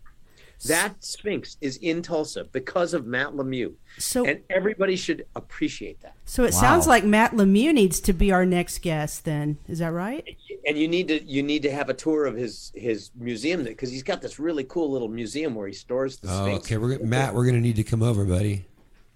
That 0.68 1.04
Sphinx 1.04 1.58
is 1.60 1.76
in 1.78 2.01
Tulsa 2.01 2.45
because 2.54 2.93
of 2.93 3.06
Matt 3.06 3.34
Lemieux. 3.34 3.74
So, 3.97 4.26
And 4.26 4.39
everybody 4.49 4.95
should 4.95 5.26
appreciate 5.36 5.99
that. 6.01 6.14
so 6.24 6.43
it 6.45 6.54
Wow. 6.54 6.62
sounds 6.62 6.88
like 6.88 7.04
Matt 7.04 7.32
Lemieux 7.34 7.74
needs 7.74 7.99
to 7.99 8.14
be 8.14 8.32
our 8.32 8.45
next 8.45 8.82
guest. 8.82 9.26
Then 9.26 9.58
is 9.68 9.80
that 9.80 9.91
right? 9.91 10.24
and 10.66 10.78
you 10.78 10.88
need 10.88 11.10
to 11.10 11.22
you 11.26 11.43
need 11.43 11.64
to 11.64 11.72
have 11.72 11.89
a 11.89 11.93
tour 11.93 12.26
of 12.26 12.36
his 12.38 12.72
his 12.76 13.12
museum 13.20 13.64
because 13.66 13.91
he's 13.91 14.04
got 14.04 14.22
this 14.22 14.39
really 14.39 14.64
cool 14.64 14.89
little 14.89 15.10
museum 15.10 15.54
where 15.56 15.68
he 15.68 15.74
stores 15.74 16.18
the 16.20 16.30
Oh, 16.32 16.45
Sphinx. 16.45 16.66
okay. 16.66 16.78
We're 16.78 16.97
Matt. 16.99 17.36
We're 17.36 17.45
gonna 17.45 17.60
need 17.60 17.76
to 17.76 17.84
come 17.84 18.01
over, 18.01 18.24
buddy. 18.24 18.66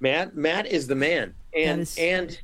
Matt 0.01 0.35
Matt 0.35 0.65
is 0.67 0.88
the 0.88 0.95
man, 0.95 1.33
and 1.55 1.81
is- 1.81 1.97
and 1.97 2.38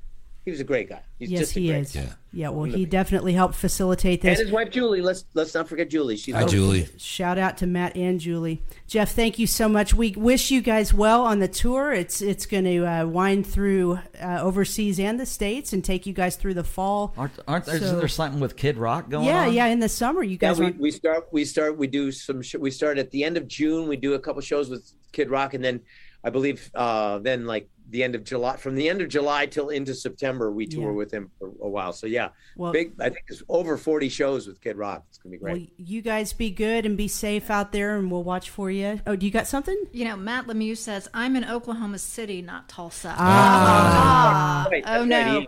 he 0.46 0.52
was 0.52 0.62
a 0.62 0.64
great 0.64 0.88
guy. 0.88 1.02
He's 1.20 1.30
yes, 1.32 1.39
just 1.41 1.56
a 1.58 1.60
he 1.60 1.68
great 1.68 1.82
is. 1.82 1.91
guy. 1.91 2.02
Yeah. 2.04 2.14
Yeah. 2.34 2.50
Well, 2.50 2.64
he 2.66 2.86
definitely 2.86 3.34
helped 3.34 3.54
facilitate 3.54 4.22
this. 4.22 4.30
And 4.30 4.38
this. 4.38 4.44
his 4.48 4.52
wife 4.52 4.72
Julie. 4.72 5.02
Let's 5.02 5.26
let's 5.36 5.54
not 5.54 5.70
forget 5.70 5.90
Julie. 5.90 6.18
She's 6.18 6.34
Hi, 6.34 6.46
Julie. 6.46 6.88
Shout 6.98 7.38
out 7.38 7.58
to 7.60 7.68
Matt 7.68 7.96
and 7.96 8.20
Julie. 8.20 8.64
Jeff, 8.88 9.12
thank 9.14 9.38
you 9.38 9.46
so 9.46 9.70
much. 9.70 9.94
We 9.94 10.12
wish 10.18 10.50
you 10.50 10.62
guys 10.62 10.94
well 10.94 11.24
on 11.26 11.40
the 11.40 11.48
tour. 11.48 11.94
It's 11.94 12.22
it's 12.22 12.48
going 12.48 12.64
to 12.66 12.86
uh, 12.86 13.06
wind 13.06 13.46
through 13.46 14.00
uh, 14.20 14.40
overseas 14.42 15.00
and 15.00 15.20
the 15.20 15.28
states 15.28 15.74
and 15.74 15.86
take 15.86 16.08
you 16.08 16.14
guys 16.14 16.36
through 16.36 16.56
the 16.56 16.64
fall. 16.64 17.14
Aren't, 17.18 17.34
aren't 17.48 17.66
So- 17.68 17.74
isn't 17.74 18.00
there 18.00 18.08
something 18.08 18.40
with 18.42 18.56
Kid 18.56 18.78
Rock 18.78 19.10
going 19.12 19.26
yeah, 19.26 19.46
on? 19.46 19.54
yeah. 19.54 19.68
In 19.68 19.80
the 19.80 19.90
summer, 19.90 20.24
you 20.24 20.32
Yeah, 20.42 20.50
guys 20.50 20.60
we, 20.60 20.72
we 20.72 20.92
start 20.92 21.28
we 21.32 21.46
start 21.46 21.78
we 21.78 21.86
do 21.88 22.12
some 22.12 22.42
sh- 22.42 22.56
we 22.56 22.72
start 22.72 22.98
at 22.98 23.12
the 23.12 23.24
end 23.24 23.38
of 23.38 23.48
June. 23.48 23.88
We 23.88 23.96
do 23.98 24.14
a 24.16 24.20
couple 24.20 24.42
shows 24.42 24.70
with 24.72 24.92
Kid 25.12 25.30
Rock, 25.30 25.54
and 25.54 25.64
then 25.64 25.82
I 26.24 26.32
believe 26.32 26.72
uh, 26.74 27.20
then 27.20 27.46
like 27.46 27.70
the 27.94 28.04
end 28.04 28.16
of 28.16 28.24
July. 28.24 28.58
From 28.58 28.76
the 28.76 28.89
end 28.89 29.02
of 29.02 29.08
July 29.08 29.46
till 29.46 29.70
into 29.70 29.94
September, 29.94 30.52
we 30.52 30.66
tour 30.68 30.89
Yeah. 30.89 30.98
with 30.98 31.12
him 31.12 31.30
for 31.39 31.48
a 31.62 31.70
while. 31.70 31.94
So 31.94 32.08
yeah, 32.08 32.30
Well- 32.58 32.74
big. 32.74 32.91
I 33.00 33.06
think 33.06 33.24
it's 33.30 33.41
over 33.48 33.78
forty 33.78 34.10
shows 34.10 34.48
with 34.48 34.60
Kid 34.60 34.76
Rock. 34.78 35.04
It's 35.10 35.20
gonna 35.20 35.32
be 35.32 35.38
great. 35.38 35.54
Well, 35.54 35.68
you 35.78 36.02
guys 36.02 36.34
be 36.34 36.50
good 36.50 36.86
and 36.86 36.98
be 36.98 37.08
safe 37.08 37.50
out 37.50 37.72
there, 37.72 37.96
and 37.98 38.12
we'll 38.12 38.24
watch 38.24 38.50
for 38.50 38.70
you. 38.70 39.00
Oh, 39.08 39.16
do 39.16 39.26
you 39.26 39.32
got 39.32 39.48
something? 39.48 39.78
You 39.94 40.06
know, 40.06 40.18
Matt 40.18 40.48
Lemieux 40.48 40.76
says, 40.76 41.08
I'm 41.14 41.36
in 41.36 41.46
Oklahoma 41.46 42.00
City, 42.00 42.41
not 42.41 42.68
Tulsa. 42.68 43.16
Ah, 43.18 44.68
Right, 44.72 44.84
oh, 44.88 45.06
no. 45.06 45.18
right. 45.39 45.48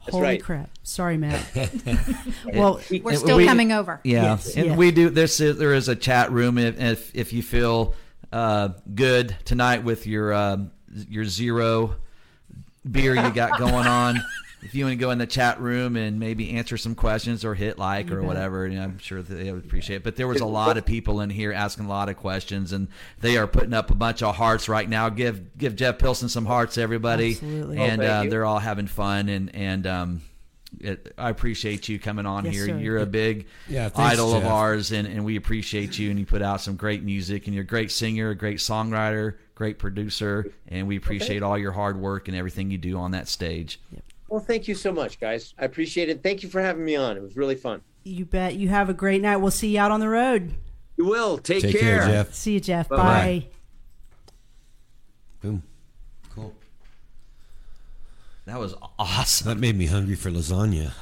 That's 0.00 0.12
holy 0.14 0.22
right. 0.22 0.42
crap! 0.42 0.70
Sorry, 0.84 1.16
Matt. 1.16 1.44
well, 2.54 2.80
We're 3.02 3.16
still 3.16 3.38
we- 3.38 3.46
coming 3.46 3.72
over. 3.72 4.00
Yeah, 4.04 4.22
Yes, 4.22 4.56
and 4.56 4.66
yes. 4.66 4.76
we 4.76 4.90
do. 4.92 5.10
There's 5.10 5.40
a, 5.40 5.52
there 5.52 5.74
is 5.74 5.88
a 5.88 5.96
chat 5.96 6.30
room 6.30 6.58
if 6.58 6.80
if, 6.80 7.14
if 7.14 7.32
you 7.32 7.42
feel 7.42 7.94
uh, 8.32 8.68
good 8.94 9.34
tonight 9.44 9.82
with 9.84 10.06
your 10.06 10.32
um 10.34 10.70
your 11.08 11.24
zero 11.24 11.96
beer 12.90 13.14
you 13.14 13.30
got 13.30 13.58
going 13.58 13.86
on. 13.86 14.20
If 14.62 14.74
you 14.74 14.84
want 14.84 14.94
to 14.94 14.96
go 14.96 15.10
in 15.12 15.18
the 15.18 15.26
chat 15.26 15.60
room 15.60 15.96
and 15.96 16.18
maybe 16.18 16.50
answer 16.56 16.76
some 16.76 16.94
questions 16.96 17.44
or 17.44 17.54
hit 17.54 17.78
like 17.78 18.10
or 18.10 18.22
whatever, 18.22 18.66
you 18.66 18.76
know, 18.78 18.84
I'm 18.84 18.98
sure 18.98 19.22
that 19.22 19.32
they 19.34 19.52
would 19.52 19.64
appreciate 19.64 19.96
it. 19.98 20.02
But 20.02 20.16
there 20.16 20.26
was 20.26 20.40
a 20.40 20.46
lot 20.46 20.76
of 20.76 20.84
people 20.84 21.20
in 21.20 21.30
here 21.30 21.52
asking 21.52 21.84
a 21.84 21.88
lot 21.88 22.08
of 22.08 22.16
questions, 22.16 22.72
and 22.72 22.88
they 23.20 23.36
are 23.36 23.46
putting 23.46 23.74
up 23.74 23.90
a 23.90 23.94
bunch 23.94 24.22
of 24.22 24.34
hearts 24.34 24.68
right 24.68 24.88
now. 24.88 25.08
Give 25.08 25.56
give 25.56 25.76
Jeff 25.76 25.98
Pilson 25.98 26.28
some 26.28 26.46
hearts, 26.46 26.78
everybody, 26.78 27.32
Absolutely. 27.32 27.78
and 27.78 28.02
Oh, 28.02 28.06
uh, 28.06 28.22
they're 28.24 28.44
all 28.44 28.58
having 28.58 28.86
fun 28.88 29.28
and 29.28 29.54
and 29.54 29.86
um, 29.86 30.22
it, 30.86 31.14
I 31.18 31.30
appreciate 31.30 31.88
you 31.88 31.98
coming 31.98 32.26
on 32.26 32.44
Yes, 32.44 32.54
here. 32.54 32.66
sir. 32.66 32.78
You're 32.78 32.98
a 32.98 33.06
big 33.06 33.46
Yeah, 33.68 33.88
thanks, 33.88 34.14
idol 34.14 34.34
of 34.34 34.44
ours, 34.46 34.92
and, 34.92 35.06
and 35.06 35.24
we 35.24 35.36
appreciate 35.36 35.98
you. 35.98 36.10
And 36.10 36.18
you 36.18 36.26
put 36.26 36.42
out 36.42 36.60
some 36.60 36.76
great 36.76 37.02
music, 37.02 37.46
and 37.46 37.54
you're 37.54 37.64
a 37.64 37.66
great 37.66 37.90
singer, 37.90 38.30
a 38.30 38.34
great 38.34 38.58
songwriter, 38.58 39.34
great 39.54 39.78
producer, 39.78 40.50
and 40.68 40.86
we 40.86 40.96
appreciate 40.96 41.42
all 41.42 41.58
your 41.58 41.72
hard 41.72 41.98
work 41.98 42.28
and 42.28 42.36
everything 42.36 42.70
you 42.70 42.78
do 42.78 42.96
on 42.98 43.10
that 43.10 43.28
stage. 43.28 43.80
Well, 44.28 44.40
thank 44.40 44.66
you 44.68 44.74
so 44.74 44.92
much, 44.92 45.20
guys. 45.20 45.54
I 45.58 45.64
appreciate 45.64 46.08
it. 46.08 46.22
Thank 46.22 46.42
you 46.42 46.48
for 46.48 46.60
having 46.60 46.84
me 46.84 46.96
on. 46.96 47.16
It 47.16 47.22
was 47.22 47.36
really 47.36 47.54
fun. 47.54 47.80
you 48.04 48.24
bet. 48.24 48.54
You 48.56 48.68
have 48.68 48.88
a 48.88 48.94
great 48.94 49.22
night. 49.22 49.36
We'll 49.36 49.50
see 49.50 49.68
you 49.74 49.80
out 49.80 49.90
on 49.90 50.00
the 50.00 50.08
road. 50.08 50.54
You 50.96 51.04
will 51.06 51.38
take, 51.38 51.62
Take 51.62 51.78
care, 51.78 52.06
Jeff. 52.06 52.32
See 52.34 52.54
you, 52.54 52.60
Jeff. 52.60 52.88
Bye-bye. 52.88 53.02
Bye. 53.02 53.46
Boom. 55.42 55.62
Cool. 58.46 58.54
That 58.54 58.60
was 58.60 58.74
awesome. 58.98 59.48
That 59.48 59.58
made 59.58 59.76
me 59.76 59.86
hungry 59.86 60.14
for 60.16 60.30
lasagna. 60.30 60.92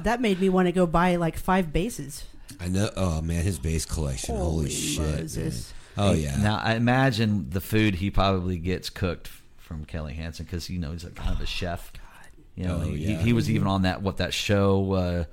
That 0.02 0.20
made 0.20 0.40
me 0.40 0.48
want 0.48 0.66
to 0.66 0.72
go 0.72 0.86
buy 0.86 1.16
like 1.16 1.36
five 1.38 1.72
basses. 1.72 2.24
I 2.60 2.68
know. 2.68 2.90
Oh 2.96 3.20
man, 3.22 3.42
his 3.42 3.58
bass 3.58 3.84
collection. 3.84 4.36
Holy, 4.36 4.50
Holy 4.50 4.70
shit. 4.70 5.20
Moses. 5.20 5.72
Oh 5.96 6.12
yeah. 6.12 6.36
Now 6.36 6.60
I 6.62 6.74
imagine 6.74 7.50
the 7.50 7.60
food 7.60 7.96
he 7.96 8.10
probably 8.10 8.58
gets 8.58 8.90
cooked 8.90 9.28
from 9.56 9.84
Kelly 9.84 10.14
Hansen 10.14 10.44
because 10.44 10.68
you 10.70 10.78
know 10.78 10.92
he's 10.92 11.04
like 11.04 11.14
kind 11.14 11.30
of 11.34 11.40
a 11.40 11.46
chef. 11.46 11.92
You 12.54 12.64
know, 12.66 12.76
Oh, 12.76 12.80
he, 12.90 13.12
yeah. 13.12 13.18
he 13.18 13.32
was 13.32 13.48
even 13.50 13.66
on 13.68 13.82
that 13.82 14.02
what 14.02 14.16
that 14.18 14.34
show, 14.34 14.92
uh, 14.92 15.24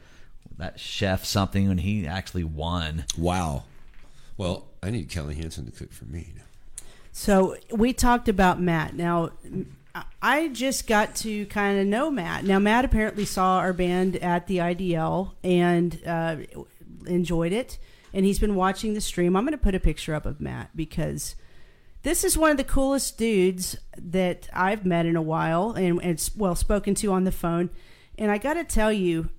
that 0.58 0.80
chef 0.80 1.26
something, 1.26 1.70
and 1.70 1.80
he 1.80 2.06
actually 2.08 2.44
won. 2.44 3.06
wow. 3.18 3.64
Well, 4.38 4.68
I 4.84 4.90
need 4.92 5.10
Kelly 5.10 5.36
Hansen 5.36 5.66
to 5.66 5.72
cook 5.72 5.92
for 5.94 6.06
me. 6.06 6.34
So 7.14 7.56
we 7.72 7.94
talked 7.94 8.28
about 8.28 8.62
Matt. 8.62 8.94
Now, 8.96 9.32
I 10.22 10.50
just 10.50 10.88
got 10.88 11.16
to 11.18 11.46
kind 11.46 11.80
of 11.80 11.88
know 11.88 12.12
Matt. 12.12 12.44
Now, 12.44 12.60
Matt 12.60 12.86
apparently 12.86 13.26
saw 13.26 13.60
our 13.60 13.74
band 13.74 14.18
at 14.18 14.48
the 14.48 14.58
IDL 14.58 15.34
and 15.44 16.02
uh, 16.06 16.38
enjoyed 17.08 17.54
it, 17.54 17.78
and 18.14 18.26
he's 18.26 18.40
been 18.40 18.56
watching 18.56 18.94
the 18.94 19.02
stream. 19.02 19.36
I'm 19.36 19.44
going 19.44 19.58
to 19.58 19.58
put 19.58 19.76
a 19.76 19.80
picture 19.80 20.14
up 20.14 20.26
of 20.26 20.42
Matt 20.42 20.76
because 20.76 21.36
this 22.04 22.24
is 22.24 22.38
one 22.38 22.52
of 22.52 22.58
the 22.58 22.64
coolest 22.64 23.18
dudes 23.18 23.78
that 23.98 24.50
I've 24.54 24.86
met 24.86 25.06
in 25.06 25.16
a 25.16 25.22
while, 25.22 25.72
and, 25.72 26.02
and 26.04 26.30
well 26.36 26.56
spoken 26.56 26.94
to 26.96 27.12
on 27.14 27.24
the 27.24 27.32
phone. 27.32 27.70
And 28.18 28.32
I 28.32 28.38
got 28.38 28.56
to 28.56 28.64
tell 28.64 28.92
you, 28.92 29.30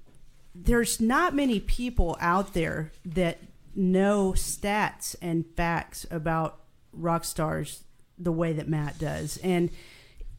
there's 0.55 1.01
not 1.01 1.35
many 1.35 1.61
people 1.61 2.17
out 2.19 2.55
there 2.55 2.93
that 3.05 3.39
know 3.75 4.33
stats 4.33 5.15
and 5.21 5.45
facts 5.55 6.07
about 6.11 6.61
rock 6.93 7.25
stars 7.25 7.85
the 8.19 8.33
way 8.33 8.55
that 8.55 8.69
Matt 8.69 8.99
does. 8.99 9.37
And 9.39 9.71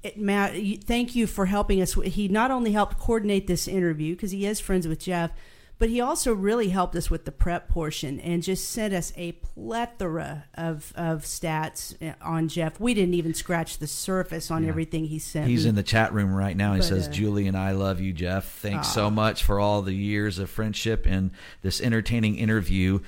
it, 0.03 0.17
Matt, 0.17 0.53
thank 0.83 1.15
you 1.15 1.27
for 1.27 1.45
helping 1.47 1.81
us. 1.81 1.93
He 1.93 2.27
not 2.27 2.51
only 2.51 2.71
helped 2.71 2.99
coordinate 2.99 3.47
this 3.47 3.67
interview 3.67 4.15
because 4.15 4.31
he 4.31 4.45
is 4.45 4.59
friends 4.59 4.87
with 4.87 4.99
Jeff, 4.99 5.31
but 5.79 5.89
he 5.89 6.01
also 6.01 6.33
really 6.33 6.69
helped 6.69 6.95
us 6.95 7.11
with 7.11 7.25
the 7.25 7.31
prep 7.31 7.69
portion 7.69 8.19
and 8.21 8.41
just 8.41 8.67
sent 8.69 8.93
us 8.95 9.13
a 9.15 9.33
plethora 9.33 10.45
of, 10.55 10.91
of 10.95 11.21
stats 11.23 11.95
uh, 12.01 12.15
on 12.21 12.47
Jeff. 12.47 12.79
We 12.79 12.93
didn't 12.95 13.13
even 13.13 13.33
scratch 13.35 13.77
the 13.77 13.85
surface 13.85 14.49
on 14.49 14.65
everything 14.67 15.05
he 15.05 15.19
sent. 15.19 15.47
He's 15.47 15.65
me. 15.65 15.69
in 15.69 15.75
the 15.75 15.83
chat 15.83 16.13
room 16.13 16.33
right 16.33 16.57
now. 16.57 16.73
He 16.73 16.79
But, 16.79 16.85
says, 16.87 17.07
uh, 17.07 17.11
"Julie 17.11 17.47
and 17.47 17.55
I 17.55 17.71
love 17.71 17.99
you, 17.99 18.11
Jeff. 18.11 18.45
Thanks 18.59 18.87
Aw. 18.87 18.91
so 18.91 19.09
much 19.11 19.43
for 19.43 19.59
all 19.59 19.83
the 19.83 19.93
years 19.93 20.39
of 20.39 20.49
friendship 20.49 21.05
and 21.05 21.29
this 21.61 21.79
entertaining 21.79 22.37
interview. 22.37 22.99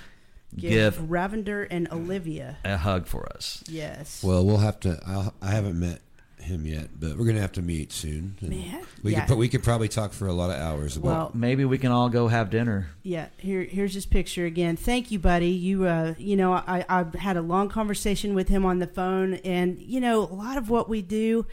give, 0.56 0.96
Give 0.98 1.06
Ravender 1.10 1.66
and 1.72 1.88
Olivia. 1.92 2.58
a 2.64 2.78
hug 2.78 3.08
for 3.08 3.28
us." 3.34 3.64
Yes. 3.68 4.24
Well, 4.24 4.46
we'll 4.46 4.58
have 4.58 4.80
to. 4.82 5.00
I'll, 5.08 5.34
I 5.42 5.52
haven't 5.52 5.80
met 5.80 6.02
him 6.42 6.66
yet, 6.66 6.90
but 7.00 7.18
we're 7.18 7.26
gonna 7.26 7.42
have 7.42 7.52
to 7.54 7.62
meet 7.62 7.92
soon. 7.92 8.38
And 8.42 8.50
Man, 8.50 8.86
we 9.04 9.12
yeah. 9.12 9.26
could. 9.26 9.38
We 9.38 9.50
could 9.50 9.64
probably 9.64 9.88
talk 9.88 10.14
for 10.14 10.28
a 10.28 10.34
lot 10.34 10.50
of 10.50 10.58
hours 10.58 10.98
about. 10.98 11.08
Well, 11.08 11.32
Maybe 11.34 11.66
we 11.66 11.78
can 11.78 11.92
all 11.92 12.10
go 12.10 12.28
have 12.28 12.50
dinner. 12.50 12.90
Yeah, 13.04 13.28
here 13.38 13.64
here's 13.64 13.94
his 13.94 14.06
picture 14.06 14.46
again. 14.46 14.76
Thank 14.76 15.12
you, 15.12 15.20
buddy. 15.20 15.50
You 15.50 15.86
uh 15.86 16.16
you 16.18 16.36
know, 16.36 16.54
I 16.54 16.86
I've 16.90 17.14
had 17.14 17.38
a 17.38 17.42
long 17.42 17.70
conversation 17.70 18.34
with 18.34 18.50
him 18.50 18.66
on 18.66 18.80
the 18.80 18.88
phone 18.88 19.36
and 19.36 19.80
you 19.80 20.00
know, 20.00 20.22
a 20.22 20.34
lot 20.34 20.58
of 20.58 20.70
what 20.70 20.90
we 20.90 21.02
do 21.02 21.46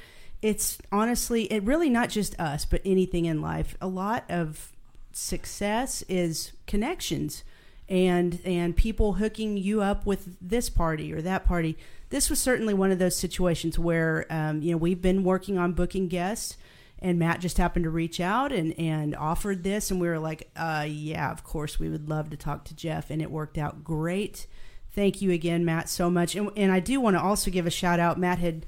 it's 0.43 0.78
honestly 0.93 1.45
it 1.45 1.62
really 1.62 1.91
not 1.91 2.11
just 2.11 2.39
us, 2.39 2.64
but 2.64 2.80
anything 2.84 3.24
in 3.24 3.41
life. 3.41 3.76
A 3.80 3.87
lot 3.87 4.24
of 4.28 4.72
success 5.12 6.03
is 6.09 6.53
connections 6.66 7.43
and 7.89 8.41
and 8.45 8.76
people 8.76 9.14
hooking 9.14 9.57
you 9.57 9.80
up 9.80 10.05
with 10.05 10.37
this 10.41 10.68
party 10.68 11.12
or 11.12 11.22
that 11.22 11.47
party. 11.47 11.76
This 12.09 12.31
was 12.31 12.41
certainly 12.41 12.75
one 12.75 12.93
of 12.93 12.99
those 12.99 13.17
situations 13.17 13.79
where 13.79 14.27
um, 14.31 14.63
you 14.63 14.73
know 14.73 14.77
we've 14.77 15.03
been 15.03 15.25
working 15.25 15.59
on 15.59 15.73
booking 15.73 16.09
guests, 16.09 16.57
and 17.01 17.19
Matt 17.19 17.41
just 17.41 17.59
happened 17.59 17.85
to 17.85 17.91
reach 17.91 18.21
out 18.21 18.53
and 18.53 18.79
and 18.79 19.15
offered 19.17 19.65
this, 19.65 19.91
and 19.91 20.01
we 20.01 20.09
were 20.09 20.19
like, 20.19 20.49
uh, 20.57 20.87
yeah, 20.89 21.31
of 21.33 21.43
course 21.43 21.79
we 21.79 21.89
would 21.89 22.09
love 22.09 22.31
to 22.31 22.37
talk 22.37 22.65
to 22.67 22.77
Jeff, 22.77 23.11
and 23.11 23.21
it 23.21 23.31
worked 23.31 23.59
out 23.59 23.83
great. 23.83 24.47
Thank 24.95 25.21
you 25.21 25.31
again, 25.31 25.65
Matt, 25.65 25.89
so 25.89 26.09
much, 26.09 26.37
and 26.37 26.51
and 26.57 26.71
I 26.71 26.81
do 26.81 27.01
want 27.01 27.17
to 27.17 27.23
also 27.23 27.51
give 27.51 27.67
a 27.67 27.71
shout 27.71 28.01
out. 28.01 28.19
Matt 28.19 28.39
had. 28.39 28.67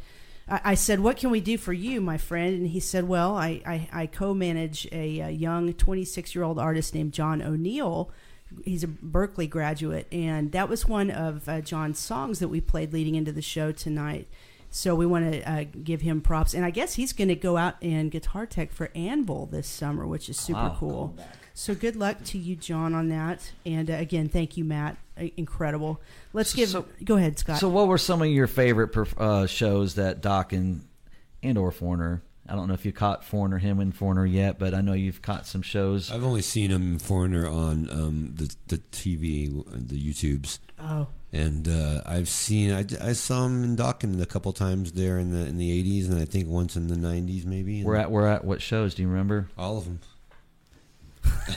I 0.49 0.61
I 0.65 0.75
said, 0.75 1.01
"What 1.01 1.17
can 1.19 1.31
we 1.31 1.41
do 1.41 1.57
for 1.59 1.73
you, 1.73 2.01
my 2.01 2.19
friend?" 2.19 2.55
And 2.55 2.69
he 2.69 2.81
said, 2.81 3.07
"Well, 3.07 3.37
I, 3.37 3.63
I, 3.67 3.89
I 3.93 4.07
co-manage 4.07 4.89
a, 4.91 5.21
a 5.21 5.31
young 5.31 5.73
26-year-old 5.73 6.59
artist 6.59 6.95
named 6.95 7.13
John 7.13 7.43
O'Neill. 7.43 8.11
He's 8.65 8.83
a 8.83 8.87
Berklee 8.89 9.49
graduate, 9.51 10.07
and 10.13 10.53
that 10.53 10.69
was 10.69 10.87
one 10.89 11.11
of 11.11 11.49
uh, 11.49 11.61
John's 11.61 11.99
songs 11.99 12.39
that 12.39 12.49
we 12.49 12.61
played 12.61 12.93
leading 12.93 13.15
into 13.15 13.33
the 13.33 13.43
show 13.43 13.73
tonight. 13.73 14.27
So 14.71 14.95
we 14.95 15.07
want 15.07 15.33
to 15.33 15.51
uh, 15.51 15.65
give 15.83 16.03
him 16.03 16.21
props, 16.21 16.53
and 16.55 16.65
I 16.65 16.71
guess 16.71 16.95
he's 16.95 17.13
going 17.13 17.29
to 17.29 17.35
go 17.35 17.57
out 17.57 17.77
and 17.83 18.11
guitar 18.11 18.45
tech 18.47 18.71
for 18.73 18.91
Anvil 18.95 19.47
this 19.47 19.67
summer, 19.67 20.07
which 20.07 20.29
is 20.29 20.39
super 20.39 20.59
Wow. 20.61 20.77
cool. 20.79 21.17
So 21.55 21.75
good 21.75 21.97
luck 21.97 22.23
to 22.27 22.39
you, 22.39 22.55
John, 22.55 22.95
on 22.95 23.09
that. 23.09 23.51
And 23.67 23.91
uh, 23.91 23.95
again, 23.95 24.29
thank 24.29 24.57
you, 24.57 24.65
Matt. 24.65 24.97
Incredible. 25.37 26.01
Let's 26.33 26.55
give. 26.55 26.69
So- 26.69 26.87
go 27.05 27.17
ahead, 27.17 27.39
Scott. 27.39 27.59
So, 27.59 27.69
what 27.69 27.89
were 27.89 27.99
some 27.99 28.23
of 28.23 28.29
your 28.29 28.47
favorite 28.47 28.93
perf- 28.93 29.19
uh, 29.19 29.47
shows 29.47 29.95
that 29.97 30.21
Dokken 30.23 30.83
and 31.43 31.59
or 31.59 31.71
Foreigner? 31.73 32.23
I 32.49 32.55
don't 32.55 32.67
know 32.69 32.75
if 32.75 32.85
you 32.85 32.93
caught 32.93 33.25
Foreigner, 33.25 33.59
him 33.59 33.79
and 33.79 33.95
Foreigner 33.95 34.25
yet, 34.25 34.59
but 34.59 34.73
I 34.75 34.81
know 34.81 34.95
you've 34.95 35.21
caught 35.23 35.47
some 35.47 35.63
shows. 35.63 36.11
I've 36.11 36.25
only 36.25 36.43
seen 36.43 36.71
him 36.71 36.99
foreigner 36.99 37.47
on 37.47 37.91
um, 37.91 38.33
the 38.35 38.55
the 38.69 38.79
TV, 38.79 39.63
the 39.89 39.97
YouTubes, 40.13 40.59
oh, 40.81 41.09
and 41.33 41.69
uh, 41.69 42.01
I've 42.07 42.29
seen. 42.29 42.73
I, 42.73 42.85
I 43.03 43.13
saw 43.13 43.45
him 43.47 43.63
in 43.65 43.77
Dokken 43.77 44.21
a 44.23 44.27
couple 44.27 44.53
times 44.53 44.93
there 44.93 45.19
in 45.19 45.31
the 45.33 45.47
in 45.47 45.59
the 45.59 45.71
'80s, 45.85 46.11
and 46.11 46.21
I 46.21 46.25
think 46.25 46.49
once 46.49 46.75
in 46.77 46.89
the 46.89 46.97
'90s, 46.97 47.45
maybe. 47.45 47.85
We're 47.85 47.97
at 47.97 48.11
we're 48.11 48.27
at 48.27 48.45
what 48.45 48.63
shows? 48.63 48.95
Do 48.95 49.03
you 49.03 49.09
remember? 49.09 49.49
all 49.59 49.79
of 49.79 49.85
them. 49.85 50.01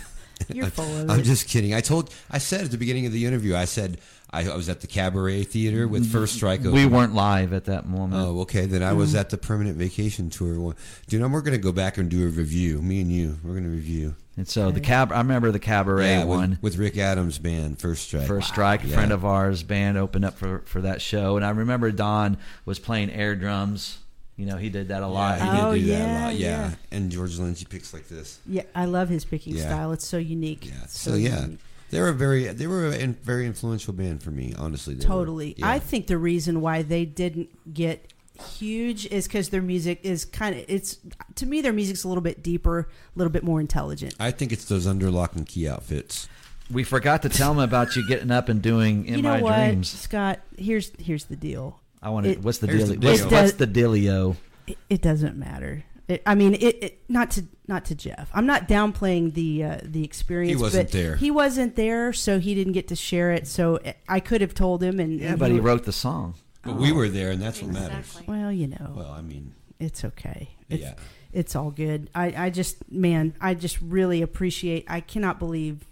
you're 0.53 0.65
full 0.69 0.85
of 0.85 1.09
I'm 1.09 1.19
it. 1.19 1.23
just 1.23 1.47
kidding. 1.47 1.73
I 1.73 1.81
told, 1.81 2.13
I 2.29 2.37
said 2.37 2.65
at 2.65 2.71
the 2.71 2.77
beginning 2.77 3.05
of 3.05 3.13
the 3.13 3.25
interview, 3.25 3.55
I 3.55 3.65
said 3.65 3.99
I, 4.33 4.49
I 4.49 4.55
was 4.55 4.69
at 4.69 4.81
the 4.81 4.87
Cabaret 4.87 5.43
Theater 5.43 5.87
with 5.87 6.03
mm-hmm. 6.03 6.11
First 6.11 6.35
Strike. 6.35 6.61
We 6.63 6.85
weren't 6.85 7.13
live 7.13 7.51
at 7.53 7.65
that 7.65 7.85
moment. 7.85 8.21
Oh, 8.21 8.41
okay. 8.41 8.65
Then 8.65 8.81
I 8.81 8.93
was 8.93 9.09
mm-hmm. 9.09 9.19
at 9.19 9.29
the 9.29 9.37
permanent 9.37 9.77
vacation 9.77 10.29
tour. 10.29 10.75
Dude, 11.07 11.31
we're 11.31 11.41
going 11.41 11.51
to 11.53 11.57
go 11.57 11.71
back 11.71 11.97
and 11.97 12.09
do 12.09 12.23
a 12.23 12.29
review. 12.29 12.81
Me 12.81 13.01
and 13.01 13.11
you, 13.11 13.39
we're 13.43 13.51
going 13.51 13.65
to 13.65 13.69
review. 13.69 14.15
And 14.37 14.47
so 14.47 14.71
the 14.71 14.79
cab, 14.79 15.11
I 15.11 15.17
remember 15.17 15.51
the 15.51 15.59
cabaret 15.59 16.09
Yeah, 16.09 16.19
with, 16.19 16.27
one. 16.27 16.59
with 16.61 16.77
Rick 16.77 16.97
Adams' 16.97 17.37
band, 17.37 17.79
First 17.79 18.03
Strike. 18.03 18.27
First 18.27 18.47
Strike, 18.47 18.83
a 18.83 18.87
Yeah. 18.87 18.95
friend 18.95 19.11
of 19.11 19.25
ours, 19.25 19.61
band 19.63 19.97
opened 19.97 20.23
up 20.23 20.37
for, 20.37 20.59
for 20.65 20.81
that 20.81 21.01
show, 21.01 21.35
and 21.35 21.45
I 21.45 21.49
remember 21.49 21.91
Don 21.91 22.37
was 22.65 22.79
playing 22.79 23.11
air 23.11 23.35
drums. 23.35 23.97
You 24.37 24.45
know, 24.45 24.55
he 24.55 24.69
did 24.69 24.87
that 24.87 25.03
a 25.03 25.07
lot. 25.07 25.37
Yeah, 25.37 25.43
he 25.43 25.61
Oh, 25.61 25.73
did 25.73 25.85
do 25.85 25.91
oh, 25.91 25.95
that 25.97 26.01
yeah, 26.01 26.23
a 26.23 26.23
lot. 26.23 26.35
Yeah. 26.35 26.47
yeah. 26.69 26.71
And 26.91 27.11
George 27.11 27.37
Lindsay 27.37 27.65
picks 27.69 27.93
like 27.93 28.07
this. 28.07 28.39
Yeah, 28.47 28.63
I 28.73 28.85
love 28.85 29.09
his 29.09 29.25
picking 29.25 29.55
Yeah. 29.57 29.67
style. 29.67 29.91
It's 29.91 30.07
so 30.07 30.17
unique. 30.17 30.65
Yeah. 30.65 30.83
It's 30.85 30.99
So, 30.99 31.15
yeah, 31.15 31.41
unique. 31.41 31.59
They 31.91 31.99
were 32.01 32.09
a 32.09 32.13
very 32.13 32.47
they 32.47 32.67
were 32.67 32.87
a 32.87 32.95
in- 32.95 33.13
very 33.15 33.45
influential 33.45 33.93
band 33.93 34.23
for 34.23 34.31
me. 34.31 34.53
Honestly, 34.57 34.95
they 34.95 35.05
were. 35.05 35.13
Totally. 35.13 35.55
Yeah. 35.57 35.69
I 35.69 35.79
think 35.79 36.07
the 36.07 36.17
reason 36.17 36.61
why 36.61 36.81
they 36.81 37.05
didn't 37.05 37.73
get 37.73 38.11
huge 38.57 39.05
is 39.07 39.27
because 39.27 39.49
their 39.49 39.61
music 39.61 39.99
is 40.03 40.25
kind 40.25 40.55
of 40.55 40.65
it's 40.67 40.97
to 41.35 41.45
me 41.45 41.61
their 41.61 41.73
music's 41.73 42.03
a 42.03 42.07
little 42.07 42.23
bit 42.23 42.41
deeper, 42.41 42.79
a 42.79 42.85
little 43.19 43.31
bit 43.31 43.43
more 43.43 43.59
intelligent. 43.59 44.15
I 44.19 44.31
think 44.31 44.51
it's 44.51 44.65
those 44.65 44.87
under 44.87 45.11
lock 45.11 45.35
and 45.35 45.45
key 45.45 45.67
outfits. 45.67 46.27
We 46.71 46.83
forgot 46.83 47.21
to 47.23 47.29
tell 47.29 47.53
them 47.53 47.61
about 47.61 47.95
you 47.95 48.07
getting 48.07 48.31
up 48.31 48.47
and 48.49 48.61
doing 48.61 49.05
in 49.05 49.17
you 49.17 49.21
know 49.21 49.29
my 49.33 49.41
what, 49.41 49.55
dreams. 49.57 49.89
Scott? 49.89 50.39
Here's 50.57 50.91
here's 50.97 51.25
the 51.25 51.35
deal. 51.35 51.79
I 52.01 52.09
want 52.09 52.25
to. 52.25 52.35
What's 52.35 52.57
the 52.59 52.67
Here's 52.67 52.89
deal? 52.89 52.99
the 52.99 53.07
What's, 53.07 53.21
deal. 53.21 53.29
what's 53.29 53.51
It 53.51 53.57
the 53.59 53.67
dealio? 53.67 54.35
It, 54.65 54.77
it 54.89 55.01
doesn't 55.01 55.37
matter. 55.37 55.83
It, 56.11 56.21
I 56.25 56.35
mean, 56.35 56.55
it, 56.55 56.83
it 56.83 57.03
not 57.07 57.31
to 57.31 57.45
not 57.67 57.85
to 57.85 57.95
Jeff. 57.95 58.29
I'm 58.33 58.45
not 58.45 58.67
downplaying 58.67 59.33
the 59.33 59.63
uh, 59.63 59.77
the 59.83 60.03
experience. 60.03 60.57
He 60.59 60.61
wasn't 60.61 60.87
but 60.87 60.91
there. 60.91 61.15
He 61.15 61.31
wasn't 61.31 61.75
there, 61.77 62.11
so 62.11 62.39
he 62.39 62.53
didn't 62.53 62.73
get 62.73 62.89
to 62.89 62.95
share 62.97 63.31
it. 63.31 63.47
So 63.47 63.79
I 64.09 64.19
could 64.19 64.41
have 64.41 64.53
told 64.53 64.83
him, 64.83 64.99
and 64.99 65.19
Yeah, 65.19 65.29
and 65.31 65.39
but 65.39 65.49
he 65.51 65.55
would- 65.55 65.63
wrote 65.63 65.85
the 65.85 65.93
song. 65.93 66.35
But 66.63 66.75
we 66.75 66.91
were 66.91 67.09
there, 67.09 67.31
and 67.31 67.41
that's 67.41 67.61
what 67.61 67.71
matters. 67.71 68.19
Well, 68.27 68.51
you 68.51 68.67
know, 68.67 68.93
Well, 68.95 69.09
I 69.11 69.21
mean, 69.21 69.55
it's 69.79 70.05
okay. 70.05 70.49
It's, 70.69 70.83
yeah. 70.83 70.93
it's 71.33 71.55
all 71.55 71.71
good. 71.71 72.09
I, 72.13 72.33
I 72.37 72.49
just, 72.51 72.91
man, 72.91 73.33
I 73.41 73.55
just 73.55 73.81
really 73.81 74.21
appreciate. 74.21 74.85
I 74.87 74.99
cannot 74.99 75.39
believe 75.39 75.83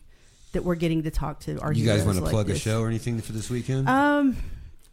that 0.52 0.64
we're 0.64 0.76
getting 0.76 1.02
to 1.04 1.12
talk 1.12 1.40
to 1.42 1.60
our. 1.62 1.74
You 1.74 1.86
guys 1.86 2.04
want 2.04 2.18
to 2.20 2.24
like 2.24 2.32
plug 2.32 2.50
a 2.52 2.56
show 2.60 2.82
or 2.82 2.88
anything 2.88 3.20
for 3.20 3.32
this 3.32 3.50
weekend? 3.50 3.90
Um, 3.90 4.36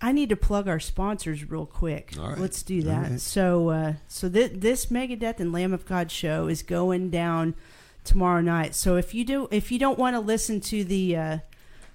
I 0.01 0.12
need 0.12 0.28
to 0.28 0.36
plug 0.36 0.68
our 0.68 0.78
sponsors 0.81 1.48
real 1.48 1.66
quick. 1.66 2.14
All 2.20 2.28
right. 2.28 2.39
Let's 2.39 2.62
do 2.62 2.82
that. 2.82 3.10
right. 3.10 3.20
So, 3.20 3.70
uh, 3.70 3.93
so 4.09 4.28
th- 4.28 4.52
this 4.55 4.86
Megadeth 4.86 5.40
and 5.40 5.52
Lamb 5.52 5.73
of 5.73 5.86
God 5.86 6.10
show 6.10 6.48
is 6.48 6.62
going 6.62 7.10
down 7.10 7.55
tomorrow 8.05 8.40
night. 8.40 8.74
So 8.74 8.97
if 8.97 9.14
you 9.14 9.24
do, 9.24 9.48
if 9.51 9.73
you 9.73 9.78
don't 9.78 9.98
want 9.98 10.14
to 10.14 10.20
listen 10.20 10.60
to 10.62 10.85
the 10.85 11.16
uh, 11.16 11.39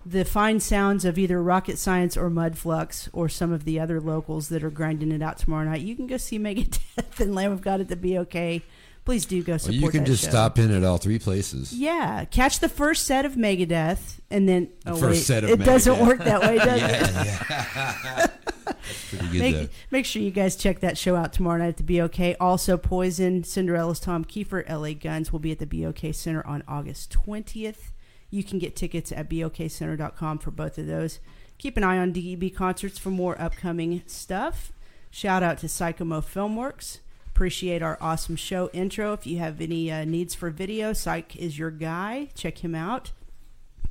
the 0.06 0.26
fine 0.26 0.60
sounds 0.60 1.06
of 1.06 1.20
either 1.20 1.42
Rocket 1.42 1.78
Science 1.78 2.18
or 2.18 2.30
Mudflux 2.30 3.08
or 3.14 3.30
some 3.30 3.52
of 3.52 3.66
the 3.66 3.80
other 3.80 4.02
locals 4.02 4.50
that 4.50 4.64
are 4.64 4.72
grinding 4.72 5.12
it 5.12 5.22
out 5.22 5.38
tomorrow 5.38 5.66
night, 5.66 5.82
you 5.82 5.96
can 5.96 6.08
go 6.08 6.18
see 6.18 6.40
Megadeth 6.40 7.20
and 7.20 7.36
Lamb 7.36 7.52
of 7.52 7.62
God 7.62 7.82
at 7.82 7.88
the 7.88 7.96
BOK. 7.96 8.64
Please 9.04 9.26
do 9.26 9.42
go 9.42 9.54
Well, 9.54 9.60
support. 9.60 9.76
you 9.82 9.90
can 9.90 10.06
just 10.06 10.24
show. 10.24 10.30
stop 10.30 10.60
in 10.60 10.72
at 10.72 10.84
all 10.84 10.98
three 10.98 11.18
places. 11.18 11.74
Yeah, 11.74 12.24
catch 12.26 12.60
the 12.60 12.70
first 12.70 13.06
set 13.06 13.26
of 13.26 13.34
Megadeth, 13.34 14.20
and 14.30 14.48
then 14.48 14.70
The 14.86 14.92
oh 14.92 14.96
first 14.96 15.04
wait, 15.20 15.24
set 15.24 15.44
of 15.44 15.50
it 15.50 15.64
doesn't 15.64 16.00
work 16.06 16.20
that 16.20 16.42
way, 16.42 16.58
does 16.60 16.82
it? 16.82 16.90
yeah, 16.92 17.98
yeah. 18.06 18.28
That's 18.66 19.10
pretty 19.10 19.28
good. 19.40 19.42
Make, 19.62 19.70
make 19.90 20.06
sure 20.06 20.22
you 20.22 20.30
guys 20.32 20.56
check 20.56 20.82
that 20.82 20.98
show 21.00 21.16
out 21.16 21.34
tomorrow 21.34 21.58
night 21.58 21.70
at 21.70 21.78
the 21.78 21.98
BOK. 22.00 22.36
Also, 22.40 22.78
Poison, 22.78 23.44
Cinderella's 23.44 24.00
Tom 24.00 24.24
Kiefer, 24.24 24.68
LA 24.70 24.94
Guns 24.94 25.32
will 25.32 25.40
be 25.40 25.52
at 25.52 25.58
the 25.60 25.66
BOK 25.66 26.14
Center 26.14 26.46
on 26.46 26.64
August 26.68 27.12
20th. 27.26 27.92
You 28.30 28.44
can 28.44 28.60
get 28.60 28.76
tickets 28.76 29.12
at 29.12 29.30
BOKCenter.com 29.30 30.38
for 30.40 30.52
both 30.52 30.78
of 30.78 30.88
those. 30.88 31.20
Keep 31.58 31.76
an 31.78 31.84
eye 31.84 31.98
on 31.98 32.12
DEB 32.14 32.54
concerts 32.56 32.98
for 33.00 33.10
more 33.10 33.40
upcoming 33.42 34.04
stuff. 34.06 34.72
Shout 35.10 35.44
out 35.44 35.58
to 35.60 35.68
Sykemo 35.68 36.24
Filmworks. 36.24 37.00
Appreciate 37.42 37.82
our 37.82 37.98
awesome 38.00 38.36
show 38.36 38.70
intro. 38.72 39.14
If 39.14 39.26
you 39.26 39.40
have 39.40 39.62
any 39.62 39.92
uh, 39.92 40.06
needs 40.06 40.36
for 40.36 40.52
video, 40.52 40.94
Psych 40.94 41.36
is 41.36 41.58
your 41.58 41.72
guy. 41.72 42.30
Check 42.36 42.60
him 42.60 42.76
out. 42.76 43.14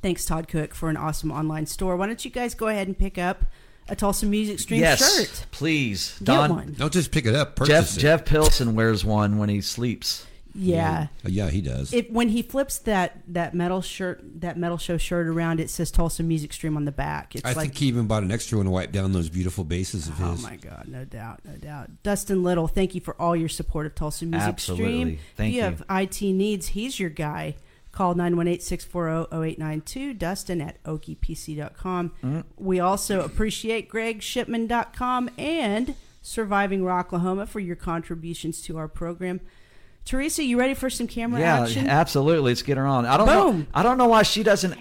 Thanks, 0.01 0.23
Todd 0.23 0.47
Cook, 0.47 0.73
for 0.73 0.89
an 0.89 0.95
awesome 0.95 1.33
online 1.33 1.65
store. 1.65 1.97
Why 1.97 2.07
don't 2.07 2.23
you 2.23 2.31
guys 2.31 2.55
go 2.55 2.69
ahead 2.69 2.87
and 2.87 2.97
pick 2.97 3.17
up 3.17 3.43
a 3.89 3.95
Tulsa 3.97 4.25
Music 4.25 4.57
Stream 4.57 4.79
yes, 4.79 4.99
shirt? 4.99 5.47
please. 5.51 6.17
Get 6.19 6.27
Don, 6.27 6.49
one. 6.49 6.75
Don't 6.77 6.93
just 6.93 7.11
pick 7.11 7.25
it 7.25 7.35
up. 7.35 7.61
Jeff 7.65 7.97
it. 7.97 7.99
Jeff 7.99 8.23
Pilson 8.23 8.73
wears 8.73 9.03
one 9.03 9.37
when 9.37 9.49
he 9.49 9.59
sleeps. 9.59 10.25
Yeah. 10.53 11.07
Uh, 11.25 11.29
yeah, 11.29 11.49
he 11.49 11.61
does. 11.61 11.93
It, 11.93 12.11
when 12.11 12.29
he 12.29 12.41
flips 12.41 12.79
that, 12.79 13.21
that 13.27 13.53
metal 13.53 13.81
shirt, 13.81 14.21
that 14.41 14.57
metal 14.57 14.77
show 14.77 14.97
shirt 14.97 15.27
around, 15.27 15.59
it 15.59 15.69
says 15.69 15.91
Tulsa 15.91 16.23
Music 16.23 16.53
Stream 16.53 16.77
on 16.77 16.85
the 16.85 16.91
back. 16.91 17.35
It's 17.35 17.45
I 17.45 17.53
like, 17.53 17.67
think 17.67 17.77
he 17.77 17.87
even 17.87 18.07
bought 18.07 18.23
an 18.23 18.31
extra 18.31 18.57
one 18.57 18.65
to 18.65 18.71
wipe 18.71 18.91
down 18.91 19.11
those 19.11 19.29
beautiful 19.29 19.63
basses 19.63 20.07
of 20.07 20.21
oh 20.21 20.31
his. 20.31 20.43
Oh 20.43 20.49
my 20.49 20.55
god, 20.55 20.85
no 20.87 21.05
doubt, 21.05 21.41
no 21.45 21.53
doubt. 21.53 22.03
Dustin 22.03 22.43
Little, 22.43 22.67
thank 22.67 22.95
you 22.95 23.01
for 23.01 23.19
all 23.21 23.35
your 23.35 23.49
support 23.49 23.85
of 23.85 23.95
Tulsa 23.95 24.25
Music 24.25 24.47
Absolutely. 24.47 24.85
Stream. 24.85 25.19
Thank 25.35 25.49
if 25.49 25.55
you, 25.55 25.59
you. 25.59 25.63
have 25.63 25.83
IT 25.89 26.21
needs, 26.21 26.67
he's 26.67 26.99
your 26.99 27.09
guy. 27.09 27.55
Call 27.91 28.15
918-640-0892, 28.15 30.17
Dustin 30.17 30.61
at 30.61 30.81
okiepc.com. 30.83 32.09
Mm-hmm. 32.09 32.39
We 32.55 32.79
also 32.79 33.19
appreciate 33.19 33.89
greggshipman.com 33.89 35.29
and 35.37 35.95
Surviving 36.21 36.83
Rocklahoma 36.83 37.47
for 37.47 37.59
your 37.59 37.75
contributions 37.75 38.61
to 38.61 38.77
our 38.77 38.87
program. 38.87 39.41
Teresa, 40.05 40.43
you 40.43 40.59
ready 40.59 40.73
for 40.73 40.89
some 40.89 41.07
camera 41.07 41.39
yeah, 41.39 41.61
action? 41.61 41.87
absolutely. 41.87 42.51
Let's 42.51 42.63
get 42.63 42.77
her 42.77 42.85
on. 42.85 43.05
I 43.05 43.17
don't 43.17 43.27
know. 43.27 43.51
Boom. 43.51 43.67
I 43.73 43.83
don't 43.83 43.97
know 43.97 44.07
why 44.07 44.23
she 44.23 44.43
doesn't. 44.43 44.75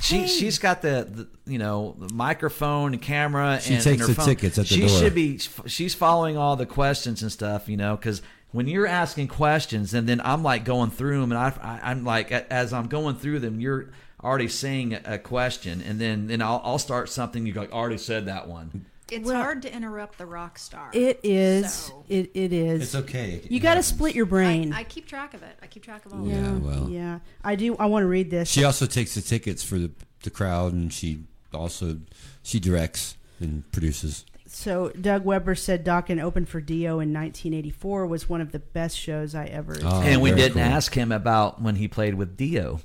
She 0.00 0.18
Hey. 0.18 0.26
she's 0.26 0.58
got 0.58 0.82
the, 0.82 1.08
the 1.44 1.50
you 1.50 1.58
know 1.58 1.96
the 1.98 2.12
microphone 2.12 2.92
and 2.92 3.00
camera. 3.00 3.60
She 3.60 3.74
and, 3.74 3.82
takes 3.82 4.00
and 4.00 4.00
her 4.00 4.06
the 4.08 4.14
phone. 4.14 4.26
tickets 4.26 4.58
at 4.58 4.66
the 4.66 4.74
she 4.74 4.80
door. 4.80 4.88
should 4.88 5.14
be. 5.14 5.38
She's 5.38 5.94
following 5.94 6.36
all 6.36 6.56
the 6.56 6.66
questions 6.66 7.22
and 7.22 7.32
stuff. 7.32 7.68
You 7.68 7.78
know, 7.78 7.96
because 7.96 8.20
when 8.52 8.66
you're 8.66 8.86
asking 8.86 9.28
questions 9.28 9.94
and 9.94 10.08
then 10.08 10.20
I'm 10.22 10.42
like 10.42 10.64
going 10.64 10.90
through 10.90 11.20
them 11.20 11.32
and 11.32 11.38
I, 11.38 11.52
I 11.62 11.90
I'm 11.90 12.04
like 12.04 12.30
as 12.30 12.72
I'm 12.72 12.88
going 12.88 13.16
through 13.16 13.40
them, 13.40 13.60
you're 13.60 13.90
already 14.22 14.48
saying 14.48 14.94
a, 14.94 15.00
a 15.04 15.18
question 15.18 15.82
and 15.82 16.00
then 16.00 16.26
then 16.26 16.42
I'll, 16.42 16.60
I'll 16.64 16.78
start 16.78 17.08
something. 17.08 17.46
You 17.46 17.52
go, 17.52 17.60
like, 17.60 17.72
already 17.72 17.98
said 17.98 18.26
that 18.26 18.48
one. 18.48 18.86
It's 19.10 19.24
Well- 19.24 19.36
hard 19.40 19.62
to 19.62 19.72
interrupt 19.72 20.18
the 20.18 20.26
rock 20.26 20.58
star. 20.58 20.90
It 20.92 21.20
is. 21.22 21.72
So- 21.72 22.04
It, 22.08 22.30
it 22.34 22.52
is. 22.52 22.82
It's 22.82 22.94
okay. 22.94 23.34
It 23.44 23.52
You 23.52 23.60
got 23.60 23.74
to 23.74 23.82
split 23.82 24.14
your 24.16 24.26
brain. 24.26 24.72
I, 24.72 24.80
I 24.80 24.84
keep 24.84 25.06
track 25.06 25.32
of 25.34 25.42
it. 25.44 25.56
I 25.62 25.66
keep 25.68 25.84
track 25.84 26.04
of 26.06 26.12
all 26.12 26.26
Yeah, 26.26 26.38
of 26.50 26.56
it. 26.56 26.62
well. 26.62 26.88
yeah. 26.90 27.18
I 27.44 27.54
do. 27.54 27.76
I 27.76 27.86
want 27.86 28.02
to 28.02 28.08
read 28.08 28.30
this. 28.30 28.48
She 28.50 28.64
also 28.64 28.84
takes 28.86 29.14
the 29.14 29.22
tickets 29.22 29.62
for 29.62 29.78
the, 29.78 29.90
the 30.22 30.30
crowd, 30.30 30.72
and 30.72 30.92
she 30.92 31.20
also 31.54 31.98
she 32.42 32.58
directs 32.58 33.16
and 33.40 33.70
produces. 33.72 34.24
So 34.48 34.90
Doug 34.90 35.24
Weber 35.24 35.54
said 35.54 35.84
Dokken 35.84 36.20
opened 36.22 36.48
for 36.48 36.60
Dio 36.60 36.94
in 37.00 37.12
1984 37.12 38.06
was 38.06 38.28
one 38.28 38.40
of 38.40 38.52
the 38.52 38.58
best 38.60 38.98
shows 38.98 39.34
I 39.34 39.44
ever. 39.46 39.76
Oh, 39.84 40.02
and 40.02 40.20
we 40.20 40.30
didn't 40.32 40.54
cool. 40.54 40.62
ask 40.62 40.94
him 40.94 41.12
about 41.12 41.60
when 41.62 41.76
he 41.76 41.86
played 41.88 42.14
with 42.14 42.36
Dio. 42.36 42.80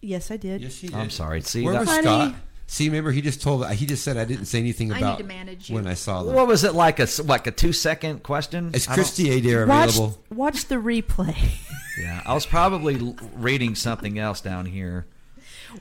yes, 0.00 0.30
I 0.30 0.36
did. 0.36 0.62
Yes, 0.62 0.74
she 0.74 0.86
did. 0.88 0.96
I'm 0.96 1.10
sorry. 1.10 1.40
See, 1.42 1.62
Where 1.64 1.74
that- 1.74 1.80
was 1.80 1.88
Honey. 1.88 2.02
Scott? 2.02 2.34
See, 2.72 2.88
remember 2.88 3.10
he 3.10 3.20
just 3.20 3.42
told 3.42 3.68
he 3.70 3.84
just 3.84 4.04
said 4.04 4.16
I 4.16 4.24
didn't 4.24 4.44
say 4.44 4.60
anything 4.60 4.92
I 4.92 4.94
need 4.94 5.00
about 5.02 5.18
to 5.18 5.24
manage 5.24 5.68
you. 5.68 5.74
when 5.74 5.88
I 5.88 5.94
saw 5.94 6.22
them. 6.22 6.36
What 6.36 6.46
was 6.46 6.62
it 6.62 6.72
like 6.72 7.00
a 7.00 7.08
like 7.24 7.48
a 7.48 7.50
two 7.50 7.72
second 7.72 8.22
question? 8.22 8.70
Is 8.72 8.86
I 8.86 8.90
don't- 8.90 8.94
Christy 8.94 9.28
Adair 9.36 9.64
available? 9.64 10.16
watch 10.30 10.66
the 10.66 10.76
replay. 10.76 11.36
Yeah, 12.00 12.22
I 12.24 12.32
was 12.32 12.46
probably 12.46 13.14
reading 13.34 13.74
something 13.74 14.18
else 14.18 14.40
down 14.40 14.64
here. 14.64 15.06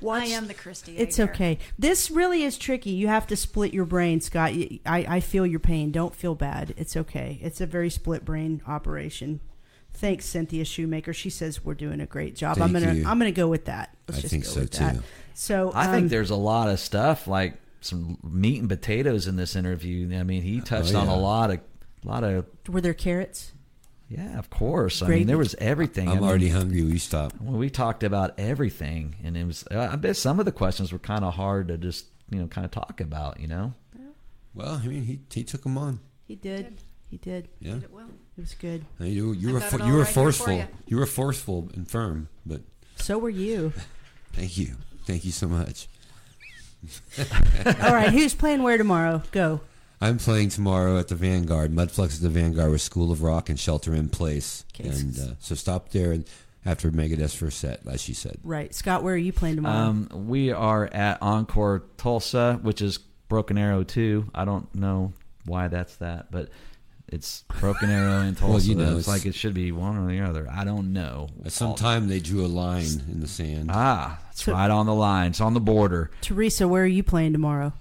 I 0.06 0.26
am 0.26 0.48
the 0.48 0.53
Christie. 0.53 0.98
It's 0.98 1.18
Adair. 1.18 1.34
okay. 1.34 1.57
This 1.78 2.11
really 2.11 2.44
is 2.44 2.57
tricky. 2.57 2.90
You 2.90 3.07
have 3.07 3.26
to 3.28 3.38
split 3.38 3.74
your 3.74 3.86
brain, 3.86 4.20
Scott. 4.20 4.52
I 4.86 5.20
feel 5.22 5.45
your 5.45 5.61
pain. 5.61 5.91
Don't 5.91 6.14
feel 6.16 6.36
bad. 6.36 6.74
It's 6.76 6.98
okay. 6.98 7.40
It's 7.41 7.61
a 7.61 7.66
very 7.68 7.90
split 7.91 8.26
brain 8.26 8.61
operation. 8.68 9.40
Thanks, 9.94 10.26
Cynthia 10.26 10.64
Shoemaker. 10.66 11.14
She 11.14 11.30
says 11.30 11.64
we're 11.66 11.74
doing 11.74 11.99
a 11.99 12.06
great 12.06 12.36
job. 12.36 12.61
I'm 12.61 12.72
gonna 12.72 12.94
you. 12.94 13.06
I'm 13.07 13.20
gonna 13.20 13.32
go 13.32 13.48
with 13.48 13.66
that. 13.66 13.95
Let's 14.07 14.20
I 14.20 14.22
just 14.22 14.32
think 14.32 14.45
go 14.45 14.49
so, 14.52 14.60
with 14.61 14.72
that. 14.72 14.95
too. 14.95 15.03
So 15.34 15.72
I 15.74 15.86
um, 15.88 15.91
think 15.91 16.10
there's 16.10 16.30
a 16.30 16.36
lot 16.36 16.70
of 16.70 16.80
stuff 16.80 17.28
like 17.28 17.56
some 17.82 18.18
meat 18.24 18.60
and 18.60 18.70
potatoes 18.70 19.28
in 19.28 19.36
this 19.36 19.56
interview. 19.56 20.18
I 20.18 20.24
mean, 20.24 20.41
he 20.41 20.61
touched 20.61 20.94
on 20.95 21.07
Oh, 21.07 21.11
yeah. 21.14 21.18
a 21.18 21.20
lot 21.20 21.52
of 21.52 21.60
a 22.03 22.07
lot 22.07 22.24
of 22.24 22.45
were 22.70 22.80
there 22.82 22.94
carrots? 22.94 23.52
yeah, 24.07 24.40
of 24.40 24.49
course. 24.49 25.02
I 25.02 25.07
mean, 25.10 25.28
there 25.28 25.38
was 25.38 25.53
everything. 25.56 26.07
I 26.07 26.11
I'm 26.14 26.20
mean, 26.22 26.30
already 26.30 26.49
hungry. 26.49 26.82
We 26.82 26.98
stopped. 26.98 27.41
Well, 27.41 27.57
we 27.60 27.70
talked 27.70 28.03
about 28.03 28.40
everything, 28.40 29.16
and 29.24 29.36
it 29.36 29.45
was. 29.45 29.66
I 29.70 29.95
bet 29.98 30.16
some 30.16 30.40
of 30.40 30.45
the 30.45 30.52
questions 30.53 30.91
were 30.94 30.99
kind 30.99 31.26
of 31.26 31.34
hard 31.34 31.68
to 31.68 31.78
just 31.78 32.06
you 32.32 32.40
know 32.40 32.48
kind 32.48 32.64
of 32.66 32.72
talk 32.72 33.02
about. 33.02 33.40
You 33.41 33.48
know, 33.48 33.74
Well, 34.56 34.80
I 34.82 34.88
mean, 34.88 35.03
he 35.03 35.20
he 35.34 35.44
took 35.44 35.64
them 35.64 35.78
on. 35.78 35.99
He 36.26 36.36
did. 36.36 36.80
He 37.10 37.18
did. 37.18 37.49
Yeah, 37.60 37.74
Did 37.74 37.84
it 37.86 37.91
well. 37.91 38.07
It 38.40 38.44
was 38.44 38.56
good. 38.56 38.86
And 38.99 39.10
you 39.10 39.34
you 39.34 39.49
I 39.49 39.52
were 39.52 39.60
fo- 39.60 39.86
you 39.86 39.91
were 39.91 39.99
right 39.99 40.07
forceful. 40.07 40.53
you. 40.53 40.66
You 40.88 40.95
were 40.95 41.06
forceful 41.06 41.68
and 41.74 41.86
firm. 41.91 42.30
But 42.45 42.61
So 42.95 43.18
were 43.18 43.30
you. 43.30 43.74
thank 44.32 44.57
you, 44.57 44.78
thank 45.06 45.26
you 45.26 45.32
so 45.34 45.49
much. 45.49 45.90
All 47.18 47.94
right, 47.94 48.14
who's 48.14 48.34
playing 48.34 48.64
where 48.64 48.78
tomorrow? 48.78 49.24
Go. 49.32 49.60
I'm 49.99 50.20
playing 50.20 50.49
tomorrow 50.49 50.98
at 50.98 51.10
the 51.10 51.16
Vanguard. 51.16 51.74
Mudflux 51.74 52.11
is 52.11 52.22
the 52.22 52.30
Vanguard 52.30 52.72
with 52.72 52.80
School 52.80 53.11
of 53.11 53.22
Rock 53.24 53.49
and 53.49 53.60
Shelter 53.60 53.94
in 53.94 54.07
Place. 54.07 54.64
Okay. 54.74 54.88
And 54.88 55.20
uh, 55.20 55.24
so 55.40 55.53
stop 55.53 55.90
there 55.90 56.14
and 56.14 56.24
after 56.66 56.90
Megadeth's 56.91 57.34
first 57.36 57.57
set, 57.60 57.82
as 57.91 57.99
she 58.02 58.14
said. 58.14 58.38
Right, 58.45 58.74
Scott. 58.74 59.03
Where 59.03 59.16
are 59.16 59.18
you 59.18 59.34
playing 59.34 59.57
tomorrow? 59.57 59.90
um, 59.90 60.07
we 60.30 60.53
are 60.53 60.86
at 60.94 61.22
Encore 61.22 61.84
Tulsa, 61.98 62.57
which 62.61 62.82
is 62.82 62.99
Broken 63.28 63.57
Arrow 63.57 63.84
Two. 63.84 64.30
I 64.34 64.45
don't 64.45 64.74
know 64.74 65.11
why 65.44 65.68
that's 65.68 65.98
that, 65.98 66.32
but 66.32 66.48
it's 67.11 67.44
Broken 67.60 67.90
Arrow 67.90 68.22
and 68.22 68.38
Tulsa. 68.38 68.52
Well, 68.53 68.61
you 68.61 68.76
know, 68.76 68.98
it's, 68.98 69.07
it's- 69.07 69.07
like 69.07 69.26
it 69.26 69.36
should 69.36 69.53
be 69.53 69.72
one 69.72 69.98
or 69.98 70.07
the 70.07 70.19
other. 70.22 70.48
I 70.52 70.64
don't 70.64 70.94
know. 70.94 71.30
At 71.45 71.52
some 71.52 71.76
time, 71.76 72.07
they 72.07 72.19
drew 72.19 72.45
a 72.45 72.48
line 72.48 72.86
in 73.11 73.19
the 73.19 73.27
sand. 73.27 73.69
Ah, 73.73 74.19
it's 74.31 74.44
So- 74.44 74.53
right 74.53 74.69
on 74.69 74.86
the 74.86 74.94
line. 74.94 75.31
It's 75.31 75.41
on 75.41 75.53
the 75.53 75.60
border. 75.60 76.11
Teresa, 76.22 76.68
where 76.68 76.84
are 76.84 76.88
you 76.88 77.03
playing 77.03 77.34
tomorrow? 77.34 77.73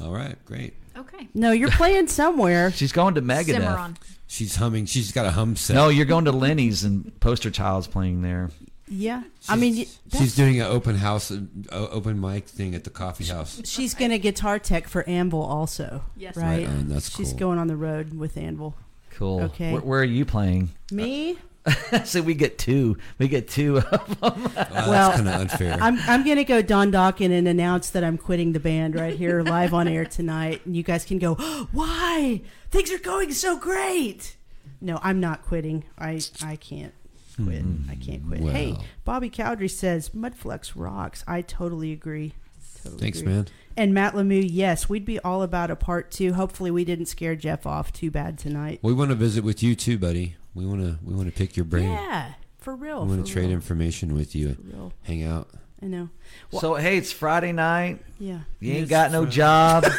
All 0.00 0.12
right, 0.12 0.36
great. 0.44 0.74
Okay. 0.96 1.28
No, 1.34 1.52
you're 1.52 1.70
playing 1.70 2.08
somewhere. 2.08 2.70
She's 2.74 2.92
going 2.92 3.14
to 3.14 3.22
Megadeth. 3.22 3.54
Cimarron. 3.54 3.96
She's 4.26 4.56
humming. 4.56 4.86
She's 4.86 5.12
got 5.12 5.26
a 5.26 5.30
hum 5.30 5.56
set. 5.56 5.74
No, 5.74 5.88
you're 5.88 6.06
going 6.06 6.24
to 6.24 6.32
Lenny's 6.32 6.84
and 6.84 7.18
Poster 7.20 7.50
Child's 7.50 7.86
playing 7.86 8.22
there. 8.22 8.50
Yeah, 8.94 9.22
I 9.48 9.56
mean, 9.56 9.86
She's 10.12 10.34
doing 10.36 10.60
an 10.60 10.66
open 10.66 10.96
house, 10.96 11.30
uh, 11.30 11.38
open 11.70 12.20
mic 12.20 12.46
thing 12.46 12.74
at 12.74 12.84
the 12.84 12.90
coffee 12.90 13.24
house. 13.24 13.62
she's 13.64 13.94
going 13.94 14.10
to 14.10 14.18
guitar 14.18 14.58
tech 14.58 14.86
for 14.86 15.08
Anvil 15.08 15.42
also. 15.42 16.04
Yes. 16.14 16.36
right. 16.36 16.66
Right 16.66 16.68
on, 16.68 16.88
that's 16.88 17.10
she's 17.16 17.30
cool. 17.30 17.38
going 17.38 17.58
on 17.58 17.68
the 17.68 17.76
road 17.76 18.12
with 18.12 18.36
Anvil. 18.36 18.74
Cool. 19.10 19.44
Okay. 19.44 19.72
Where, 19.72 19.80
where 19.80 20.00
are 20.00 20.04
you 20.04 20.26
playing? 20.26 20.70
Me? 20.90 21.38
so 22.04 22.20
we 22.20 22.34
get 22.34 22.58
two. 22.58 22.98
We 23.18 23.28
get 23.28 23.48
two 23.48 23.78
of 23.78 23.90
them. 23.90 24.18
Wow, 24.20 24.34
Well, 24.56 24.90
that's 24.90 25.16
kind 25.16 25.28
of 25.28 25.40
unfair. 25.40 25.78
I'm 25.80 25.96
I'm 26.00 26.26
gonna 26.26 26.44
go 26.44 26.60
Don 26.60 26.90
Dokken 26.90 27.30
and 27.30 27.46
announce 27.46 27.90
that 27.90 28.02
I'm 28.02 28.18
quitting 28.18 28.52
the 28.52 28.60
band 28.60 28.96
right 28.96 29.16
here 29.16 29.42
live 29.44 29.72
on 29.72 29.86
air 29.86 30.04
tonight, 30.04 30.62
and 30.66 30.76
you 30.76 30.82
guys 30.82 31.04
can 31.04 31.18
go. 31.18 31.34
Why? 31.72 32.42
Things 32.70 32.92
are 32.92 32.98
going 32.98 33.32
so 33.32 33.56
great. 33.56 34.36
No, 34.80 34.98
I'm 35.02 35.20
not 35.20 35.42
quitting. 35.44 35.84
I 35.96 36.20
I 36.42 36.56
can't 36.56 36.92
quit. 37.36 37.64
Mm-hmm. 37.64 37.90
I 37.90 37.94
can't 37.96 38.26
quit. 38.26 38.40
Hey, 38.40 38.76
Bobby 39.04 39.30
Cowdery 39.30 39.70
says 39.70 40.10
Mudflux 40.10 40.72
rocks. 40.74 41.24
I 41.26 41.42
totally 41.42 41.92
agree. 41.92 42.34
Totally 42.82 43.00
Thanks, 43.00 43.20
agree. 43.20 43.32
man. 43.32 43.48
And 43.76 43.94
Matt 43.94 44.14
Lemieux, 44.14 44.46
yes, 44.48 44.88
we'd 44.88 45.04
be 45.04 45.18
all 45.20 45.42
about 45.42 45.70
a 45.70 45.76
part 45.76 46.10
two. 46.10 46.34
Hopefully, 46.34 46.70
we 46.70 46.84
didn't 46.84 47.06
scare 47.06 47.36
Jeff 47.36 47.66
off 47.66 47.92
too 47.92 48.10
bad 48.10 48.38
tonight. 48.38 48.80
We 48.82 48.92
want 48.92 49.10
to 49.10 49.14
visit 49.14 49.44
with 49.44 49.62
you 49.62 49.74
too, 49.74 49.98
buddy. 49.98 50.36
We 50.54 50.66
want 50.66 50.80
to 50.80 50.98
we 51.02 51.14
want 51.14 51.28
to 51.28 51.32
pick 51.34 51.56
your 51.56 51.64
brain. 51.64 51.84
Yeah, 51.84 52.32
for 52.58 52.74
real. 52.76 53.04
we 53.04 53.14
want 53.14 53.26
to 53.26 53.32
trade 53.32 53.44
real, 53.46 53.52
information 53.52 54.14
with 54.14 54.34
you. 54.34 54.54
For 54.54 54.62
real. 54.62 54.92
Hang 55.02 55.22
out. 55.22 55.48
I 55.82 55.86
know. 55.86 56.10
Well- 56.50 56.60
so 56.60 56.74
hey, 56.74 56.98
it's 56.98 57.12
Friday 57.12 57.52
night. 57.52 58.00
Yeah. 58.18 58.40
You 58.60 58.74
ain't 58.74 58.88
got 58.88 59.10
no 59.10 59.26
job. 59.26 59.84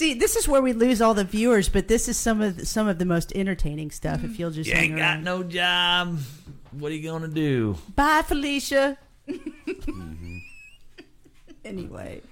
See, 0.00 0.14
this 0.14 0.34
is 0.34 0.48
where 0.48 0.62
we 0.62 0.72
lose 0.72 1.02
all 1.02 1.12
the 1.12 1.24
viewers, 1.24 1.68
but 1.68 1.86
this 1.86 2.08
is 2.08 2.16
some 2.16 2.40
of 2.40 2.56
the, 2.56 2.64
some 2.64 2.88
of 2.88 2.98
the 2.98 3.04
most 3.04 3.34
entertaining 3.36 3.90
stuff. 3.90 4.24
If 4.24 4.38
you'll 4.38 4.50
just 4.50 4.70
you 4.70 4.74
hang 4.74 4.92
ain't 4.92 4.96
got 4.96 5.16
around. 5.16 5.24
no 5.24 5.42
job. 5.42 6.18
What 6.70 6.90
are 6.90 6.94
you 6.94 7.06
gonna 7.06 7.28
do? 7.28 7.76
Bye, 7.96 8.22
Felicia. 8.26 8.96
Mm-hmm. 9.28 10.38
anyway, 11.66 12.22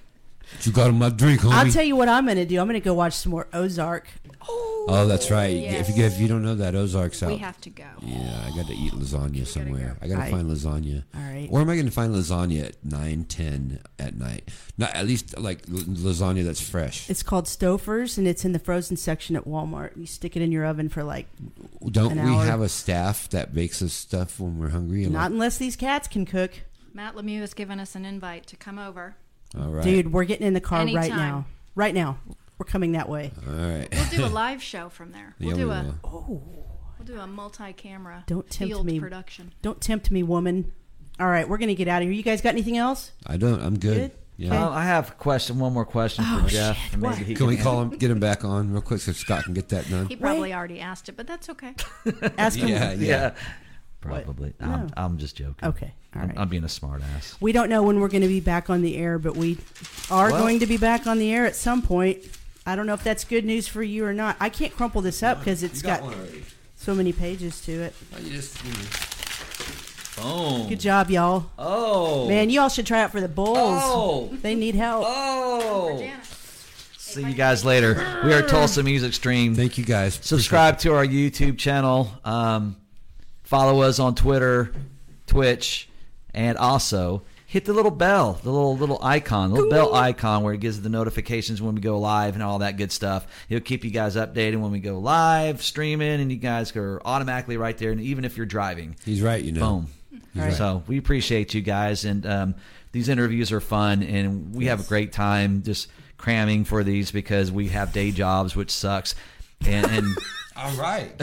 You 0.63 0.73
got 0.73 0.95
my 0.95 1.11
drink, 1.11 1.43
homie. 1.43 1.53
I'll 1.53 1.71
tell 1.71 1.85
you 1.85 1.95
what 1.95 2.09
I'm 2.09 2.25
going 2.25 2.39
to 2.39 2.47
do. 2.47 2.59
I'm 2.59 2.67
going 2.69 2.81
to 2.81 2.85
go 2.85 2.95
watch 2.95 3.13
some 3.13 3.33
more 3.33 3.49
Ozark. 3.53 4.09
Oh, 4.49 4.87
oh, 4.89 5.07
that's 5.07 5.31
right. 5.31 5.55
Yes. 5.57 5.89
If 5.89 5.97
you 5.97 6.05
if 6.05 6.19
you 6.19 6.29
don't 6.29 6.43
know 6.43 6.55
that 6.55 6.75
Ozark's 6.75 7.23
out. 7.23 7.31
We 7.31 7.39
have 7.39 7.61
to 7.63 7.71
go. 7.71 7.85
yeah, 8.03 8.47
I 8.47 8.57
got 8.57 8.67
to 8.69 8.75
eat 8.75 8.93
lasagna 8.93 9.47
somewhere. 9.47 9.97
I 10.01 10.07
got 10.09 10.25
to 10.25 10.31
find 10.31 10.49
lasagna. 10.51 11.05
All 11.15 11.21
right. 11.21 11.51
Where 11.51 11.61
am 11.63 11.69
I 11.71 11.75
going 11.75 11.87
to 11.87 11.93
find 11.93 12.15
lasagna 12.15 12.67
at 12.69 12.85
nine 12.85 13.25
ten 13.25 13.81
at 13.99 14.17
night? 14.17 14.49
Not 14.79 14.95
at 14.95 15.07
least 15.07 15.39
like 15.39 15.63
lasagna 15.67 16.45
that's 16.45 16.61
fresh. 16.61 17.11
It's 17.11 17.23
called 17.23 17.47
Stouffer's, 17.47 18.17
and 18.19 18.27
it's 18.29 18.45
in 18.45 18.53
the 18.53 18.59
frozen 18.59 18.97
section 18.97 19.37
at 19.37 19.45
Walmart. 19.45 19.97
You 19.97 20.07
stick 20.07 20.37
it 20.37 20.43
in 20.43 20.53
your 20.53 20.65
oven 20.65 20.89
for 20.89 21.03
like 21.05 21.27
Don't 21.87 22.13
an 22.19 22.25
we 22.25 22.31
hour. 22.33 22.45
have 22.45 22.61
a 22.61 22.69
staff 22.69 23.29
that 23.31 23.55
bakes 23.55 23.83
us 23.83 23.93
stuff 23.93 24.39
when 24.41 24.59
we're 24.59 24.71
hungry? 24.71 25.05
And 25.05 25.13
not 25.13 25.23
like, 25.23 25.31
unless 25.33 25.59
these 25.59 25.77
cats 25.77 26.09
can 26.09 26.25
cook. 26.25 26.53
Matt 26.95 27.15
Lemieux 27.15 27.41
has 27.41 27.55
given 27.55 27.79
us 27.79 27.95
an 27.95 28.05
invite 28.05 28.47
to 28.47 28.57
come 28.57 28.79
over. 28.79 29.15
all 29.59 29.69
right, 29.71 29.85
Dude, 29.85 30.13
we're 30.13 30.25
getting 30.25 30.47
in 30.47 30.55
the 30.55 30.61
car 30.61 30.85
right 30.87 31.11
now. 31.11 31.45
Right 31.75 31.95
now, 31.95 32.19
we're 32.59 32.67
coming 32.67 32.93
that 32.93 33.09
way. 33.09 33.33
All 33.47 33.55
right. 33.55 33.89
We'll 33.93 34.11
do 34.11 34.25
a 34.25 34.27
live 34.33 34.63
show 34.63 34.89
from 34.89 35.13
there. 35.13 35.35
We'll 35.41 35.57
do 35.57 35.69
we 35.69 35.75
a 35.75 35.95
will. 36.03 36.43
we'll 36.99 37.07
do 37.07 37.19
a 37.21 37.27
multi-camera 37.27 38.25
Don't 38.27 38.49
tempt 38.51 38.71
field 38.73 38.87
me. 38.87 38.99
production. 39.01 39.53
Don't 39.63 39.81
tempt 39.81 40.11
me, 40.11 40.23
woman. 40.23 40.73
All 41.21 41.27
right, 41.29 41.49
we're 41.49 41.59
going 41.59 41.69
to 41.69 41.75
get 41.75 41.89
out 41.89 42.03
of 42.03 42.07
here. 42.09 42.13
You 42.13 42.23
guys 42.23 42.41
got 42.41 42.51
anything 42.51 42.77
else? 42.77 43.11
I 43.27 43.37
don't. 43.37 43.61
I'm 43.61 43.79
good. 43.79 43.97
Good? 43.97 44.11
Yeah. 44.37 44.67
Um, 44.67 44.73
I 44.73 44.85
have 44.85 45.09
a 45.11 45.13
question. 45.15 45.59
One 45.59 45.73
more 45.73 45.85
question 45.85 46.25
Oh, 46.29 46.43
for 46.45 46.49
Jeff. 46.49 46.77
shit. 46.77 46.93
and 46.93 47.03
maybe 47.03 47.15
What? 47.17 47.19
he 47.27 47.35
Can 47.35 47.47
we 47.49 47.57
can 47.57 47.65
call 47.65 47.83
him, 47.83 47.91
get 47.91 48.09
him 48.09 48.21
back 48.21 48.45
on 48.45 48.71
real 48.73 48.81
quick 48.83 49.01
so 49.01 49.11
Scott 49.11 49.43
can 49.45 49.53
get 49.55 49.69
that 49.71 49.89
done? 49.91 50.07
He 50.07 50.15
probably 50.15 50.55
already 50.55 50.79
asked 50.79 51.09
it, 51.09 51.17
but 51.17 51.27
that's 51.27 51.49
okay. 51.49 51.75
Ask 52.39 52.57
him. 52.59 52.69
Yeah, 52.69 52.93
Yeah, 52.93 53.35
probably. 54.01 54.55
No. 54.61 54.67
I'm, 54.69 54.91
I'm 54.97 55.19
just 55.19 55.35
joking. 55.37 55.69
Okay. 55.69 55.93
All 56.15 56.23
I'm. 56.23 56.35
I'm 56.37 56.49
being 56.49 56.63
a 56.63 56.69
smart 56.69 57.03
ass. 57.17 57.37
We 57.41 57.51
don't 57.51 57.69
know 57.69 57.83
when 57.83 57.99
we're 57.99 58.07
going 58.09 58.23
to 58.23 58.29
be 58.29 58.39
back 58.39 58.71
on 58.71 58.81
the 58.83 58.97
air, 58.97 59.19
but 59.19 59.37
we 59.37 59.59
are 60.11 60.31
Well- 60.31 60.41
going 60.41 60.61
to 60.61 60.67
be 60.67 60.77
back 60.77 61.09
on 61.09 61.19
the 61.19 61.33
air 61.33 61.45
at 61.45 61.57
some 61.57 61.83
point. 61.83 62.19
I 62.69 62.77
don't 62.77 62.85
know 62.87 62.93
if 62.93 63.03
that's 63.03 63.25
good 63.25 63.47
news 63.47 63.67
for 63.67 63.83
you 63.83 64.05
or 64.05 64.13
not. 64.13 64.37
I 64.41 64.51
can't 64.51 64.77
crumple 64.77 65.01
this 65.01 65.23
up 65.23 65.39
because 65.39 65.63
it's 65.63 65.81
got, 65.81 66.03
already. 66.03 66.45
so 66.77 66.95
many 66.95 67.15
pages 67.15 67.63
to 67.63 67.73
it. 67.73 67.95
you 68.23 68.29
just, 68.29 68.63
you 68.63 68.73
know. 68.73 70.59
Boom. 70.59 70.69
Good 70.69 70.81
job, 70.81 71.11
y'all. 71.11 71.47
Oh. 71.59 72.29
Man, 72.29 72.51
you 72.51 72.61
all 72.61 72.69
should 72.69 72.85
try 72.85 73.01
out 73.01 73.11
for 73.11 73.23
the 73.23 73.29
Bulls. 73.29 73.57
Oh. 73.83 74.29
They 74.43 74.55
need 74.55 74.75
help. 74.75 75.07
Oh. 75.09 76.13
See 76.99 77.25
you 77.25 77.33
guys 77.33 77.65
later. 77.65 77.95
We 78.23 78.35
are 78.35 78.43
Tulsa 78.43 78.83
Music 78.83 79.15
Stream. 79.15 79.55
Thank 79.55 79.79
you 79.79 79.85
guys. 79.87 80.19
Subscribe 80.21 80.79
to 80.81 80.95
our 80.95 81.07
YouTube 81.07 81.57
channel. 81.57 82.11
Um, 82.23 82.77
follow 83.45 83.81
us 83.81 83.99
on 83.99 84.15
Twitter, 84.15 84.75
Twitch, 85.27 85.89
and 86.35 86.59
also 86.59 87.23
hit 87.51 87.65
the 87.65 87.73
little 87.73 87.91
bell, 87.91 88.35
the 88.43 88.51
little 88.53 88.77
little 88.77 88.99
icon, 89.03 89.49
the 89.49 89.55
little 89.57 89.71
bell 89.71 89.95
icon 89.95 90.43
where 90.43 90.53
it 90.53 90.61
gives 90.61 90.83
the 90.83 90.89
notifications 90.91 91.63
when 91.63 91.75
we 91.75 91.81
go 91.81 91.99
live 91.99 92.35
and 92.35 92.43
all 92.43 92.59
that 92.59 92.77
good 92.77 92.93
stuff. 92.93 93.27
It'll 93.49 93.65
keep 93.65 93.85
you 93.85 93.91
guys 93.91 94.17
updated 94.17 94.61
when 94.61 94.71
we 94.71 94.81
go 94.81 94.99
live, 94.99 95.63
streaming, 95.63 96.21
and 96.21 96.31
you 96.31 96.37
guys 96.37 96.77
are 96.77 97.01
automatically 97.07 97.57
right 97.57 97.77
there. 97.79 97.91
And 97.91 98.03
even 98.03 98.27
if 98.27 98.37
you're 98.37 98.45
driving, 98.45 98.97
He's 99.03 99.23
right, 99.23 99.43
you 99.43 99.53
know. 99.53 99.87
boom. 100.11 100.23
right. 100.35 100.53
So 100.53 100.83
we 100.87 100.99
appreciate 100.99 101.55
you 101.55 101.63
guys, 101.63 102.05
and 102.05 102.27
um, 102.27 102.55
these 102.93 103.09
interviews 103.09 103.51
are 103.51 103.63
fun, 103.63 104.03
and 104.03 104.55
we 104.55 104.67
have 104.67 104.81
a 104.81 104.85
great 104.85 105.13
time 105.13 105.63
just 105.63 105.89
cramming 106.19 106.65
for 106.65 106.85
these 106.85 107.11
because 107.11 107.51
we 107.51 107.69
have 107.69 107.95
day 107.95 108.11
jobs, 108.11 108.55
which 108.55 108.71
sucks. 108.71 109.15
And, 109.67 109.87
and 109.87 110.07
All 110.59 110.73
right. 110.77 111.11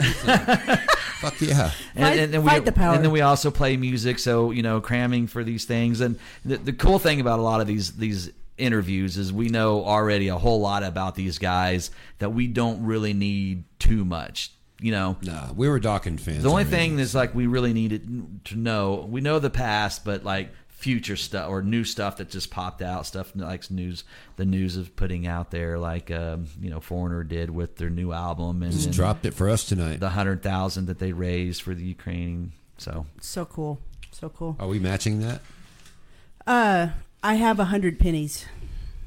Fuck 1.20 1.40
yeah. 1.40 1.70
and, 1.94 2.04
Fight- 2.04 2.18
and 2.18 2.32
then 2.34 2.42
we 2.42 2.48
fight 2.50 2.64
the 2.64 2.72
power. 2.72 2.94
and 2.94 3.04
then 3.04 3.10
we 3.10 3.20
also 3.20 3.50
play 3.50 3.76
music. 3.76 4.18
So 4.18 4.50
you 4.50 4.62
know, 4.62 4.80
cramming 4.80 5.26
for 5.26 5.44
these 5.44 5.64
things. 5.64 6.00
And 6.00 6.18
the, 6.44 6.56
the 6.58 6.72
cool 6.72 6.98
thing 6.98 7.20
about 7.20 7.38
a 7.38 7.42
lot 7.42 7.60
of 7.60 7.66
these 7.66 7.92
these 7.96 8.30
interviews 8.58 9.18
is 9.18 9.32
we 9.32 9.48
know 9.48 9.84
already 9.84 10.28
a 10.28 10.36
whole 10.38 10.60
lot 10.60 10.82
about 10.82 11.14
these 11.14 11.38
guys 11.38 11.90
that 12.18 12.30
we 12.30 12.46
don't 12.46 12.84
really 12.86 13.12
need 13.12 13.64
too 13.78 14.04
much. 14.04 14.52
You 14.80 14.92
know, 14.92 15.16
Nah, 15.22 15.52
we 15.54 15.68
were 15.70 15.80
Dokken 15.80 16.20
fans. 16.20 16.42
the 16.42 16.50
only 16.50 16.64
already. 16.64 16.70
thing 16.76 16.98
is 16.98 17.14
like 17.14 17.34
we 17.34 17.46
really 17.46 17.72
needed 17.72 18.40
to 18.46 18.56
know. 18.56 19.06
We 19.08 19.22
know 19.22 19.38
the 19.38 19.48
past, 19.50 20.04
but 20.04 20.22
like 20.22 20.50
future 20.76 21.16
stuff 21.16 21.48
or 21.48 21.62
new 21.62 21.84
stuff 21.84 22.18
that 22.18 22.28
just 22.28 22.50
popped 22.50 22.82
out, 22.82 23.06
stuff 23.06 23.32
like 23.34 23.68
news, 23.70 24.04
the 24.36 24.44
news 24.44 24.76
is 24.76 24.88
putting 24.90 25.26
out 25.26 25.50
there, 25.50 25.78
like 25.78 26.10
um, 26.10 26.46
you 26.60 26.70
know, 26.70 26.80
Foreigner 26.80 27.24
did 27.24 27.50
with 27.50 27.76
their 27.76 27.90
new 27.90 28.12
album 28.12 28.62
and, 28.62 28.72
just 28.72 28.92
dropped 28.92 29.24
it 29.24 29.32
for 29.32 29.48
us 29.48 29.64
tonight. 29.64 30.00
the 30.00 30.10
hundred 30.10 30.42
thousand 30.42 30.86
that 30.86 30.98
they 30.98 31.12
raised 31.12 31.62
for 31.62 31.74
the 31.74 31.82
Ukraine. 31.82 32.52
So 32.78 33.06
So 33.20 33.46
cool. 33.46 33.80
So 34.12 34.28
cool. 34.28 34.56
Are 34.60 34.68
we 34.68 34.78
matching 34.78 35.20
that? 35.20 35.40
Uh, 36.46 36.88
I 37.22 37.34
have 37.34 37.58
a 37.58 37.64
hundred 37.64 37.98
pennies. 37.98 38.46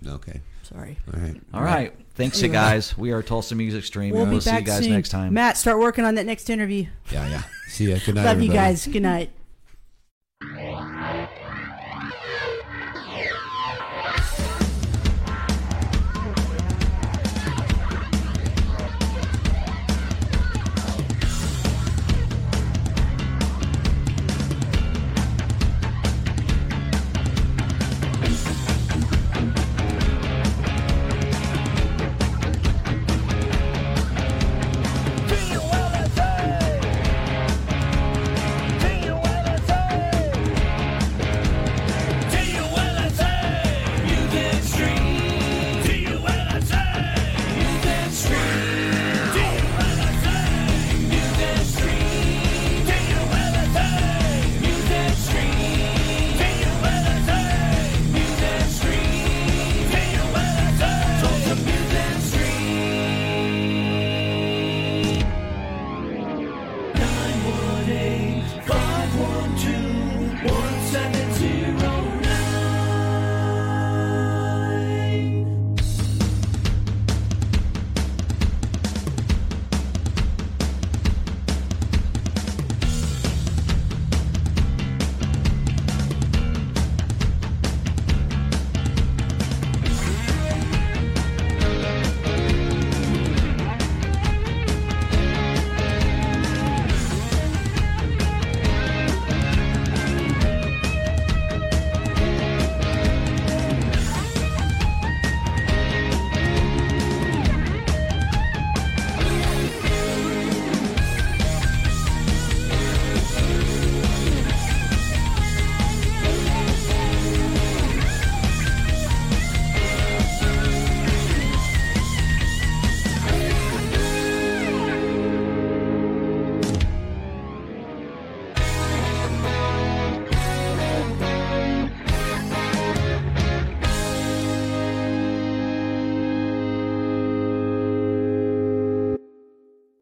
Okay. 0.05 0.41
Sorry. 0.63 0.97
All 1.13 1.19
right. 1.19 1.41
all 1.53 1.63
right, 1.63 1.93
thanks 2.13 2.41
you 2.43 2.47
guys. 2.47 2.95
We 2.95 3.11
are 3.11 3.23
Tulsa 3.23 3.55
Music 3.55 3.83
Stream. 3.83 4.13
We'll 4.13 4.23
and 4.23 4.31
we'll 4.31 4.41
see 4.41 4.51
back 4.51 4.59
you 4.61 4.65
guys 4.67 4.83
soon. 4.83 4.91
next 4.91 5.09
time. 5.09 5.33
Matt, 5.33 5.57
start 5.57 5.79
working 5.79 6.05
on 6.05 6.15
that 6.15 6.27
next 6.27 6.49
interview. 6.49 6.85
Yeah, 7.11 7.27
yeah. 7.27 7.43
See 7.67 7.91
ya. 7.91 7.97
Good 8.05 8.15
night. 8.15 8.25
Love 8.25 8.41
you 8.41 8.51
guys. 8.51 8.85
Good 8.85 9.01
night. 9.01 9.31